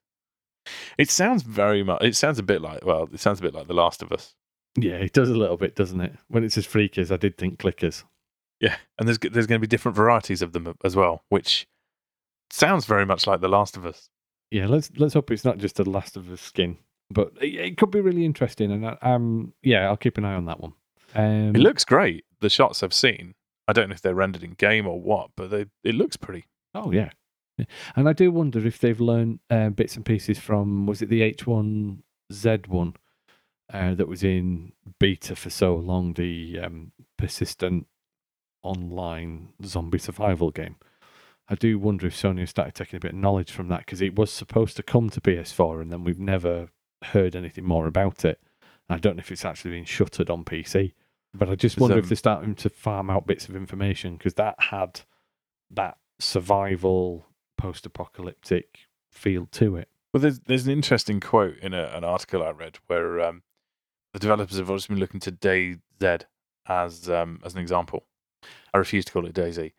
It 0.96 1.10
sounds 1.10 1.42
very 1.42 1.82
much. 1.82 2.02
It 2.02 2.16
sounds 2.16 2.38
a 2.38 2.42
bit 2.42 2.62
like. 2.62 2.84
Well, 2.84 3.08
it 3.12 3.20
sounds 3.20 3.40
a 3.40 3.42
bit 3.42 3.54
like 3.54 3.66
The 3.66 3.74
Last 3.74 4.02
of 4.02 4.12
Us. 4.12 4.34
Yeah, 4.76 4.94
it 4.94 5.12
does 5.12 5.28
a 5.28 5.34
little 5.34 5.56
bit, 5.56 5.76
doesn't 5.76 6.00
it? 6.00 6.14
When 6.28 6.42
it 6.42 6.52
says 6.52 6.66
freakers, 6.66 7.12
I 7.12 7.16
did 7.16 7.36
think 7.36 7.58
clickers. 7.58 8.04
Yeah, 8.60 8.76
and 8.98 9.06
there's 9.06 9.18
there's 9.18 9.46
going 9.46 9.60
to 9.60 9.66
be 9.66 9.70
different 9.70 9.96
varieties 9.96 10.42
of 10.42 10.52
them 10.52 10.74
as 10.84 10.96
well, 10.96 11.22
which 11.28 11.66
sounds 12.50 12.86
very 12.86 13.04
much 13.04 13.26
like 13.26 13.40
The 13.40 13.48
Last 13.48 13.76
of 13.76 13.84
Us. 13.84 14.08
Yeah, 14.50 14.66
let's 14.66 14.90
let's 14.96 15.14
hope 15.14 15.30
it's 15.30 15.44
not 15.44 15.58
just 15.58 15.78
a 15.80 15.84
Last 15.84 16.16
of 16.16 16.30
Us 16.30 16.40
skin, 16.40 16.78
but 17.10 17.32
it, 17.40 17.54
it 17.54 17.76
could 17.76 17.90
be 17.90 18.00
really 18.00 18.24
interesting. 18.24 18.72
And 18.72 18.86
I, 18.86 18.96
um, 19.02 19.52
yeah, 19.62 19.86
I'll 19.88 19.96
keep 19.96 20.18
an 20.18 20.24
eye 20.24 20.34
on 20.34 20.46
that 20.46 20.60
one. 20.60 20.72
Um, 21.14 21.54
It 21.54 21.60
looks 21.60 21.84
great. 21.84 22.24
The 22.40 22.48
shots 22.50 22.82
I've 22.82 22.94
seen. 22.94 23.34
I 23.68 23.72
don't 23.72 23.88
know 23.88 23.94
if 23.94 24.02
they're 24.02 24.14
rendered 24.14 24.42
in 24.42 24.52
game 24.52 24.86
or 24.86 25.00
what, 25.00 25.30
but 25.36 25.50
they, 25.50 25.66
it 25.84 25.94
looks 25.94 26.16
pretty. 26.16 26.44
Oh 26.74 26.90
yeah. 26.90 27.10
Yeah. 27.58 27.66
And 27.94 28.08
I 28.08 28.12
do 28.12 28.32
wonder 28.32 28.66
if 28.66 28.78
they've 28.78 29.00
learned 29.00 29.38
uh, 29.48 29.68
bits 29.68 29.96
and 29.96 30.04
pieces 30.04 30.38
from 30.38 30.86
was 30.86 31.02
it 31.02 31.08
the 31.08 31.20
H1Z1 31.32 32.94
uh, 33.72 33.94
that 33.94 34.08
was 34.08 34.24
in 34.24 34.72
beta 34.98 35.36
for 35.36 35.50
so 35.50 35.76
long, 35.76 36.14
the 36.14 36.58
um, 36.60 36.92
persistent 37.16 37.86
online 38.62 39.50
zombie 39.64 39.98
survival 39.98 40.50
game. 40.50 40.76
I 41.48 41.54
do 41.54 41.78
wonder 41.78 42.06
if 42.06 42.16
Sony 42.16 42.40
has 42.40 42.50
started 42.50 42.74
taking 42.74 42.96
a 42.96 43.00
bit 43.00 43.12
of 43.12 43.18
knowledge 43.18 43.50
from 43.50 43.68
that 43.68 43.80
because 43.80 44.00
it 44.00 44.16
was 44.16 44.32
supposed 44.32 44.76
to 44.76 44.82
come 44.82 45.10
to 45.10 45.20
PS4 45.20 45.82
and 45.82 45.92
then 45.92 46.02
we've 46.02 46.18
never 46.18 46.68
heard 47.04 47.36
anything 47.36 47.64
more 47.64 47.86
about 47.86 48.24
it. 48.24 48.40
I 48.88 48.98
don't 48.98 49.16
know 49.16 49.20
if 49.20 49.30
it's 49.30 49.44
actually 49.44 49.72
been 49.72 49.84
shuttered 49.84 50.30
on 50.30 50.44
PC, 50.44 50.92
but 51.34 51.48
I 51.48 51.54
just 51.54 51.78
wonder 51.78 51.98
if 51.98 52.04
um, 52.04 52.08
they're 52.08 52.16
starting 52.16 52.54
to 52.56 52.70
farm 52.70 53.10
out 53.10 53.26
bits 53.26 53.48
of 53.48 53.56
information 53.56 54.16
because 54.16 54.34
that 54.34 54.54
had 54.58 55.02
that 55.70 55.98
survival 56.18 57.26
post-apocalyptic 57.56 58.80
feel 59.10 59.46
to 59.52 59.76
it. 59.76 59.88
Well, 60.12 60.20
there's 60.20 60.40
there's 60.40 60.66
an 60.66 60.72
interesting 60.72 61.20
quote 61.20 61.58
in 61.58 61.74
a, 61.74 61.90
an 61.94 62.04
article 62.04 62.42
I 62.42 62.50
read 62.50 62.78
where 62.86 63.20
um, 63.20 63.42
the 64.12 64.20
developers 64.20 64.58
have 64.58 64.70
always 64.70 64.86
been 64.86 65.00
looking 65.00 65.20
to 65.20 65.32
DayZ 65.32 66.22
as 66.66 67.10
um, 67.10 67.40
as 67.44 67.54
an 67.54 67.60
example. 67.60 68.04
I 68.72 68.78
refuse 68.78 69.04
to 69.06 69.12
call 69.12 69.26
it 69.26 69.34
Daisy, 69.34 69.74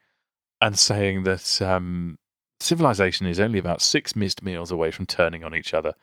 and 0.61 0.77
saying 0.77 1.23
that 1.23 1.61
um, 1.61 2.17
civilization 2.59 3.27
is 3.27 3.39
only 3.39 3.59
about 3.59 3.81
six 3.81 4.15
missed 4.15 4.43
meals 4.43 4.71
away 4.71 4.91
from 4.91 5.05
turning 5.05 5.43
on 5.43 5.55
each 5.55 5.73
other. 5.73 5.93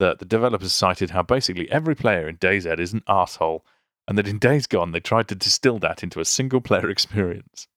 That 0.00 0.18
the 0.18 0.24
developers 0.24 0.72
cited 0.72 1.10
how 1.10 1.22
basically 1.22 1.70
every 1.70 1.94
player 1.94 2.28
in 2.28 2.38
DayZ 2.38 2.78
is 2.80 2.92
an 2.92 3.02
asshole, 3.06 3.64
and 4.08 4.18
that 4.18 4.28
in 4.28 4.38
Days 4.38 4.66
Gone 4.66 4.92
they 4.92 5.00
tried 5.00 5.28
to 5.28 5.34
distill 5.34 5.78
that 5.80 6.02
into 6.02 6.20
a 6.20 6.24
single 6.24 6.60
player 6.60 6.90
experience. 6.90 7.68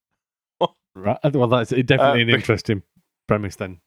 Right. 0.98 1.18
Well, 1.34 1.48
that's 1.48 1.70
definitely 1.70 2.22
Uh, 2.22 2.26
an 2.26 2.30
interesting 2.30 2.84
premise 3.28 3.56
then. 3.56 3.80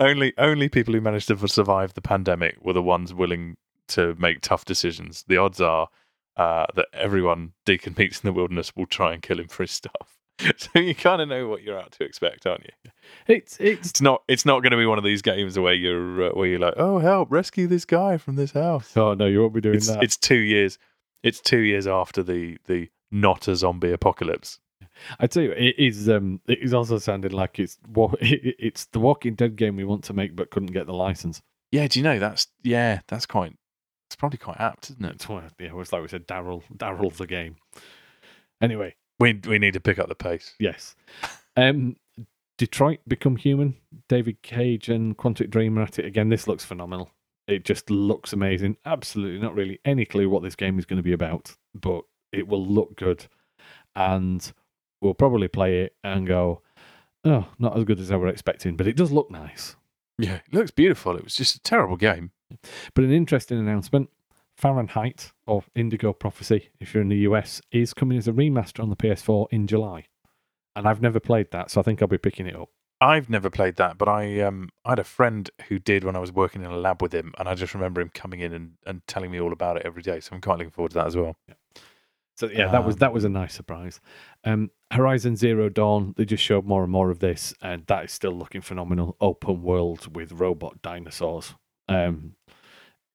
Only 0.00 0.32
only 0.38 0.68
people 0.68 0.94
who 0.94 1.00
managed 1.00 1.28
to 1.28 1.48
survive 1.48 1.94
the 1.94 2.00
pandemic 2.00 2.56
were 2.64 2.72
the 2.72 2.82
ones 2.82 3.12
willing 3.12 3.56
to 3.88 4.14
make 4.18 4.40
tough 4.42 4.64
decisions. 4.64 5.24
The 5.28 5.36
odds 5.38 5.60
are 5.60 5.88
uh, 6.36 6.66
that 6.76 6.86
everyone 6.92 7.52
Deacon 7.64 7.94
meets 7.98 8.20
in 8.20 8.28
the 8.28 8.32
wilderness 8.32 8.74
will 8.76 8.86
try 8.86 9.12
and 9.12 9.22
kill 9.22 9.40
him 9.40 9.48
for 9.48 9.62
his 9.64 9.72
stuff. 9.72 10.14
So 10.56 10.78
you 10.78 10.94
kind 10.94 11.20
of 11.20 11.28
know 11.28 11.48
what 11.48 11.64
you're 11.64 11.76
out 11.80 11.90
to 11.98 12.04
expect, 12.04 12.46
aren't 12.46 12.62
you? 12.64 12.90
It's 13.26 13.56
it's 13.58 13.90
It's 13.90 14.00
not 14.00 14.22
it's 14.28 14.46
not 14.46 14.60
going 14.62 14.70
to 14.70 14.76
be 14.76 14.86
one 14.86 14.96
of 14.98 15.02
these 15.02 15.20
games 15.20 15.58
where 15.58 15.74
you're 15.74 16.28
uh, 16.28 16.30
where 16.30 16.46
you're 16.46 16.60
like, 16.60 16.74
oh 16.76 16.98
help, 17.00 17.28
rescue 17.32 17.66
this 17.66 17.84
guy 17.84 18.18
from 18.18 18.36
this 18.36 18.52
house. 18.52 18.96
oh 18.96 19.14
no, 19.14 19.26
you 19.26 19.40
won't 19.40 19.52
be 19.54 19.60
doing 19.60 19.74
It's 19.74 19.88
that. 19.88 20.00
it's 20.02 20.16
two 20.16 20.36
years. 20.36 20.78
It's 21.24 21.40
two 21.40 21.58
years 21.58 21.88
after 21.88 22.22
the 22.22 22.56
the 22.66 22.88
not 23.10 23.48
a 23.48 23.56
zombie 23.56 23.90
apocalypse. 23.90 24.60
I 25.18 25.26
tell 25.26 25.42
you, 25.42 25.52
it 25.52 25.78
is. 25.78 26.08
Um, 26.08 26.40
it 26.46 26.58
is 26.60 26.74
also 26.74 26.98
sounding 26.98 27.32
like 27.32 27.58
it's 27.58 27.78
it's 28.20 28.86
the 28.86 29.00
Walking 29.00 29.34
Dead 29.34 29.56
game 29.56 29.76
we 29.76 29.84
want 29.84 30.04
to 30.04 30.12
make, 30.12 30.34
but 30.36 30.50
couldn't 30.50 30.72
get 30.72 30.86
the 30.86 30.94
license. 30.94 31.40
Yeah, 31.70 31.86
do 31.86 31.98
you 31.98 32.02
know 32.04 32.18
that's 32.18 32.46
yeah 32.62 33.00
that's 33.08 33.26
quite 33.26 33.54
it's 34.08 34.16
probably 34.16 34.38
quite 34.38 34.58
apt, 34.58 34.90
isn't 34.90 35.04
it? 35.04 35.14
It's 35.16 35.28
yeah, 35.28 35.66
it 35.66 35.74
was 35.74 35.92
like 35.92 36.02
we 36.02 36.08
said, 36.08 36.26
Daryl, 36.26 36.62
Daryl 36.76 37.14
the 37.14 37.26
game. 37.26 37.56
Anyway, 38.60 38.94
We 39.20 39.34
we 39.46 39.58
need 39.58 39.74
to 39.74 39.80
pick 39.80 39.98
up 39.98 40.08
the 40.08 40.14
pace. 40.14 40.54
yes. 40.58 40.96
Um, 41.56 41.96
Detroit 42.56 43.00
Become 43.06 43.36
Human. 43.36 43.76
David 44.08 44.42
Cage 44.42 44.88
and 44.88 45.16
Quantic 45.16 45.50
Dream 45.50 45.78
are 45.78 45.82
at 45.82 45.98
it 45.98 46.04
again. 46.06 46.28
This 46.28 46.48
looks 46.48 46.64
phenomenal. 46.64 47.10
It 47.46 47.64
just 47.64 47.90
looks 47.90 48.32
amazing. 48.32 48.76
Absolutely 48.84 49.40
not 49.40 49.54
really 49.54 49.80
any 49.84 50.04
clue 50.04 50.28
what 50.28 50.42
this 50.42 50.56
game 50.56 50.78
is 50.78 50.84
going 50.86 50.98
to 50.98 51.02
be 51.02 51.12
about, 51.12 51.54
but 51.74 52.02
it 52.32 52.46
will 52.48 52.64
look 52.66 52.96
good, 52.96 53.26
and 53.94 54.52
we'll 55.00 55.14
probably 55.14 55.48
play 55.48 55.82
it 55.82 55.96
and 56.02 56.26
go, 56.26 56.62
oh, 57.24 57.46
not 57.58 57.76
as 57.76 57.84
good 57.84 58.00
as 58.00 58.10
I 58.10 58.16
were 58.16 58.28
expecting, 58.28 58.76
but 58.76 58.86
it 58.86 58.96
does 58.96 59.12
look 59.12 59.30
nice. 59.30 59.76
Yeah, 60.18 60.40
it 60.46 60.54
looks 60.54 60.70
beautiful. 60.70 61.16
It 61.16 61.24
was 61.24 61.36
just 61.36 61.56
a 61.56 61.60
terrible 61.60 61.96
game. 61.96 62.32
But 62.94 63.04
an 63.04 63.12
interesting 63.12 63.58
announcement 63.58 64.10
Fahrenheit, 64.58 65.30
or 65.46 65.62
Indigo 65.76 66.12
Prophecy, 66.12 66.70
if 66.80 66.92
you're 66.92 67.02
in 67.02 67.08
the 67.08 67.18
US, 67.18 67.62
is 67.70 67.94
coming 67.94 68.18
as 68.18 68.26
a 68.26 68.32
remaster 68.32 68.82
on 68.82 68.90
the 68.90 68.96
PS4 68.96 69.46
in 69.52 69.68
July. 69.68 70.06
And 70.74 70.88
I've 70.88 71.00
never 71.00 71.20
played 71.20 71.52
that, 71.52 71.70
so 71.70 71.80
I 71.80 71.84
think 71.84 72.02
I'll 72.02 72.08
be 72.08 72.18
picking 72.18 72.48
it 72.48 72.56
up. 72.56 72.68
I've 73.00 73.30
never 73.30 73.50
played 73.50 73.76
that, 73.76 73.96
but 73.96 74.08
I 74.08 74.40
um 74.40 74.70
I 74.84 74.90
had 74.90 74.98
a 74.98 75.04
friend 75.04 75.48
who 75.68 75.78
did 75.78 76.02
when 76.02 76.16
I 76.16 76.18
was 76.18 76.32
working 76.32 76.64
in 76.64 76.70
a 76.70 76.76
lab 76.76 77.00
with 77.00 77.14
him, 77.14 77.32
and 77.38 77.48
I 77.48 77.54
just 77.54 77.72
remember 77.72 78.00
him 78.00 78.10
coming 78.12 78.40
in 78.40 78.52
and, 78.52 78.72
and 78.84 79.06
telling 79.06 79.30
me 79.30 79.40
all 79.40 79.52
about 79.52 79.76
it 79.76 79.84
every 79.86 80.02
day. 80.02 80.18
So 80.18 80.34
I'm 80.34 80.40
quite 80.40 80.58
looking 80.58 80.72
forward 80.72 80.90
to 80.90 80.94
that 80.96 81.06
as 81.06 81.16
well. 81.16 81.36
So 82.38 82.48
yeah, 82.48 82.70
that 82.70 82.86
was 82.86 82.96
that 82.96 83.12
was 83.12 83.24
a 83.24 83.28
nice 83.28 83.52
surprise. 83.52 84.00
Um, 84.44 84.70
Horizon 84.92 85.34
Zero 85.34 85.68
Dawn, 85.68 86.14
they 86.16 86.24
just 86.24 86.42
showed 86.42 86.64
more 86.64 86.84
and 86.84 86.92
more 86.92 87.10
of 87.10 87.18
this, 87.18 87.52
and 87.60 87.84
that 87.88 88.04
is 88.04 88.12
still 88.12 88.30
looking 88.30 88.60
phenomenal. 88.60 89.16
Open 89.20 89.60
world 89.60 90.14
with 90.14 90.30
robot 90.30 90.80
dinosaurs. 90.80 91.54
Um, 91.88 92.36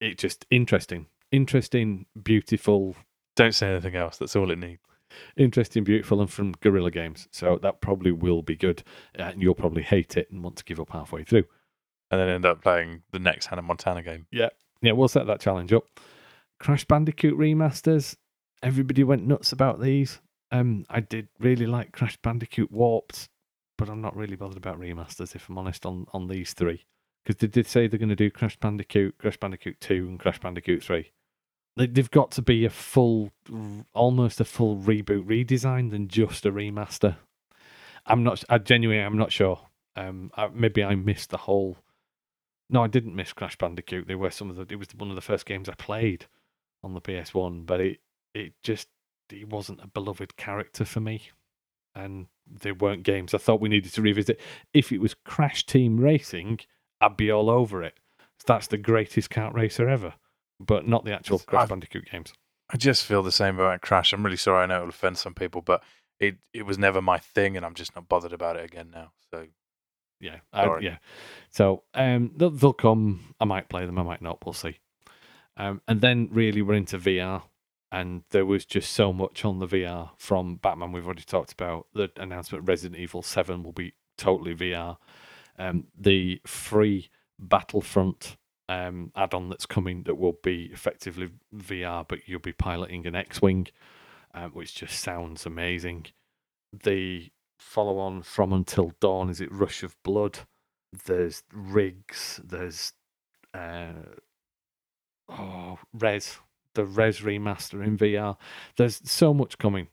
it 0.02 0.18
just 0.18 0.46
interesting, 0.52 1.06
interesting, 1.32 2.06
beautiful, 2.22 2.98
Don't 3.38 3.56
say 3.56 3.72
anything 3.72 3.96
else. 3.96 4.18
That's 4.18 4.36
all 4.36 4.52
it 4.52 4.60
needs. 4.60 4.82
interesting, 5.38 5.86
beautiful, 5.86 6.20
and 6.20 6.30
from 6.30 6.52
Guerrilla 6.60 6.92
Games. 6.92 7.30
So 7.32 7.58
that 7.62 7.80
probably 7.80 8.12
will 8.12 8.42
be 8.42 8.58
good, 8.58 8.84
and 9.16 9.42
you'll 9.42 9.56
probably 9.56 9.84
hate 9.84 10.18
it 10.18 10.30
and 10.32 10.44
want 10.44 10.58
to 10.58 10.66
give 10.66 10.82
up 10.82 10.90
halfway 10.90 11.24
through. 11.24 11.46
And 12.12 12.20
then 12.20 12.28
end 12.28 12.46
up 12.46 12.62
playing 12.62 13.04
the 13.14 13.20
next 13.20 13.46
Hannah 13.46 13.62
Montana 13.62 14.04
game. 14.04 14.28
Yeah, 14.34 14.50
yeah, 14.82 14.92
we'll 14.92 15.08
set 15.08 15.28
that 15.28 15.40
challenge 15.40 15.72
up. 15.72 15.86
Crash 16.60 16.84
Bandicoot 16.84 17.38
remasters. 17.38 18.18
Everybody 18.64 19.04
went 19.04 19.28
nuts 19.28 19.52
about 19.52 19.82
these. 19.82 20.20
Um, 20.52 20.86
I 20.90 21.02
did 21.02 21.28
really 21.40 21.66
like 21.66 21.92
Crash 21.92 22.18
Bandicoot 22.18 22.72
Warped, 22.72 23.28
but 23.78 23.90
I'm 23.90 24.02
not 24.02 24.16
really 24.16 24.36
bothered 24.36 24.58
about 24.58 24.80
remasters 24.80 25.36
if 25.36 25.50
I'm 25.50 25.58
honest 25.58 25.86
on 25.86 26.08
on 26.14 26.28
these 26.28 26.54
three 26.54 26.86
because 27.24 27.40
they 27.40 27.48
did 27.48 27.68
say 27.68 27.88
they're 27.88 28.00
going 28.00 28.10
to 28.10 28.16
do 28.16 28.30
Crash 28.30 28.58
Bandicoot, 28.58 29.18
Crash 29.18 29.38
Bandicoot 29.38 29.80
Two, 29.80 30.08
and 30.08 30.20
Crash 30.20 30.40
Bandicoot 30.40 30.84
Three. 30.84 31.12
They, 31.76 31.88
they've 31.88 32.12
got 32.12 32.32
to 32.32 32.42
be 32.42 32.66
a 32.66 32.70
full, 32.70 33.32
almost 33.94 34.40
a 34.40 34.46
full 34.46 34.78
reboot, 34.78 35.26
redesign 35.26 35.92
than 35.92 36.08
just 36.08 36.46
a 36.46 36.52
remaster. 36.52 37.18
I'm 38.06 38.24
not. 38.24 38.44
I 38.50 38.58
genuinely, 38.58 39.04
I'm 39.04 39.18
not 39.18 39.32
sure. 39.32 39.60
Um, 39.96 40.32
I, 40.36 40.50
maybe 40.54 40.84
I 40.84 40.96
missed 40.96 41.30
the 41.30 41.38
whole. 41.38 41.78
No, 42.70 42.84
I 42.84 42.88
didn't 42.88 43.16
miss 43.16 43.34
Crash 43.34 43.58
Bandicoot. 43.58 44.08
They 44.08 44.16
were 44.16 44.32
some 44.32 44.50
of 44.50 44.56
the. 44.56 44.66
It 44.70 44.78
was 44.78 44.90
one 44.96 45.10
of 45.10 45.16
the 45.16 45.22
first 45.22 45.46
games 45.46 45.70
I 45.70 45.76
played 45.76 46.26
on 46.84 46.94
the 46.94 47.02
PS 47.02 47.34
One, 47.34 47.64
but 47.64 47.80
it 47.80 48.00
it 48.34 48.54
just 48.64 48.88
he 49.30 49.44
wasn't 49.46 49.84
a 49.84 49.88
beloved 49.88 50.36
character 50.38 50.86
for 50.86 51.00
me, 51.00 51.30
and 51.96 52.28
they 52.46 52.72
weren't 52.72 53.04
games 53.04 53.34
I 53.34 53.38
thought 53.38 53.62
we 53.62 53.70
needed 53.70 53.94
to 53.94 54.02
revisit. 54.02 54.40
If 54.74 54.92
it 54.92 55.00
was 55.00 55.14
Crash 55.14 55.66
Team 55.66 56.00
Racing, 56.00 56.60
I'd 57.02 57.18
be 57.18 57.32
all 57.32 57.50
over 57.50 57.82
it. 57.84 57.96
That's 58.46 58.68
the 58.68 58.78
greatest 58.78 59.30
kart 59.30 59.54
racer 59.54 59.88
ever, 59.88 60.16
but 60.60 60.86
not 60.88 61.06
the 61.06 61.14
actual 61.14 61.40
Crash 61.40 61.64
I've- 61.64 61.70
Bandicoot 61.70 62.10
games. 62.12 62.34
I 62.70 62.78
just 62.78 63.06
feel 63.06 63.22
the 63.24 63.32
same 63.32 63.56
about 63.60 63.82
Crash. 63.82 64.14
I'm 64.14 64.24
really 64.24 64.38
sorry. 64.38 64.64
I 64.64 64.66
know 64.66 64.78
it'll 64.78 64.90
offend 64.90 65.18
some 65.18 65.34
people, 65.34 65.62
but 65.62 65.84
it 66.20 66.38
it 66.54 66.64
was 66.64 66.78
never 66.78 67.02
my 67.02 67.18
thing, 67.20 67.56
and 67.58 67.66
I'm 67.66 67.74
just 67.76 67.96
not 67.96 68.08
bothered 68.10 68.34
about 68.34 68.56
it 68.58 68.66
again 68.66 68.90
now. 68.92 69.12
So 69.32 69.48
Yeah, 70.20 70.38
I, 70.52 70.80
yeah. 70.80 70.98
So 71.50 71.84
um, 71.94 72.32
they'll, 72.36 72.50
they'll 72.50 72.74
come. 72.74 73.36
I 73.40 73.46
might 73.46 73.70
play 73.70 73.86
them. 73.86 74.00
I 74.00 74.04
might 74.04 74.22
not. 74.22 74.44
We'll 74.46 74.54
see. 74.54 74.80
Um, 75.58 75.82
and 75.88 76.02
then 76.02 76.30
really 76.32 76.62
we're 76.62 76.74
into 76.76 76.98
VR, 76.98 77.44
and 77.94 78.24
there 78.32 78.46
was 78.46 78.66
just 78.66 78.92
so 78.92 79.14
much 79.14 79.46
on 79.46 79.60
the 79.60 79.68
VR 79.68 80.10
from 80.18 80.56
Batman. 80.56 80.92
We've 80.92 81.06
already 81.06 81.22
talked 81.22 81.54
about 81.54 81.86
the 81.94 82.10
announcement. 82.18 82.68
Resident 82.68 83.00
Evil 83.00 83.22
Seven 83.22 83.62
will 83.62 83.72
be 83.72 83.94
totally 84.18 84.56
VR. 84.56 84.98
Um, 85.60 85.86
the 85.96 86.42
free 86.44 87.12
Battlefront 87.38 88.38
um, 88.68 89.12
add-on 89.16 89.50
that's 89.50 89.68
coming 89.68 90.04
that 90.04 90.16
will 90.16 90.40
be 90.42 90.72
effectively 90.74 91.30
VR, 91.56 92.04
but 92.08 92.28
you'll 92.28 92.40
be 92.40 92.52
piloting 92.52 93.06
an 93.06 93.16
X-wing, 93.16 93.68
um, 94.34 94.50
which 94.54 94.74
just 94.74 95.00
sounds 95.00 95.46
amazing. 95.46 96.08
The 96.72 97.32
follow-on 97.60 98.24
from 98.24 98.54
Until 98.54 98.94
Dawn 99.02 99.30
is 99.30 99.40
it 99.40 99.52
Rush 99.52 99.84
of 99.84 99.96
Blood. 100.02 100.40
There's 101.06 101.44
rigs. 101.54 102.42
There's 102.44 102.94
uh, 103.54 103.92
oh 105.30 105.78
Res, 105.94 106.40
the 106.74 106.86
Res 106.86 107.20
remaster 107.20 107.86
in 107.86 107.98
VR. 107.98 108.38
There's 108.78 109.02
so 109.04 109.34
much 109.34 109.58
coming, 109.58 109.88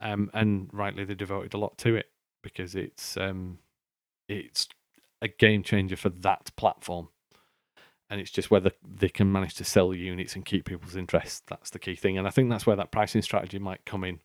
um, 0.00 0.30
and 0.34 0.68
rightly 0.72 1.04
they 1.04 1.14
devoted 1.14 1.54
a 1.54 1.58
lot 1.58 1.78
to 1.78 1.96
it 1.96 2.06
because 2.42 2.74
it's 2.74 3.16
um, 3.16 3.58
it's 4.28 4.68
a 5.20 5.28
game 5.28 5.62
changer 5.62 5.96
for 5.96 6.10
that 6.10 6.50
platform. 6.56 7.08
And 8.10 8.20
it's 8.22 8.30
just 8.30 8.50
whether 8.50 8.70
they 8.82 9.10
can 9.10 9.30
manage 9.30 9.54
to 9.56 9.64
sell 9.64 9.92
units 9.92 10.34
and 10.34 10.44
keep 10.44 10.64
people's 10.64 10.96
interest. 10.96 11.44
That's 11.46 11.68
the 11.70 11.78
key 11.78 11.94
thing. 11.94 12.16
And 12.16 12.26
I 12.26 12.30
think 12.30 12.48
that's 12.48 12.66
where 12.66 12.76
that 12.76 12.90
pricing 12.90 13.20
strategy 13.20 13.58
might 13.58 13.84
come 13.84 14.02
in. 14.02 14.20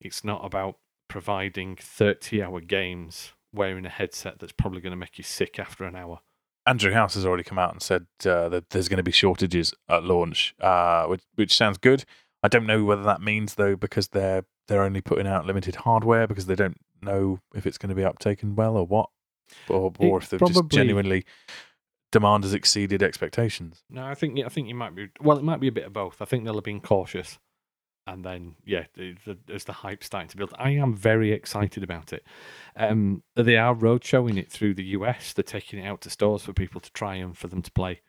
It's 0.00 0.24
not 0.24 0.44
about 0.44 0.78
providing 1.06 1.76
30 1.76 2.42
hour 2.42 2.60
games 2.60 3.32
wearing 3.54 3.86
a 3.86 3.90
headset 3.90 4.40
that's 4.40 4.52
probably 4.52 4.80
going 4.80 4.92
to 4.92 4.96
make 4.96 5.18
you 5.18 5.24
sick 5.24 5.60
after 5.60 5.84
an 5.84 5.94
hour. 5.94 6.20
Andrew 6.66 6.92
House 6.92 7.14
has 7.14 7.26
already 7.26 7.42
come 7.42 7.58
out 7.58 7.72
and 7.72 7.82
said 7.82 8.06
uh, 8.24 8.48
that 8.48 8.70
there's 8.70 8.88
going 8.88 8.98
to 8.98 9.02
be 9.02 9.12
shortages 9.12 9.74
at 9.88 10.04
launch, 10.04 10.54
uh, 10.60 11.06
which 11.06 11.22
which 11.34 11.56
sounds 11.56 11.78
good. 11.78 12.04
I 12.42 12.48
don't 12.48 12.66
know 12.66 12.84
whether 12.84 13.02
that 13.02 13.20
means 13.20 13.54
though 13.54 13.76
because 13.76 14.08
they're 14.08 14.44
they're 14.68 14.82
only 14.82 15.00
putting 15.00 15.26
out 15.26 15.46
limited 15.46 15.76
hardware 15.76 16.26
because 16.26 16.46
they 16.46 16.54
don't 16.54 16.78
know 17.00 17.40
if 17.54 17.66
it's 17.66 17.78
going 17.78 17.90
to 17.90 17.94
be 17.94 18.02
uptaken 18.02 18.54
well 18.54 18.76
or 18.76 18.86
what, 18.86 19.10
or, 19.68 19.92
or 19.98 20.18
if 20.18 20.30
they've 20.30 20.40
just 20.40 20.68
genuinely 20.68 21.24
demand 22.12 22.44
has 22.44 22.54
exceeded 22.54 23.02
expectations. 23.02 23.82
No, 23.90 24.04
I 24.04 24.14
think 24.14 24.38
I 24.38 24.48
think 24.48 24.68
you 24.68 24.74
might 24.74 24.94
be. 24.94 25.08
Well, 25.20 25.38
it 25.38 25.44
might 25.44 25.60
be 25.60 25.68
a 25.68 25.72
bit 25.72 25.86
of 25.86 25.92
both. 25.92 26.22
I 26.22 26.26
think 26.26 26.44
they'll 26.44 26.54
have 26.54 26.64
been 26.64 26.80
cautious, 26.80 27.38
and 28.06 28.24
then 28.24 28.56
yeah, 28.64 28.84
the, 28.94 29.16
the, 29.46 29.72
hype 29.72 30.02
starting 30.02 30.28
to 30.28 30.36
build, 30.36 30.52
I 30.58 30.70
am 30.70 30.94
very 30.94 31.32
excited 31.32 31.82
about 31.82 32.12
it. 32.12 32.24
Um, 32.76 33.22
they 33.36 33.56
are 33.56 33.74
road 33.74 34.04
showing 34.04 34.36
it 34.36 34.50
through 34.50 34.74
the 34.74 34.84
US. 34.84 35.32
They're 35.32 35.42
taking 35.42 35.78
it 35.78 35.86
out 35.86 36.00
to 36.02 36.10
stores 36.10 36.42
for 36.42 36.52
people 36.52 36.80
to 36.80 36.92
try 36.92 37.16
and 37.16 37.36
for 37.36 37.48
them 37.48 37.62
to 37.62 37.70
play. 37.70 38.00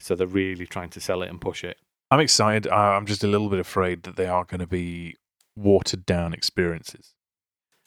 So 0.00 0.14
they're 0.14 0.26
really 0.26 0.66
trying 0.66 0.90
to 0.90 1.00
sell 1.00 1.22
it 1.22 1.30
and 1.30 1.40
push 1.40 1.64
it. 1.64 1.78
I'm 2.10 2.20
excited. 2.20 2.68
I'm 2.68 3.06
just 3.06 3.24
a 3.24 3.28
little 3.28 3.48
bit 3.48 3.58
afraid 3.58 4.02
that 4.02 4.16
they 4.16 4.26
are 4.26 4.44
going 4.44 4.60
to 4.60 4.66
be 4.66 5.16
watered 5.56 6.04
down 6.06 6.34
experiences. 6.34 7.14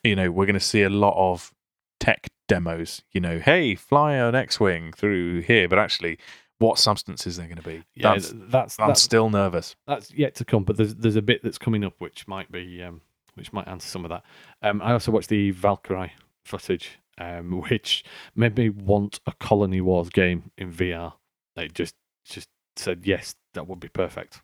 You 0.04 0.16
know, 0.16 0.32
we're 0.32 0.46
going 0.46 0.56
to 0.56 0.60
see 0.60 0.84
a 0.84 0.90
lot 0.90 1.16
of 1.16 1.54
tech 2.00 2.28
demos. 2.48 3.02
You 3.12 3.22
know, 3.22 3.40
hey, 3.40 3.76
fly 3.76 4.14
an 4.14 4.36
X-wing 4.36 4.94
through 4.94 5.42
here, 5.42 5.68
but 5.68 5.80
actually, 5.80 6.18
what 6.60 6.80
substance 6.80 7.28
is 7.28 7.38
there 7.38 7.48
going 7.48 7.58
to 7.58 7.64
be? 7.64 7.84
Yeah, 7.96 8.14
That's, 8.14 8.32
th- 8.32 8.44
that's 8.50 8.80
I'm 8.80 8.88
that's, 8.90 9.02
still 9.02 9.30
nervous. 9.30 9.76
that's 9.88 10.12
yet 10.14 10.36
to 10.36 10.46
come. 10.46 10.64
But 10.64 10.78
there's 10.78 10.96
there's 10.96 11.16
a 11.16 11.22
bit 11.22 11.42
that's 11.44 11.58
coming 11.58 11.84
up 11.84 11.94
which 12.00 12.28
might 12.28 12.52
be 12.52 12.82
um, 12.82 13.02
which 13.36 13.52
might 13.54 13.68
answer 13.68 13.88
some 13.88 14.06
of 14.06 14.10
that. 14.10 14.24
Um, 14.62 14.82
I 14.82 14.94
also 14.94 15.12
watched 15.12 15.30
the 15.30 15.52
Valkyrie 15.52 16.14
footage, 16.46 17.00
um, 17.18 17.62
which 17.70 18.04
made 18.36 18.58
me 18.58 18.70
want 18.70 19.20
a 19.26 19.34
Colony 19.40 19.82
Wars 19.82 20.10
game 20.10 20.52
in 20.58 20.72
VR. 20.72 21.14
They 21.56 21.68
just 21.68 21.96
just 22.26 22.48
said 22.78 23.02
yes, 23.06 23.36
that 23.54 23.68
would 23.68 23.80
be 23.80 23.90
perfect. 23.90 24.42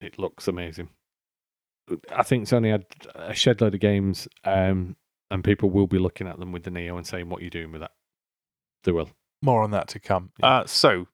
It 0.00 0.18
looks 0.18 0.48
amazing. 0.48 0.88
I 2.14 2.22
think 2.22 2.46
Sony 2.48 2.70
had 2.70 2.86
a 3.14 3.34
shed 3.34 3.60
load 3.60 3.74
of 3.74 3.80
games, 3.80 4.26
um, 4.44 4.96
and 5.30 5.42
people 5.44 5.70
will 5.70 5.86
be 5.88 5.98
looking 5.98 6.26
at 6.26 6.38
them 6.38 6.52
with 6.52 6.62
the 6.64 6.70
Neo 6.70 6.96
and 6.96 7.06
saying, 7.06 7.28
"What 7.28 7.40
are 7.40 7.44
you 7.44 7.50
doing 7.50 7.72
with 7.72 7.80
that?" 7.82 7.92
They 8.84 8.92
will. 8.92 9.10
More 9.42 9.62
on 9.62 9.72
that 9.72 9.88
to 9.88 9.98
come. 10.00 10.30
Yeah. 10.38 10.46
Uh, 10.46 10.66
so, 10.66 11.08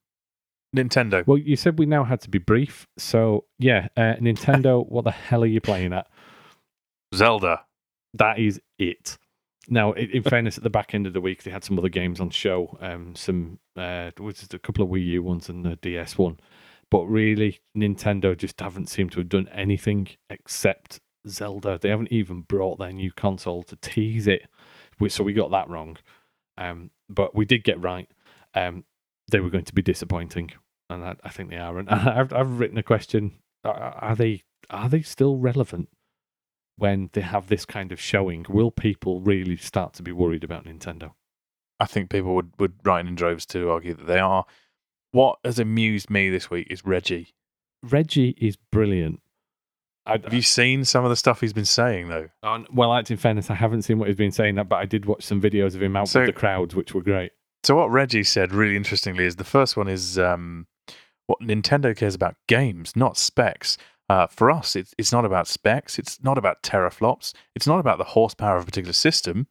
Nintendo. 0.77 1.27
Well, 1.27 1.39
you 1.39 1.57
said 1.57 1.79
we 1.79 1.87
now 1.87 2.05
had 2.05 2.21
to 2.23 2.31
be 2.31 2.39
brief, 2.39 2.87
so 2.99 3.45
yeah, 3.59 3.89
uh, 3.97 4.15
Nintendo. 4.21 4.87
what 4.89 5.05
the 5.05 5.11
hell 5.11 5.43
are 5.43 5.47
you 5.47 5.61
playing 5.61 5.93
at? 5.93 6.07
Zelda. 7.15 7.65
That 8.15 8.39
is 8.39 8.61
it. 8.79 9.19
Now, 9.71 9.93
in, 9.93 10.23
fairness, 10.23 10.57
at 10.57 10.65
the 10.65 10.71
back 10.71 10.95
end 10.95 11.07
of 11.07 11.13
the 11.13 11.21
week, 11.21 11.43
they 11.43 11.51
had 11.51 11.63
some 11.63 11.79
other 11.79 11.91
games 11.91 12.21
on 12.21 12.31
show. 12.31 12.79
Um, 12.81 13.15
some 13.15 13.59
uh, 13.77 14.11
was 14.19 14.47
a 14.53 14.59
couple 14.59 14.83
of 14.83 14.91
Wii 14.91 15.05
U 15.07 15.23
ones 15.23 15.49
and 15.51 15.65
the 15.65 15.77
DS 15.77 16.17
one, 16.17 16.39
but 16.91 17.05
really, 17.05 17.61
Nintendo 17.77 18.37
just 18.37 18.61
haven't 18.61 18.89
seemed 18.89 19.13
to 19.13 19.21
have 19.21 19.29
done 19.29 19.49
anything 19.53 20.09
except 20.31 21.01
Zelda. 21.27 21.79
They 21.79 21.91
haven't 21.91 22.13
even 22.13 22.43
brought 22.43 22.79
their 22.79 22.93
new 22.93 23.13
console 23.13 23.63
to 23.65 23.77
tease 23.77 24.27
it, 24.27 24.49
so 25.09 25.23
we 25.23 25.35
got 25.35 25.51
that 25.51 25.69
wrong. 25.69 25.99
Um, 26.57 26.91
but 27.11 27.35
we 27.35 27.45
did 27.45 27.63
get 27.63 27.81
right. 27.83 28.09
Um, 28.55 28.85
they 29.31 29.41
were 29.41 29.51
going 29.51 29.65
to 29.65 29.75
be 29.75 29.83
disappointing, 29.83 30.51
and 30.91 31.05
I, 31.05 31.17
I 31.25 31.29
think 31.31 31.51
they 31.51 31.57
are. 31.59 31.79
And 31.79 31.89
I've, 31.91 32.33
I've 32.33 32.59
written 32.59 32.79
a 32.79 32.83
question: 32.83 33.39
are, 33.65 34.15
they 34.17 34.43
are 34.71 34.89
they 34.89 35.03
still 35.03 35.37
relevant 35.37 35.89
when 36.77 37.11
they 37.13 37.21
have 37.21 37.49
this 37.49 37.65
kind 37.65 37.93
of 37.93 38.01
showing? 38.01 38.47
Will 38.49 38.71
people 38.71 39.21
really 39.21 39.57
start 39.57 39.95
to 39.95 40.03
be 40.03 40.13
worried 40.13 40.45
about 40.45 40.65
Nintendo? 40.65 41.13
I 41.81 41.87
think 41.87 42.11
people 42.11 42.35
would, 42.35 42.51
would 42.59 42.75
write 42.85 43.07
in 43.07 43.15
droves 43.15 43.47
to 43.47 43.71
argue 43.71 43.95
that 43.95 44.07
they 44.07 44.19
are. 44.19 44.45
What 45.13 45.39
has 45.45 45.59
amused 45.59 46.11
me 46.11 46.29
this 46.29 46.51
week 46.51 46.67
is 46.71 46.85
Reggie. 46.85 47.29
Reggie 47.83 48.35
is 48.39 48.57
brilliant. 48.73 49.21
I, 50.05 50.13
Have 50.13 50.35
you 50.35 50.43
seen 50.43 50.85
some 50.85 51.05
of 51.05 51.11
the 51.11 51.17
stuff 51.17 51.41
he's 51.41 51.53
been 51.53 51.65
saying, 51.65 52.09
though? 52.09 52.29
well, 52.73 52.97
in 52.97 53.17
fairness, 53.17 53.51
I 53.51 53.55
haven't 53.55 53.83
seen 53.83 53.99
what 53.99 54.09
he's 54.09 54.17
been 54.17 54.33
saying, 54.33 54.57
but 54.57 54.73
I 54.77 54.87
did 54.87 55.05
watch 55.07 55.23
some 55.23 55.41
videos 55.41 55.75
of 55.75 55.83
him 55.83 55.97
out 55.97 56.09
So- 56.09 56.21
with 56.21 56.29
the 56.29 56.33
crowds, 56.33 56.75
which 56.75 56.95
were 56.95 57.03
great. 57.03 57.33
So, 57.65 57.75
what 57.75 57.91
Reggie 57.91 58.25
said 58.25 58.53
really 58.53 58.77
interestingly 58.77 59.25
is 59.25 59.37
the 59.37 59.45
first 59.45 59.77
one 59.77 59.89
is 59.89 60.19
um, 60.19 60.67
what 61.27 61.41
Nintendo 61.41 61.97
cares 61.97 62.15
about 62.15 62.37
games, 62.47 62.95
not 62.97 63.17
specs. 63.17 63.77
Uh, 64.09 64.27
for 64.27 64.51
us, 64.51 64.75
it's, 64.75 64.95
it's 64.97 65.13
not 65.13 65.25
about 65.25 65.47
specs. 65.47 65.99
It's 65.99 66.23
not 66.23 66.39
about 66.39 66.63
teraflops. 66.63 67.35
It's 67.55 67.67
not 67.67 67.79
about 67.79 67.99
the 67.99 68.05
horsepower 68.05 68.57
of 68.57 68.63
a 68.63 68.67
particular 68.67 68.95
system. 68.95 69.49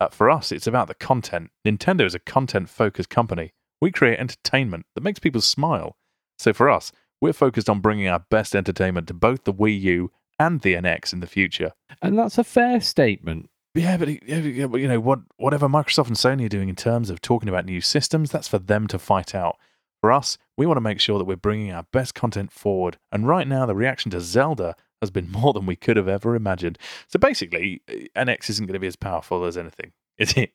Uh, 0.00 0.08
for 0.08 0.30
us, 0.30 0.50
it's 0.50 0.66
about 0.66 0.88
the 0.88 0.94
content. 0.94 1.50
Nintendo 1.64 2.04
is 2.04 2.14
a 2.14 2.18
content 2.18 2.68
focused 2.68 3.10
company. 3.10 3.52
We 3.80 3.92
create 3.92 4.18
entertainment 4.18 4.86
that 4.94 5.04
makes 5.04 5.18
people 5.18 5.40
smile. 5.40 5.96
So, 6.38 6.52
for 6.52 6.70
us, 6.70 6.90
we're 7.20 7.32
focused 7.34 7.68
on 7.68 7.80
bringing 7.80 8.08
our 8.08 8.24
best 8.30 8.56
entertainment 8.56 9.06
to 9.08 9.14
both 9.14 9.44
the 9.44 9.52
Wii 9.52 9.80
U 9.82 10.10
and 10.38 10.62
the 10.62 10.74
NX 10.74 11.12
in 11.12 11.20
the 11.20 11.26
future. 11.26 11.72
And 12.00 12.18
that's 12.18 12.38
a 12.38 12.44
fair 12.44 12.80
statement. 12.80 13.50
Yeah, 13.74 13.96
but 13.98 14.08
you 14.08 14.88
know 14.88 15.00
what? 15.00 15.20
Whatever 15.36 15.68
Microsoft 15.68 16.08
and 16.08 16.16
Sony 16.16 16.46
are 16.46 16.48
doing 16.50 16.68
in 16.68 16.76
terms 16.76 17.08
of 17.08 17.20
talking 17.20 17.48
about 17.48 17.66
new 17.66 17.80
systems, 17.80 18.30
that's 18.30 18.48
for 18.48 18.58
them 18.58 18.88
to 18.88 18.98
fight 18.98 19.34
out. 19.34 19.56
For 20.00 20.10
us, 20.10 20.38
we 20.56 20.66
want 20.66 20.78
to 20.78 20.82
make 20.82 20.98
sure 20.98 21.18
that 21.18 21.24
we're 21.24 21.36
bringing 21.36 21.70
our 21.70 21.84
best 21.92 22.14
content 22.14 22.50
forward. 22.50 22.96
And 23.12 23.28
right 23.28 23.46
now, 23.46 23.66
the 23.66 23.74
reaction 23.74 24.10
to 24.12 24.20
Zelda 24.20 24.74
has 25.00 25.10
been 25.10 25.30
more 25.32 25.52
than 25.52 25.66
we 25.66 25.76
could 25.76 25.96
have 25.96 26.08
ever 26.08 26.34
imagined. 26.34 26.78
So 27.06 27.18
basically, 27.18 27.82
uh, 27.88 28.24
NX 28.24 28.50
isn't 28.50 28.66
going 28.66 28.74
to 28.74 28.80
be 28.80 28.86
as 28.86 28.96
powerful 28.96 29.44
as 29.44 29.56
anything, 29.56 29.92
is 30.18 30.32
it? 30.36 30.52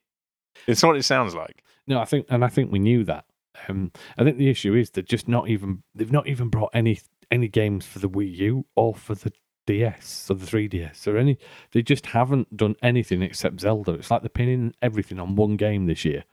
It's 0.66 0.82
not 0.82 0.90
what 0.90 0.98
it 0.98 1.04
sounds 1.04 1.34
like. 1.34 1.62
No, 1.86 2.00
I 2.00 2.04
think, 2.04 2.26
and 2.28 2.44
I 2.44 2.48
think 2.48 2.72
we 2.72 2.78
knew 2.78 3.04
that. 3.04 3.24
Um, 3.68 3.92
I 4.18 4.24
think 4.24 4.36
the 4.36 4.50
issue 4.50 4.74
is 4.74 4.90
that 4.90 5.06
just 5.06 5.28
not 5.28 5.48
even 5.48 5.82
they've 5.94 6.12
not 6.12 6.26
even 6.26 6.48
brought 6.48 6.70
any 6.74 7.00
any 7.30 7.48
games 7.48 7.86
for 7.86 7.98
the 7.98 8.08
Wii 8.08 8.36
U 8.36 8.66
or 8.74 8.94
for 8.94 9.14
the 9.14 9.32
DS 9.66 10.28
or 10.30 10.34
the 10.34 10.46
3DS 10.46 11.06
or 11.06 11.16
any. 11.16 11.38
They 11.72 11.82
just 11.82 12.06
haven't 12.06 12.56
done 12.56 12.76
anything 12.82 13.22
except 13.22 13.60
Zelda. 13.60 13.92
It's 13.92 14.10
like 14.10 14.22
they're 14.22 14.28
pinning 14.28 14.74
everything 14.80 15.18
on 15.18 15.36
one 15.36 15.56
game 15.56 15.86
this 15.86 16.04
year. 16.04 16.24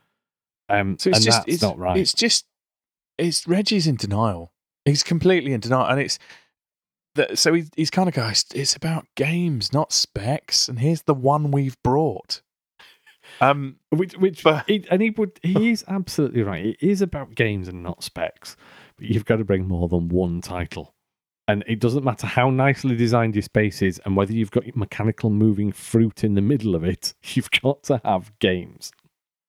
Um, 0.70 0.98
So 0.98 1.10
it's 1.10 1.18
and 1.20 1.26
just 1.26 1.38
that's 1.40 1.54
it's 1.56 1.62
not 1.64 1.78
right. 1.78 1.98
It's 1.98 2.14
just 2.14 2.46
it's 3.18 3.48
Reggie's 3.48 3.88
in 3.88 3.96
denial. 3.96 4.52
He's 4.86 5.04
completely 5.04 5.54
in 5.54 5.60
denial, 5.60 5.88
and 5.88 6.00
it's 6.00 6.20
the, 7.16 7.36
so 7.36 7.54
he, 7.54 7.66
he's 7.76 7.90
kind 7.92 8.10
of 8.10 8.16
guys. 8.16 8.46
It's 8.56 8.76
about 8.76 9.06
games, 9.16 9.72
not 9.72 9.92
specs. 9.94 10.68
And 10.68 10.80
here's 10.80 11.04
the 11.04 11.14
one 11.14 11.52
we've 11.52 11.82
brought. 11.84 12.42
Um, 13.42 13.78
Which, 13.90 14.16
which, 14.18 14.44
But- 14.44 14.66
he, 14.68 14.86
and 14.92 15.02
he 15.02 15.10
would, 15.10 15.40
he 15.42 15.72
is 15.72 15.84
absolutely 15.88 16.44
right. 16.44 16.66
It 16.66 16.78
is 16.82 17.02
about 17.02 17.34
games 17.34 17.68
and 17.68 17.82
not 17.82 18.04
specs. 18.04 18.56
But 18.98 19.08
you've 19.08 19.26
got 19.26 19.38
to 19.38 19.44
bring 19.46 19.68
more 19.68 19.88
than 19.88 20.10
one 20.10 20.40
title, 20.42 20.94
and 21.48 21.64
it 21.68 21.80
doesn't 21.80 22.04
matter 22.04 22.28
how 22.28 22.50
nicely 22.50 22.96
designed 22.96 23.36
your 23.36 23.42
space 23.42 23.82
is, 23.82 24.00
and 24.06 24.16
whether 24.16 24.34
you've 24.34 24.52
got 24.52 24.64
mechanical 24.76 25.30
moving 25.30 25.72
fruit 25.72 26.24
in 26.24 26.36
the 26.36 26.42
middle 26.42 26.76
of 26.76 26.84
it. 26.84 27.14
You've 27.24 27.52
got 27.52 27.84
to 27.84 28.02
have 28.06 28.38
games. 28.40 28.92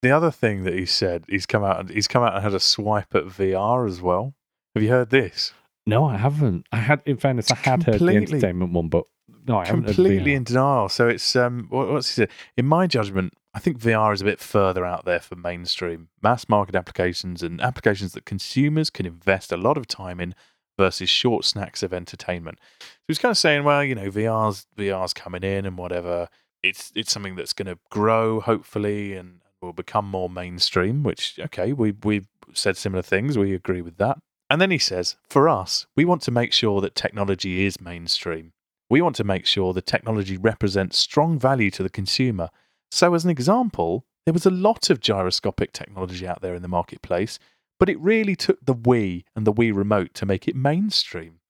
the 0.02 0.10
other 0.10 0.30
thing 0.30 0.64
that 0.64 0.74
he 0.74 0.86
said, 0.86 1.24
he's 1.28 1.46
come 1.46 1.64
out 1.64 1.80
and 1.80 1.90
he's 1.90 2.08
come 2.08 2.22
out 2.22 2.34
and 2.34 2.42
had 2.42 2.54
a 2.54 2.60
swipe 2.60 3.14
at 3.14 3.24
VR 3.24 3.88
as 3.88 4.02
well. 4.02 4.34
Have 4.74 4.82
you 4.82 4.90
heard 4.90 5.10
this? 5.10 5.52
No, 5.86 6.04
I 6.04 6.16
haven't. 6.16 6.66
I 6.72 6.78
had, 6.78 7.02
in 7.06 7.16
fairness, 7.16 7.50
I 7.50 7.56
had 7.56 7.82
heard 7.84 8.00
the 8.00 8.16
entertainment 8.16 8.72
one, 8.72 8.88
but 8.88 9.04
no, 9.46 9.58
I 9.58 9.66
completely 9.66 10.34
in 10.34 10.44
denial. 10.44 10.88
So 10.88 11.08
it's 11.08 11.36
um, 11.36 11.66
what, 11.68 11.88
what's 11.88 12.08
he 12.08 12.14
said? 12.14 12.30
In 12.56 12.66
my 12.66 12.86
judgment, 12.86 13.34
I 13.54 13.60
think 13.60 13.78
VR 13.78 14.12
is 14.12 14.22
a 14.22 14.24
bit 14.24 14.40
further 14.40 14.84
out 14.84 15.04
there 15.04 15.20
for 15.20 15.36
mainstream 15.36 16.08
mass 16.22 16.48
market 16.48 16.74
applications 16.74 17.42
and 17.42 17.60
applications 17.60 18.12
that 18.12 18.24
consumers 18.24 18.90
can 18.90 19.06
invest 19.06 19.52
a 19.52 19.56
lot 19.56 19.76
of 19.76 19.86
time 19.86 20.20
in 20.20 20.34
versus 20.78 21.08
short 21.08 21.44
snacks 21.44 21.82
of 21.82 21.92
entertainment. 21.92 22.58
So 22.80 22.86
he's 23.08 23.18
kind 23.18 23.30
of 23.30 23.38
saying, 23.38 23.64
well, 23.64 23.84
you 23.84 23.94
know, 23.94 24.10
VR's 24.10 24.66
VR's 24.76 25.12
coming 25.12 25.42
in 25.42 25.66
and 25.66 25.78
whatever. 25.78 26.28
It's 26.62 26.92
it's 26.94 27.12
something 27.12 27.36
that's 27.36 27.52
going 27.52 27.66
to 27.66 27.78
grow 27.90 28.40
hopefully 28.40 29.14
and 29.14 29.40
will 29.60 29.72
become 29.72 30.06
more 30.06 30.30
mainstream. 30.30 31.02
Which 31.02 31.38
okay, 31.38 31.72
we 31.72 31.92
we've 32.02 32.28
said 32.52 32.76
similar 32.76 33.02
things. 33.02 33.36
We 33.38 33.54
agree 33.54 33.82
with 33.82 33.96
that. 33.98 34.18
And 34.50 34.60
then 34.60 34.70
he 34.70 34.78
says, 34.78 35.16
for 35.28 35.48
us, 35.48 35.86
we 35.96 36.04
want 36.04 36.22
to 36.22 36.30
make 36.30 36.52
sure 36.52 36.80
that 36.80 36.94
technology 36.94 37.64
is 37.64 37.80
mainstream. 37.80 38.52
We 38.90 39.00
want 39.00 39.16
to 39.16 39.24
make 39.24 39.46
sure 39.46 39.72
the 39.72 39.80
technology 39.80 40.36
represents 40.36 40.98
strong 40.98 41.38
value 41.38 41.70
to 41.72 41.82
the 41.82 41.90
consumer. 41.90 42.50
So, 42.90 43.14
as 43.14 43.24
an 43.24 43.30
example, 43.30 44.04
there 44.24 44.34
was 44.34 44.46
a 44.46 44.50
lot 44.50 44.90
of 44.90 45.00
gyroscopic 45.00 45.72
technology 45.72 46.26
out 46.26 46.42
there 46.42 46.54
in 46.54 46.62
the 46.62 46.68
marketplace, 46.68 47.38
but 47.84 47.90
it 47.90 48.00
really 48.00 48.34
took 48.34 48.64
the 48.64 48.74
Wii 48.74 49.24
and 49.36 49.46
the 49.46 49.52
Wii 49.52 49.76
Remote 49.76 50.14
to 50.14 50.24
make 50.24 50.48
it 50.48 50.56
mainstream. 50.56 51.40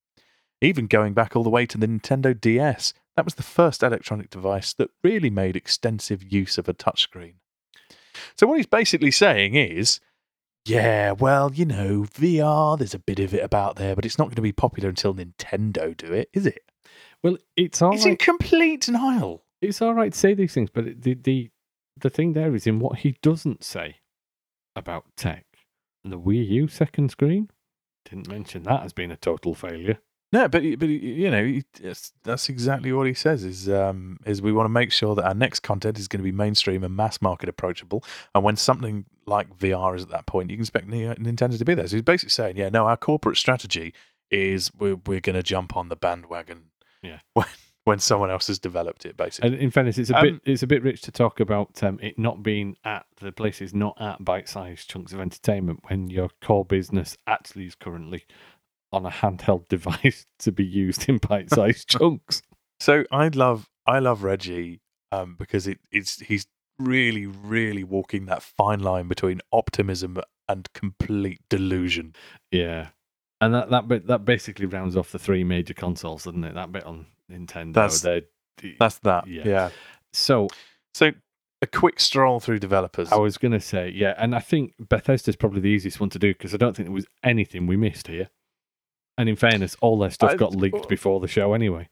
Even 0.61 0.89
going 0.89 1.15
back 1.15 1.37
all 1.37 1.45
the 1.45 1.49
way 1.49 1.65
to 1.65 1.79
the 1.79 1.87
Nintendo 1.87 2.41
DS, 2.41 2.93
that 3.15 3.25
was 3.25 3.37
the 3.37 3.45
first 3.45 3.85
electronic 3.85 4.31
device 4.31 4.73
that 4.73 4.91
really 5.05 5.31
made 5.31 5.55
extensive 5.55 6.33
use 6.33 6.59
of 6.59 6.69
a 6.69 6.75
touchscreen. 6.75 7.35
So, 8.35 8.49
what 8.49 8.57
he's 8.57 8.67
basically 8.67 9.13
saying 9.13 9.55
is, 9.55 10.01
yeah, 10.65 11.13
well, 11.13 11.53
you 11.55 11.67
know, 11.67 12.03
VR, 12.03 12.77
there's 12.77 12.95
a 12.95 12.99
bit 12.99 13.21
of 13.21 13.33
it 13.33 13.45
about 13.45 13.77
there, 13.77 13.95
but 13.95 14.05
it's 14.05 14.19
not 14.19 14.25
going 14.25 14.35
to 14.35 14.43
be 14.43 14.51
popular 14.51 14.89
until 14.89 15.15
Nintendo 15.15 15.97
do 15.97 16.13
it, 16.13 16.31
is 16.33 16.47
it? 16.47 16.65
Well, 17.23 17.39
it's 17.57 17.81
all 17.81 17.93
He's 17.93 18.07
in 18.07 18.17
complete 18.17 18.81
denial. 18.81 19.45
It's 19.63 19.81
all 19.81 19.95
right 19.95 20.13
to 20.13 20.19
say 20.19 20.35
these 20.35 20.53
things, 20.53 20.69
but 20.69 21.01
the 21.01 21.15
the 21.15 21.51
the 21.97 22.11
thing 22.11 22.33
there 22.33 22.57
is 22.57 22.67
in 22.67 22.81
what 22.81 22.99
he 22.99 23.19
doesn't 23.23 23.63
say 23.63 23.99
about 24.75 25.05
tech. 25.17 25.47
The 26.05 26.19
Wii 26.19 26.47
U 26.49 26.69
second 26.69 27.11
screen 27.11 27.51
didn't 28.05 28.29
mention 28.29 28.63
that 28.65 28.85
as 28.85 28.93
being 28.93 29.11
a 29.11 29.17
total 29.17 29.55
failure. 29.55 29.99
No, 30.33 30.49
but 30.49 30.63
but 30.81 30.89
you 30.89 31.31
know 31.31 31.61
that's, 31.81 32.13
that's 32.25 32.49
exactly 32.49 32.93
what 32.93 33.07
he 33.07 33.15
says. 33.15 33.45
Is 33.45 33.69
um 33.69 34.19
is 34.27 34.43
we 34.43 34.53
want 34.53 34.65
to 34.65 34.71
make 34.71 34.91
sure 34.91 35.15
that 35.15 35.25
our 35.25 35.35
next 35.35 35.61
content 35.61 35.97
is 35.97 36.09
going 36.09 36.19
to 36.19 36.25
be 36.25 36.33
mainstream 36.33 36.83
and 36.83 36.97
mass 36.97 37.23
market 37.23 37.49
approachable. 37.49 38.03
And 38.35 38.43
when 38.43 38.57
something 38.57 39.05
like 39.27 39.57
VR 39.57 39.95
is 39.95 40.03
at 40.03 40.09
that 40.11 40.27
point, 40.27 40.51
you 40.51 40.57
can 40.57 40.63
expect 40.63 40.89
Nintendo 40.89 41.57
to 41.57 41.65
be 41.65 41.75
there. 41.75 41.87
So 41.87 41.97
he's 41.97 42.03
basically 42.03 42.31
saying, 42.31 42.57
yeah, 42.57 42.69
no, 42.69 42.87
our 42.87 42.97
corporate 42.97 43.37
strategy 43.37 43.95
is 44.29 44.73
we're 44.77 44.97
we're 45.07 45.21
going 45.21 45.37
to 45.37 45.43
jump 45.43 45.77
on 45.77 45.89
the 45.89 45.97
bandwagon. 45.97 46.65
Yeah. 47.03 47.21
When 47.35 47.47
when 47.85 47.99
someone 47.99 48.31
else 48.31 48.47
has 48.47 48.59
developed 48.59 49.05
it, 49.07 49.17
basically. 49.17 49.51
And 49.53 49.59
in 49.59 49.71
fairness, 49.71 49.99
it's 49.99 50.11
a 50.11 50.19
Um, 50.19 50.23
bit 50.25 50.41
it's 50.45 50.63
a 50.63 50.67
bit 50.67 50.83
rich 50.83 51.03
to 51.03 51.13
talk 51.13 51.39
about 51.41 51.83
um, 51.83 51.99
it 52.03 52.19
not 52.19 52.43
being 52.43 52.77
at 52.85 53.07
the 53.21 53.31
places 53.33 53.75
not 53.75 54.01
at 54.01 54.25
bite-sized 54.25 54.89
chunks 54.89 55.13
of 55.13 55.21
entertainment 55.21 55.81
when 55.89 56.09
your 56.09 56.31
core 56.41 56.65
business 56.65 57.17
actually 57.27 57.67
is 57.67 57.75
currently 57.75 58.25
on 58.93 59.05
a 59.05 59.11
handheld 59.11 59.69
device 59.69 60.27
to 60.39 60.53
be 60.53 60.65
used 60.65 61.09
in 61.09 61.19
bite-sized 61.19 61.89
chunks. 61.99 62.43
So 62.81 63.05
I 63.11 63.29
love 63.29 63.69
I 63.87 63.99
love 63.99 64.23
Reggie 64.25 64.81
um, 65.13 65.37
because 65.39 65.67
it, 65.67 65.79
it's 65.93 66.21
he's 66.21 66.47
really 66.79 67.27
really 67.27 67.85
walking 67.85 68.27
that 68.27 68.43
fine 68.43 68.81
line 68.81 69.09
between 69.09 69.41
optimism 69.53 70.19
and 70.49 70.73
complete 70.73 71.41
delusion. 71.49 72.15
Yeah, 72.51 72.89
and 73.41 73.53
that 73.55 73.71
that 73.71 73.89
bit 73.89 74.07
that 74.07 74.25
basically 74.25 74.67
rounds 74.67 74.97
off 74.97 75.13
the 75.13 75.19
three 75.19 75.45
major 75.45 75.75
consoles, 75.75 76.25
doesn't 76.25 76.45
it? 76.45 76.55
That 76.55 76.73
bit 76.73 76.85
on 76.85 77.07
Nintendo. 77.31 77.75
That's- 77.75 78.01
they're- 78.01 78.23
That's 78.79 78.99
that. 79.01 79.27
Yeah. 79.27 79.43
Yeah. 79.45 79.71
so 80.13 80.49
So 80.95 81.13
a 81.61 81.67
quick 81.67 81.99
stroll 81.99 82.41
through 82.41 82.59
developers. 82.59 83.11
I 83.11 83.17
was 83.17 83.39
going 83.39 83.53
to 83.53 83.61
say, 83.61 83.89
yeah, 83.89 84.15
and 84.19 84.35
I 84.35 84.41
think 84.41 84.75
Bethesda's 84.79 85.35
probably 85.37 85.61
the 85.61 85.69
easiest 85.71 85.99
one 85.99 86.11
to 86.11 86.19
do 86.19 86.33
because 86.33 86.55
I 86.55 86.57
don't 86.57 86.77
think 86.77 86.87
there 86.87 86.95
was 86.95 87.07
anything 87.23 87.67
we 87.67 87.77
missed 87.77 88.07
here. 88.07 88.29
And 89.17 89.29
in 89.29 89.37
fairness, 89.37 89.77
all 89.81 89.99
their 89.99 90.11
stuff 90.11 90.33
I- 90.33 90.37
got 90.37 90.55
leaked 90.55 90.85
oh. 90.85 90.89
before 90.89 91.21
the 91.21 91.29
show 91.29 91.55
anyway. 91.55 91.89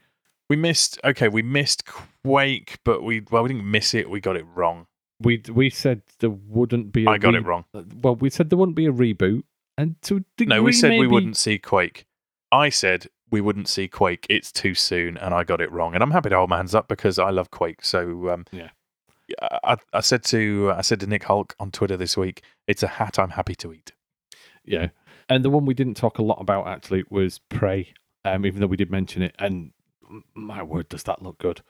we 0.49 0.57
missed. 0.57 1.01
Okay, 1.05 1.29
we 1.29 1.43
missed 1.43 1.85
Quake, 1.87 2.79
but 2.85 3.03
we 3.03 3.23
well, 3.31 3.43
we 3.45 3.49
didn't 3.49 3.71
miss 3.71 3.95
it. 3.95 4.11
We 4.11 4.21
got 4.21 4.37
it 4.37 4.45
wrong. 4.55 4.87
We 5.21 5.43
we 5.51 5.71
said 5.71 6.03
there 6.19 6.31
wouldn't 6.31 6.93
be. 6.93 7.07
I 7.07 7.13
I 7.13 7.19
got 7.19 7.35
it 7.35 7.45
wrong. 7.45 7.65
Well, 7.73 8.17
we 8.17 8.29
said 8.29 8.51
there 8.51 8.59
wouldn't 8.59 8.77
be 8.77 8.87
a 8.87 8.93
reboot, 8.93 9.45
and 9.79 10.01
to 10.03 10.17
a 10.17 10.21
degree, 10.37 10.57
No, 10.57 10.63
we 10.63 10.73
said 10.73 10.99
we 10.99 11.07
wouldn't 11.07 11.37
see 11.37 11.59
Quake. 11.59 12.07
I 12.51 12.69
said 12.69 13.07
we 13.33 13.41
wouldn't 13.41 13.67
see 13.67 13.89
Quake. 13.89 14.27
It's 14.31 14.53
too 14.53 14.75
soon, 14.75 15.17
and 15.17 15.35
I 15.35 15.43
got 15.43 15.61
it 15.61 15.73
wrong. 15.73 15.95
And 15.95 16.03
I'm 16.03 16.13
happy 16.13 16.29
to 16.29 16.37
hold 16.37 16.51
my 16.51 16.59
hands 16.59 16.75
up 16.75 16.87
because 16.87 17.19
I 17.19 17.31
love 17.31 17.51
Quake. 17.51 17.85
So 17.85 18.29
um, 18.29 18.45
Yeah. 18.53 18.69
I, 19.65 19.77
I 19.95 20.01
said 20.01 20.23
to 20.25 20.73
I 20.77 20.83
said 20.83 21.01
to 21.01 21.07
Nick 21.07 21.25
Hulk 21.25 21.55
on 21.59 21.71
Twitter 21.71 21.97
this 21.97 22.17
week, 22.17 22.43
it's 22.69 22.83
a 22.83 22.87
hat 22.89 23.19
I'm 23.19 23.31
happy 23.31 23.55
to 23.57 23.73
eat. 23.73 23.93
Yeah, 24.65 24.89
and 25.29 25.45
the 25.45 25.51
one 25.51 25.65
we 25.65 25.75
didn't 25.75 25.97
talk 25.97 26.19
a 26.19 26.23
lot 26.23 26.39
about 26.41 26.67
actually 26.69 27.05
was 27.11 27.41
Prey. 27.49 27.95
Um, 28.25 28.45
even 28.47 28.61
though 28.61 28.67
we 28.69 28.77
did 28.77 28.91
mention 28.91 29.23
it, 29.23 29.35
and 29.39 29.73
my 30.35 30.63
word, 30.63 30.89
does 30.89 31.03
that 31.05 31.23
look 31.23 31.39
good? 31.39 31.63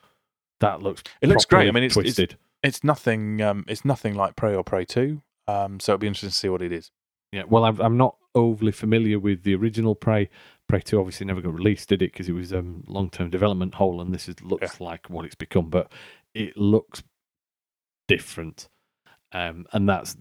That 0.60 0.82
looks. 0.82 1.02
It 1.20 1.28
looks 1.28 1.44
great. 1.44 1.68
I 1.68 1.70
mean, 1.70 1.84
it's- 1.84 1.96
it's- 1.96 2.14
twisted. 2.16 2.36
It's 2.62 2.84
nothing. 2.84 3.40
Um, 3.42 3.64
it's 3.68 3.84
nothing 3.84 4.14
like 4.14 4.36
Prey 4.36 4.54
or 4.54 4.62
Prey 4.64 4.84
Two. 4.84 5.22
Um, 5.48 5.78
so 5.80 5.92
it'll 5.92 6.00
be 6.00 6.06
interesting 6.06 6.30
to 6.30 6.34
see 6.36 6.48
what 6.48 6.62
it 6.62 6.72
is. 6.72 6.90
Yeah, 7.32 7.44
well, 7.48 7.64
I'm, 7.64 7.80
I'm 7.80 7.96
not 7.96 8.16
overly 8.34 8.72
familiar 8.72 9.18
with 9.18 9.42
the 9.42 9.54
original 9.54 9.94
Prey. 9.94 10.28
Prey 10.68 10.80
2 10.80 10.98
obviously 10.98 11.26
never 11.26 11.40
got 11.40 11.54
released, 11.54 11.88
did 11.88 12.02
it? 12.02 12.12
Because 12.12 12.28
it 12.28 12.32
was 12.32 12.52
um, 12.52 12.84
long 12.86 13.10
term 13.10 13.30
development 13.30 13.74
hole, 13.74 14.00
and 14.00 14.12
this 14.12 14.28
is, 14.28 14.36
looks 14.42 14.80
like 14.80 15.08
what 15.08 15.24
it's 15.24 15.34
become, 15.34 15.70
but 15.70 15.90
it 16.34 16.56
looks 16.56 17.02
different. 18.06 18.68
Um, 19.32 19.66
and 19.72 19.88
that's 19.88 20.16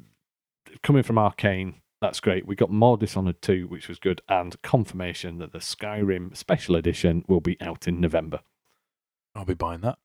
coming 0.83 1.03
from 1.03 1.17
Arcane. 1.17 1.75
That's 2.01 2.19
great. 2.19 2.47
We 2.47 2.55
got 2.55 2.71
more 2.71 2.97
Dishonored 2.97 3.41
2, 3.41 3.67
which 3.67 3.88
was 3.88 3.99
good, 3.99 4.21
and 4.27 4.59
confirmation 4.61 5.38
that 5.38 5.51
the 5.51 5.59
Skyrim 5.59 6.35
Special 6.35 6.75
Edition 6.75 7.23
will 7.27 7.41
be 7.41 7.59
out 7.61 7.88
in 7.88 7.99
November. 7.99 8.39
I'll 9.35 9.45
be 9.45 9.53
buying 9.53 9.81
that. 9.81 9.99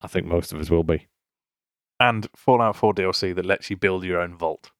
I 0.00 0.06
think 0.06 0.26
most 0.26 0.52
of 0.52 0.60
us 0.60 0.70
will 0.70 0.84
be. 0.84 1.08
And 1.98 2.28
Fallout 2.36 2.76
4 2.76 2.94
DLC 2.94 3.34
that 3.34 3.44
lets 3.44 3.70
you 3.70 3.76
build 3.76 4.04
your 4.04 4.20
own 4.20 4.36
vault. 4.36 4.70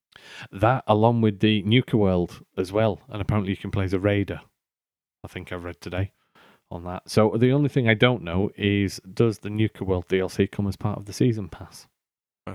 That, 0.53 0.85
along 0.87 1.21
with 1.21 1.41
the 1.41 1.63
Nuka 1.63 1.97
World 1.97 2.45
as 2.57 2.73
well, 2.73 3.01
and 3.09 3.21
apparently 3.21 3.51
you 3.51 3.57
can 3.57 3.71
play 3.71 3.85
as 3.85 3.93
a 3.93 3.99
raider. 4.01 4.41
I 5.25 5.29
think 5.29 5.53
I've 5.53 5.65
read 5.65 5.81
today 5.81 6.13
on 6.71 6.85
that. 6.85 7.09
So 7.11 7.35
the 7.37 7.53
only 7.53 7.69
thing 7.69 7.89
I 7.89 7.95
don't 7.95 8.23
know 8.23 8.51
is 8.57 9.01
does 9.13 9.39
the 9.39 9.51
Nuka 9.51 9.85
World 9.85 10.09
DLC 10.09 10.51
come 10.51 10.67
as 10.67 10.77
part 10.77 10.99
of 10.99 11.07
the 11.07 11.13
season 11.13 11.49
pass? 11.49 11.87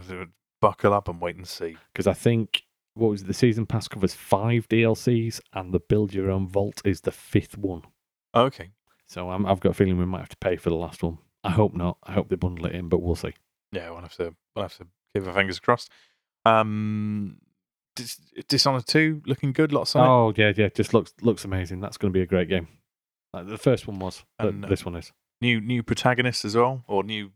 So 0.07 0.25
Buckle 0.63 0.93
up 0.93 1.09
and 1.09 1.19
wait 1.19 1.35
and 1.35 1.45
see. 1.45 1.75
Because 1.91 2.07
I 2.07 2.13
think 2.13 2.63
what 2.93 3.09
was 3.09 3.23
it, 3.23 3.27
the 3.27 3.33
season 3.33 3.65
pass 3.65 3.89
covers 3.89 4.13
five 4.13 4.69
DLCs, 4.69 5.41
and 5.51 5.73
the 5.73 5.79
Build 5.81 6.13
Your 6.13 6.31
Own 6.31 6.47
Vault 6.47 6.81
is 6.85 7.01
the 7.01 7.11
fifth 7.11 7.57
one. 7.57 7.81
Okay. 8.33 8.71
So 9.05 9.29
I'm, 9.29 9.45
I've 9.45 9.59
got 9.59 9.71
a 9.71 9.73
feeling 9.73 9.97
we 9.97 10.05
might 10.05 10.19
have 10.19 10.29
to 10.29 10.37
pay 10.37 10.55
for 10.55 10.69
the 10.69 10.77
last 10.77 11.03
one. 11.03 11.17
I 11.43 11.51
hope 11.51 11.73
not. 11.73 11.97
I 12.03 12.13
hope 12.13 12.29
they 12.29 12.37
bundle 12.37 12.65
it 12.65 12.75
in, 12.75 12.87
but 12.87 13.01
we'll 13.01 13.15
see. 13.15 13.33
Yeah, 13.73 13.89
we'll 13.89 13.99
have 13.99 14.15
to 14.15 14.33
we'll 14.55 14.63
have 14.63 14.77
to 14.77 14.87
keep 15.13 15.27
our 15.27 15.33
fingers 15.33 15.59
crossed. 15.59 15.91
Um, 16.45 17.39
Dis- 17.95 18.19
Dishonored 18.47 18.87
two 18.87 19.21
looking 19.25 19.51
good. 19.53 19.71
Lots 19.71 19.95
on 19.95 20.03
it. 20.05 20.09
Oh 20.09 20.33
yeah, 20.35 20.53
yeah, 20.55 20.69
just 20.69 20.93
looks 20.93 21.13
looks 21.21 21.45
amazing. 21.45 21.79
That's 21.79 21.97
going 21.97 22.11
to 22.11 22.17
be 22.17 22.21
a 22.23 22.25
great 22.27 22.49
game. 22.49 22.67
Like 23.33 23.47
the 23.47 23.57
first 23.57 23.87
one 23.87 23.99
was, 23.99 24.23
but 24.39 24.47
And, 24.49 24.65
uh, 24.65 24.67
this 24.67 24.85
one 24.85 24.95
is. 24.95 25.11
New 25.41 25.59
new 25.61 25.83
protagonist 25.83 26.45
as 26.45 26.55
well, 26.55 26.83
or 26.87 27.03
new 27.03 27.31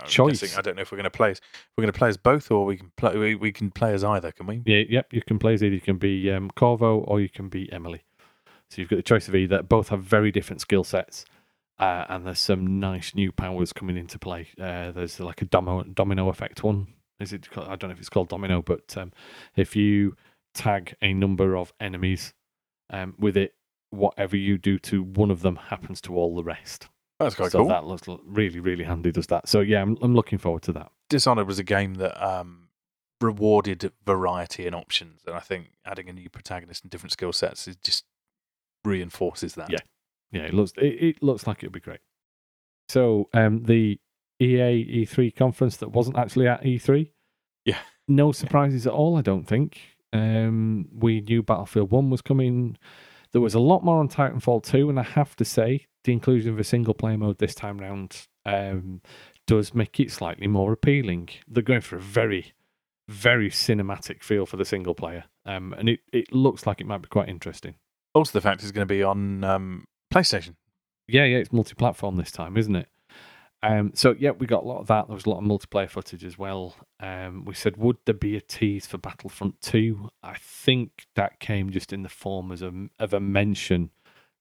I'm 0.00 0.06
Choice. 0.08 0.40
guessing- 0.40 0.58
I 0.58 0.62
don't 0.62 0.76
know 0.76 0.82
if 0.82 0.90
we're 0.90 0.96
going 0.96 1.04
to 1.04 1.10
play 1.10 1.30
as 1.32 1.40
we're 1.76 1.82
going 1.82 1.92
to 1.92 1.98
play 1.98 2.08
as 2.08 2.16
both, 2.16 2.50
or 2.50 2.64
we 2.64 2.76
can 2.78 2.90
play 2.96 3.16
we, 3.16 3.34
we 3.34 3.52
can 3.52 3.70
play 3.70 3.92
as 3.92 4.02
either. 4.04 4.32
Can 4.32 4.46
we? 4.46 4.62
Yeah, 4.64 4.84
yep. 4.88 5.12
You 5.12 5.22
can 5.22 5.38
play 5.38 5.54
as 5.54 5.62
either. 5.62 5.74
You 5.74 5.80
can 5.80 5.98
be 5.98 6.30
um, 6.30 6.50
Corvo 6.50 7.00
or 7.00 7.20
you 7.20 7.28
can 7.28 7.48
be 7.48 7.70
Emily. 7.72 8.02
So 8.70 8.80
you've 8.80 8.88
got 8.88 8.96
the 8.96 9.02
choice 9.02 9.28
of 9.28 9.34
either. 9.34 9.62
Both 9.62 9.90
have 9.90 10.02
very 10.02 10.32
different 10.32 10.60
skill 10.60 10.82
sets, 10.82 11.24
uh, 11.78 12.04
and 12.08 12.26
there's 12.26 12.38
some 12.40 12.80
nice 12.80 13.14
new 13.14 13.30
powers 13.32 13.72
coming 13.72 13.96
into 13.96 14.18
play. 14.18 14.48
Uh, 14.60 14.90
there's 14.92 15.20
like 15.20 15.40
a 15.42 15.44
domino, 15.44 15.84
domino 15.84 16.28
effect 16.30 16.64
one. 16.64 16.88
Is 17.20 17.32
it? 17.32 17.48
I 17.56 17.76
don't 17.76 17.84
know 17.84 17.90
if 17.90 17.98
it's 17.98 18.08
called 18.08 18.28
domino, 18.28 18.62
but 18.62 18.96
um, 18.96 19.12
if 19.56 19.74
you 19.74 20.16
tag 20.54 20.94
a 21.02 21.14
number 21.14 21.56
of 21.56 21.72
enemies 21.80 22.34
um, 22.90 23.14
with 23.18 23.36
it, 23.36 23.54
whatever 23.90 24.36
you 24.36 24.58
do 24.58 24.78
to 24.80 25.02
one 25.02 25.30
of 25.30 25.42
them 25.42 25.56
happens 25.56 26.00
to 26.02 26.16
all 26.16 26.34
the 26.34 26.44
rest. 26.44 26.88
That's 27.18 27.34
quite 27.34 27.52
so 27.52 27.60
cool. 27.60 27.68
that 27.68 27.86
looks 27.86 28.06
really, 28.24 28.60
really 28.60 28.84
handy. 28.84 29.10
Does 29.10 29.26
that? 29.28 29.48
So 29.48 29.60
yeah, 29.60 29.80
I'm, 29.80 29.96
I'm 30.02 30.14
looking 30.14 30.38
forward 30.38 30.62
to 30.64 30.72
that. 30.72 30.90
Dishonored 31.08 31.46
was 31.46 31.58
a 31.58 31.64
game 31.64 31.94
that 31.94 32.22
um, 32.22 32.68
rewarded 33.20 33.90
variety 34.04 34.66
and 34.66 34.74
options, 34.74 35.22
and 35.26 35.34
I 35.34 35.40
think 35.40 35.70
adding 35.86 36.08
a 36.10 36.12
new 36.12 36.28
protagonist 36.28 36.84
and 36.84 36.90
different 36.90 37.12
skill 37.12 37.32
sets 37.32 37.66
is 37.66 37.76
just 37.76 38.04
reinforces 38.84 39.54
that. 39.54 39.70
Yeah. 39.70 39.78
Yeah, 40.32 40.42
it 40.42 40.54
looks 40.54 40.72
it, 40.76 41.02
it 41.02 41.22
looks 41.22 41.46
like 41.46 41.62
it'll 41.62 41.72
be 41.72 41.80
great. 41.80 42.00
So 42.88 43.28
um, 43.32 43.64
the 43.64 43.98
EA 44.40 45.04
E3 45.04 45.34
conference 45.34 45.76
that 45.78 45.88
wasn't 45.88 46.18
actually 46.18 46.48
at 46.48 46.62
E3. 46.62 47.10
Yeah. 47.64 47.78
No 48.08 48.32
surprises 48.32 48.86
at 48.86 48.92
all, 48.92 49.16
I 49.16 49.22
don't 49.22 49.44
think. 49.46 49.80
Um, 50.12 50.88
we 50.92 51.20
knew 51.20 51.42
Battlefield 51.42 51.90
1 51.90 52.10
was 52.10 52.22
coming. 52.22 52.78
There 53.32 53.40
was 53.40 53.54
a 53.54 53.60
lot 53.60 53.84
more 53.84 53.98
on 53.98 54.08
Titanfall 54.08 54.62
2, 54.64 54.88
and 54.88 54.98
I 54.98 55.02
have 55.02 55.36
to 55.36 55.44
say, 55.44 55.86
the 56.04 56.12
inclusion 56.12 56.52
of 56.52 56.58
a 56.58 56.64
single 56.64 56.94
player 56.94 57.18
mode 57.18 57.38
this 57.38 57.54
time 57.54 57.78
round 57.78 58.26
um, 58.44 59.02
does 59.46 59.74
make 59.74 59.98
it 60.00 60.10
slightly 60.10 60.46
more 60.46 60.72
appealing. 60.72 61.28
They're 61.48 61.62
going 61.62 61.80
for 61.80 61.96
a 61.96 62.00
very, 62.00 62.52
very 63.08 63.50
cinematic 63.50 64.22
feel 64.22 64.46
for 64.46 64.56
the 64.56 64.64
single 64.64 64.94
player, 64.94 65.24
um, 65.44 65.74
and 65.76 65.88
it, 65.88 66.00
it 66.12 66.32
looks 66.32 66.66
like 66.66 66.80
it 66.80 66.86
might 66.86 67.02
be 67.02 67.08
quite 67.08 67.28
interesting. 67.28 67.74
Also, 68.14 68.32
the 68.32 68.40
fact 68.40 68.62
it's 68.62 68.72
going 68.72 68.86
to 68.86 68.94
be 68.94 69.02
on 69.02 69.44
um, 69.44 69.84
PlayStation. 70.12 70.54
Yeah, 71.08 71.24
yeah, 71.24 71.38
it's 71.38 71.52
multi-platform 71.52 72.16
this 72.16 72.32
time, 72.32 72.56
isn't 72.56 72.74
it? 72.74 72.88
Um, 73.66 73.90
so 73.94 74.14
yeah, 74.18 74.30
we 74.30 74.46
got 74.46 74.62
a 74.62 74.66
lot 74.66 74.80
of 74.80 74.86
that. 74.86 75.08
There 75.08 75.14
was 75.14 75.26
a 75.26 75.30
lot 75.30 75.38
of 75.38 75.44
multiplayer 75.44 75.90
footage 75.90 76.24
as 76.24 76.38
well. 76.38 76.76
Um, 77.00 77.44
we 77.44 77.54
said, 77.54 77.76
would 77.76 77.96
there 78.04 78.14
be 78.14 78.36
a 78.36 78.40
tease 78.40 78.86
for 78.86 78.98
Battlefront 78.98 79.60
Two? 79.60 80.10
I 80.22 80.36
think 80.38 81.06
that 81.16 81.40
came 81.40 81.70
just 81.70 81.92
in 81.92 82.02
the 82.02 82.08
form 82.08 82.52
as 82.52 82.62
a 82.62 82.72
of 83.00 83.12
a 83.12 83.20
mention 83.20 83.90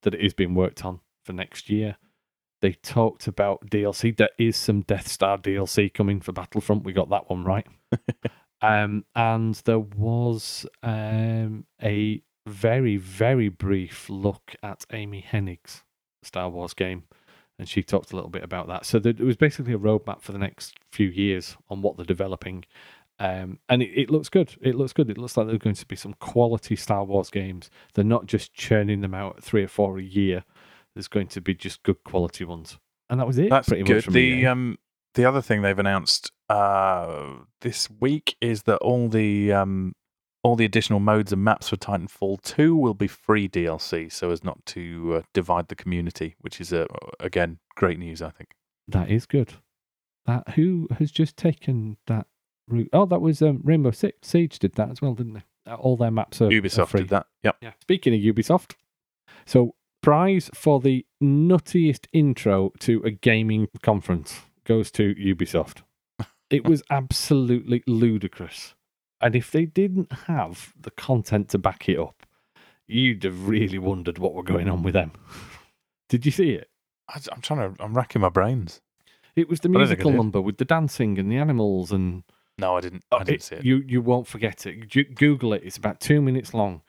that 0.04 0.14
it 0.14 0.22
is 0.22 0.36
being 0.36 0.54
worked 0.54 0.86
on 0.86 1.00
for 1.24 1.34
next 1.34 1.70
year. 1.70 1.98
They 2.62 2.74
talked 2.74 3.28
about 3.28 3.68
DLC. 3.70 4.16
There 4.16 4.30
is 4.38 4.56
some 4.56 4.82
Death 4.82 5.08
Star 5.08 5.38
DLC 5.38 5.94
coming 5.94 6.22
for 6.22 6.32
Battlefront. 6.32 6.84
We 6.84 6.94
got 6.94 7.10
that 7.10 7.30
one 7.30 7.44
right. 7.44 7.68
um, 8.62 9.06
and 9.16 9.56
there 9.66 9.80
was 9.80 10.66
um, 10.84 11.66
a 11.82 12.22
very, 12.48 12.98
very 12.98 13.50
brief 13.50 14.10
look 14.10 14.56
at 14.62 14.86
Amy 14.94 15.26
Hennig's 15.28 15.84
Star 16.24 16.50
Wars 16.50 16.74
game, 16.74 17.04
and 17.58 17.68
she 17.70 17.84
talked 17.84 18.12
a 18.12 18.16
little 18.16 18.30
bit 18.30 18.44
about 18.44 18.68
that. 18.68 18.86
So 18.86 19.00
there, 19.00 19.12
it 19.12 19.20
was 19.20 19.38
basically 19.38 19.74
a 19.74 19.78
roadmap 19.80 20.22
for 20.22 20.32
the 20.32 20.38
next 20.38 20.76
few 20.92 21.08
years 21.08 21.56
on 21.70 21.82
what 21.82 21.98
they're 21.98 22.06
developing, 22.06 22.66
um, 23.20 23.60
and 23.70 23.82
it, 23.82 23.92
it 23.94 24.10
looks 24.10 24.30
good. 24.30 24.56
It 24.62 24.76
looks 24.76 24.94
good. 24.94 25.10
It 25.10 25.18
looks 25.18 25.38
like 25.38 25.48
there's 25.48 25.60
going 25.60 25.76
to 25.76 25.86
be 25.86 25.96
some 25.96 26.14
quality 26.16 26.76
Star 26.76 27.04
Wars 27.04 27.30
games. 27.30 27.70
They're 27.94 28.04
not 28.04 28.26
just 28.26 28.54
churning 28.54 29.02
them 29.02 29.14
out 29.14 29.42
three 29.42 29.64
or 29.64 29.68
four 29.68 29.98
a 29.98 30.04
year. 30.04 30.44
There's 30.94 31.08
going 31.08 31.28
to 31.28 31.42
be 31.42 31.54
just 31.54 31.84
good 31.84 32.04
quality 32.04 32.46
ones, 32.46 32.78
and 33.10 33.20
that 33.20 33.28
was 33.28 33.38
it. 33.38 33.50
That's 33.50 33.70
pretty 33.70 33.84
good. 33.84 34.06
much 34.06 34.14
the 34.14 34.20
EA. 34.20 34.46
um, 34.48 34.78
the 35.14 35.26
other 35.26 35.42
thing 35.42 35.62
they've 35.62 35.80
announced 35.80 36.32
uh, 36.50 37.36
this 37.62 37.90
week 38.00 38.36
is 38.42 38.64
that 38.64 38.78
all 38.78 39.10
the 39.10 39.52
um, 39.52 39.94
all 40.46 40.56
the 40.56 40.64
additional 40.64 41.00
modes 41.00 41.34
and 41.34 41.44
maps 41.44 41.70
for 41.70 41.76
Titanfall 41.76 42.40
2 42.44 42.76
will 42.76 42.94
be 42.94 43.08
free 43.08 43.50
DLC, 43.50 44.12
so 44.12 44.30
as 44.30 44.44
not 44.44 44.64
to 44.68 45.16
uh, 45.16 45.22
divide 45.34 45.70
the 45.70 45.76
community, 45.76 46.36
which 46.40 46.62
is 46.62 46.72
uh, 46.72 46.86
again 47.20 47.58
great 47.76 47.98
news. 47.98 48.22
I 48.22 48.30
think. 48.30 48.52
That 48.88 49.10
is 49.10 49.26
good. 49.26 49.56
That 50.28 50.50
who 50.50 50.88
has 51.00 51.10
just 51.10 51.36
taken 51.36 51.98
that 52.06 52.28
route? 52.68 52.90
Oh, 52.94 53.08
that 53.08 53.22
was 53.22 53.42
um, 53.42 53.60
Rainbow 53.64 53.90
Six 53.90 54.28
Siege 54.28 54.60
did 54.60 54.74
that 54.74 54.92
as 54.92 55.02
well, 55.02 55.16
didn't 55.16 55.34
they? 55.34 55.72
All 55.74 55.98
their 55.98 56.12
maps 56.12 56.40
are 56.42 56.46
are 56.46 56.52
Ubisoft 56.52 56.90
free. 56.90 57.02
did 57.02 57.10
that. 57.10 57.26
Yep. 57.44 57.58
Yeah. 57.62 57.72
Speaking 57.82 58.14
of 58.14 58.36
Ubisoft, 58.36 58.76
so 59.48 59.74
prize 60.04 60.52
for 60.54 60.80
the 60.80 61.08
nuttiest 61.24 62.06
intro 62.14 62.72
to 62.82 63.02
a 63.04 63.10
gaming 63.10 63.68
conference 63.82 64.42
goes 64.64 64.92
to 64.92 65.16
Ubisoft. 65.16 65.82
It 66.52 66.68
was 66.68 66.84
absolutely 66.92 67.82
ludicrous. 67.88 68.76
And 69.26 69.36
if 69.36 69.50
they 69.50 69.66
didn't 69.66 70.12
have 70.28 70.72
the 70.80 70.92
content 70.92 71.50
to 71.50 71.58
back 71.58 71.90
it 71.90 71.98
up, 71.98 72.28
you'd 72.86 73.24
have 73.24 73.48
really 73.48 73.80
wondered 73.80 74.20
what 74.20 74.36
were 74.36 74.44
going 74.44 74.70
on 74.70 74.84
with 74.84 74.94
them. 74.94 75.14
Did 76.10 76.28
you 76.28 76.32
see 76.32 76.52
it? 76.52 76.70
I, 77.10 77.20
I'm 77.32 77.42
trying 77.42 77.74
to. 77.74 77.84
I'm 77.84 77.96
racking 77.96 78.22
my 78.22 78.30
brains. 78.30 78.82
It 79.36 79.50
was 79.50 79.62
the 79.62 79.70
I 79.70 79.72
don't 79.74 79.82
think 79.88 79.88
I 79.88 79.94
musical 79.96 80.12
number 80.12 80.40
with 80.42 80.58
the 80.58 80.66
dancing 80.66 81.18
and 81.18 81.32
the 81.32 81.38
animals 81.38 81.92
and 81.92 82.22
No, 82.60 82.78
I 82.78 82.82
didn't. 82.82 83.04
I 83.12 83.24
didn't 83.24 83.30
it- 83.38 83.42
see 83.44 83.56
it. 83.56 83.66
You 83.66 83.78
you 83.88 84.00
won't 84.00 84.28
forget 84.28 84.68
it. 84.68 85.16
Google 85.16 85.54
it. 85.54 85.64
It's 85.66 85.78
about 85.78 86.00
two 86.00 86.22
minutes 86.22 86.54
long. 86.54 86.84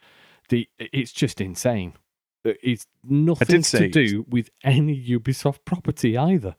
The 0.50 0.68
it's 0.78 1.12
just 1.12 1.40
insane. 1.40 1.94
Uh, 2.44 2.52
It's 2.62 2.86
nothing 3.02 3.62
to 3.62 3.88
do 3.88 4.26
with 4.28 4.50
any 4.62 5.02
Ubisoft 5.08 5.60
property 5.64 6.18
either. 6.18 6.54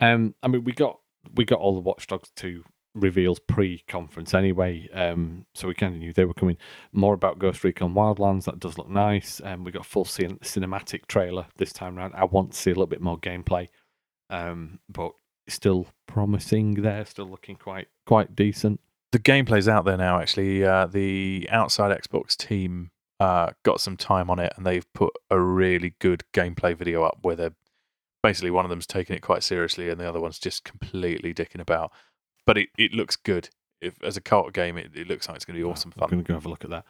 Um, 0.00 0.34
I 0.42 0.48
mean, 0.48 0.64
we 0.64 0.72
got 0.72 1.00
we 1.34 1.44
got 1.44 1.58
all 1.60 1.74
the 1.74 1.80
Watch 1.80 2.06
Dogs 2.06 2.30
two 2.34 2.64
reveals 2.96 3.38
pre-conference 3.38 4.34
anyway, 4.34 4.88
um, 4.92 5.46
so 5.54 5.68
we 5.68 5.74
kind 5.74 5.94
of 5.94 6.00
knew 6.00 6.12
they 6.12 6.24
were 6.24 6.34
coming. 6.34 6.56
More 6.92 7.14
about 7.14 7.38
Ghost 7.38 7.62
Recon 7.62 7.94
Wildlands. 7.94 8.44
That 8.44 8.58
does 8.58 8.78
look 8.78 8.88
nice. 8.88 9.40
Um, 9.44 9.64
we 9.64 9.70
got 9.70 9.86
full 9.86 10.04
cin- 10.04 10.38
cinematic 10.38 11.06
trailer 11.06 11.46
this 11.56 11.72
time 11.72 11.98
around. 11.98 12.14
I 12.14 12.24
want 12.24 12.52
to 12.52 12.58
see 12.58 12.70
a 12.70 12.74
little 12.74 12.86
bit 12.86 13.00
more 13.00 13.18
gameplay, 13.18 13.68
um, 14.30 14.80
but 14.88 15.12
still 15.48 15.86
promising. 16.06 16.74
There, 16.82 17.04
still 17.04 17.28
looking 17.28 17.56
quite 17.56 17.88
quite 18.06 18.34
decent. 18.34 18.80
The 19.12 19.18
gameplay's 19.18 19.68
out 19.68 19.84
there 19.84 19.96
now. 19.96 20.18
Actually, 20.18 20.64
uh, 20.64 20.86
the 20.86 21.48
outside 21.50 21.96
Xbox 21.96 22.36
team 22.36 22.90
uh, 23.20 23.50
got 23.64 23.80
some 23.80 23.96
time 23.96 24.30
on 24.30 24.38
it, 24.38 24.52
and 24.56 24.66
they've 24.66 24.90
put 24.92 25.12
a 25.30 25.38
really 25.38 25.94
good 26.00 26.24
gameplay 26.32 26.76
video 26.76 27.04
up 27.04 27.18
where 27.22 27.36
they're 27.36 27.54
basically 28.22 28.50
one 28.50 28.64
of 28.64 28.70
them's 28.70 28.86
taking 28.86 29.14
it 29.14 29.22
quite 29.22 29.42
seriously, 29.42 29.88
and 29.88 30.00
the 30.00 30.08
other 30.08 30.20
one's 30.20 30.38
just 30.38 30.64
completely 30.64 31.32
dicking 31.32 31.60
about. 31.60 31.92
But 32.46 32.58
it, 32.58 32.68
it 32.78 32.92
looks 32.92 33.16
good. 33.16 33.50
If 33.80 34.02
as 34.02 34.16
a 34.16 34.22
cart 34.22 34.54
game, 34.54 34.78
it, 34.78 34.92
it 34.94 35.06
looks 35.06 35.28
like 35.28 35.36
it's 35.36 35.44
going 35.44 35.58
to 35.58 35.62
be 35.64 35.70
awesome 35.70 35.90
fun. 35.90 36.04
I'm 36.04 36.10
going 36.10 36.24
to 36.24 36.28
go 36.28 36.34
have 36.34 36.46
a 36.46 36.48
look 36.48 36.64
at 36.64 36.70
that. 36.70 36.84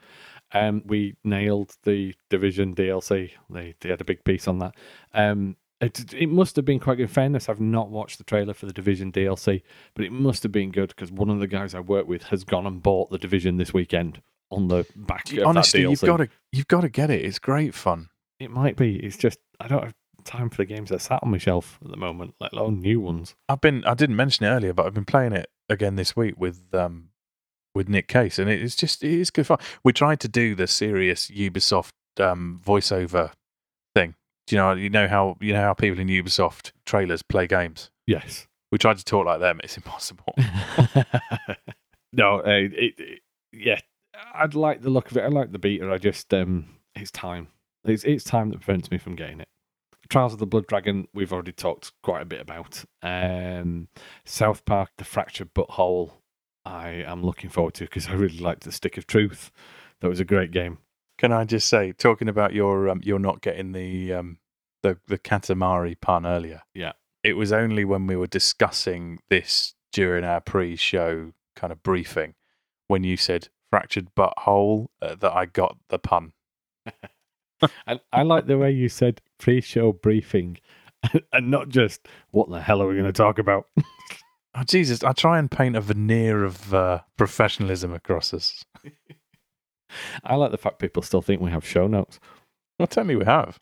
Um, 0.52 0.82
we 0.86 1.16
nailed 1.24 1.74
the 1.82 2.14
Division 2.30 2.74
DLC. 2.74 3.32
They 3.50 3.74
they 3.80 3.88
had 3.88 4.00
a 4.00 4.04
big 4.04 4.22
piece 4.24 4.46
on 4.46 4.60
that. 4.60 4.74
Um, 5.12 5.56
it 5.80 6.14
it 6.14 6.28
must 6.28 6.56
have 6.56 6.64
been 6.64 6.78
quite 6.78 6.96
good. 6.96 7.02
In 7.02 7.08
fairness, 7.08 7.48
I've 7.48 7.60
not 7.60 7.90
watched 7.90 8.18
the 8.18 8.24
trailer 8.24 8.54
for 8.54 8.66
the 8.66 8.72
Division 8.72 9.10
DLC, 9.12 9.62
but 9.94 10.04
it 10.04 10.12
must 10.12 10.42
have 10.42 10.52
been 10.52 10.70
good 10.70 10.88
because 10.88 11.10
one 11.10 11.28
of 11.28 11.40
the 11.40 11.46
guys 11.46 11.74
I 11.74 11.80
work 11.80 12.06
with 12.06 12.24
has 12.24 12.44
gone 12.44 12.66
and 12.66 12.82
bought 12.82 13.10
the 13.10 13.18
Division 13.18 13.56
this 13.56 13.74
weekend 13.74 14.22
on 14.50 14.68
the 14.68 14.86
back 14.94 15.30
of 15.32 15.44
Honestly, 15.44 15.82
you've 15.82 16.00
got 16.00 16.18
to 16.18 16.28
you've 16.52 16.68
got 16.68 16.82
to 16.82 16.88
get 16.88 17.10
it. 17.10 17.24
It's 17.24 17.38
great 17.38 17.74
fun. 17.74 18.08
It 18.38 18.50
might 18.50 18.76
be. 18.76 18.96
It's 18.96 19.16
just 19.16 19.38
I 19.60 19.68
don't 19.68 19.82
have 19.82 19.94
time 20.26 20.50
for 20.50 20.58
the 20.58 20.64
games 20.64 20.90
that 20.90 21.00
sat 21.00 21.20
on 21.22 21.30
my 21.30 21.38
shelf 21.38 21.78
at 21.84 21.90
the 21.90 21.96
moment, 21.96 22.34
let 22.40 22.52
alone 22.52 22.80
new 22.80 23.00
ones. 23.00 23.34
I've 23.48 23.60
been 23.60 23.84
I 23.84 23.94
didn't 23.94 24.16
mention 24.16 24.44
it 24.44 24.50
earlier, 24.50 24.72
but 24.72 24.86
I've 24.86 24.94
been 24.94 25.04
playing 25.04 25.32
it 25.32 25.48
again 25.68 25.96
this 25.96 26.14
week 26.14 26.34
with 26.36 26.62
um 26.74 27.10
with 27.74 27.88
Nick 27.88 28.08
Case, 28.08 28.38
and 28.38 28.50
it's 28.50 28.76
just 28.76 29.02
it 29.02 29.12
is 29.12 29.30
good 29.30 29.46
fun. 29.46 29.58
We 29.84 29.92
tried 29.92 30.20
to 30.20 30.28
do 30.28 30.54
the 30.54 30.66
serious 30.66 31.30
Ubisoft 31.30 31.92
um 32.18 32.60
voiceover 32.64 33.32
thing. 33.94 34.14
Do 34.46 34.56
you 34.56 34.62
know 34.62 34.72
you 34.72 34.90
know 34.90 35.08
how 35.08 35.36
you 35.40 35.52
know 35.52 35.62
how 35.62 35.74
people 35.74 36.00
in 36.00 36.08
Ubisoft 36.08 36.72
trailers 36.84 37.22
play 37.22 37.46
games? 37.46 37.90
Yes. 38.06 38.46
We 38.72 38.78
tried 38.78 38.98
to 38.98 39.04
talk 39.04 39.26
like 39.26 39.40
them. 39.40 39.60
It's 39.62 39.76
impossible. 39.76 40.34
no, 42.12 42.40
uh, 42.40 42.42
it, 42.46 42.98
it, 42.98 43.20
yeah, 43.52 43.78
I'd 44.34 44.54
like 44.54 44.82
the 44.82 44.90
look 44.90 45.10
of 45.10 45.16
it. 45.16 45.22
I 45.22 45.28
like 45.28 45.52
the 45.52 45.58
beta. 45.58 45.90
I 45.90 45.98
just, 45.98 46.34
um, 46.34 46.66
it's 46.94 47.10
time. 47.10 47.48
It's 47.84 48.04
it's 48.04 48.24
time 48.24 48.50
that 48.50 48.60
prevents 48.60 48.90
me 48.90 48.98
from 48.98 49.14
getting 49.14 49.40
it. 49.40 49.48
Trials 50.08 50.32
of 50.32 50.38
the 50.38 50.46
Blood 50.46 50.66
Dragon, 50.66 51.08
we've 51.14 51.32
already 51.32 51.52
talked 51.52 51.92
quite 52.02 52.22
a 52.22 52.26
bit 52.26 52.40
about. 52.40 52.84
Um, 53.02 53.88
South 54.24 54.64
Park, 54.64 54.90
The 54.98 55.04
Fractured 55.04 55.54
Butthole, 55.54 56.12
I 56.64 56.88
am 56.88 57.22
looking 57.22 57.50
forward 57.50 57.74
to 57.74 57.84
because 57.84 58.08
I 58.08 58.12
really 58.12 58.38
liked 58.38 58.64
The 58.64 58.72
Stick 58.72 58.96
of 58.96 59.06
Truth. 59.06 59.50
That 60.00 60.08
was 60.08 60.20
a 60.20 60.24
great 60.24 60.50
game. 60.50 60.78
Can 61.18 61.32
I 61.32 61.44
just 61.44 61.68
say, 61.68 61.92
talking 61.92 62.28
about 62.28 62.52
your 62.52 62.88
um, 62.88 63.00
you're 63.02 63.18
not 63.18 63.40
getting 63.40 63.72
the 63.72 64.12
um 64.12 64.38
the 64.82 64.98
the 65.06 65.18
Katamari 65.18 66.00
pun 66.00 66.26
earlier. 66.26 66.62
Yeah. 66.74 66.92
It 67.22 67.34
was 67.34 67.52
only 67.52 67.84
when 67.84 68.06
we 68.06 68.16
were 68.16 68.26
discussing 68.26 69.18
this 69.28 69.74
during 69.92 70.24
our 70.24 70.40
pre-show 70.40 71.32
kind 71.56 71.72
of 71.72 71.82
briefing 71.82 72.34
when 72.86 73.02
you 73.02 73.16
said 73.16 73.48
fractured 73.70 74.14
butthole 74.14 74.88
uh, 75.02 75.16
that 75.16 75.32
I 75.32 75.46
got 75.46 75.78
the 75.88 75.98
pun. 75.98 76.32
And 77.86 78.00
I 78.12 78.22
like 78.22 78.46
the 78.46 78.58
way 78.58 78.70
you 78.70 78.90
said 78.90 79.22
pre-show 79.38 79.92
briefing, 79.92 80.58
and 81.32 81.50
not 81.50 81.68
just 81.68 82.06
what 82.30 82.50
the 82.50 82.60
hell 82.60 82.82
are 82.82 82.88
we 82.88 82.94
going 82.94 83.06
to 83.06 83.12
talk 83.12 83.38
about. 83.38 83.68
Oh 84.58 84.62
Jesus! 84.62 85.04
I 85.04 85.12
try 85.12 85.38
and 85.38 85.50
paint 85.50 85.76
a 85.76 85.82
veneer 85.82 86.42
of 86.42 86.72
uh, 86.72 87.00
professionalism 87.18 87.92
across 87.92 88.32
us. 88.32 88.64
I 90.24 90.34
like 90.36 90.50
the 90.50 90.56
fact 90.56 90.78
people 90.78 91.02
still 91.02 91.20
think 91.20 91.42
we 91.42 91.50
have 91.50 91.66
show 91.66 91.86
notes. 91.86 92.18
Well, 92.78 92.86
tell 92.86 93.04
me 93.04 93.16
we 93.16 93.24
have. 93.26 93.58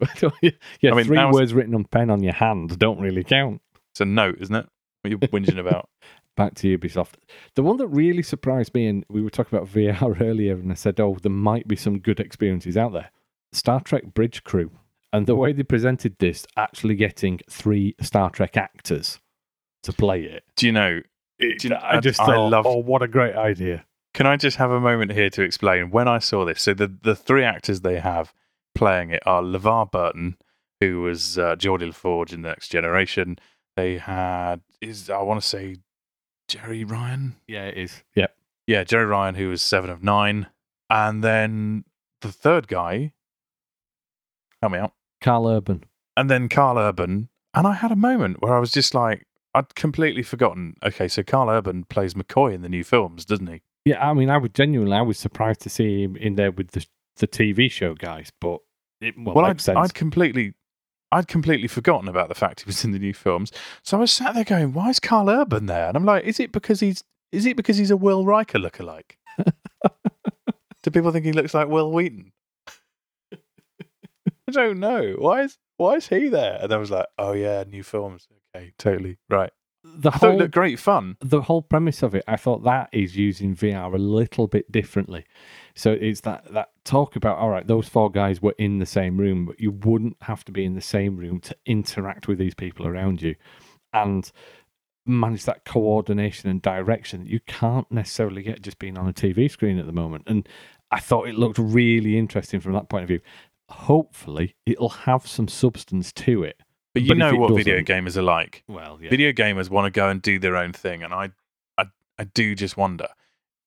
yeah, 0.40 0.92
I 0.92 0.94
mean, 0.94 1.04
three 1.04 1.24
words 1.30 1.52
written 1.52 1.74
on 1.74 1.84
pen 1.84 2.10
on 2.10 2.22
your 2.22 2.32
hand 2.32 2.78
don't 2.78 3.00
really 3.00 3.24
count. 3.24 3.60
It's 3.92 4.00
a 4.00 4.04
note, 4.04 4.38
isn't 4.40 4.54
it? 4.54 4.68
What 5.02 5.10
you're 5.10 5.18
whinging 5.18 5.58
about? 5.58 5.88
Back 6.36 6.54
to 6.56 6.78
Ubisoft. 6.78 7.14
The 7.54 7.62
one 7.62 7.78
that 7.78 7.88
really 7.88 8.22
surprised 8.22 8.74
me, 8.74 8.86
and 8.86 9.04
we 9.08 9.22
were 9.22 9.30
talking 9.30 9.56
about 9.56 9.70
VR 9.70 10.20
earlier, 10.20 10.54
and 10.54 10.70
I 10.70 10.74
said, 10.74 11.00
oh, 11.00 11.16
there 11.22 11.32
might 11.32 11.66
be 11.66 11.76
some 11.76 11.98
good 11.98 12.20
experiences 12.20 12.76
out 12.76 12.92
there. 12.92 13.10
Star 13.52 13.80
Trek 13.80 14.14
Bridge 14.14 14.44
Crew. 14.44 14.70
And 15.16 15.26
the 15.26 15.34
way 15.34 15.52
they 15.52 15.62
presented 15.62 16.16
this, 16.18 16.46
actually 16.58 16.94
getting 16.94 17.40
three 17.48 17.94
Star 18.02 18.28
Trek 18.28 18.56
actors 18.58 19.18
to 19.82 19.92
play 19.92 20.24
it. 20.24 20.44
Do 20.56 20.66
you 20.66 20.72
know? 20.72 21.00
it 21.38 21.58
Do 21.60 21.68
you 21.68 21.74
know- 21.74 21.80
I 21.82 22.00
just 22.00 22.20
I 22.20 22.26
thought, 22.26 22.50
loved- 22.50 22.68
oh, 22.68 22.76
what 22.78 23.02
a 23.02 23.08
great 23.08 23.34
idea. 23.34 23.86
Can 24.12 24.26
I 24.26 24.36
just 24.36 24.58
have 24.58 24.70
a 24.70 24.80
moment 24.80 25.12
here 25.12 25.30
to 25.30 25.42
explain 25.42 25.90
when 25.90 26.06
I 26.06 26.18
saw 26.18 26.44
this? 26.44 26.60
So 26.60 26.74
the 26.74 26.88
the 27.02 27.16
three 27.16 27.44
actors 27.44 27.80
they 27.80 27.98
have 28.00 28.34
playing 28.74 29.10
it 29.10 29.22
are 29.26 29.42
LeVar 29.42 29.90
Burton, 29.90 30.36
who 30.80 31.00
was 31.02 31.38
uh, 31.38 31.56
Geordi 31.56 31.86
La 31.86 31.92
Forge 31.92 32.32
in 32.34 32.42
the 32.42 32.48
Next 32.48 32.68
Generation. 32.68 33.38
They 33.76 33.98
had 33.98 34.60
is 34.82 35.08
I 35.08 35.20
want 35.22 35.40
to 35.40 35.46
say 35.46 35.76
Jeri 36.50 36.90
Ryan. 36.90 37.36
Yeah, 37.46 37.64
it 37.66 37.78
is. 37.78 38.02
Yep. 38.14 38.34
Yeah, 38.66 38.84
Jeri 38.84 39.08
Ryan, 39.08 39.34
who 39.34 39.48
was 39.48 39.62
Seven 39.62 39.88
of 39.88 40.02
Nine, 40.02 40.48
and 40.90 41.22
then 41.24 41.84
the 42.20 42.32
third 42.32 42.68
guy. 42.68 43.12
Help 44.62 44.72
me 44.72 44.78
out. 44.78 44.92
Karl 45.20 45.48
Urban. 45.48 45.84
And 46.16 46.30
then 46.30 46.48
Karl 46.48 46.78
Urban, 46.78 47.28
and 47.54 47.66
I 47.66 47.74
had 47.74 47.92
a 47.92 47.96
moment 47.96 48.40
where 48.40 48.54
I 48.54 48.60
was 48.60 48.70
just 48.70 48.94
like, 48.94 49.26
I'd 49.54 49.74
completely 49.74 50.22
forgotten. 50.22 50.74
Okay, 50.82 51.08
so 51.08 51.22
Karl 51.22 51.48
Urban 51.48 51.84
plays 51.84 52.14
McCoy 52.14 52.54
in 52.54 52.62
the 52.62 52.68
new 52.68 52.84
films, 52.84 53.24
doesn't 53.24 53.46
he? 53.46 53.62
Yeah, 53.84 54.06
I 54.06 54.12
mean, 54.14 54.30
I 54.30 54.38
was 54.38 54.50
genuinely, 54.52 54.96
I 54.96 55.02
was 55.02 55.18
surprised 55.18 55.60
to 55.60 55.70
see 55.70 56.02
him 56.02 56.16
in 56.16 56.34
there 56.36 56.50
with 56.50 56.72
the 56.72 56.86
the 57.16 57.26
TV 57.26 57.70
show 57.70 57.94
guys, 57.94 58.30
but 58.40 58.60
it 59.00 59.14
well, 59.18 59.34
well, 59.34 59.44
I'd. 59.46 59.68
I'd 59.68 59.94
completely, 59.94 60.54
I'd 61.12 61.28
completely 61.28 61.68
forgotten 61.68 62.08
about 62.08 62.28
the 62.28 62.34
fact 62.34 62.60
he 62.60 62.66
was 62.66 62.84
in 62.84 62.92
the 62.92 62.98
new 62.98 63.14
films. 63.14 63.52
So 63.82 63.96
I 63.96 64.00
was 64.00 64.12
sat 64.12 64.34
there 64.34 64.44
going, 64.44 64.72
"Why 64.72 64.90
is 64.90 65.00
Karl 65.00 65.30
Urban 65.30 65.66
there?" 65.66 65.88
And 65.88 65.96
I'm 65.96 66.04
like, 66.04 66.24
"Is 66.24 66.40
it 66.40 66.52
because 66.52 66.80
he's, 66.80 67.04
is 67.32 67.46
it 67.46 67.56
because 67.56 67.76
he's 67.76 67.90
a 67.90 67.96
Will 67.96 68.24
Riker 68.24 68.58
lookalike? 68.58 69.16
Do 70.82 70.90
people 70.90 71.10
think 71.10 71.24
he 71.24 71.32
looks 71.32 71.54
like 71.54 71.68
Wil 71.68 71.90
Wheaton? 71.90 72.32
I 74.48 74.52
don't 74.52 74.78
know. 74.78 75.14
Why 75.18 75.42
is, 75.42 75.58
why 75.76 75.94
is 75.96 76.08
he 76.08 76.28
there? 76.28 76.58
And 76.62 76.72
I 76.72 76.76
was 76.76 76.90
like, 76.90 77.06
"Oh 77.18 77.32
yeah, 77.32 77.64
new 77.66 77.82
films. 77.82 78.28
Okay, 78.54 78.72
totally 78.78 79.18
right." 79.28 79.50
the 79.94 80.10
I 80.10 80.16
whole 80.16 80.46
great 80.48 80.78
fun. 80.78 81.16
the 81.20 81.42
whole 81.42 81.62
premise 81.62 82.02
of 82.02 82.14
it, 82.14 82.24
I 82.26 82.36
thought 82.36 82.64
that 82.64 82.88
is 82.92 83.16
using 83.16 83.54
VR 83.54 83.94
a 83.94 83.98
little 83.98 84.46
bit 84.46 84.70
differently. 84.70 85.24
So 85.74 85.92
it's 85.92 86.20
that 86.22 86.52
that 86.52 86.70
talk 86.84 87.16
about 87.16 87.38
all 87.38 87.50
right, 87.50 87.66
those 87.66 87.88
four 87.88 88.10
guys 88.10 88.42
were 88.42 88.54
in 88.58 88.78
the 88.78 88.86
same 88.86 89.16
room, 89.16 89.46
but 89.46 89.60
you 89.60 89.70
wouldn't 89.70 90.16
have 90.22 90.44
to 90.46 90.52
be 90.52 90.64
in 90.64 90.74
the 90.74 90.80
same 90.80 91.16
room 91.16 91.40
to 91.40 91.56
interact 91.66 92.28
with 92.28 92.38
these 92.38 92.54
people 92.54 92.86
around 92.86 93.22
you, 93.22 93.36
and 93.92 94.30
manage 95.06 95.44
that 95.44 95.64
coordination 95.64 96.50
and 96.50 96.60
direction 96.62 97.20
that 97.20 97.30
you 97.30 97.40
can't 97.46 97.90
necessarily 97.92 98.42
get 98.42 98.62
just 98.62 98.78
being 98.78 98.98
on 98.98 99.08
a 99.08 99.12
TV 99.12 99.48
screen 99.48 99.78
at 99.78 99.86
the 99.86 99.92
moment. 99.92 100.24
And 100.26 100.48
I 100.90 101.00
thought 101.00 101.28
it 101.28 101.36
looked 101.36 101.58
really 101.58 102.18
interesting 102.18 102.60
from 102.60 102.72
that 102.72 102.88
point 102.88 103.04
of 103.04 103.08
view. 103.08 103.20
Hopefully, 103.68 104.54
it'll 104.64 104.88
have 104.90 105.26
some 105.26 105.48
substance 105.48 106.12
to 106.12 106.42
it. 106.44 106.60
But 106.94 107.02
you 107.02 107.08
But 107.10 107.18
know 107.18 107.36
what 107.36 107.54
video 107.54 107.80
gamers 107.80 108.16
are 108.16 108.22
like. 108.22 108.62
Well, 108.68 108.98
yeah. 109.02 109.10
Video 109.10 109.32
gamers 109.32 109.68
want 109.68 109.86
to 109.86 109.90
go 109.90 110.08
and 110.08 110.22
do 110.22 110.38
their 110.38 110.56
own 110.56 110.72
thing, 110.72 111.02
and 111.02 111.12
I, 111.12 111.30
I, 111.76 111.86
I 112.18 112.24
do 112.24 112.54
just 112.54 112.76
wonder: 112.76 113.08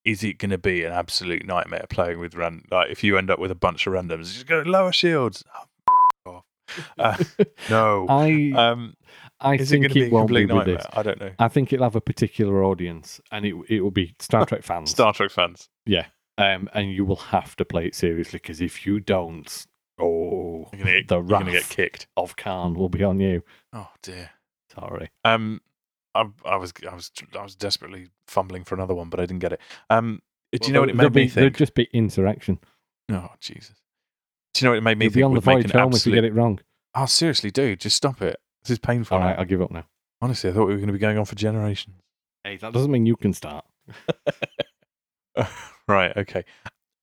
is 0.03 0.23
it 0.23 0.37
going 0.39 0.51
to 0.51 0.57
be 0.57 0.83
an 0.83 0.93
absolute 0.93 1.45
nightmare 1.45 1.85
playing 1.89 2.19
with 2.19 2.33
ran? 2.35 2.63
Like, 2.71 2.89
if 2.89 3.03
you 3.03 3.17
end 3.17 3.29
up 3.29 3.37
with 3.39 3.51
a 3.51 3.55
bunch 3.55 3.85
of 3.85 3.93
randoms, 3.93 4.33
just 4.33 4.47
go 4.47 4.63
lower 4.65 4.91
shields. 4.91 5.43
Oh, 6.25 6.31
off. 6.31 6.45
Uh, 6.99 7.17
no. 7.69 8.05
I 8.07 8.51
Um, 8.55 8.93
I 9.39 9.55
it 9.55 9.65
think 9.67 9.91
be 9.93 10.03
it 10.03 10.07
a 10.11 10.13
won't 10.13 10.29
be 10.29 10.45
with 10.45 10.49
nightmare? 10.49 10.77
this. 10.77 10.85
I 10.93 11.01
don't 11.03 11.19
know. 11.19 11.31
I 11.39 11.47
think 11.47 11.73
it'll 11.73 11.85
have 11.85 11.95
a 11.95 12.01
particular 12.01 12.63
audience, 12.63 13.19
and 13.31 13.45
it 13.45 13.55
it 13.67 13.81
will 13.81 13.91
be 13.91 14.15
Star 14.19 14.45
Trek 14.45 14.63
fans. 14.69 14.91
Star 14.91 15.13
Trek 15.13 15.31
fans, 15.31 15.67
yeah. 15.85 16.05
Um, 16.37 16.69
and 16.73 16.91
you 16.91 17.05
will 17.05 17.15
have 17.17 17.55
to 17.57 17.65
play 17.65 17.85
it 17.87 17.95
seriously 17.95 18.39
because 18.41 18.61
if 18.61 18.85
you 18.85 18.99
don't, 18.99 19.65
oh, 19.99 20.67
you're 20.73 20.85
to 20.85 20.91
get, 20.93 21.07
the 21.07 21.15
you're 21.15 21.23
gonna 21.23 21.51
get 21.51 21.69
kicked. 21.69 22.07
of 22.17 22.35
Khan 22.35 22.73
will 22.73 22.89
be 22.89 23.03
on 23.03 23.19
you. 23.19 23.43
Oh 23.73 23.89
dear. 24.01 24.31
Sorry. 24.73 25.09
Um, 25.25 25.61
I, 26.15 26.25
I 26.45 26.55
was, 26.55 26.73
I 26.89 26.93
was, 26.93 27.11
I 27.37 27.43
was 27.43 27.55
desperately 27.55 28.07
fumbling 28.27 28.63
for 28.63 28.75
another 28.75 28.93
one, 28.93 29.09
but 29.09 29.19
I 29.19 29.23
didn't 29.25 29.39
get 29.39 29.53
it. 29.53 29.61
Um, 29.89 30.21
do 30.51 30.59
you 30.67 30.73
know 30.73 30.81
what 30.81 30.89
it 30.89 30.95
made 30.95 31.13
me 31.13 31.23
be, 31.23 31.27
There'll 31.27 31.49
think? 31.49 31.57
just 31.57 31.73
be 31.75 31.87
insurrection. 31.93 32.59
Oh 33.11 33.29
Jesus. 33.39 33.75
Do 34.53 34.61
you 34.61 34.65
know 34.65 34.71
what 34.71 34.77
it 34.79 34.81
made 34.81 34.97
me 34.97 35.05
You'll 35.05 35.11
be 35.11 35.13
think? 35.15 35.25
on 35.25 35.33
the 35.35 35.41
voyage 35.41 35.71
home 35.71 35.93
if 35.93 36.05
you 36.05 36.13
get 36.13 36.23
it 36.23 36.33
wrong. 36.33 36.59
Oh, 36.95 37.05
seriously, 37.05 37.51
dude, 37.51 37.79
just 37.79 37.95
stop 37.97 38.21
it. 38.21 38.39
This 38.63 38.71
is 38.71 38.79
painful. 38.79 39.17
All 39.17 39.23
right, 39.23 39.37
I'll 39.37 39.45
give 39.45 39.61
up 39.61 39.71
now. 39.71 39.85
Honestly, 40.21 40.49
I 40.49 40.53
thought 40.53 40.65
we 40.67 40.73
were 40.73 40.79
going 40.79 40.87
to 40.87 40.93
be 40.93 40.99
going 40.99 41.17
on 41.17 41.25
for 41.25 41.35
generations. 41.35 41.95
Hey, 42.43 42.57
that 42.57 42.73
doesn't 42.73 42.91
mean 42.91 43.05
you 43.05 43.15
can 43.15 43.31
start. 43.33 43.63
right, 45.87 46.15
okay. 46.17 46.43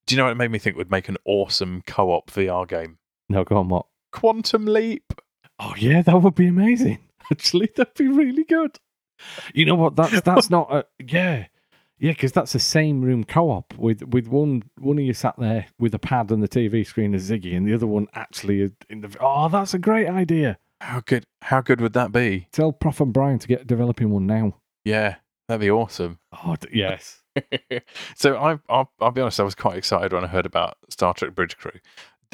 Do 0.07 0.15
you 0.15 0.19
know 0.19 0.24
what 0.24 0.33
it 0.33 0.37
made 0.37 0.51
me 0.51 0.59
think 0.59 0.77
would 0.77 0.91
make 0.91 1.09
an 1.09 1.16
awesome 1.24 1.83
co 1.87 2.11
op 2.11 2.31
VR 2.31 2.66
game? 2.69 2.99
No, 3.28 3.45
go 3.45 3.57
on. 3.57 3.69
What? 3.69 3.87
Quantum 4.12 4.66
Leap. 4.66 5.12
Oh 5.59 5.74
yeah, 5.77 6.03
that 6.03 6.23
would 6.23 6.35
be 6.35 6.47
amazing. 6.47 6.99
Actually, 7.31 7.70
that'd 7.77 7.95
be 7.95 8.07
really 8.09 8.45
good. 8.45 8.78
You 9.55 9.65
know 9.66 9.74
what? 9.74 9.97
That's 9.97 10.20
that's 10.20 10.51
not 10.51 10.73
a 10.73 10.85
yeah. 11.05 11.47
Yeah, 11.99 12.12
because 12.12 12.33
that's 12.33 12.53
the 12.53 12.59
same 12.59 13.01
room 13.01 13.24
co-op 13.24 13.73
with 13.78 14.03
with 14.03 14.28
one 14.28 14.62
one 14.78 14.99
of 14.99 15.05
you 15.05 15.15
sat 15.15 15.35
there 15.39 15.66
with 15.78 15.95
a 15.95 15.99
pad 15.99 16.31
and 16.31 16.43
the 16.43 16.49
TV 16.49 16.87
screen 16.87 17.15
as 17.15 17.31
Ziggy, 17.31 17.57
and 17.57 17.66
the 17.66 17.73
other 17.74 17.87
one 17.87 18.07
actually 18.15 18.70
in 18.91 19.01
the. 19.01 19.16
Oh, 19.19 19.49
that's 19.49 19.73
a 19.74 19.78
great 19.78 20.07
idea. 20.09 20.59
How 20.83 21.01
good? 21.01 21.24
How 21.41 21.62
good 21.62 21.81
would 21.81 21.95
that 21.95 22.12
be? 22.12 22.49
Tell 22.53 22.70
Prof 22.70 23.01
and 23.01 23.12
Brian 23.15 23.39
to 23.39 23.49
get 23.49 23.66
developing 23.66 24.11
one 24.11 24.27
now. 24.27 24.57
Yeah, 24.85 25.16
that'd 25.49 25.62
be 25.62 25.70
awesome. 25.70 26.19
Oh 26.45 26.57
d- 26.61 26.69
yes, 26.74 27.23
so 28.15 28.37
I, 28.37 28.59
I'll, 28.69 28.91
I'll 29.01 29.11
be 29.11 29.21
honest. 29.21 29.41
I 29.41 29.45
was 29.45 29.55
quite 29.55 29.77
excited 29.77 30.13
when 30.13 30.25
I 30.25 30.29
heard 30.29 30.47
about 30.47 30.77
Star 30.89 31.15
Trek 31.15 31.35
Bridge 31.35 31.57
Crew. 31.57 31.81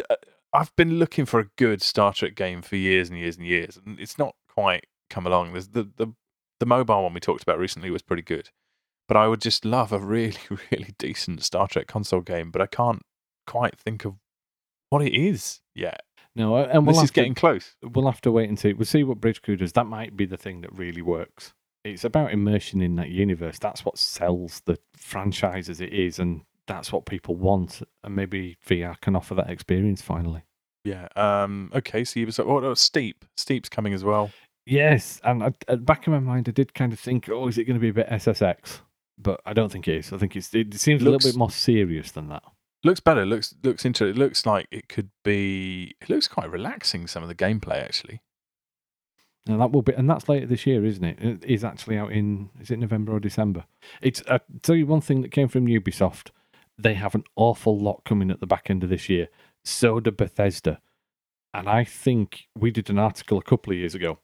Uh, 0.08 0.16
I've 0.52 0.74
been 0.76 0.98
looking 0.98 1.24
for 1.24 1.40
a 1.40 1.48
good 1.56 1.82
Star 1.82 2.12
Trek 2.12 2.34
game 2.34 2.62
for 2.62 2.76
years 2.76 3.08
and 3.08 3.18
years 3.18 3.36
and 3.36 3.46
years, 3.46 3.78
and 3.84 3.98
it's 3.98 4.18
not 4.18 4.34
quite 4.48 4.86
come 5.10 5.26
along. 5.26 5.52
There's 5.52 5.68
the 5.68 5.88
the 5.96 6.08
the 6.60 6.66
mobile 6.66 7.02
one 7.02 7.14
we 7.14 7.20
talked 7.20 7.42
about 7.42 7.58
recently 7.58 7.90
was 7.90 8.02
pretty 8.02 8.22
good, 8.22 8.50
but 9.08 9.16
I 9.16 9.28
would 9.28 9.40
just 9.40 9.64
love 9.64 9.92
a 9.92 9.98
really 9.98 10.38
really 10.70 10.94
decent 10.98 11.42
Star 11.42 11.68
Trek 11.68 11.86
console 11.86 12.20
game. 12.20 12.50
But 12.50 12.62
I 12.62 12.66
can't 12.66 13.02
quite 13.46 13.78
think 13.78 14.04
of 14.04 14.14
what 14.90 15.02
it 15.02 15.14
is 15.14 15.60
yet. 15.74 16.02
no, 16.36 16.56
and 16.56 16.86
we'll 16.86 16.94
this 16.94 17.04
is 17.04 17.10
getting 17.10 17.34
close. 17.34 17.74
we'll 17.82 18.06
have 18.06 18.20
to 18.22 18.32
wait 18.32 18.48
and 18.48 18.58
see. 18.58 18.74
We'll 18.74 18.84
see 18.84 19.04
what 19.04 19.20
Bridge 19.20 19.40
Crew 19.40 19.56
does. 19.56 19.72
That 19.72 19.86
might 19.86 20.16
be 20.16 20.26
the 20.26 20.36
thing 20.36 20.60
that 20.60 20.72
really 20.76 21.02
works. 21.02 21.54
It's 21.84 22.04
about 22.04 22.32
immersion 22.32 22.80
in 22.80 22.96
that 22.96 23.08
universe. 23.10 23.58
That's 23.58 23.84
what 23.84 23.98
sells 23.98 24.62
the 24.66 24.78
franchise 24.96 25.68
as 25.68 25.80
it 25.80 25.92
is, 25.92 26.18
and 26.18 26.42
that's 26.66 26.92
what 26.92 27.06
people 27.06 27.34
want. 27.34 27.82
And 28.04 28.14
maybe 28.14 28.56
VR 28.66 29.00
can 29.00 29.16
offer 29.16 29.34
that 29.34 29.50
experience 29.50 30.00
finally. 30.02 30.42
Yeah. 30.84 31.08
Um. 31.16 31.70
Okay. 31.74 32.04
So 32.04 32.20
Ubisoft. 32.20 32.46
What? 32.46 32.64
Oh, 32.64 32.74
Steep. 32.74 33.24
Steep's 33.36 33.68
coming 33.68 33.94
as 33.94 34.04
well. 34.04 34.30
Yes, 34.64 35.20
and 35.24 35.42
I, 35.42 35.46
at 35.46 35.66
the 35.66 35.76
back 35.78 36.06
of 36.06 36.12
my 36.12 36.20
mind, 36.20 36.48
I 36.48 36.52
did 36.52 36.72
kind 36.74 36.92
of 36.92 37.00
think, 37.00 37.28
oh, 37.28 37.48
is 37.48 37.58
it 37.58 37.64
going 37.64 37.74
to 37.74 37.80
be 37.80 37.88
a 37.88 37.92
bit 37.92 38.08
SSX? 38.08 38.80
But 39.18 39.40
I 39.44 39.52
don't 39.52 39.70
think 39.72 39.88
it 39.88 39.96
is. 39.96 40.12
I 40.12 40.18
think 40.18 40.36
it's, 40.36 40.54
it 40.54 40.74
seems 40.74 41.02
a 41.02 41.04
little 41.04 41.18
bit 41.18 41.36
more 41.36 41.50
serious 41.50 42.12
than 42.12 42.28
that. 42.28 42.42
Looks 42.84 43.00
better. 43.00 43.24
Looks 43.24 43.54
looks 43.62 43.84
into 43.84 44.06
it. 44.06 44.16
Looks 44.16 44.46
like 44.46 44.66
it 44.70 44.88
could 44.88 45.10
be. 45.24 45.94
It 46.00 46.08
looks 46.08 46.26
quite 46.26 46.50
relaxing. 46.50 47.06
Some 47.06 47.22
of 47.22 47.28
the 47.28 47.34
gameplay 47.34 47.82
actually. 47.82 48.20
And 49.48 49.60
that 49.60 49.72
will 49.72 49.82
be, 49.82 49.92
and 49.92 50.08
that's 50.08 50.28
later 50.28 50.46
this 50.46 50.66
year, 50.66 50.84
isn't 50.84 51.04
it? 51.04 51.18
It 51.20 51.44
is 51.44 51.64
actually 51.64 51.98
out 51.98 52.12
in, 52.12 52.50
is 52.60 52.70
it 52.70 52.78
November 52.78 53.12
or 53.12 53.20
December? 53.20 53.64
It's. 54.00 54.22
I 54.28 54.38
tell 54.62 54.76
you 54.76 54.86
one 54.86 55.00
thing 55.00 55.22
that 55.22 55.32
came 55.32 55.48
from 55.48 55.66
Ubisoft. 55.66 56.30
They 56.78 56.94
have 56.94 57.14
an 57.16 57.24
awful 57.34 57.76
lot 57.78 58.02
coming 58.04 58.30
at 58.30 58.40
the 58.40 58.46
back 58.46 58.70
end 58.70 58.84
of 58.84 58.90
this 58.90 59.08
year. 59.08 59.28
So 59.64 59.98
do 59.98 60.12
Bethesda, 60.12 60.80
and 61.52 61.68
I 61.68 61.82
think 61.82 62.48
we 62.56 62.70
did 62.70 62.88
an 62.88 62.98
article 62.98 63.36
a 63.38 63.42
couple 63.42 63.72
of 63.72 63.78
years 63.78 63.94
ago 63.94 64.18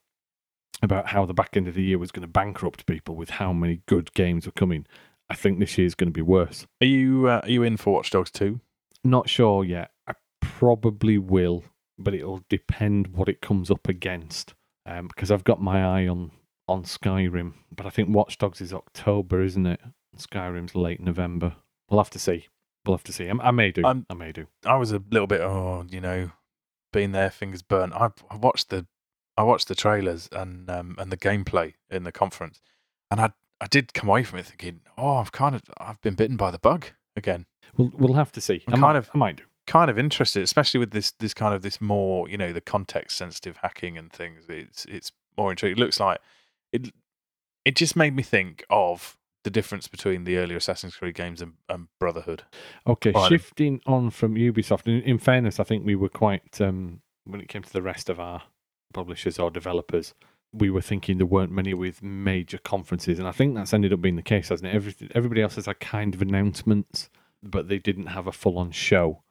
about 0.82 1.08
how 1.08 1.26
the 1.26 1.34
back 1.34 1.56
end 1.56 1.66
of 1.66 1.74
the 1.74 1.82
year 1.82 1.98
was 1.98 2.12
going 2.12 2.22
to 2.22 2.28
bankrupt 2.28 2.86
people 2.86 3.16
with 3.16 3.30
how 3.30 3.52
many 3.52 3.82
good 3.86 4.14
games 4.14 4.46
were 4.46 4.52
coming. 4.52 4.86
I 5.28 5.34
think 5.34 5.58
this 5.58 5.76
year 5.76 5.86
is 5.86 5.96
going 5.96 6.08
to 6.08 6.12
be 6.12 6.22
worse. 6.22 6.66
Are 6.80 6.86
you 6.86 7.26
uh, 7.28 7.40
are 7.42 7.50
you 7.50 7.64
in 7.64 7.76
for 7.76 7.94
Watch 7.94 8.10
Dogs 8.10 8.30
two? 8.30 8.60
Not 9.02 9.28
sure 9.28 9.64
yet. 9.64 9.90
I 10.06 10.14
probably 10.40 11.18
will, 11.18 11.64
but 11.98 12.14
it'll 12.14 12.44
depend 12.48 13.08
what 13.08 13.28
it 13.28 13.40
comes 13.40 13.70
up 13.70 13.88
against. 13.88 14.54
Um, 14.88 15.08
because 15.08 15.30
I've 15.30 15.44
got 15.44 15.60
my 15.60 15.82
eye 16.02 16.06
on 16.08 16.30
on 16.66 16.82
Skyrim, 16.84 17.54
but 17.74 17.86
I 17.86 17.90
think 17.90 18.08
Watch 18.14 18.38
Dogs 18.38 18.60
is 18.60 18.72
October, 18.72 19.42
isn't 19.42 19.66
it? 19.66 19.80
Skyrim's 20.16 20.74
late 20.74 21.00
November. 21.00 21.56
We'll 21.90 22.00
have 22.00 22.10
to 22.10 22.18
see. 22.18 22.46
We'll 22.86 22.96
have 22.96 23.04
to 23.04 23.12
see. 23.12 23.28
I, 23.28 23.32
I 23.40 23.50
may 23.50 23.70
do. 23.70 23.84
I'm- 23.84 24.06
I 24.10 24.14
may 24.14 24.32
do. 24.32 24.46
I 24.64 24.76
was 24.76 24.92
a 24.92 25.02
little 25.10 25.26
bit. 25.26 25.40
Oh, 25.40 25.84
you 25.90 26.00
know, 26.00 26.30
being 26.92 27.12
there, 27.12 27.30
fingers 27.30 27.62
burnt. 27.62 27.92
I, 27.94 28.10
I 28.30 28.36
watched 28.36 28.70
the 28.70 28.86
I 29.36 29.42
watched 29.42 29.68
the 29.68 29.74
trailers 29.74 30.28
and 30.32 30.68
um 30.70 30.96
and 30.98 31.12
the 31.12 31.16
gameplay 31.16 31.74
in 31.90 32.04
the 32.04 32.12
conference, 32.12 32.60
and 33.10 33.20
I 33.20 33.30
I 33.60 33.66
did 33.66 33.92
come 33.94 34.08
away 34.08 34.22
from 34.24 34.38
it 34.38 34.46
thinking, 34.46 34.80
oh, 34.96 35.16
I've 35.16 35.32
kind 35.32 35.54
of 35.54 35.62
I've 35.78 36.00
been 36.00 36.14
bitten 36.14 36.36
by 36.36 36.50
the 36.50 36.58
bug 36.58 36.86
again. 37.16 37.46
We'll 37.76 37.92
we'll 37.94 38.14
have 38.14 38.32
to 38.32 38.40
see. 38.40 38.62
I'm 38.68 38.74
I 38.74 38.76
might, 38.78 38.86
kind 38.88 38.98
of- 38.98 39.10
I 39.14 39.18
might 39.18 39.36
do. 39.36 39.42
Kind 39.68 39.90
of 39.90 39.98
interested, 39.98 40.42
especially 40.42 40.80
with 40.80 40.90
this 40.90 41.12
this 41.12 41.34
kind 41.34 41.54
of 41.54 41.62
this 41.62 41.80
more 41.80 42.28
you 42.28 42.36
know 42.36 42.52
the 42.52 42.60
context 42.60 43.16
sensitive 43.16 43.58
hacking 43.58 43.96
and 43.96 44.12
things. 44.12 44.46
It's 44.48 44.84
it's 44.86 45.12
more 45.36 45.50
intriguing. 45.50 45.78
It 45.78 45.80
looks 45.80 46.00
like 46.00 46.18
it. 46.72 46.92
It 47.64 47.76
just 47.76 47.94
made 47.94 48.16
me 48.16 48.22
think 48.22 48.64
of 48.70 49.16
the 49.44 49.50
difference 49.50 49.86
between 49.86 50.24
the 50.24 50.38
earlier 50.38 50.56
Assassin's 50.56 50.96
Creed 50.96 51.14
games 51.14 51.42
and, 51.42 51.52
and 51.68 51.88
Brotherhood. 52.00 52.44
Okay, 52.86 53.12
shifting 53.28 53.80
on 53.86 54.10
from 54.10 54.34
Ubisoft. 54.34 54.86
In, 54.86 55.02
in 55.02 55.18
fairness, 55.18 55.60
I 55.60 55.64
think 55.64 55.84
we 55.86 55.94
were 55.94 56.08
quite 56.08 56.60
um, 56.60 57.02
when 57.24 57.40
it 57.40 57.48
came 57.48 57.62
to 57.62 57.72
the 57.72 57.82
rest 57.82 58.08
of 58.08 58.18
our 58.18 58.42
publishers 58.92 59.38
or 59.38 59.50
developers. 59.50 60.14
We 60.52 60.70
were 60.70 60.80
thinking 60.80 61.18
there 61.18 61.26
weren't 61.26 61.52
many 61.52 61.74
with 61.74 62.02
major 62.02 62.56
conferences, 62.56 63.18
and 63.18 63.28
I 63.28 63.32
think 63.32 63.54
that's 63.54 63.74
ended 63.74 63.92
up 63.92 64.00
being 64.00 64.16
the 64.16 64.22
case, 64.22 64.48
hasn't 64.48 64.72
it? 64.72 64.74
Every, 64.74 64.94
everybody 65.14 65.42
else 65.42 65.56
has 65.56 65.66
had 65.66 65.78
kind 65.78 66.14
of 66.14 66.22
announcements, 66.22 67.10
but 67.42 67.68
they 67.68 67.78
didn't 67.78 68.06
have 68.06 68.26
a 68.26 68.32
full-on 68.32 68.70
show. 68.70 69.22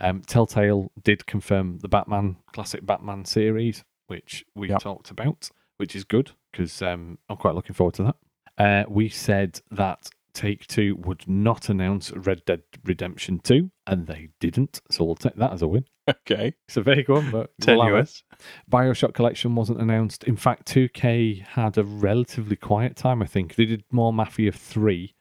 Um, 0.00 0.22
Telltale 0.22 0.90
did 1.02 1.26
confirm 1.26 1.78
the 1.78 1.88
Batman 1.88 2.36
classic 2.52 2.84
Batman 2.86 3.24
series, 3.24 3.84
which 4.06 4.44
we 4.54 4.68
Yep. 4.70 4.80
talked 4.80 5.10
about, 5.10 5.50
which 5.76 5.94
is 5.94 6.04
good 6.04 6.32
because 6.52 6.80
um, 6.82 7.18
I'm 7.28 7.36
quite 7.36 7.54
looking 7.54 7.74
forward 7.74 7.94
to 7.94 8.02
that. 8.04 8.16
Uh, 8.58 8.84
we 8.88 9.08
said 9.08 9.60
that 9.70 10.08
Take 10.32 10.66
Two 10.66 10.96
would 10.96 11.26
not 11.28 11.68
announce 11.68 12.12
Red 12.12 12.44
Dead 12.44 12.62
Redemption 12.84 13.40
2, 13.40 13.70
and 13.86 14.06
they 14.06 14.28
didn't. 14.38 14.80
So 14.90 15.04
we'll 15.04 15.14
take 15.16 15.34
that 15.36 15.52
as 15.52 15.62
a 15.62 15.68
win. 15.68 15.84
Okay, 16.08 16.54
It's 16.66 16.76
a 16.76 16.82
vague 16.82 17.08
one, 17.08 17.30
but 17.30 17.50
we'll 17.66 17.78
tenuous. 17.78 18.22
Bioshock 18.70 19.14
Collection 19.14 19.54
wasn't 19.54 19.80
announced. 19.80 20.24
In 20.24 20.36
fact, 20.36 20.66
2K 20.72 21.46
had 21.46 21.78
a 21.78 21.84
relatively 21.84 22.56
quiet 22.56 22.96
time, 22.96 23.22
I 23.22 23.26
think. 23.26 23.54
They 23.54 23.64
did 23.64 23.84
more 23.92 24.12
Mafia 24.12 24.50
3, 24.52 25.14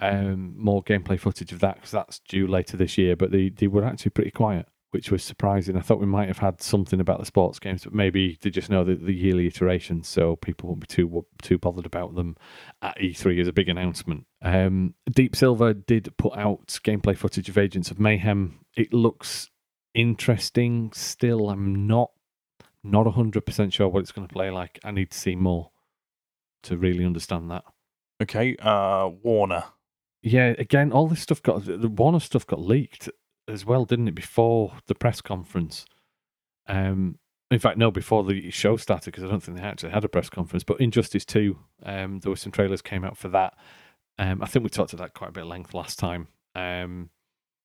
um, 0.00 0.54
more 0.56 0.82
gameplay 0.82 1.18
footage 1.18 1.52
of 1.52 1.60
that, 1.60 1.76
because 1.76 1.90
that's 1.90 2.18
due 2.20 2.46
later 2.46 2.76
this 2.76 2.98
year, 2.98 3.16
but 3.16 3.30
they, 3.30 3.48
they 3.48 3.66
were 3.66 3.84
actually 3.84 4.10
pretty 4.10 4.30
quiet, 4.30 4.66
which 4.90 5.10
was 5.10 5.22
surprising. 5.22 5.76
I 5.76 5.80
thought 5.80 6.00
we 6.00 6.06
might 6.06 6.28
have 6.28 6.38
had 6.38 6.62
something 6.62 7.00
about 7.00 7.20
the 7.20 7.26
sports 7.26 7.58
games, 7.58 7.84
but 7.84 7.92
maybe 7.92 8.38
they 8.40 8.50
just 8.50 8.70
know 8.70 8.84
the, 8.84 8.94
the 8.94 9.14
yearly 9.14 9.46
iterations, 9.46 10.08
so 10.08 10.36
people 10.36 10.68
won't 10.68 10.80
be 10.80 10.86
too 10.86 11.26
too 11.42 11.58
bothered 11.58 11.86
about 11.86 12.14
them 12.14 12.36
at 12.82 12.98
E3 12.98 13.40
as 13.40 13.48
a 13.48 13.52
big 13.52 13.68
announcement. 13.68 14.26
Um, 14.42 14.94
Deep 15.10 15.36
Silver 15.36 15.74
did 15.74 16.16
put 16.16 16.36
out 16.36 16.66
gameplay 16.84 17.16
footage 17.16 17.48
of 17.48 17.58
Agents 17.58 17.90
of 17.90 18.00
Mayhem. 18.00 18.60
It 18.76 18.92
looks 18.92 19.50
interesting 19.94 20.92
still. 20.94 21.50
I'm 21.50 21.86
not 21.86 22.10
not 22.82 23.06
100% 23.06 23.72
sure 23.72 23.88
what 23.88 24.00
it's 24.00 24.12
going 24.12 24.26
to 24.26 24.32
play 24.32 24.50
like. 24.50 24.78
I 24.82 24.90
need 24.90 25.10
to 25.10 25.18
see 25.18 25.36
more 25.36 25.70
to 26.62 26.76
really 26.76 27.04
understand 27.04 27.50
that. 27.50 27.64
Okay, 28.22 28.56
uh, 28.56 29.08
Warner. 29.22 29.64
Yeah, 30.22 30.54
again, 30.58 30.92
all 30.92 31.08
this 31.08 31.20
stuff 31.20 31.42
got 31.42 31.64
the 31.64 31.88
Warner 31.88 32.20
stuff 32.20 32.46
got 32.46 32.60
leaked 32.60 33.08
as 33.48 33.64
well, 33.64 33.84
didn't 33.84 34.08
it? 34.08 34.14
Before 34.14 34.74
the 34.86 34.94
press 34.94 35.20
conference. 35.20 35.86
Um, 36.66 37.18
in 37.50 37.58
fact, 37.58 37.78
no, 37.78 37.90
before 37.90 38.22
the 38.22 38.50
show 38.50 38.76
started, 38.76 39.06
because 39.06 39.24
I 39.24 39.28
don't 39.28 39.42
think 39.42 39.58
they 39.58 39.64
actually 39.64 39.90
had 39.90 40.04
a 40.04 40.08
press 40.08 40.28
conference. 40.28 40.62
But 40.62 40.80
Injustice 40.80 41.24
Two, 41.24 41.58
um, 41.82 42.20
there 42.20 42.30
were 42.30 42.36
some 42.36 42.52
trailers 42.52 42.82
came 42.82 43.04
out 43.04 43.16
for 43.16 43.28
that. 43.28 43.54
Um, 44.18 44.42
I 44.42 44.46
think 44.46 44.62
we 44.62 44.68
talked 44.68 44.92
about 44.92 45.06
that 45.06 45.14
quite 45.14 45.30
a 45.30 45.32
bit 45.32 45.40
at 45.40 45.46
length 45.46 45.74
last 45.74 45.98
time. 45.98 46.28
Um, 46.54 47.10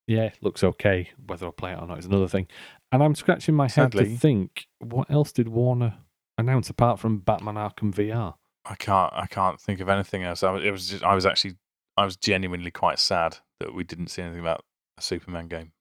yeah, 0.07 0.29
looks 0.41 0.63
okay. 0.63 1.09
Whether 1.27 1.47
I'll 1.47 1.51
play 1.51 1.73
it 1.73 1.79
or 1.79 1.87
not 1.87 1.99
is 1.99 2.05
another 2.05 2.27
thing. 2.27 2.47
And 2.91 3.03
I'm 3.03 3.15
scratching 3.15 3.55
my 3.55 3.67
head 3.67 3.91
to 3.91 4.05
think, 4.05 4.67
what 4.79 5.09
else 5.11 5.31
did 5.31 5.49
Warner 5.49 5.97
announce 6.37 6.69
apart 6.69 6.99
from 6.99 7.19
Batman 7.19 7.55
Arkham 7.55 7.93
VR? 7.93 8.35
I 8.65 8.75
can't. 8.75 9.13
I 9.13 9.27
can't 9.27 9.59
think 9.59 9.79
of 9.79 9.89
anything 9.89 10.23
else. 10.23 10.43
I 10.43 10.51
was, 10.51 10.63
it 10.63 10.71
was. 10.71 10.89
Just, 10.89 11.03
I 11.03 11.13
was 11.13 11.25
actually. 11.25 11.55
I 11.97 12.05
was 12.05 12.17
genuinely 12.17 12.71
quite 12.71 12.99
sad 12.99 13.37
that 13.59 13.73
we 13.73 13.83
didn't 13.83 14.07
see 14.07 14.21
anything 14.21 14.41
about 14.41 14.63
a 14.97 15.01
Superman 15.01 15.47
game. 15.47 15.71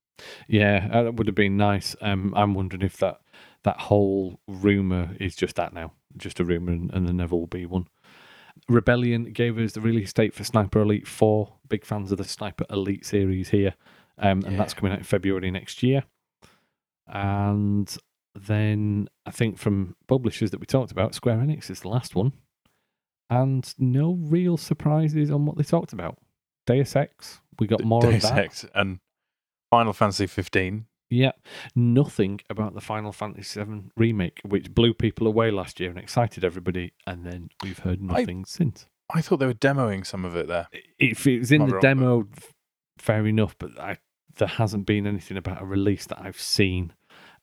Yeah, 0.49 0.89
uh, 0.93 1.03
that 1.05 1.15
would 1.15 1.27
have 1.27 1.35
been 1.35 1.57
nice. 1.57 1.97
Um, 2.01 2.33
I'm 2.37 2.55
wondering 2.55 2.83
if 2.83 2.97
that 2.99 3.21
that 3.65 3.81
whole 3.81 4.41
rumor 4.47 5.17
is 5.19 5.35
just 5.35 5.57
that 5.57 5.73
now, 5.73 5.93
just 6.17 6.39
a 6.39 6.45
rumor, 6.45 6.73
and, 6.73 6.93
and 6.93 7.07
there 7.07 7.15
never 7.15 7.35
will 7.35 7.47
be 7.47 7.67
one. 7.67 7.89
Rebellion 8.69 9.33
gave 9.33 9.59
us 9.59 9.73
the 9.73 9.81
release 9.81 10.13
date 10.13 10.35
for 10.35 10.45
Sniper 10.45 10.81
Elite 10.81 11.09
4. 11.09 11.53
Big 11.69 11.85
fans 11.85 12.13
of 12.13 12.19
the 12.19 12.25
Sniper 12.25 12.65
Elite 12.71 13.05
series 13.05 13.49
here, 13.49 13.75
um, 14.19 14.43
and 14.45 14.59
that's 14.59 14.75
coming 14.75 14.93
out 14.93 14.99
in 14.99 15.05
February 15.05 15.51
next 15.51 15.83
year. 15.83 16.05
And 17.07 17.95
then 18.35 19.09
I 19.27 19.31
think 19.31 19.59
from 19.59 19.97
publishers 20.07 20.51
that 20.53 20.61
we 20.61 20.67
talked 20.67 20.93
about, 20.93 21.15
Square 21.15 21.39
Enix 21.39 21.71
is 21.71 21.81
the 21.81 21.89
last 21.89 22.15
one, 22.15 22.33
and 23.31 23.75
no 23.79 24.19
real 24.21 24.57
surprises 24.57 25.31
on 25.31 25.47
what 25.47 25.57
they 25.57 25.65
talked 25.65 25.93
about. 25.93 26.19
Deus 26.67 26.97
Ex, 26.97 27.41
we 27.59 27.67
got 27.67 27.85
more 27.85 28.01
Deus 28.01 28.25
of 28.25 28.31
that. 28.31 28.39
Ex 28.39 28.67
and 28.75 28.99
Final 29.71 29.93
Fantasy 29.93 30.27
15. 30.27 30.87
Yeah, 31.11 31.33
nothing 31.77 32.41
about 32.51 32.75
the 32.75 32.81
Final 32.81 33.13
Fantasy 33.13 33.63
VII 33.63 33.91
remake, 33.97 34.41
which 34.45 34.75
blew 34.75 34.95
people 34.95 35.27
away 35.27 35.51
last 35.51 35.79
year 35.79 35.91
and 35.91 35.99
excited 35.99 36.45
everybody, 36.45 36.93
and 37.07 37.25
then 37.25 37.51
we've 37.63 37.79
heard 37.79 38.01
nothing 38.01 38.45
since. 38.45 38.87
I 39.13 39.21
thought 39.21 39.37
they 39.37 39.47
were 39.47 39.55
demoing 39.55 40.07
some 40.07 40.25
of 40.25 40.35
it 40.35 40.49
there. 40.49 40.67
If 40.99 41.27
it 41.27 41.41
was 41.41 41.53
in 41.53 41.67
be 41.67 41.67
the 41.67 41.75
wrong, 41.75 41.83
demo, 41.83 42.29
f- 42.37 42.55
fair 42.99 43.27
enough, 43.27 43.55
but 43.59 43.79
I, 43.79 43.99
there 44.37 44.49
hasn't 44.49 44.87
been 44.87 45.07
anything 45.07 45.37
about 45.37 45.63
a 45.63 45.67
release 45.67 46.07
that 46.07 46.21
I've 46.21 46.41
seen. 46.41 46.93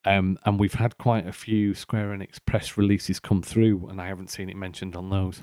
Um, 0.03 0.39
and 0.45 0.59
we've 0.59 0.73
had 0.73 0.97
quite 0.97 1.27
a 1.27 1.31
few 1.31 1.75
Square 1.75 2.17
Enix 2.17 2.39
press 2.43 2.75
releases 2.77 3.19
come 3.19 3.43
through, 3.43 3.87
and 3.89 4.01
I 4.01 4.07
haven't 4.07 4.31
seen 4.31 4.49
it 4.49 4.57
mentioned 4.57 4.95
on 4.95 5.09
those. 5.11 5.39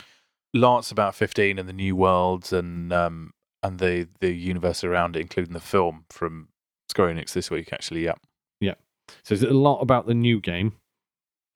Lots 0.58 0.90
about 0.90 1.14
15 1.14 1.58
and 1.58 1.68
the 1.68 1.72
new 1.72 1.96
worlds 1.96 2.52
and 2.52 2.92
um, 2.92 3.32
and 3.62 3.78
the 3.78 4.08
the 4.20 4.32
universe 4.32 4.84
around 4.84 5.16
it, 5.16 5.20
including 5.20 5.52
the 5.52 5.60
film 5.60 6.04
from 6.10 6.48
Square 6.88 7.14
Enix 7.14 7.32
this 7.32 7.50
week. 7.50 7.72
Actually, 7.72 8.04
yeah. 8.04 8.14
Yeah. 8.60 8.74
So 9.24 9.34
there's 9.34 9.50
a 9.50 9.54
lot 9.54 9.80
about 9.80 10.06
the 10.06 10.14
new 10.14 10.40
game, 10.40 10.74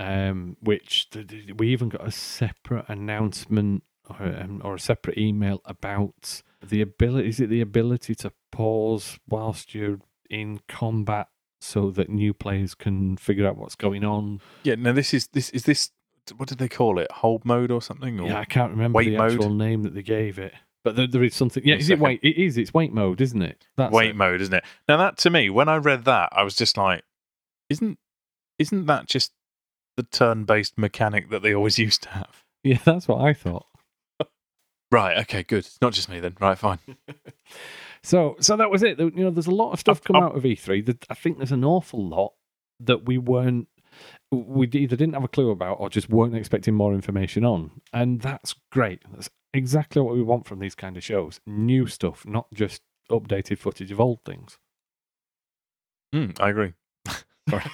um, 0.01 0.57
which 0.61 1.09
we 1.57 1.69
even 1.69 1.89
got 1.89 2.07
a 2.07 2.11
separate 2.11 2.87
announcement 2.89 3.85
or, 4.09 4.27
um, 4.27 4.61
or 4.65 4.75
a 4.75 4.81
separate 4.81 5.19
email 5.19 5.61
about 5.65 6.43
the 6.63 6.81
ability. 6.81 7.29
Is 7.29 7.41
it 7.41 7.51
the 7.51 7.61
ability 7.61 8.15
to 8.17 8.33
pause 8.51 9.19
whilst 9.29 9.75
you're 9.75 10.01
in 10.31 10.61
combat 10.69 11.29
so 11.61 11.91
that 11.91 12.09
new 12.09 12.35
players 12.35 12.75
can 12.75 13.17
figure 13.17 13.47
out 13.47 13.57
what's 13.57 13.77
going 13.77 14.05
on? 14.05 14.41
Yeah. 14.63 14.77
now 14.77 14.93
this 14.93 15.15
is 15.15 15.29
this 15.33 15.51
is 15.51 15.65
this. 15.65 15.91
What 16.37 16.49
did 16.49 16.59
they 16.59 16.69
call 16.69 16.99
it? 16.99 17.11
Hold 17.11 17.45
mode 17.45 17.71
or 17.71 17.83
something? 17.83 18.21
Or 18.21 18.29
Yeah, 18.29 18.39
I 18.41 18.45
can't 18.45 18.71
remember 18.73 19.03
the 19.03 19.17
mode? 19.17 19.33
actual 19.33 19.51
name 19.51 19.83
that 19.83 19.95
they 19.95 20.03
gave 20.03 20.39
it, 20.39 20.53
but 20.85 20.95
there, 20.97 21.07
there 21.07 21.23
is 21.25 21.35
something. 21.35 21.63
Yeah, 21.65 21.75
One 21.75 21.81
is 21.81 21.91
it 21.91 21.99
wait? 21.99 22.21
It 22.23 22.37
is. 22.41 22.57
It's 22.59 22.73
wait 22.73 22.93
mode, 22.93 23.21
isn't 23.21 23.43
it? 23.43 23.67
That's 23.77 23.93
wait 23.93 24.11
it. 24.11 24.17
mode, 24.17 24.41
isn't 24.41 24.55
it? 24.55 24.65
Now 24.89 24.97
that 24.99 25.19
to 25.19 25.31
me, 25.31 25.51
when 25.51 25.69
I 25.69 25.77
read 25.77 26.05
that, 26.05 26.29
I 26.33 26.43
was 26.45 26.55
just 26.57 26.77
like, 26.77 27.03
isn't 27.69 27.99
isn't 28.59 28.87
that 28.87 29.07
just 29.07 29.33
the 29.97 30.03
turn-based 30.05 30.79
mechanic 30.79 31.31
that 31.31 31.43
they 31.43 31.55
always 31.55 31.79
used 31.89 32.03
to 32.05 32.09
have? 32.11 32.45
Yeah, 32.63 32.79
that's 32.85 33.09
what 33.09 33.21
I 33.21 33.33
thought. 33.35 33.67
Right. 34.91 35.19
Okay. 35.21 35.43
Good. 35.43 35.61
It's 35.61 35.81
not 35.81 35.95
just 35.95 36.09
me 36.11 36.21
then. 36.21 36.37
Right. 36.41 36.59
Fine. 36.59 36.79
So, 38.05 38.35
so 38.41 38.57
that 38.57 38.69
was 38.69 38.83
it. 38.83 38.99
You 38.99 39.13
know, 39.15 39.31
there's 39.31 39.47
a 39.47 39.53
lot 39.55 39.71
of 39.73 39.79
stuff 39.79 39.99
I've- 39.99 40.07
come 40.07 40.17
I've- 40.17 40.25
out 40.25 40.37
of 40.37 40.43
E3. 40.43 41.05
I 41.09 41.15
think 41.15 41.37
there's 41.39 41.53
an 41.53 41.65
awful 41.65 42.05
lot 42.05 42.33
that 42.81 43.05
we 43.07 43.17
weren't, 43.17 43.69
we 44.33 44.67
either 44.67 44.97
didn't 44.97 45.15
have 45.15 45.25
a 45.25 45.29
clue 45.29 45.51
about 45.51 45.79
or 45.79 45.91
just 45.91 46.09
weren't 46.09 46.35
expecting 46.35 46.75
more 46.75 46.95
information 46.95 47.45
on, 47.45 47.71
and 47.93 48.21
that's 48.21 48.55
great. 48.71 49.03
That's 49.13 49.31
exactly 49.53 50.01
what 50.01 50.15
we 50.15 50.23
want 50.23 50.47
from 50.47 50.59
these 50.59 50.75
kind 50.75 50.97
of 50.97 51.05
shows: 51.05 51.41
new 51.47 51.87
stuff, 51.87 52.27
not 52.27 52.47
just 52.53 52.83
updated 53.11 53.59
footage 53.59 53.93
of 53.93 54.01
old 54.01 54.21
things. 54.25 54.59
Mm, 56.15 56.41
I 56.41 56.51
agree. 56.51 56.73
Sorry. 57.49 57.65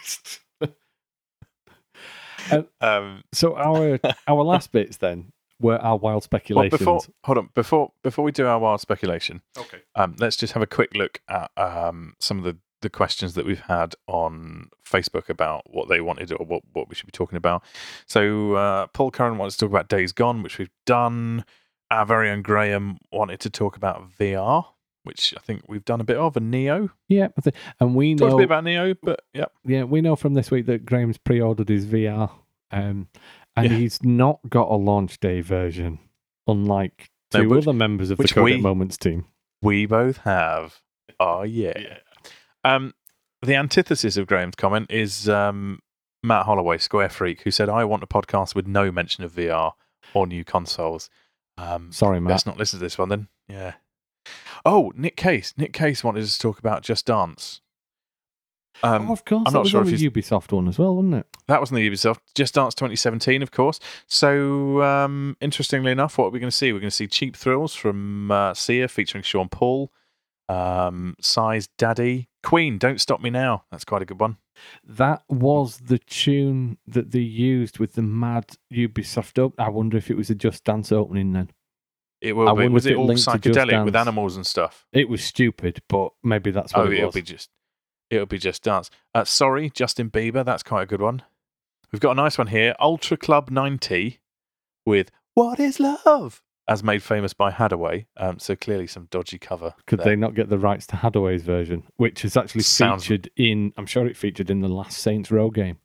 Uh, 2.51 2.62
um, 2.80 3.22
So 3.32 3.56
our 3.56 3.98
our 4.26 4.43
last 4.43 4.72
bits 4.72 4.97
then 4.97 5.32
were 5.60 5.78
our 5.78 5.97
wild 5.97 6.02
well, 6.02 6.20
speculations. 6.20 6.78
before 6.78 7.01
hold 7.24 7.39
on 7.39 7.51
before 7.55 7.93
before 8.02 8.24
we 8.24 8.32
do 8.32 8.47
our 8.47 8.59
wild 8.59 8.80
speculation, 8.80 9.43
okay. 9.56 9.78
um, 9.94 10.14
let's 10.18 10.36
just 10.36 10.52
have 10.52 10.62
a 10.62 10.66
quick 10.66 10.94
look 10.94 11.20
at 11.28 11.51
um, 11.56 12.14
some 12.20 12.39
of 12.39 12.44
the, 12.44 12.56
the 12.81 12.91
questions 12.91 13.35
that 13.35 13.45
we've 13.45 13.61
had 13.63 13.95
on 14.07 14.71
Facebook 14.85 15.29
about 15.29 15.63
what 15.73 15.89
they 15.89 16.01
wanted 16.01 16.33
or 16.33 16.45
what, 16.47 16.63
what 16.73 16.89
we 16.89 16.95
should 16.95 17.07
be 17.07 17.13
talking 17.13 17.37
about. 17.37 17.63
So 18.07 18.55
uh, 18.55 18.87
Paul 18.89 19.11
Curran 19.11 19.37
wants 19.39 19.57
to 19.57 19.65
talk 19.65 19.71
about 19.71 19.89
Days 19.89 20.13
Gone, 20.13 20.43
which 20.43 20.59
we've 20.59 20.71
done. 20.87 21.45
Our 21.91 22.05
very 22.07 22.31
own 22.31 22.43
Graham 22.43 22.99
wanted 23.11 23.41
to 23.41 23.51
talk 23.51 23.77
about 23.77 24.11
VR, 24.19 24.65
which 25.05 25.33
I 25.37 25.41
think 25.41 25.63
we've 25.69 25.85
done 25.85 26.01
a 26.01 26.05
bit 26.05 26.19
of, 26.19 26.37
and 26.37 26.51
Neo. 26.51 26.91
Yeah, 27.09 27.29
I 27.37 27.41
think- 27.41 27.57
and 27.81 27.95
we 27.95 28.15
Talked 28.15 28.29
a 28.29 28.31
know 28.33 28.37
bit 28.39 28.45
about 28.45 28.65
Neo, 28.65 28.95
but 29.03 29.21
yeah, 29.33 29.47
yeah, 29.65 29.85
we 29.85 30.01
know 30.01 30.15
from 30.15 30.35
this 30.35 30.51
week 30.51 30.67
that 30.67 30.85
Graham's 30.85 31.19
pre-ordered 31.19 31.69
his 31.71 31.87
VR, 31.87 32.31
um, 32.71 33.09
and 33.57 33.71
Yeah. 33.73 33.77
he's 33.79 34.03
not 34.05 34.39
got 34.49 34.69
a 34.71 34.75
launch 34.77 35.19
day 35.19 35.41
version, 35.41 35.99
unlike 36.47 37.11
No, 37.35 37.41
two 37.43 37.49
which- 37.49 37.65
other 37.67 37.73
members 37.73 38.11
of 38.11 38.19
the 38.19 38.23
which 38.23 38.35
Codec 38.35 38.45
we- 38.45 38.61
Moments 38.61 38.97
team. 38.99 39.25
we 39.63 39.87
both 39.87 40.19
have. 40.19 40.81
Oh 41.19 41.43
yeah. 41.43 41.97
Um, 42.64 42.94
the 43.43 43.55
antithesis 43.55 44.16
of 44.16 44.26
Graham's 44.26 44.56
comment 44.56 44.90
is 44.90 45.28
um, 45.28 45.80
Matt 46.22 46.47
Holloway, 46.47 46.78
Square 46.78 47.10
Freak, 47.10 47.43
who 47.43 47.51
said, 47.51 47.68
"I 47.68 47.85
want 47.85 48.02
a 48.02 48.06
podcast 48.06 48.55
with 48.55 48.66
no 48.66 48.90
mention 48.90 49.24
of 49.24 49.32
VR 49.32 49.72
or 50.14 50.26
new 50.26 50.44
consoles." 50.44 51.09
Um, 51.56 51.93
Sorry, 51.93 52.20
Matt. 52.20 52.30
let's 52.30 52.47
not 52.47 52.56
listen 52.59 52.78
to 52.78 52.85
this 52.85 52.98
one 52.98 53.09
then. 53.09 53.28
Yeah. 53.48 53.74
Oh, 54.64 54.93
Nick 54.97 55.16
Case. 55.16 55.55
Nick 55.56 55.72
Case 55.72 56.02
wanted 56.05 56.22
us 56.22 56.35
to 56.36 56.40
talk 56.40 56.59
about 56.59 56.82
Just 56.82 57.06
Dance. 57.06 57.60
Um, 58.82 59.09
oh, 59.09 59.12
of 59.12 59.24
course, 59.24 59.43
I'm 59.47 59.52
that 59.52 59.59
not 59.59 59.62
was 59.62 59.70
sure 59.70 59.82
if 59.82 59.89
the 59.89 60.10
Ubisoft 60.10 60.52
one 60.52 60.68
as 60.68 60.78
well, 60.78 60.94
wasn't 60.94 61.14
it? 61.14 61.26
that 61.48 61.60
was 61.60 61.70
in 61.70 61.76
the 61.76 61.90
Ubisoft 61.90 62.18
Just 62.35 62.55
Dance 62.55 62.74
2017, 62.74 63.43
of 63.43 63.51
course. 63.51 63.80
So, 64.06 64.82
um, 64.82 65.36
interestingly 65.40 65.90
enough, 65.90 66.16
what 66.16 66.26
are 66.26 66.30
we 66.30 66.39
going 66.39 66.51
to 66.51 66.56
see? 66.56 66.72
We're 66.72 66.78
going 66.80 66.90
to 66.90 66.94
see 66.97 67.09
Cheap 67.09 67.35
Thrills 67.36 67.74
from 67.74 68.30
uh, 68.30 68.55
Sia 68.55 68.86
featuring 68.86 69.22
Sean 69.24 69.48
Paul, 69.48 69.90
um, 70.49 71.15
Size 71.20 71.69
Daddy, 71.79 72.29
Queen, 72.43 72.79
Don't 72.79 73.01
Stop 73.01 73.20
Me 73.20 73.31
Now. 73.31 73.65
That's 73.70 73.85
quite 73.85 74.03
a 74.03 74.07
good 74.07 74.20
one. 74.20 74.39
That 74.85 75.23
was 75.29 75.79
the 75.79 75.99
tune 75.99 76.79
that 76.87 77.11
they 77.12 77.20
used 77.20 77.79
with 77.79 77.93
the 77.95 78.03
mad 78.03 78.57
Ubisoft. 78.73 79.39
Op- 79.43 79.61
I 79.61 79.69
wonder 79.69 79.97
if 79.97 80.11
it 80.11 80.16
was 80.16 80.31
a 80.31 80.35
Just 80.35 80.65
Dance 80.65 80.91
opening 80.91 81.33
then. 81.33 81.51
It 82.20 82.33
will 82.33 82.49
I 82.49 82.55
be. 82.55 82.69
Was 82.69 82.87
it 82.87 82.93
it 82.93 82.97
all 82.97 83.07
linked 83.07 83.23
to 83.25 83.39
Just 83.39 83.57
psychedelic 83.57 83.85
with 83.85 83.95
animals 83.95 84.35
and 84.37 84.45
stuff? 84.47 84.87
It 84.93 85.09
was 85.09 85.23
stupid, 85.23 85.83
but 85.89 86.12
maybe 86.25 86.51
that's 86.51 86.73
what 86.75 86.89
Oh, 86.89 86.91
it 86.91 86.99
it'll 86.99 87.12
be 87.12 87.23
just, 87.23 87.51
it'll 88.11 88.27
be 88.27 88.39
just 88.39 88.65
dance. 88.65 88.91
Uh, 89.15 89.25
sorry, 89.25 89.70
Justin 89.70 90.11
Bieber. 90.11 90.45
That's 90.45 90.65
quite 90.65 90.83
a 90.83 90.87
good 90.87 91.01
one. 91.01 91.23
We've 91.93 92.01
got 92.01 92.12
a 92.12 92.15
nice 92.16 92.37
one 92.37 92.49
here. 92.49 92.75
Ultra 92.81 93.16
Club 93.16 93.51
90 93.51 94.19
with 94.85 95.12
"What 95.35 95.61
Is 95.61 95.79
Love," 95.79 96.43
as 96.69 96.85
made 96.85 97.03
famous 97.03 97.32
by 97.32 97.51
Hadaway. 97.51 98.07
Um, 98.16 98.39
so 98.39 98.55
clearly 98.55 98.86
some 98.86 99.09
dodgy 99.11 99.39
cover. 99.39 99.74
Could 99.86 100.01
there. 100.01 100.07
they 100.07 100.16
not 100.16 100.35
get 100.35 100.49
the 100.49 100.59
rights 100.59 100.86
to 100.89 100.97
Hadaway's 100.97 101.43
version, 101.43 101.85
which 101.97 102.24
is 102.24 102.36
actually 102.36 102.62
Sounds- 102.62 103.05
featured 103.05 103.31
in? 103.36 103.73
I'm 103.77 103.86
sure 103.86 104.07
it 104.07 104.16
featured 104.16 104.51
in 104.51 104.61
the 104.61 104.69
last 104.69 104.99
Saints 104.99 105.31
Row 105.31 105.51
game. 105.51 105.78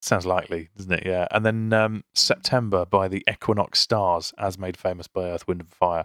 Sounds 0.00 0.24
likely, 0.26 0.68
doesn't 0.76 0.92
it? 0.92 1.02
Yeah. 1.04 1.26
And 1.32 1.44
then 1.44 1.72
um, 1.72 2.04
September 2.14 2.86
by 2.86 3.08
the 3.08 3.24
Equinox 3.28 3.80
Stars, 3.80 4.32
as 4.38 4.56
made 4.56 4.76
famous 4.76 5.08
by 5.08 5.22
Earth, 5.24 5.48
Wind 5.48 5.60
and 5.60 5.70
Fire. 5.70 6.04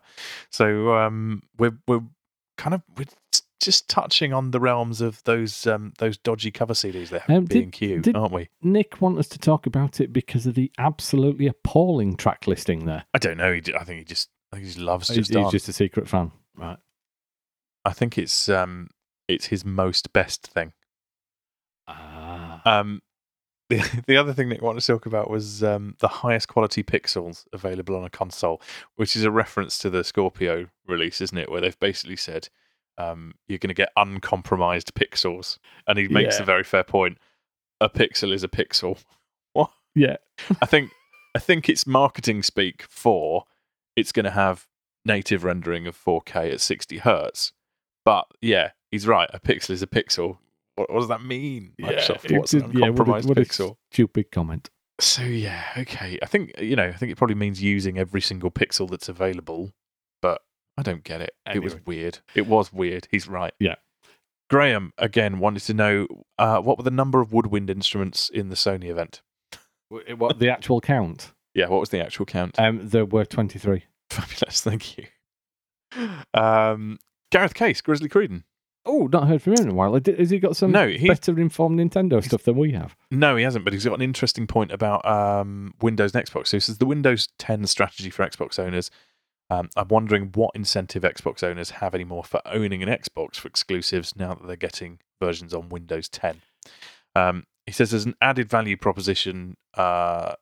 So 0.50 0.96
um, 0.96 1.44
we're 1.60 1.78
we're 1.88 2.02
kind 2.58 2.74
of 2.74 2.82
we're 2.98 3.06
just 3.64 3.90
touching 3.90 4.34
on 4.34 4.52
the 4.52 4.60
realms 4.60 5.02
of 5.02 5.24
those 5.24 5.66
um, 5.68 5.94
those 5.98 6.18
dodgy 6.18 6.52
cover 6.52 6.74
CDs 6.74 7.10
they 7.10 7.20
have 7.20 7.30
Um, 7.30 7.46
B 7.46 7.64
and 7.64 7.72
Q, 7.72 8.02
aren't 8.14 8.34
we? 8.34 8.50
Nick 8.62 9.02
want 9.02 9.18
us 9.18 9.28
to 9.30 9.40
talk 9.40 9.66
about 9.66 10.00
it 10.00 10.12
because 10.14 10.46
of 10.46 10.56
the 10.56 10.72
absolutely 10.78 11.48
appalling 11.48 12.16
track 12.16 12.48
listing 12.48 12.86
there. 12.86 13.06
I 13.14 13.18
don't 13.18 13.38
know. 13.38 13.52
I 13.52 13.84
think 13.84 14.00
he 14.00 14.04
just 14.04 14.30
I 14.52 14.58
think 14.58 14.66
he 14.66 14.70
just 14.74 14.80
loves 14.80 15.08
just 15.08 15.34
he's 15.34 15.52
just 15.52 15.70
a 15.70 15.74
secret 15.74 16.08
fan, 16.08 16.32
right? 16.56 16.78
I 17.86 17.94
think 17.94 18.18
it's 18.18 18.50
um 18.50 18.90
it's 19.28 19.48
his 19.48 19.66
most 19.66 20.14
best 20.14 20.48
thing. 20.48 20.74
Ah, 21.88 22.62
Um, 22.80 23.02
the 23.70 24.04
the 24.08 24.18
other 24.18 24.34
thing 24.34 24.50
Nick 24.50 24.62
wanted 24.62 24.82
to 24.82 24.88
talk 24.88 25.06
about 25.06 25.30
was 25.30 25.64
um, 25.64 25.96
the 26.00 26.08
highest 26.08 26.48
quality 26.48 26.84
pixels 26.84 27.46
available 27.54 27.96
on 27.96 28.04
a 28.04 28.10
console, 28.10 28.62
which 28.96 29.16
is 29.16 29.24
a 29.24 29.32
reference 29.32 29.78
to 29.80 29.90
the 29.90 30.04
Scorpio 30.04 30.68
release, 30.88 31.22
isn't 31.22 31.38
it? 31.38 31.50
Where 31.50 31.62
they've 31.62 31.80
basically 31.80 32.18
said 32.18 32.50
um, 32.98 33.34
you're 33.48 33.60
going 33.60 33.70
to 33.70 33.74
get 33.74 33.90
uncompromised 33.98 34.94
pixels, 34.96 35.58
and 35.88 35.98
he 35.98 36.08
makes 36.08 36.38
Yeah. 36.38 36.44
a 36.44 36.46
very 36.46 36.64
fair 36.64 36.84
point. 36.84 37.18
A 37.82 37.90
pixel 37.90 38.34
is 38.34 38.44
a 38.44 38.48
pixel. 38.48 39.02
yeah, 39.96 40.18
I 40.62 40.66
think 40.66 40.90
I 41.36 41.40
think 41.40 41.70
it's 41.70 41.86
marketing 41.86 42.42
speak 42.44 42.84
for 42.90 43.44
it's 43.96 44.12
going 44.12 44.24
to 44.26 44.32
have 44.32 44.66
native 45.06 45.44
rendering 45.44 45.86
of 45.86 45.96
4K 45.96 46.52
at 46.54 46.62
60 46.62 46.98
hertz. 47.00 47.52
But 48.06 48.26
yeah, 48.42 48.72
he's 48.92 49.06
right. 49.06 49.30
A 49.34 49.40
pixel 49.40 49.70
is 49.72 49.84
a 49.84 49.88
pixel. 49.88 50.38
What, 50.76 50.92
what 50.92 51.00
does 51.02 51.10
that 51.10 51.22
mean? 51.24 51.74
Microsoft, 51.80 52.26
it's 52.26 52.34
what's 52.34 52.54
an 52.56 52.62
yeah, 52.62 52.66
what 52.68 52.74
a- 52.74 52.86
uncompromised 52.92 53.30
what 53.30 53.38
pixel? 53.38 53.76
stupid 53.92 54.32
comment. 54.32 54.70
So 55.00 55.22
yeah, 55.24 55.64
okay. 55.78 56.18
I 56.24 56.26
think 56.26 56.52
you 56.60 56.76
know. 56.76 56.86
I 56.88 56.94
think 56.94 57.12
it 57.12 57.18
probably 57.18 57.36
means 57.36 57.62
using 57.62 57.98
every 58.00 58.22
single 58.22 58.50
pixel 58.52 58.90
that's 58.90 59.10
available. 59.10 59.72
I 60.78 60.82
don't 60.84 61.04
get 61.04 61.22
it. 61.22 61.34
It 61.54 61.60
was 61.64 61.76
weird. 61.86 62.20
It 62.36 62.48
was 62.48 62.74
weird. 62.74 63.08
He's 63.12 63.28
right. 63.28 63.54
Yeah. 63.60 63.76
Graham 64.50 64.94
again 64.98 65.40
wanted 65.40 65.62
to 65.64 65.74
know 65.74 66.08
uh, 66.38 66.60
what 66.60 66.78
were 66.78 66.84
the 66.84 66.92
number 66.92 67.22
of 67.22 67.32
woodwind 67.34 67.70
instruments 67.70 68.30
in 68.30 68.50
the 68.50 68.56
Sony 68.56 68.86
event. 68.90 69.22
Wh- 69.90 70.18
What 70.20 70.40
the 70.40 70.50
actual 70.50 70.82
count? 70.82 71.32
Yeah, 71.56 71.68
what 71.68 71.80
was 71.80 71.90
the 71.90 72.02
actual 72.04 72.26
count? 72.26 72.60
Um, 72.60 72.88
there 72.88 73.06
were 73.06 73.26
twenty 73.26 73.60
three. 73.60 73.86
Fabulous, 74.10 74.62
thank 74.64 74.98
you. 74.98 75.06
Um, 76.34 77.00
Gareth 77.32 77.54
Case, 77.54 77.82
Grizzly 77.82 78.10
Creedon. 78.10 78.44
Oh, 78.86 79.08
not 79.12 79.28
heard 79.30 79.42
from 79.42 79.54
him 79.54 79.62
in 79.68 79.70
a 79.70 79.74
while. 79.74 79.94
Has 80.18 80.30
he 80.30 80.40
got 80.40 80.58
some 80.58 80.72
No, 80.72 80.90
he 80.90 81.08
better 81.08 81.40
informed 81.40 81.80
Nintendo 81.80 82.22
stuff 82.24 82.44
than 82.44 82.58
we 82.58 82.74
have? 82.74 82.96
no, 83.12 83.38
he 83.38 83.44
hasn't, 83.44 83.64
but 83.64 83.72
he's 83.74 83.86
got 83.86 83.94
an 83.94 84.02
interesting 84.02 84.46
point 84.46 84.72
about 84.74 85.06
um, 85.06 85.74
Windows 85.82 86.14
and 86.14 86.26
Xbox. 86.26 86.48
So 86.48 86.58
he 86.58 86.62
says 86.62 86.80
the 86.80 86.86
Windows 86.86 87.30
10 87.40 87.66
strategy 87.68 88.10
for 88.10 88.28
Xbox 88.28 88.60
owners. 88.60 88.92
Um, 89.50 89.70
I'm 89.76 89.88
wondering 89.90 90.32
what 90.34 90.52
incentive 90.56 91.04
Xbox 91.04 91.44
owners 91.44 91.72
have 91.72 91.94
anymore 91.94 92.24
for 92.24 92.42
owning 92.46 92.82
an 92.82 92.90
Xbox 92.90 93.36
for 93.36 93.48
exclusives 93.48 94.16
now 94.16 94.34
that 94.34 94.48
they're 94.48 94.56
getting 94.56 95.00
versions 95.22 95.54
on 95.54 95.70
Windows 95.70 96.10
10. 96.10 96.42
Um, 97.16 97.46
he 97.66 97.72
says 97.72 97.92
there's 97.92 98.06
an 98.06 98.16
added 98.22 98.50
value 98.50 98.78
proposition. 98.78 99.58
Uh, 99.76 100.34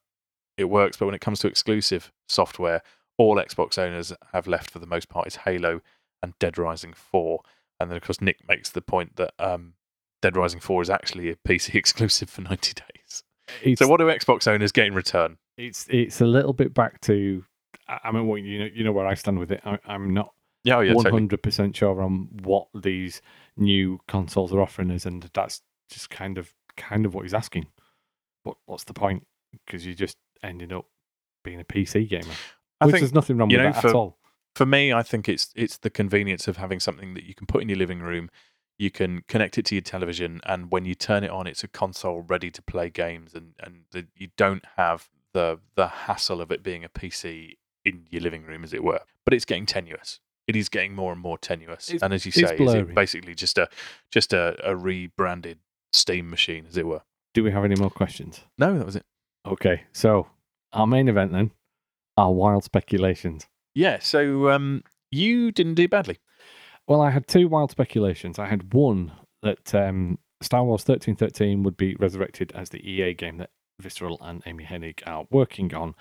it 0.57 0.65
works, 0.65 0.97
but 0.97 1.05
when 1.07 1.15
it 1.15 1.21
comes 1.21 1.39
to 1.39 1.47
exclusive 1.47 2.11
software, 2.29 2.81
all 3.17 3.35
Xbox 3.35 3.77
owners 3.77 4.13
have 4.33 4.47
left 4.47 4.69
for 4.69 4.79
the 4.79 4.87
most 4.87 5.09
part 5.09 5.27
is 5.27 5.37
Halo 5.37 5.81
and 6.23 6.33
Dead 6.39 6.57
Rising 6.57 6.93
4. 6.93 7.41
And 7.79 7.89
then, 7.89 7.97
of 7.97 8.03
course, 8.03 8.21
Nick 8.21 8.47
makes 8.47 8.69
the 8.69 8.81
point 8.81 9.15
that 9.17 9.33
um, 9.39 9.73
Dead 10.21 10.37
Rising 10.37 10.59
4 10.59 10.83
is 10.83 10.89
actually 10.89 11.29
a 11.29 11.35
PC 11.35 11.75
exclusive 11.75 12.29
for 12.29 12.41
90 12.41 12.73
days. 12.73 13.23
It's, 13.63 13.79
So, 13.79 13.87
what 13.87 13.97
do 13.97 14.05
Xbox 14.05 14.47
owners 14.47 14.71
get 14.71 14.87
in 14.87 14.93
return? 14.93 15.37
it's 15.57 15.85
it's 15.89 16.21
a 16.21 16.25
little 16.25 16.53
bit 16.53 16.73
back 16.73 17.01
to 17.01 17.43
I, 18.03 18.11
mean, 18.11 18.27
well, 18.27 18.37
you 18.37 18.59
know, 18.59 18.69
you 18.73 18.83
know 18.83 18.91
where 18.91 19.07
I 19.07 19.13
stand 19.15 19.39
with 19.39 19.51
it. 19.51 19.61
I, 19.65 19.79
I'm 19.85 20.13
not 20.13 20.33
Yeah, 20.63 20.77
oh, 20.77 20.81
yeah, 20.81 20.93
hundred 20.93 21.43
percent 21.43 21.75
sure 21.75 22.01
on 22.01 22.29
what 22.43 22.67
these 22.73 23.21
new 23.57 23.99
consoles 24.07 24.53
are 24.53 24.61
offering 24.61 24.91
us, 24.91 25.05
and 25.05 25.29
that's 25.33 25.61
just 25.89 26.09
kind 26.09 26.37
of 26.37 26.53
kind 26.77 27.05
of 27.05 27.13
what 27.13 27.23
he's 27.23 27.33
asking. 27.33 27.67
What 28.43 28.57
what's 28.65 28.85
the 28.85 28.93
point? 28.93 29.27
Because 29.65 29.85
you're 29.85 29.95
just 29.95 30.17
ending 30.43 30.71
up 30.71 30.85
being 31.43 31.59
a 31.59 31.63
PC 31.63 32.07
gamer, 32.09 32.33
I 32.79 32.85
which 32.85 32.93
think 32.93 33.01
there's 33.01 33.13
nothing 33.13 33.37
wrong 33.37 33.49
with 33.49 33.57
know, 33.57 33.71
that 33.71 33.81
for- 33.81 33.89
at 33.89 33.95
all. 33.95 34.17
for 34.55 34.65
me, 34.65 34.93
I 34.93 35.03
think 35.03 35.27
it's 35.27 35.51
it's 35.55 35.77
the 35.77 35.89
convenience 35.89 36.47
of 36.47 36.57
having 36.57 36.79
something 36.79 37.13
that 37.15 37.23
you 37.23 37.35
can 37.35 37.47
put 37.47 37.61
in 37.61 37.69
your 37.69 37.77
living 37.77 37.99
room. 37.99 38.29
You 38.77 38.89
can 38.89 39.23
connect 39.27 39.57
it 39.57 39.65
to 39.65 39.75
your 39.75 39.83
television, 39.83 40.41
and 40.45 40.71
when 40.71 40.85
you 40.85 40.95
turn 40.95 41.23
it 41.23 41.29
on, 41.29 41.45
it's 41.45 41.63
a 41.63 41.67
console 41.67 42.21
ready 42.21 42.49
to 42.49 42.61
play 42.61 42.89
games, 42.89 43.35
and 43.35 43.53
and 43.59 43.81
the, 43.91 44.07
you 44.15 44.29
don't 44.37 44.65
have 44.77 45.09
the 45.33 45.59
the 45.75 45.87
hassle 45.87 46.41
of 46.41 46.51
it 46.51 46.63
being 46.63 46.83
a 46.83 46.89
PC 46.89 47.57
in 47.85 48.05
your 48.09 48.21
living 48.21 48.43
room, 48.43 48.63
as 48.63 48.73
it 48.73 48.83
were. 48.83 49.01
But 49.25 49.33
it's 49.33 49.45
getting 49.45 49.65
tenuous. 49.65 50.19
It 50.47 50.55
is 50.55 50.69
getting 50.69 50.95
more 50.95 51.11
and 51.13 51.21
more 51.21 51.37
tenuous, 51.37 51.89
It's- 51.89 52.01
and 52.01 52.13
as 52.13 52.25
you 52.25 52.29
it's 52.29 52.49
say, 52.49 52.55
is 52.57 52.73
it 52.73 52.95
basically 52.95 53.35
just 53.35 53.57
a 53.57 53.67
just 54.11 54.33
a, 54.33 54.55
a 54.63 54.75
rebranded 54.75 55.59
Steam 55.93 56.29
machine, 56.29 56.65
as 56.67 56.77
it 56.77 56.87
were. 56.87 57.01
Do 57.33 57.43
we 57.43 57.51
have 57.51 57.63
any 57.63 57.75
more 57.75 57.89
questions? 57.89 58.41
No, 58.57 58.77
that 58.77 58.85
was 58.85 58.95
it. 58.95 59.05
Okay, 59.45 59.83
so 59.93 60.27
our 60.73 60.87
main 60.87 61.07
event 61.07 61.31
then, 61.31 61.51
our 62.17 62.31
wild 62.31 62.63
speculations. 62.63 63.47
Yeah. 63.75 63.99
So 63.99 64.49
um, 64.49 64.83
you 65.11 65.51
didn't 65.51 65.75
do 65.75 65.87
badly. 65.87 66.17
Well, 66.87 67.01
I 67.01 67.11
had 67.11 67.27
two 67.27 67.47
wild 67.47 67.71
speculations. 67.71 68.37
I 68.39 68.47
had 68.47 68.73
one 68.73 69.11
that 69.43 69.73
um, 69.73 70.17
Star 70.41 70.63
Wars 70.63 70.81
1313 70.81 71.63
would 71.63 71.77
be 71.77 71.95
resurrected 71.95 72.51
as 72.53 72.69
the 72.69 72.79
EA 72.89 73.13
game 73.13 73.37
that 73.37 73.49
Visceral 73.79 74.17
and 74.21 74.43
Amy 74.45 74.65
Hennig 74.65 74.99
are 75.07 75.25
working 75.31 75.73
on. 75.73 75.95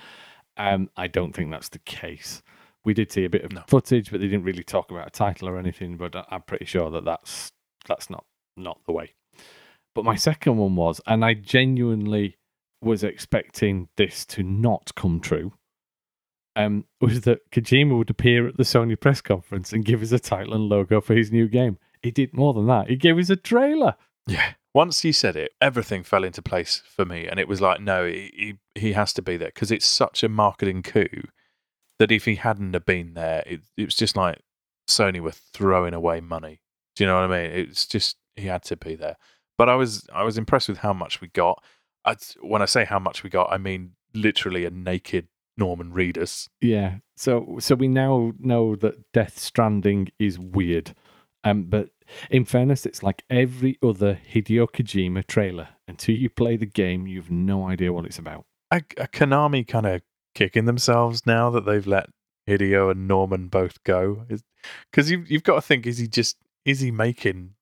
Um, 0.61 0.91
I 0.97 1.07
don't 1.07 1.33
think 1.35 1.51
that's 1.51 1.71
the 1.71 1.79
case. 1.81 2.43
We 2.85 2.95
did 2.95 3.11
see 3.13 3.25
a 3.25 3.31
bit 3.31 3.45
of 3.45 3.53
No. 3.53 3.63
footage, 3.67 4.11
but 4.11 4.21
they 4.21 4.27
didn't 4.27 4.45
really 4.45 4.63
talk 4.63 4.91
about 4.91 5.07
a 5.07 5.11
title 5.11 5.49
or 5.49 5.59
anything. 5.59 5.97
But 5.97 6.15
I'm 6.31 6.43
pretty 6.43 6.65
sure 6.67 6.91
that 6.91 7.05
that's 7.05 7.51
that's 7.87 8.11
not 8.11 8.25
not 8.57 8.81
the 8.87 8.93
way. 8.93 9.15
But 9.95 10.05
my 10.05 10.17
second 10.17 10.57
one 10.57 10.77
was, 10.77 11.01
and 11.07 11.25
I 11.25 11.35
genuinely 11.35 12.37
was 12.83 13.03
expecting 13.03 13.89
this 13.97 14.25
to 14.27 14.43
not 14.43 14.95
come 14.95 15.21
true. 15.21 15.53
Um, 16.57 16.85
was 17.01 17.23
that 17.23 17.51
Kojima 17.51 17.97
would 17.97 18.11
appear 18.11 18.47
at 18.49 18.57
the 18.57 18.63
Sony 18.63 18.99
press 18.99 19.21
conference 19.21 19.73
and 19.73 19.85
give 19.85 20.03
us 20.03 20.13
a 20.13 20.19
title 20.19 20.55
and 20.55 20.69
logo 20.69 21.01
for 21.01 21.15
his 21.15 21.31
new 21.33 21.49
game. 21.49 21.79
He 22.03 22.11
did 22.11 22.33
more 22.35 22.55
than 22.55 22.67
that. 22.67 22.89
He 22.89 22.97
gave 22.97 23.19
us 23.19 23.31
a 23.31 23.37
trailer. 23.37 23.95
Yeah. 24.27 24.53
Once 24.73 25.05
you 25.05 25.13
said 25.13 25.35
it, 25.37 25.53
everything 25.61 26.05
fell 26.05 26.23
into 26.23 26.41
place 26.41 26.83
for 26.87 27.05
me, 27.05 27.27
and 27.27 27.41
it 27.41 27.49
was 27.49 27.61
like, 27.61 27.81
no, 27.81 28.07
he 28.07 28.57
he, 28.75 28.93
has 28.93 29.13
to 29.13 29.23
be 29.23 29.37
there 29.37 29.49
because 29.49 29.73
it's 29.73 29.87
such 29.87 30.23
a 30.23 30.29
marketing 30.29 30.83
coup 30.83 31.25
that 31.99 32.13
if 32.13 32.25
he 32.25 32.37
hadn't 32.37 32.73
have 32.75 32.87
been 32.87 33.15
there, 33.15 33.43
it, 33.47 33.61
it 33.77 33.85
was 33.85 33.97
just 33.97 34.17
like 34.17 34.41
Sony 34.89 35.21
were 35.21 35.33
throwing 35.33 35.93
away 35.93 36.21
money. 36.21 36.61
Do 36.95 37.05
you 37.05 37.09
know 37.09 37.21
what 37.21 37.31
I 37.31 37.43
mean? 37.43 37.51
It's 37.51 37.87
just 37.87 38.17
he 38.37 38.47
had 38.47 38.63
to 38.65 38.77
be 38.77 38.95
there. 38.95 39.17
But 39.59 39.69
I 39.69 39.75
was 39.75 40.07
I 40.13 40.23
was 40.23 40.39
impressed 40.39 40.69
with 40.69 40.79
how 40.79 40.93
much 40.93 41.21
we 41.21 41.29
got. 41.29 41.63
I, 42.05 42.17
when 42.41 42.63
I 42.63 42.67
say 42.67 42.85
how 42.85 42.99
much 42.99 43.23
we 43.23 43.31
got, 43.31 43.53
I 43.53 43.59
mean 43.59 43.93
literally 44.15 44.65
a 44.65 44.71
naked 44.71 45.29
Norman 45.57 45.93
Reedus. 45.93 46.49
Yeah. 46.61 46.97
So 47.17 47.59
so 47.61 47.75
we 47.75 47.89
now 47.89 48.33
know 48.39 48.77
that 48.77 49.13
Death 49.13 49.39
Stranding 49.39 50.09
is 50.19 50.39
weird. 50.39 50.95
Um, 51.45 51.65
but 51.65 51.91
in 52.31 52.45
fairness, 52.45 52.87
it's 52.87 53.03
like 53.03 53.25
every 53.31 53.79
other 53.83 54.21
Hideo 54.33 54.69
Kojima 54.71 55.27
trailer. 55.27 55.69
Until 55.89 56.15
you 56.15 56.31
play 56.31 56.57
the 56.57 56.67
game, 56.67 57.07
you've 57.07 57.31
no 57.31 57.67
idea 57.69 57.93
what 57.93 58.07
it's 58.07 58.19
about. 58.19 58.45
Are, 58.71 58.83
are 58.99 59.09
Konami 59.09 59.67
kind 59.67 59.87
of 59.87 60.03
kicking 60.35 60.65
themselves 60.65 61.27
now 61.27 61.51
that 61.51 61.67
they've 61.67 61.87
let 61.87 62.11
Hideo 62.49 62.91
and 62.91 63.09
Norman 63.09 63.49
both 63.49 63.83
go? 63.85 64.25
Because 64.91 65.11
you've 65.11 65.31
you've 65.31 65.43
got 65.43 65.57
to 65.57 65.63
think: 65.63 65.87
is 65.87 65.99
he 65.99 66.07
just 66.07 66.37
is 66.65 66.81
he 66.81 66.91
making 66.91 67.55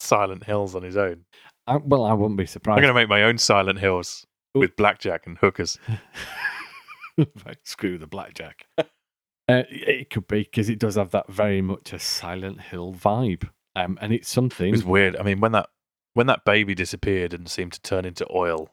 Silent 0.00 0.44
Hills 0.44 0.74
on 0.74 0.82
his 0.82 0.96
own? 0.96 1.24
I, 1.66 1.76
well, 1.76 2.04
I 2.04 2.14
wouldn't 2.14 2.38
be 2.38 2.46
surprised. 2.46 2.78
I'm 2.78 2.82
going 2.82 2.94
to 2.94 3.00
make 3.00 3.08
my 3.08 3.22
own 3.22 3.36
Silent 3.36 3.78
Hills 3.78 4.26
Ooh. 4.56 4.60
with 4.60 4.76
blackjack 4.76 5.26
and 5.26 5.36
hookers. 5.38 5.78
Screw 7.64 7.98
the 7.98 8.06
blackjack. 8.06 8.66
Uh, 9.50 9.62
it 9.70 10.10
could 10.10 10.28
be 10.28 10.40
because 10.40 10.68
it 10.68 10.78
does 10.78 10.96
have 10.96 11.10
that 11.10 11.26
very 11.32 11.62
much 11.62 11.94
a 11.94 11.98
Silent 11.98 12.60
Hill 12.60 12.92
vibe, 12.92 13.48
um, 13.84 13.98
and 14.00 14.12
it's 14.12 14.28
something. 14.28 14.68
It 14.68 14.72
was 14.72 14.84
weird. 14.84 15.16
I 15.16 15.22
mean, 15.22 15.40
when 15.40 15.52
that 15.52 15.68
when 16.14 16.26
that 16.26 16.44
baby 16.44 16.74
disappeared 16.74 17.32
and 17.34 17.48
seemed 17.48 17.72
to 17.74 17.80
turn 17.82 18.04
into 18.04 18.26
oil, 18.34 18.70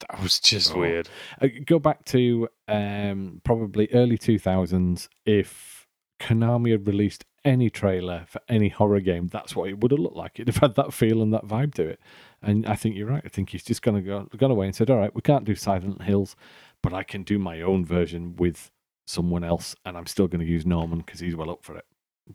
that 0.00 0.20
was 0.22 0.40
just 0.40 0.74
Oh. 0.74 0.78
weird. 0.80 1.08
Uh, 1.40 1.48
go 1.64 1.78
back 1.78 2.04
to 2.06 2.48
um, 2.66 3.40
probably 3.44 3.88
early 3.92 4.18
2000s. 4.18 5.08
If 5.24 5.86
Konami 6.20 6.72
had 6.72 6.86
released 6.86 7.24
any 7.44 7.70
trailer 7.70 8.24
for 8.26 8.40
any 8.48 8.68
horror 8.68 9.00
game, 9.00 9.28
that's 9.28 9.54
what 9.54 9.68
it 9.68 9.78
would 9.80 9.92
have 9.92 10.00
looked 10.00 10.16
like. 10.16 10.32
It'd 10.40 10.52
have 10.52 10.60
had 10.62 10.74
that 10.74 10.92
feel 10.92 11.22
and 11.22 11.32
that 11.32 11.46
vibe 11.46 11.74
to 11.74 11.86
it. 11.86 12.00
And 12.42 12.66
I 12.66 12.74
think 12.74 12.96
you're 12.96 13.06
right. 13.08 13.22
I 13.24 13.28
think 13.28 13.50
he's 13.50 13.62
just 13.64 13.82
gonna 13.82 14.02
go 14.02 14.26
gone 14.36 14.50
away 14.50 14.66
and 14.66 14.74
said, 14.74 14.90
"All 14.90 14.98
right, 14.98 15.14
we 15.14 15.20
can't 15.22 15.44
do 15.44 15.54
Silent 15.54 16.02
Hills, 16.02 16.34
but 16.82 16.92
I 16.92 17.02
can 17.04 17.22
do 17.22 17.38
my 17.38 17.60
own 17.60 17.84
version 17.84 18.34
with 18.36 18.70
someone 19.06 19.44
else, 19.44 19.74
and 19.84 19.96
I'm 19.96 20.06
still 20.06 20.26
going 20.28 20.44
to 20.44 20.50
use 20.52 20.66
Norman 20.66 20.98
because 20.98 21.20
he's 21.20 21.34
well 21.36 21.50
up 21.50 21.62
for 21.64 21.76
it." 21.76 21.84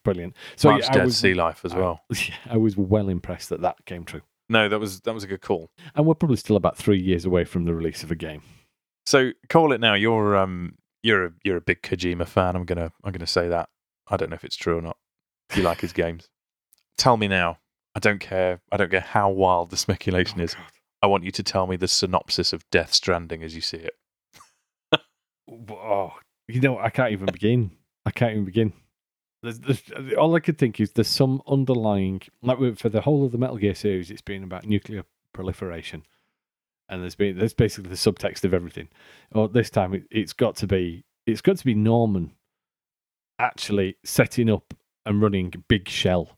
Brilliant. 0.03 0.35
So 0.55 0.69
March 0.71 0.83
yeah, 0.83 0.89
I 0.91 0.93
Dead 0.95 1.05
was, 1.05 1.17
Sea 1.17 1.33
Life 1.33 1.63
as 1.65 1.73
I- 1.73 1.79
well. 1.79 2.01
I 2.49 2.57
was 2.57 2.75
well 2.77 3.09
impressed 3.09 3.49
that 3.49 3.61
that 3.61 3.85
came 3.85 4.03
true. 4.05 4.21
No, 4.49 4.67
that 4.69 4.79
was 4.79 5.01
that 5.01 5.13
was 5.13 5.23
a 5.23 5.27
good 5.27 5.41
call. 5.41 5.69
And 5.95 6.05
we're 6.05 6.15
probably 6.15 6.37
still 6.37 6.55
about 6.57 6.77
three 6.77 6.99
years 6.99 7.25
away 7.25 7.43
from 7.45 7.65
the 7.65 7.73
release 7.73 8.03
of 8.03 8.11
a 8.11 8.15
game. 8.15 8.41
So 9.05 9.31
call 9.49 9.71
it 9.73 9.79
now. 9.81 9.93
You're 9.93 10.35
um 10.37 10.75
you're 11.01 11.25
a 11.25 11.31
you're 11.43 11.57
a 11.57 11.61
big 11.61 11.81
Kojima 11.81 12.27
fan. 12.27 12.55
I'm 12.55 12.65
gonna 12.65 12.91
I'm 13.03 13.11
gonna 13.11 13.27
say 13.27 13.47
that. 13.49 13.69
I 14.07 14.17
don't 14.17 14.29
know 14.29 14.35
if 14.35 14.43
it's 14.43 14.55
true 14.57 14.77
or 14.77 14.81
not. 14.81 14.97
Do 15.49 15.59
You 15.61 15.65
like 15.65 15.81
his 15.81 15.93
games. 16.03 16.29
Tell 16.97 17.17
me 17.17 17.27
now. 17.27 17.59
I 17.95 17.99
don't 17.99 18.19
care. 18.19 18.59
I 18.71 18.77
don't 18.77 18.91
care 18.91 18.99
how 19.01 19.29
wild 19.29 19.69
the 19.69 19.77
speculation 19.77 20.41
Oh, 20.41 20.43
is. 20.43 20.55
I 21.01 21.07
want 21.07 21.23
you 21.23 21.31
to 21.31 21.43
tell 21.43 21.67
me 21.67 21.75
the 21.75 21.87
synopsis 21.87 22.53
of 22.53 22.63
Death 22.71 22.93
Stranding 22.93 23.43
as 23.43 23.55
you 23.55 23.61
see 23.61 23.77
it. 23.77 23.93
Oh, 25.49 26.13
you 26.47 26.61
know, 26.61 26.77
I 26.79 26.89
can't 26.89 27.11
even 27.11 27.25
begin. 27.27 27.71
I 28.05 28.11
can't 28.11 28.31
even 28.31 28.45
begin. 28.45 28.73
There's, 29.43 29.59
there's, 29.59 29.83
all 30.17 30.35
I 30.35 30.39
could 30.39 30.57
think 30.57 30.79
is 30.79 30.93
there's 30.93 31.09
some 31.09 31.41
underlying, 31.45 32.21
like 32.41 32.77
for 32.77 32.87
the 32.87 33.01
whole 33.01 33.25
of 33.25 33.33
the 33.33 33.37
Metal 33.37 33.57
Gear 33.57 33.75
series, 33.75 34.09
it's 34.09 34.21
been 34.21 34.41
about 34.41 34.65
nuclear 34.65 35.03
proliferation, 35.33 36.03
and 36.87 37.01
there's 37.01 37.15
been 37.15 37.37
there's 37.37 37.53
basically 37.53 37.89
the 37.89 37.95
subtext 37.97 38.45
of 38.45 38.53
everything. 38.53 38.87
Or 39.33 39.49
this 39.49 39.69
time, 39.69 39.93
it, 39.93 40.03
it's 40.09 40.31
got 40.31 40.55
to 40.57 40.67
be 40.67 41.03
it's 41.27 41.41
got 41.41 41.57
to 41.57 41.65
be 41.65 41.73
Norman 41.75 42.31
actually 43.37 43.97
setting 44.05 44.49
up 44.49 44.73
and 45.05 45.21
running 45.21 45.53
Big 45.67 45.89
Shell 45.89 46.37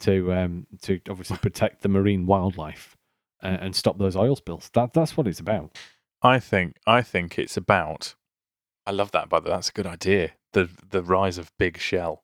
to 0.00 0.32
um 0.32 0.66
to 0.82 1.00
obviously 1.08 1.36
protect 1.42 1.82
the 1.82 1.88
marine 1.88 2.26
wildlife 2.26 2.96
and, 3.40 3.60
and 3.60 3.76
stop 3.76 3.96
those 3.98 4.16
oil 4.16 4.34
spills. 4.34 4.70
That 4.74 4.92
that's 4.92 5.16
what 5.16 5.28
it's 5.28 5.38
about. 5.38 5.78
I 6.20 6.40
think 6.40 6.78
I 6.84 7.02
think 7.02 7.38
it's 7.38 7.56
about. 7.56 8.16
I 8.86 8.90
love 8.90 9.12
that, 9.12 9.28
by 9.28 9.38
the 9.38 9.50
way. 9.50 9.54
That's 9.54 9.68
a 9.68 9.72
good 9.72 9.86
idea. 9.86 10.32
The 10.52 10.68
the 10.90 11.04
rise 11.04 11.38
of 11.38 11.52
Big 11.58 11.78
Shell. 11.78 12.23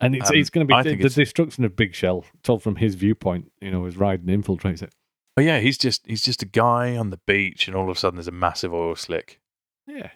And 0.00 0.14
it's 0.14 0.30
Um, 0.30 0.36
it's 0.36 0.50
going 0.50 0.66
to 0.66 0.74
be 0.74 0.82
the, 0.82 0.96
the 0.96 1.08
destruction 1.08 1.64
of 1.64 1.76
Big 1.76 1.94
Shell, 1.94 2.24
told 2.42 2.62
from 2.62 2.76
his 2.76 2.94
viewpoint. 2.94 3.52
You 3.60 3.70
know, 3.70 3.86
as 3.86 3.94
Raiden 3.94 4.26
infiltrates 4.26 4.82
it. 4.82 4.92
Oh 5.36 5.42
yeah, 5.42 5.60
he's 5.60 5.78
just 5.78 6.06
he's 6.06 6.22
just 6.22 6.42
a 6.42 6.46
guy 6.46 6.96
on 6.96 7.10
the 7.10 7.20
beach, 7.26 7.66
and 7.68 7.76
all 7.76 7.90
of 7.90 7.96
a 7.96 7.98
sudden 7.98 8.16
there's 8.16 8.28
a 8.28 8.32
massive 8.32 8.72
oil 8.74 8.94
slick. 8.96 9.40
Yeah, 9.86 10.10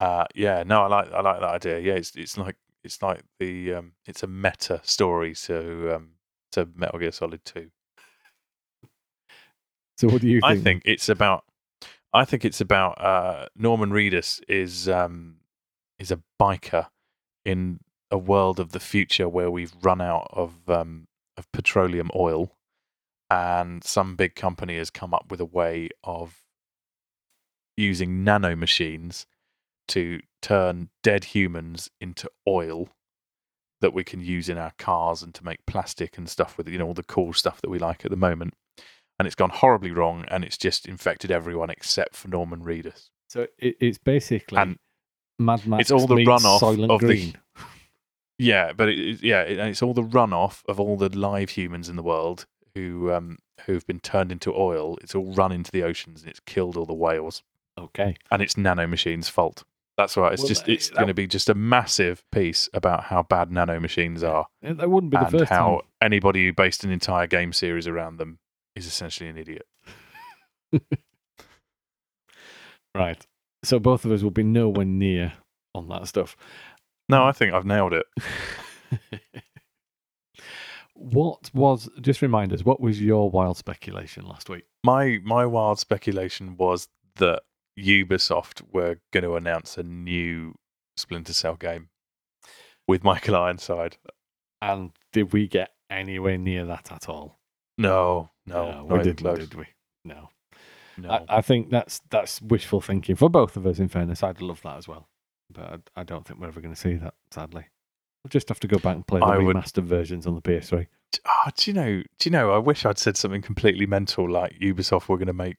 Uh, 0.00 0.24
yeah, 0.34 0.64
no, 0.64 0.82
I 0.82 0.86
like 0.88 1.12
I 1.12 1.20
like 1.20 1.40
that 1.40 1.50
idea. 1.50 1.78
Yeah, 1.78 1.94
it's 1.94 2.14
it's 2.16 2.36
like 2.36 2.56
it's 2.82 3.00
like 3.02 3.22
the 3.38 3.74
um, 3.74 3.92
it's 4.06 4.22
a 4.22 4.26
meta 4.26 4.80
story 4.82 5.34
to 5.34 5.94
um, 5.96 6.12
to 6.52 6.68
Metal 6.74 6.98
Gear 6.98 7.12
Solid 7.12 7.44
Two. 7.44 7.70
So 9.98 10.08
what 10.08 10.22
do 10.22 10.28
you 10.28 10.40
think? 10.40 10.44
I 10.44 10.56
think 10.56 10.82
it's 10.84 11.08
about. 11.08 11.44
I 12.12 12.24
think 12.24 12.44
it's 12.44 12.60
about 12.60 13.00
uh, 13.00 13.46
Norman 13.56 13.90
Reedus 13.90 14.40
is 14.48 14.88
um, 14.88 15.36
is 15.98 16.10
a 16.10 16.20
biker 16.40 16.88
in 17.44 17.80
a 18.12 18.18
world 18.18 18.60
of 18.60 18.70
the 18.70 18.78
future 18.80 19.28
where 19.28 19.50
we've 19.50 19.72
run 19.82 20.00
out 20.00 20.28
of 20.32 20.68
um, 20.68 21.08
of 21.36 21.50
petroleum 21.50 22.10
oil, 22.14 22.52
and 23.30 23.82
some 23.82 24.14
big 24.14 24.34
company 24.36 24.76
has 24.76 24.90
come 24.90 25.12
up 25.14 25.26
with 25.30 25.40
a 25.40 25.44
way 25.46 25.88
of 26.04 26.36
using 27.76 28.22
nano 28.22 28.54
machines 28.54 29.26
to 29.88 30.20
turn 30.40 30.90
dead 31.02 31.24
humans 31.24 31.90
into 32.00 32.30
oil 32.46 32.88
that 33.80 33.92
we 33.94 34.04
can 34.04 34.20
use 34.20 34.48
in 34.48 34.58
our 34.58 34.72
cars 34.78 35.22
and 35.22 35.34
to 35.34 35.44
make 35.44 35.64
plastic 35.66 36.16
and 36.16 36.28
stuff 36.28 36.56
with 36.56 36.68
you 36.68 36.78
know 36.78 36.86
all 36.86 36.94
the 36.94 37.02
cool 37.02 37.32
stuff 37.32 37.60
that 37.60 37.70
we 37.70 37.78
like 37.78 38.04
at 38.04 38.10
the 38.10 38.16
moment 38.16 38.54
and 39.18 39.26
it's 39.26 39.34
gone 39.34 39.50
horribly 39.50 39.90
wrong 39.90 40.24
and 40.28 40.44
it's 40.44 40.58
just 40.58 40.86
infected 40.86 41.30
everyone 41.30 41.70
except 41.70 42.14
for 42.14 42.28
Norman 42.28 42.60
Reedus. 42.62 43.08
so. 43.28 43.46
It, 43.58 43.76
it's 43.80 43.98
basically 43.98 44.58
And 44.58 44.76
Mad 45.38 45.66
Max. 45.66 45.80
it's 45.82 45.90
all 45.90 46.06
the 46.06 46.16
runoff 46.16 46.62
of 46.62 47.00
the- 47.00 47.06
Green. 47.06 47.36
Yeah, 48.38 48.72
but 48.72 48.88
it, 48.88 49.22
yeah, 49.22 49.42
it, 49.42 49.58
it's 49.58 49.82
all 49.82 49.94
the 49.94 50.02
runoff 50.02 50.62
of 50.68 50.80
all 50.80 50.96
the 50.96 51.08
live 51.16 51.50
humans 51.50 51.88
in 51.88 51.96
the 51.96 52.02
world 52.02 52.46
who 52.74 53.12
um 53.12 53.38
who've 53.66 53.86
been 53.86 54.00
turned 54.00 54.32
into 54.32 54.52
oil. 54.54 54.98
It's 55.02 55.14
all 55.14 55.32
run 55.34 55.52
into 55.52 55.70
the 55.70 55.82
oceans 55.84 56.22
and 56.22 56.30
it's 56.30 56.40
killed 56.40 56.76
all 56.76 56.86
the 56.86 56.94
whales. 56.94 57.42
Okay, 57.78 58.16
And 58.30 58.42
it's 58.42 58.54
nanomachines' 58.54 59.30
fault. 59.30 59.64
That's 59.96 60.16
right. 60.16 60.32
It's 60.32 60.42
Well, 60.42 60.48
just 60.48 60.68
uh, 60.68 60.72
it's 60.72 60.88
that- 60.88 60.96
going 60.96 61.08
to 61.08 61.14
be 61.14 61.26
just 61.26 61.48
a 61.48 61.54
massive 61.54 62.22
piece 62.32 62.68
about 62.74 63.04
how 63.04 63.22
bad 63.22 63.50
nano 63.52 63.78
machines 63.78 64.22
are 64.22 64.46
That 64.62 64.90
wouldn't 64.90 65.10
be 65.12 65.18
the 65.18 65.26
first 65.38 65.50
how 65.50 65.66
time. 65.68 65.80
anybody 66.02 66.46
who 66.46 66.52
based 66.52 66.82
an 66.84 66.90
entire 66.90 67.26
game 67.26 67.52
series 67.52 67.86
around 67.86 68.16
them 68.18 68.38
is 68.74 68.86
essentially 68.86 69.28
an 69.30 69.36
idiot. 69.38 69.66
Right. 72.94 73.24
So 73.64 73.78
both 73.78 74.04
of 74.04 74.12
us 74.12 74.22
will 74.22 74.30
be 74.30 74.42
nowhere 74.42 74.84
near 74.84 75.32
on 75.74 75.88
that 75.88 76.06
stuff. 76.08 76.36
No, 77.08 77.24
I 77.24 77.32
think 77.32 77.52
I've 77.52 77.66
nailed 77.66 77.92
it. 77.92 78.06
what 80.94 81.50
was 81.52 81.88
just 82.00 82.22
remind 82.22 82.52
us? 82.52 82.64
What 82.64 82.80
was 82.80 83.00
your 83.00 83.30
wild 83.30 83.56
speculation 83.56 84.24
last 84.26 84.48
week? 84.48 84.64
My 84.84 85.20
my 85.24 85.46
wild 85.46 85.78
speculation 85.78 86.56
was 86.56 86.88
that 87.16 87.42
Ubisoft 87.78 88.62
were 88.72 88.98
going 89.12 89.24
to 89.24 89.36
announce 89.36 89.76
a 89.76 89.82
new 89.82 90.54
Splinter 90.96 91.32
Cell 91.32 91.56
game 91.56 91.88
with 92.86 93.04
Michael 93.04 93.36
Ironside. 93.36 93.96
And 94.60 94.92
did 95.12 95.32
we 95.32 95.48
get 95.48 95.70
anywhere 95.90 96.38
near 96.38 96.64
that 96.66 96.92
at 96.92 97.08
all? 97.08 97.40
No, 97.78 98.30
no, 98.46 98.84
No, 98.86 98.96
we 98.96 99.02
didn't, 99.02 99.16
close. 99.16 99.38
did 99.38 99.54
we? 99.54 99.66
No. 100.04 100.30
No. 100.98 101.10
I, 101.10 101.38
I 101.38 101.40
think 101.42 101.70
that's 101.70 102.00
that's 102.10 102.40
wishful 102.42 102.80
thinking 102.80 103.16
for 103.16 103.30
both 103.30 103.56
of 103.56 103.66
us. 103.66 103.78
In 103.78 103.88
fairness, 103.88 104.22
I'd 104.22 104.42
love 104.42 104.60
that 104.62 104.76
as 104.76 104.86
well, 104.86 105.08
but 105.52 105.82
I, 105.96 106.00
I 106.00 106.04
don't 106.04 106.26
think 106.26 106.40
we're 106.40 106.48
ever 106.48 106.60
going 106.60 106.74
to 106.74 106.80
see 106.80 106.94
that. 106.94 107.14
Sadly, 107.30 107.64
we'll 108.22 108.30
just 108.30 108.48
have 108.48 108.60
to 108.60 108.68
go 108.68 108.78
back 108.78 108.94
and 108.96 109.06
play 109.06 109.20
the 109.20 109.26
I 109.26 109.38
would- 109.38 109.56
remastered 109.56 109.84
versions 109.84 110.26
on 110.26 110.34
the 110.34 110.42
PS3. 110.42 110.86
oh, 110.86 111.20
ah, 111.26 111.50
do 111.56 111.70
you 111.70 111.74
know? 111.74 112.02
Do 112.18 112.28
you 112.28 112.30
know? 112.30 112.52
I 112.52 112.58
wish 112.58 112.84
I'd 112.84 112.98
said 112.98 113.16
something 113.16 113.42
completely 113.42 113.86
mental, 113.86 114.30
like 114.30 114.58
Ubisoft 114.60 115.08
were 115.08 115.16
going 115.18 115.26
to 115.26 115.32
make 115.32 115.56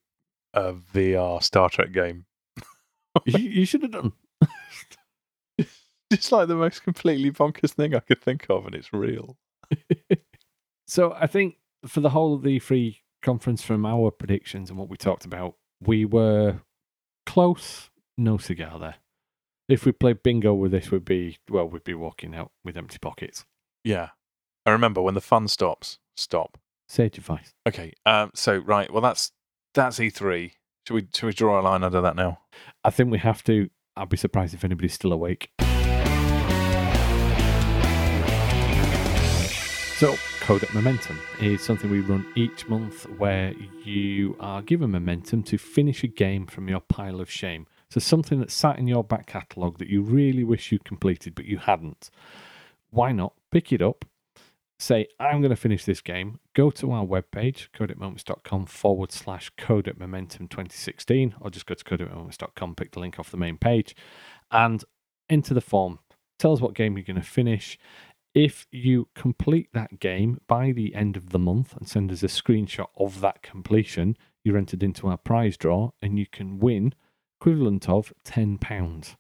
a 0.53 0.73
VR 0.73 1.41
Star 1.41 1.69
Trek 1.69 1.91
game. 1.91 2.25
you, 3.25 3.39
you 3.39 3.65
should 3.65 3.83
have 3.83 3.91
done. 3.91 4.13
It's 6.11 6.31
like 6.31 6.47
the 6.47 6.55
most 6.55 6.83
completely 6.83 7.31
bonkers 7.31 7.71
thing 7.71 7.95
I 7.95 7.99
could 7.99 8.21
think 8.21 8.45
of, 8.49 8.67
and 8.67 8.75
it's 8.75 8.93
real. 8.93 9.37
So 10.85 11.15
I 11.19 11.27
think 11.27 11.55
for 11.87 12.01
the 12.01 12.09
whole 12.09 12.35
of 12.35 12.43
the 12.43 12.59
free 12.59 13.01
conference, 13.21 13.63
from 13.63 13.85
our 13.85 14.11
predictions 14.11 14.69
and 14.69 14.77
what 14.77 14.89
we 14.89 14.97
talked 14.97 15.25
about, 15.25 15.55
we 15.81 16.05
were 16.05 16.59
close. 17.25 17.89
No 18.17 18.37
cigar 18.37 18.77
there. 18.77 18.95
If 19.73 19.87
we 19.87 19.91
played 19.91 20.21
bingo 20.21 20.53
with 20.53 20.71
this, 20.71 20.91
we'd 20.91 21.03
be 21.03 21.39
well, 21.49 21.67
we'd 21.67 21.83
be 21.83 21.95
walking 21.95 22.35
out 22.35 22.51
with 22.63 22.77
empty 22.77 22.99
pockets. 22.99 23.43
Yeah, 23.83 24.09
I 24.67 24.69
remember 24.69 25.01
when 25.01 25.15
the 25.15 25.19
fun 25.19 25.47
stops. 25.47 25.97
Stop. 26.15 26.59
Sage 26.87 27.17
advice. 27.17 27.55
Okay. 27.67 27.91
Um. 28.05 28.29
So 28.35 28.57
right. 28.57 28.93
Well, 28.93 29.01
that's 29.01 29.31
that's 29.73 29.97
E3. 29.97 30.51
Should 30.87 30.93
we 30.93 31.07
should 31.11 31.25
we 31.25 31.33
draw 31.33 31.59
a 31.59 31.63
line 31.63 31.83
under 31.83 32.01
that 32.01 32.15
now? 32.15 32.41
I 32.83 32.91
think 32.91 33.09
we 33.09 33.17
have 33.17 33.43
to. 33.45 33.67
I'd 33.95 34.09
be 34.09 34.17
surprised 34.17 34.53
if 34.53 34.63
anybody's 34.63 34.93
still 34.93 35.11
awake. 35.11 35.49
So, 39.97 40.13
Codec 40.41 40.71
Momentum 40.75 41.19
is 41.41 41.63
something 41.63 41.89
we 41.89 42.01
run 42.01 42.27
each 42.35 42.67
month 42.67 43.09
where 43.17 43.53
you 43.83 44.35
are 44.39 44.61
given 44.61 44.91
momentum 44.91 45.41
to 45.43 45.57
finish 45.57 46.03
a 46.03 46.07
game 46.07 46.45
from 46.45 46.67
your 46.67 46.81
pile 46.81 47.19
of 47.19 47.31
shame. 47.31 47.65
So, 47.93 47.99
something 47.99 48.39
that 48.39 48.49
sat 48.49 48.79
in 48.79 48.87
your 48.87 49.03
back 49.03 49.27
catalogue 49.27 49.77
that 49.77 49.87
you 49.87 50.01
really 50.01 50.43
wish 50.43 50.71
you 50.71 50.79
completed 50.79 51.35
but 51.35 51.45
you 51.45 51.59
hadn't. 51.59 52.09
Why 52.89 53.11
not 53.11 53.33
pick 53.51 53.71
it 53.71 53.83
up? 53.83 54.03
Say, 54.79 55.05
I'm 55.19 55.41
going 55.41 55.51
to 55.51 55.55
finish 55.55 55.85
this 55.85 56.01
game. 56.01 56.39
Go 56.55 56.71
to 56.71 56.91
our 56.91 57.05
webpage, 57.05 57.67
codecmoments.com 57.69 58.65
forward 58.65 59.11
slash 59.11 59.51
codec 59.59 59.99
momentum 59.99 60.47
2016, 60.47 61.35
or 61.39 61.51
just 61.51 61.67
go 61.67 61.75
to 61.75 61.83
codecmoments.com, 61.83 62.73
pick 62.73 62.93
the 62.93 62.99
link 62.99 63.19
off 63.19 63.29
the 63.29 63.37
main 63.37 63.59
page, 63.59 63.95
and 64.49 64.83
enter 65.29 65.53
the 65.53 65.61
form. 65.61 65.99
Tell 66.39 66.51
us 66.51 66.61
what 66.61 66.73
game 66.73 66.97
you're 66.97 67.05
going 67.05 67.17
to 67.17 67.21
finish. 67.21 67.77
If 68.33 68.65
you 68.71 69.07
complete 69.13 69.69
that 69.73 69.99
game 69.99 70.39
by 70.47 70.71
the 70.71 70.95
end 70.95 71.15
of 71.15 71.29
the 71.29 71.37
month 71.37 71.77
and 71.77 71.87
send 71.87 72.11
us 72.11 72.23
a 72.23 72.25
screenshot 72.25 72.87
of 72.97 73.21
that 73.21 73.43
completion, 73.43 74.17
you're 74.43 74.57
entered 74.57 74.81
into 74.81 75.09
our 75.09 75.17
prize 75.17 75.57
draw 75.57 75.91
and 76.01 76.17
you 76.17 76.25
can 76.25 76.57
win 76.57 76.95
equivalent 77.43 77.89
of 77.89 78.13
£10. 78.23 79.15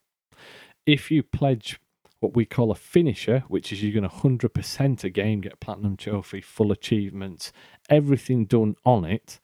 If 0.85 1.11
you 1.11 1.23
pledge 1.23 1.77
what 2.21 2.33
we 2.33 2.45
call 2.45 2.71
a 2.71 2.75
finisher, 2.75 3.43
which 3.49 3.73
is 3.73 3.83
you're 3.83 3.99
going 3.99 4.09
to 4.09 4.47
100% 4.49 5.03
a 5.03 5.09
game, 5.09 5.41
get 5.41 5.59
platinum 5.59 5.97
trophy, 5.97 6.39
full 6.39 6.71
achievements, 6.71 7.51
everything 7.89 8.45
done 8.45 8.77
on 8.85 9.03
it, 9.03 9.41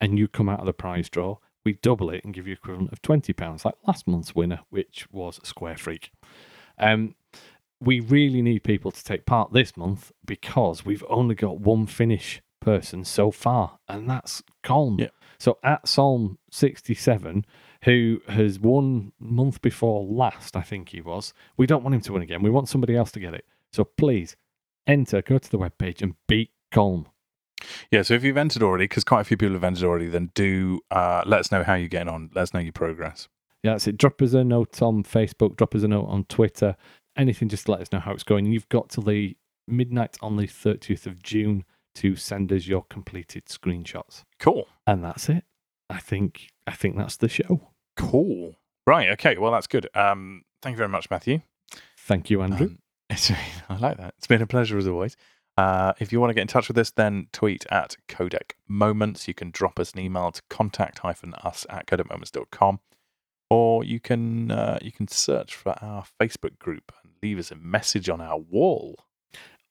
and 0.00 0.18
you 0.18 0.28
come 0.28 0.48
out 0.48 0.60
of 0.60 0.64
the 0.66 0.72
prize 0.72 1.10
draw, 1.10 1.36
we 1.62 1.74
double 1.74 2.08
it 2.08 2.24
and 2.24 2.32
give 2.32 2.46
you 2.46 2.54
equivalent 2.54 2.90
of 2.90 3.02
£20, 3.02 3.66
like 3.66 3.74
last 3.86 4.08
month's 4.08 4.34
winner, 4.34 4.60
which 4.70 5.06
was 5.12 5.38
Square 5.44 5.76
Freak. 5.76 6.10
Um, 6.78 7.14
we 7.80 8.00
really 8.00 8.40
need 8.40 8.64
people 8.64 8.92
to 8.92 9.04
take 9.04 9.26
part 9.26 9.52
this 9.52 9.76
month 9.76 10.10
because 10.24 10.86
we've 10.86 11.04
only 11.10 11.34
got 11.34 11.60
one 11.60 11.84
finish 11.86 12.40
person 12.60 13.04
so 13.04 13.30
far, 13.30 13.78
and 13.88 14.08
that's 14.08 14.42
Colm. 14.64 15.00
Yeah. 15.00 15.08
So 15.42 15.58
at 15.64 15.88
Psalm 15.88 16.38
67, 16.52 17.44
who 17.82 18.20
has 18.28 18.60
won 18.60 19.10
month 19.18 19.60
before 19.60 20.04
last, 20.04 20.54
I 20.54 20.62
think 20.62 20.90
he 20.90 21.00
was, 21.00 21.34
we 21.56 21.66
don't 21.66 21.82
want 21.82 21.96
him 21.96 22.00
to 22.02 22.12
win 22.12 22.22
again. 22.22 22.42
We 22.42 22.50
want 22.50 22.68
somebody 22.68 22.94
else 22.94 23.10
to 23.10 23.18
get 23.18 23.34
it. 23.34 23.44
So 23.72 23.82
please 23.82 24.36
enter, 24.86 25.20
go 25.20 25.38
to 25.38 25.50
the 25.50 25.58
webpage 25.58 26.00
and 26.00 26.14
beat 26.28 26.52
Colm. 26.72 27.06
Yeah. 27.90 28.02
So 28.02 28.14
if 28.14 28.22
you've 28.22 28.36
entered 28.36 28.62
already, 28.62 28.84
because 28.84 29.02
quite 29.02 29.22
a 29.22 29.24
few 29.24 29.36
people 29.36 29.54
have 29.54 29.64
entered 29.64 29.82
already, 29.82 30.06
then 30.06 30.30
do 30.36 30.78
uh, 30.92 31.24
let 31.26 31.40
us 31.40 31.50
know 31.50 31.64
how 31.64 31.74
you're 31.74 31.88
getting 31.88 32.08
on. 32.08 32.30
Let 32.36 32.42
us 32.42 32.54
know 32.54 32.60
your 32.60 32.70
progress. 32.70 33.26
Yeah, 33.64 33.72
that's 33.72 33.88
it. 33.88 33.96
Drop 33.96 34.22
us 34.22 34.34
a 34.34 34.44
note 34.44 34.80
on 34.80 35.02
Facebook, 35.02 35.56
drop 35.56 35.74
us 35.74 35.82
a 35.82 35.88
note 35.88 36.06
on 36.06 36.22
Twitter, 36.26 36.76
anything 37.16 37.48
just 37.48 37.66
to 37.66 37.72
let 37.72 37.80
us 37.80 37.90
know 37.90 37.98
how 37.98 38.12
it's 38.12 38.22
going. 38.22 38.46
You've 38.46 38.68
got 38.68 38.90
till 38.90 39.02
the 39.02 39.36
midnight 39.66 40.18
on 40.22 40.36
the 40.36 40.46
30th 40.46 41.06
of 41.06 41.20
June 41.20 41.64
to 41.96 42.16
send 42.16 42.52
us 42.52 42.66
your 42.66 42.84
completed 42.84 43.46
screenshots. 43.46 44.24
Cool. 44.38 44.66
And 44.86 45.04
that's 45.04 45.28
it. 45.28 45.44
I 45.90 45.98
think 45.98 46.48
I 46.66 46.72
think 46.72 46.96
that's 46.96 47.16
the 47.16 47.28
show. 47.28 47.70
Cool. 47.96 48.56
Right. 48.86 49.10
Okay. 49.10 49.36
Well, 49.38 49.52
that's 49.52 49.66
good. 49.66 49.88
Um. 49.94 50.42
Thank 50.62 50.74
you 50.74 50.78
very 50.78 50.88
much, 50.88 51.10
Matthew. 51.10 51.42
Thank 51.98 52.30
you, 52.30 52.40
Andrew. 52.42 52.68
Um, 52.68 52.78
it's, 53.10 53.30
I 53.68 53.76
like 53.76 53.96
that. 53.96 54.14
It's 54.18 54.26
been 54.26 54.42
a 54.42 54.46
pleasure 54.46 54.78
as 54.78 54.86
always. 54.86 55.16
Uh, 55.56 55.92
if 56.00 56.12
you 56.12 56.20
want 56.20 56.30
to 56.30 56.34
get 56.34 56.42
in 56.42 56.46
touch 56.48 56.68
with 56.68 56.78
us, 56.78 56.90
then 56.90 57.26
tweet 57.32 57.66
at 57.70 57.96
Codec 58.08 58.52
Moments. 58.68 59.28
You 59.28 59.34
can 59.34 59.50
drop 59.50 59.78
us 59.78 59.92
an 59.92 60.00
email 60.00 60.32
to 60.32 60.42
contact 60.48 61.00
hyphen 61.00 61.34
us 61.34 61.66
at 61.68 61.86
codecmoments.com, 61.86 62.80
or 63.50 63.84
you 63.84 64.00
can 64.00 64.50
uh, 64.50 64.78
you 64.80 64.92
can 64.92 65.08
search 65.08 65.54
for 65.54 65.74
our 65.82 66.04
Facebook 66.20 66.58
group 66.58 66.92
and 67.02 67.12
leave 67.22 67.38
us 67.38 67.50
a 67.50 67.56
message 67.56 68.08
on 68.08 68.20
our 68.20 68.38
wall. 68.38 69.04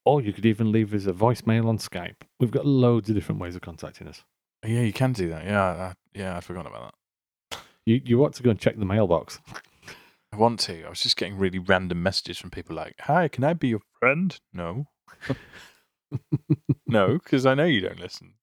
Or 0.06 0.22
you 0.22 0.34
could 0.34 0.46
even 0.46 0.72
leave 0.72 0.94
us 0.94 1.06
a 1.06 1.14
voicemail 1.14 1.68
on 1.68 1.78
Skype. 1.78 2.16
We've 2.40 2.52
got 2.52 2.66
loads 2.66 3.10
of 3.10 3.16
different 3.16 3.42
ways 3.42 3.56
of 3.56 3.62
contacting 3.62 4.08
us. 4.08 4.24
Yeah, 4.66 4.82
you 4.82 4.94
can 4.94 5.14
do 5.14 5.30
that. 5.30 5.46
Yeah, 5.46 5.64
uh, 5.64 5.94
yeah, 6.14 6.38
I'd 6.38 6.44
forgotten 6.44 6.72
about 6.72 6.94
that. 7.52 7.60
You 7.86 8.02
you 8.04 8.18
want 8.18 8.36
to 8.36 8.44
go 8.44 8.52
and 8.52 8.60
check 8.60 8.78
the 8.78 8.86
mailbox. 8.86 9.40
I 10.34 10.38
want 10.38 10.60
to. 10.62 10.86
I 10.86 10.90
was 10.90 11.02
just 11.02 11.18
getting 11.18 11.38
really 11.38 11.60
random 11.60 12.02
messages 12.04 12.38
from 12.38 12.52
people 12.52 12.76
like, 12.76 12.96
"Hi, 13.02 13.28
can 13.28 13.44
I 13.44 13.54
be 13.54 13.70
your 13.70 13.82
friend?" 14.00 14.38
No, 14.54 14.86
no, 16.88 17.14
because 17.14 17.46
I 17.46 17.56
know 17.56 17.66
you 17.66 17.82
don't 17.82 18.00
listen. 18.00 18.36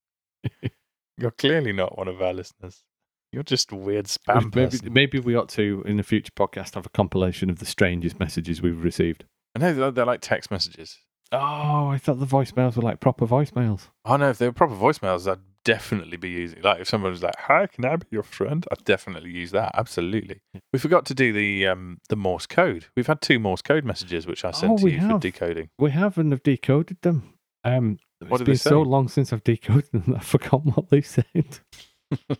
You're 1.19 1.31
clearly 1.33 1.73
not 1.73 1.99
one 1.99 2.09
of 2.09 2.23
our 2.23 2.33
listeners. 2.33 2.85
You're 3.33 3.43
just 3.43 3.73
a 3.73 3.77
weird 3.77 4.07
spam 4.07 4.55
maybe, 4.55 4.71
person. 4.71 4.93
maybe 4.93 5.21
we 5.21 5.37
ought 5.37 5.49
to, 5.51 5.83
in 5.85 5.99
a 6.01 6.03
future 6.03 6.33
podcast, 6.35 6.75
have 6.75 6.87
a 6.87 6.91
compilation 6.91 7.51
of 7.51 7.59
the 7.59 7.67
strangest 7.67 8.19
messages 8.19 8.63
we've 8.63 8.83
received. 8.83 9.25
I 9.55 9.59
know 9.59 9.75
they're, 9.75 9.91
they're 9.91 10.07
like 10.07 10.21
text 10.21 10.51
messages. 10.51 10.99
Oh, 11.33 11.89
I 11.89 11.99
thought 11.99 12.19
the 12.21 12.27
voicemails 12.27 12.77
were 12.77 12.83
like 12.83 13.01
proper 13.01 13.27
voicemails. 13.27 13.89
I 14.05 14.17
know 14.17 14.31
if 14.31 14.39
they 14.39 14.47
were 14.47 14.53
proper 14.53 14.75
voicemails, 14.75 15.31
I'd 15.31 15.41
definitely 15.65 16.17
be 16.17 16.31
using. 16.31 16.63
Like 16.63 16.81
if 16.81 16.89
someone 16.89 17.11
was 17.11 17.23
like, 17.23 17.37
"Hi, 17.39 17.67
can 17.67 17.85
I 17.85 17.97
be 17.97 18.07
your 18.11 18.23
friend?" 18.23 18.67
I'd 18.73 18.83
definitely 18.85 19.31
use 19.31 19.51
that. 19.51 19.73
Absolutely. 19.75 20.41
We 20.73 20.79
forgot 20.79 21.05
to 21.07 21.15
do 21.15 21.33
the 21.35 21.67
um 21.67 21.99
the 22.09 22.17
Morse 22.17 22.47
code. 22.47 22.87
We've 22.97 23.07
had 23.07 23.21
two 23.21 23.39
Morse 23.39 23.61
code 23.61 23.85
messages 23.85 24.27
which 24.27 24.43
I 24.45 24.53
sent 24.53 24.73
Oh, 24.73 24.77
to 24.79 24.91
you 24.91 25.01
for 25.01 25.19
decoding. 25.19 25.69
We 25.79 25.91
haven't 25.91 26.31
have 26.31 26.43
decoded 26.43 26.97
them. 27.03 27.35
Um, 27.63 27.99
What 28.27 28.41
it's 28.41 28.47
been 28.47 28.57
so 28.57 28.81
long 28.81 29.09
since 29.09 29.31
I've 29.33 29.45
decoded 29.45 29.93
them, 29.93 30.15
I've 30.17 30.25
forgotten 30.25 30.71
what 30.73 30.89
they 30.89 31.03
said. 31.03 31.59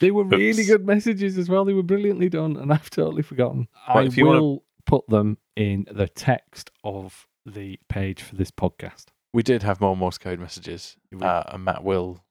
they 0.00 0.10
were 0.10 0.24
really 0.24 0.64
good 0.64 0.86
messages 0.86 1.36
as 1.36 1.48
well. 1.50 1.64
They 1.66 1.74
were 1.74 1.82
brilliantly 1.82 2.28
done, 2.30 2.56
and 2.56 2.72
I've 2.72 2.88
totally 2.88 3.22
forgotten. 3.22 3.68
Well, 3.88 3.98
I 3.98 4.06
if 4.06 4.16
you 4.16 4.24
wanna- 4.26 4.40
will 4.42 4.64
put 4.88 5.06
them 5.06 5.36
in 5.54 5.86
the 5.90 6.08
text 6.08 6.70
of 6.82 7.28
the 7.46 7.78
page 7.88 8.22
for 8.22 8.34
this 8.34 8.50
podcast. 8.50 9.06
We 9.32 9.42
did 9.42 9.62
have 9.62 9.80
more 9.80 9.96
Morse 9.96 10.18
code 10.18 10.40
messages, 10.40 10.96
uh, 11.20 11.44
and 11.48 11.64
Matt 11.64 11.84
will 11.84 12.24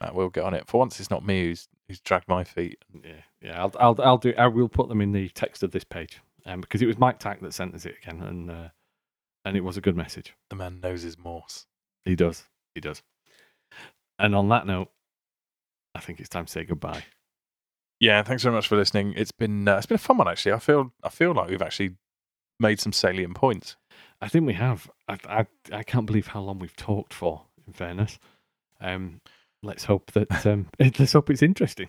Matt 0.00 0.14
will 0.14 0.28
get 0.28 0.44
on 0.44 0.54
it. 0.54 0.68
For 0.68 0.78
once, 0.78 1.00
it's 1.00 1.10
not 1.10 1.24
me 1.24 1.46
who's 1.46 1.68
who's 1.88 2.00
dragged 2.00 2.28
my 2.28 2.44
feet. 2.44 2.84
Yeah, 3.02 3.22
yeah. 3.40 3.62
I'll, 3.62 3.72
I'll, 3.80 4.02
I'll 4.02 4.18
do. 4.18 4.34
I 4.36 4.46
will 4.46 4.68
put 4.68 4.88
them 4.88 5.00
in 5.00 5.12
the 5.12 5.30
text 5.30 5.62
of 5.62 5.72
this 5.72 5.84
page, 5.84 6.20
um, 6.44 6.60
because 6.60 6.82
it 6.82 6.86
was 6.86 6.98
Mike 6.98 7.18
Tack 7.18 7.40
that 7.40 7.54
sent 7.54 7.74
us 7.74 7.86
it 7.86 7.96
again, 8.02 8.22
and 8.22 8.50
uh, 8.50 8.68
and 9.46 9.56
it 9.56 9.64
was 9.64 9.78
a 9.78 9.80
good 9.80 9.96
message. 9.96 10.34
The 10.50 10.56
man 10.56 10.80
knows 10.80 11.02
his 11.02 11.18
Morse. 11.18 11.66
He 12.04 12.14
does. 12.14 12.44
He 12.74 12.80
does. 12.82 13.02
And 14.18 14.36
on 14.36 14.50
that 14.50 14.66
note, 14.66 14.90
I 15.94 16.00
think 16.00 16.20
it's 16.20 16.28
time 16.28 16.44
to 16.44 16.52
say 16.52 16.64
goodbye. 16.64 17.04
Yeah, 18.02 18.22
thanks 18.24 18.42
very 18.42 18.52
much 18.52 18.66
for 18.66 18.76
listening. 18.76 19.14
It's 19.16 19.30
been 19.30 19.68
uh, 19.68 19.76
it's 19.76 19.86
been 19.86 19.94
a 19.94 19.98
fun 19.98 20.18
one 20.18 20.26
actually. 20.26 20.54
I 20.54 20.58
feel 20.58 20.92
I 21.04 21.08
feel 21.08 21.32
like 21.32 21.48
we've 21.48 21.62
actually 21.62 21.94
made 22.58 22.80
some 22.80 22.92
salient 22.92 23.36
points. 23.36 23.76
I 24.20 24.26
think 24.26 24.44
we 24.44 24.54
have. 24.54 24.90
I, 25.06 25.18
I, 25.28 25.46
I 25.72 25.82
can't 25.84 26.04
believe 26.04 26.26
how 26.26 26.40
long 26.40 26.58
we've 26.58 26.74
talked 26.74 27.14
for. 27.14 27.42
In 27.64 27.72
fairness, 27.72 28.18
um, 28.80 29.20
let's 29.62 29.84
hope 29.84 30.10
that 30.14 30.44
um, 30.46 30.66
let's 30.80 31.12
hope 31.12 31.30
it's 31.30 31.44
interesting. 31.44 31.86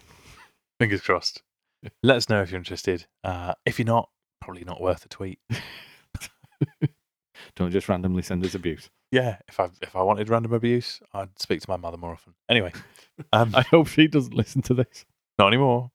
Fingers 0.80 1.02
crossed. 1.02 1.42
Let 2.04 2.18
us 2.18 2.30
know 2.30 2.44
if 2.44 2.52
you're 2.52 2.60
interested. 2.60 3.08
Uh, 3.24 3.56
if 3.66 3.80
you're 3.80 3.88
not, 3.88 4.08
probably 4.40 4.66
not 4.66 4.80
worth 4.80 5.04
a 5.06 5.10
tweet. 5.10 5.40
Don't 7.56 7.72
just 7.72 7.90
randomly 7.90 8.22
send 8.22 8.46
us 8.46 8.54
abuse. 8.54 8.92
Yeah, 9.12 9.38
if 9.48 9.60
I 9.60 9.70
if 9.82 9.96
I 9.96 10.04
wanted 10.04 10.30
random 10.30 10.54
abuse, 10.54 11.02
I'd 11.12 11.40
speak 11.40 11.62
to 11.62 11.70
my 11.72 11.78
mother 11.78 11.98
more 11.98 12.12
often. 12.12 12.36
Anyway, 12.48 12.72
um, 13.34 13.56
I 13.56 13.64
hope 13.64 13.88
she 13.88 14.08
doesn't 14.08 14.36
listen 14.36 14.62
to 14.62 14.76
this. 14.76 15.06
not 15.40 15.48
anymore. 15.48 15.90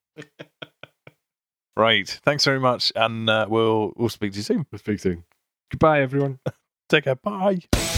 Right. 1.77 2.09
Thanks 2.25 2.45
very 2.45 2.61
much, 2.61 2.93
and 2.97 3.29
uh, 3.29 3.47
we'll 3.49 3.93
we'll 3.97 4.09
speak 4.09 4.33
to 4.33 4.39
you 4.39 4.43
soon. 4.45 4.67
We'll 4.71 4.79
speak 4.79 5.01
soon. 5.01 5.25
Goodbye, 5.71 6.01
everyone. 6.01 6.39
Take 6.89 7.05
care. 7.05 7.17
Bye. 7.17 7.98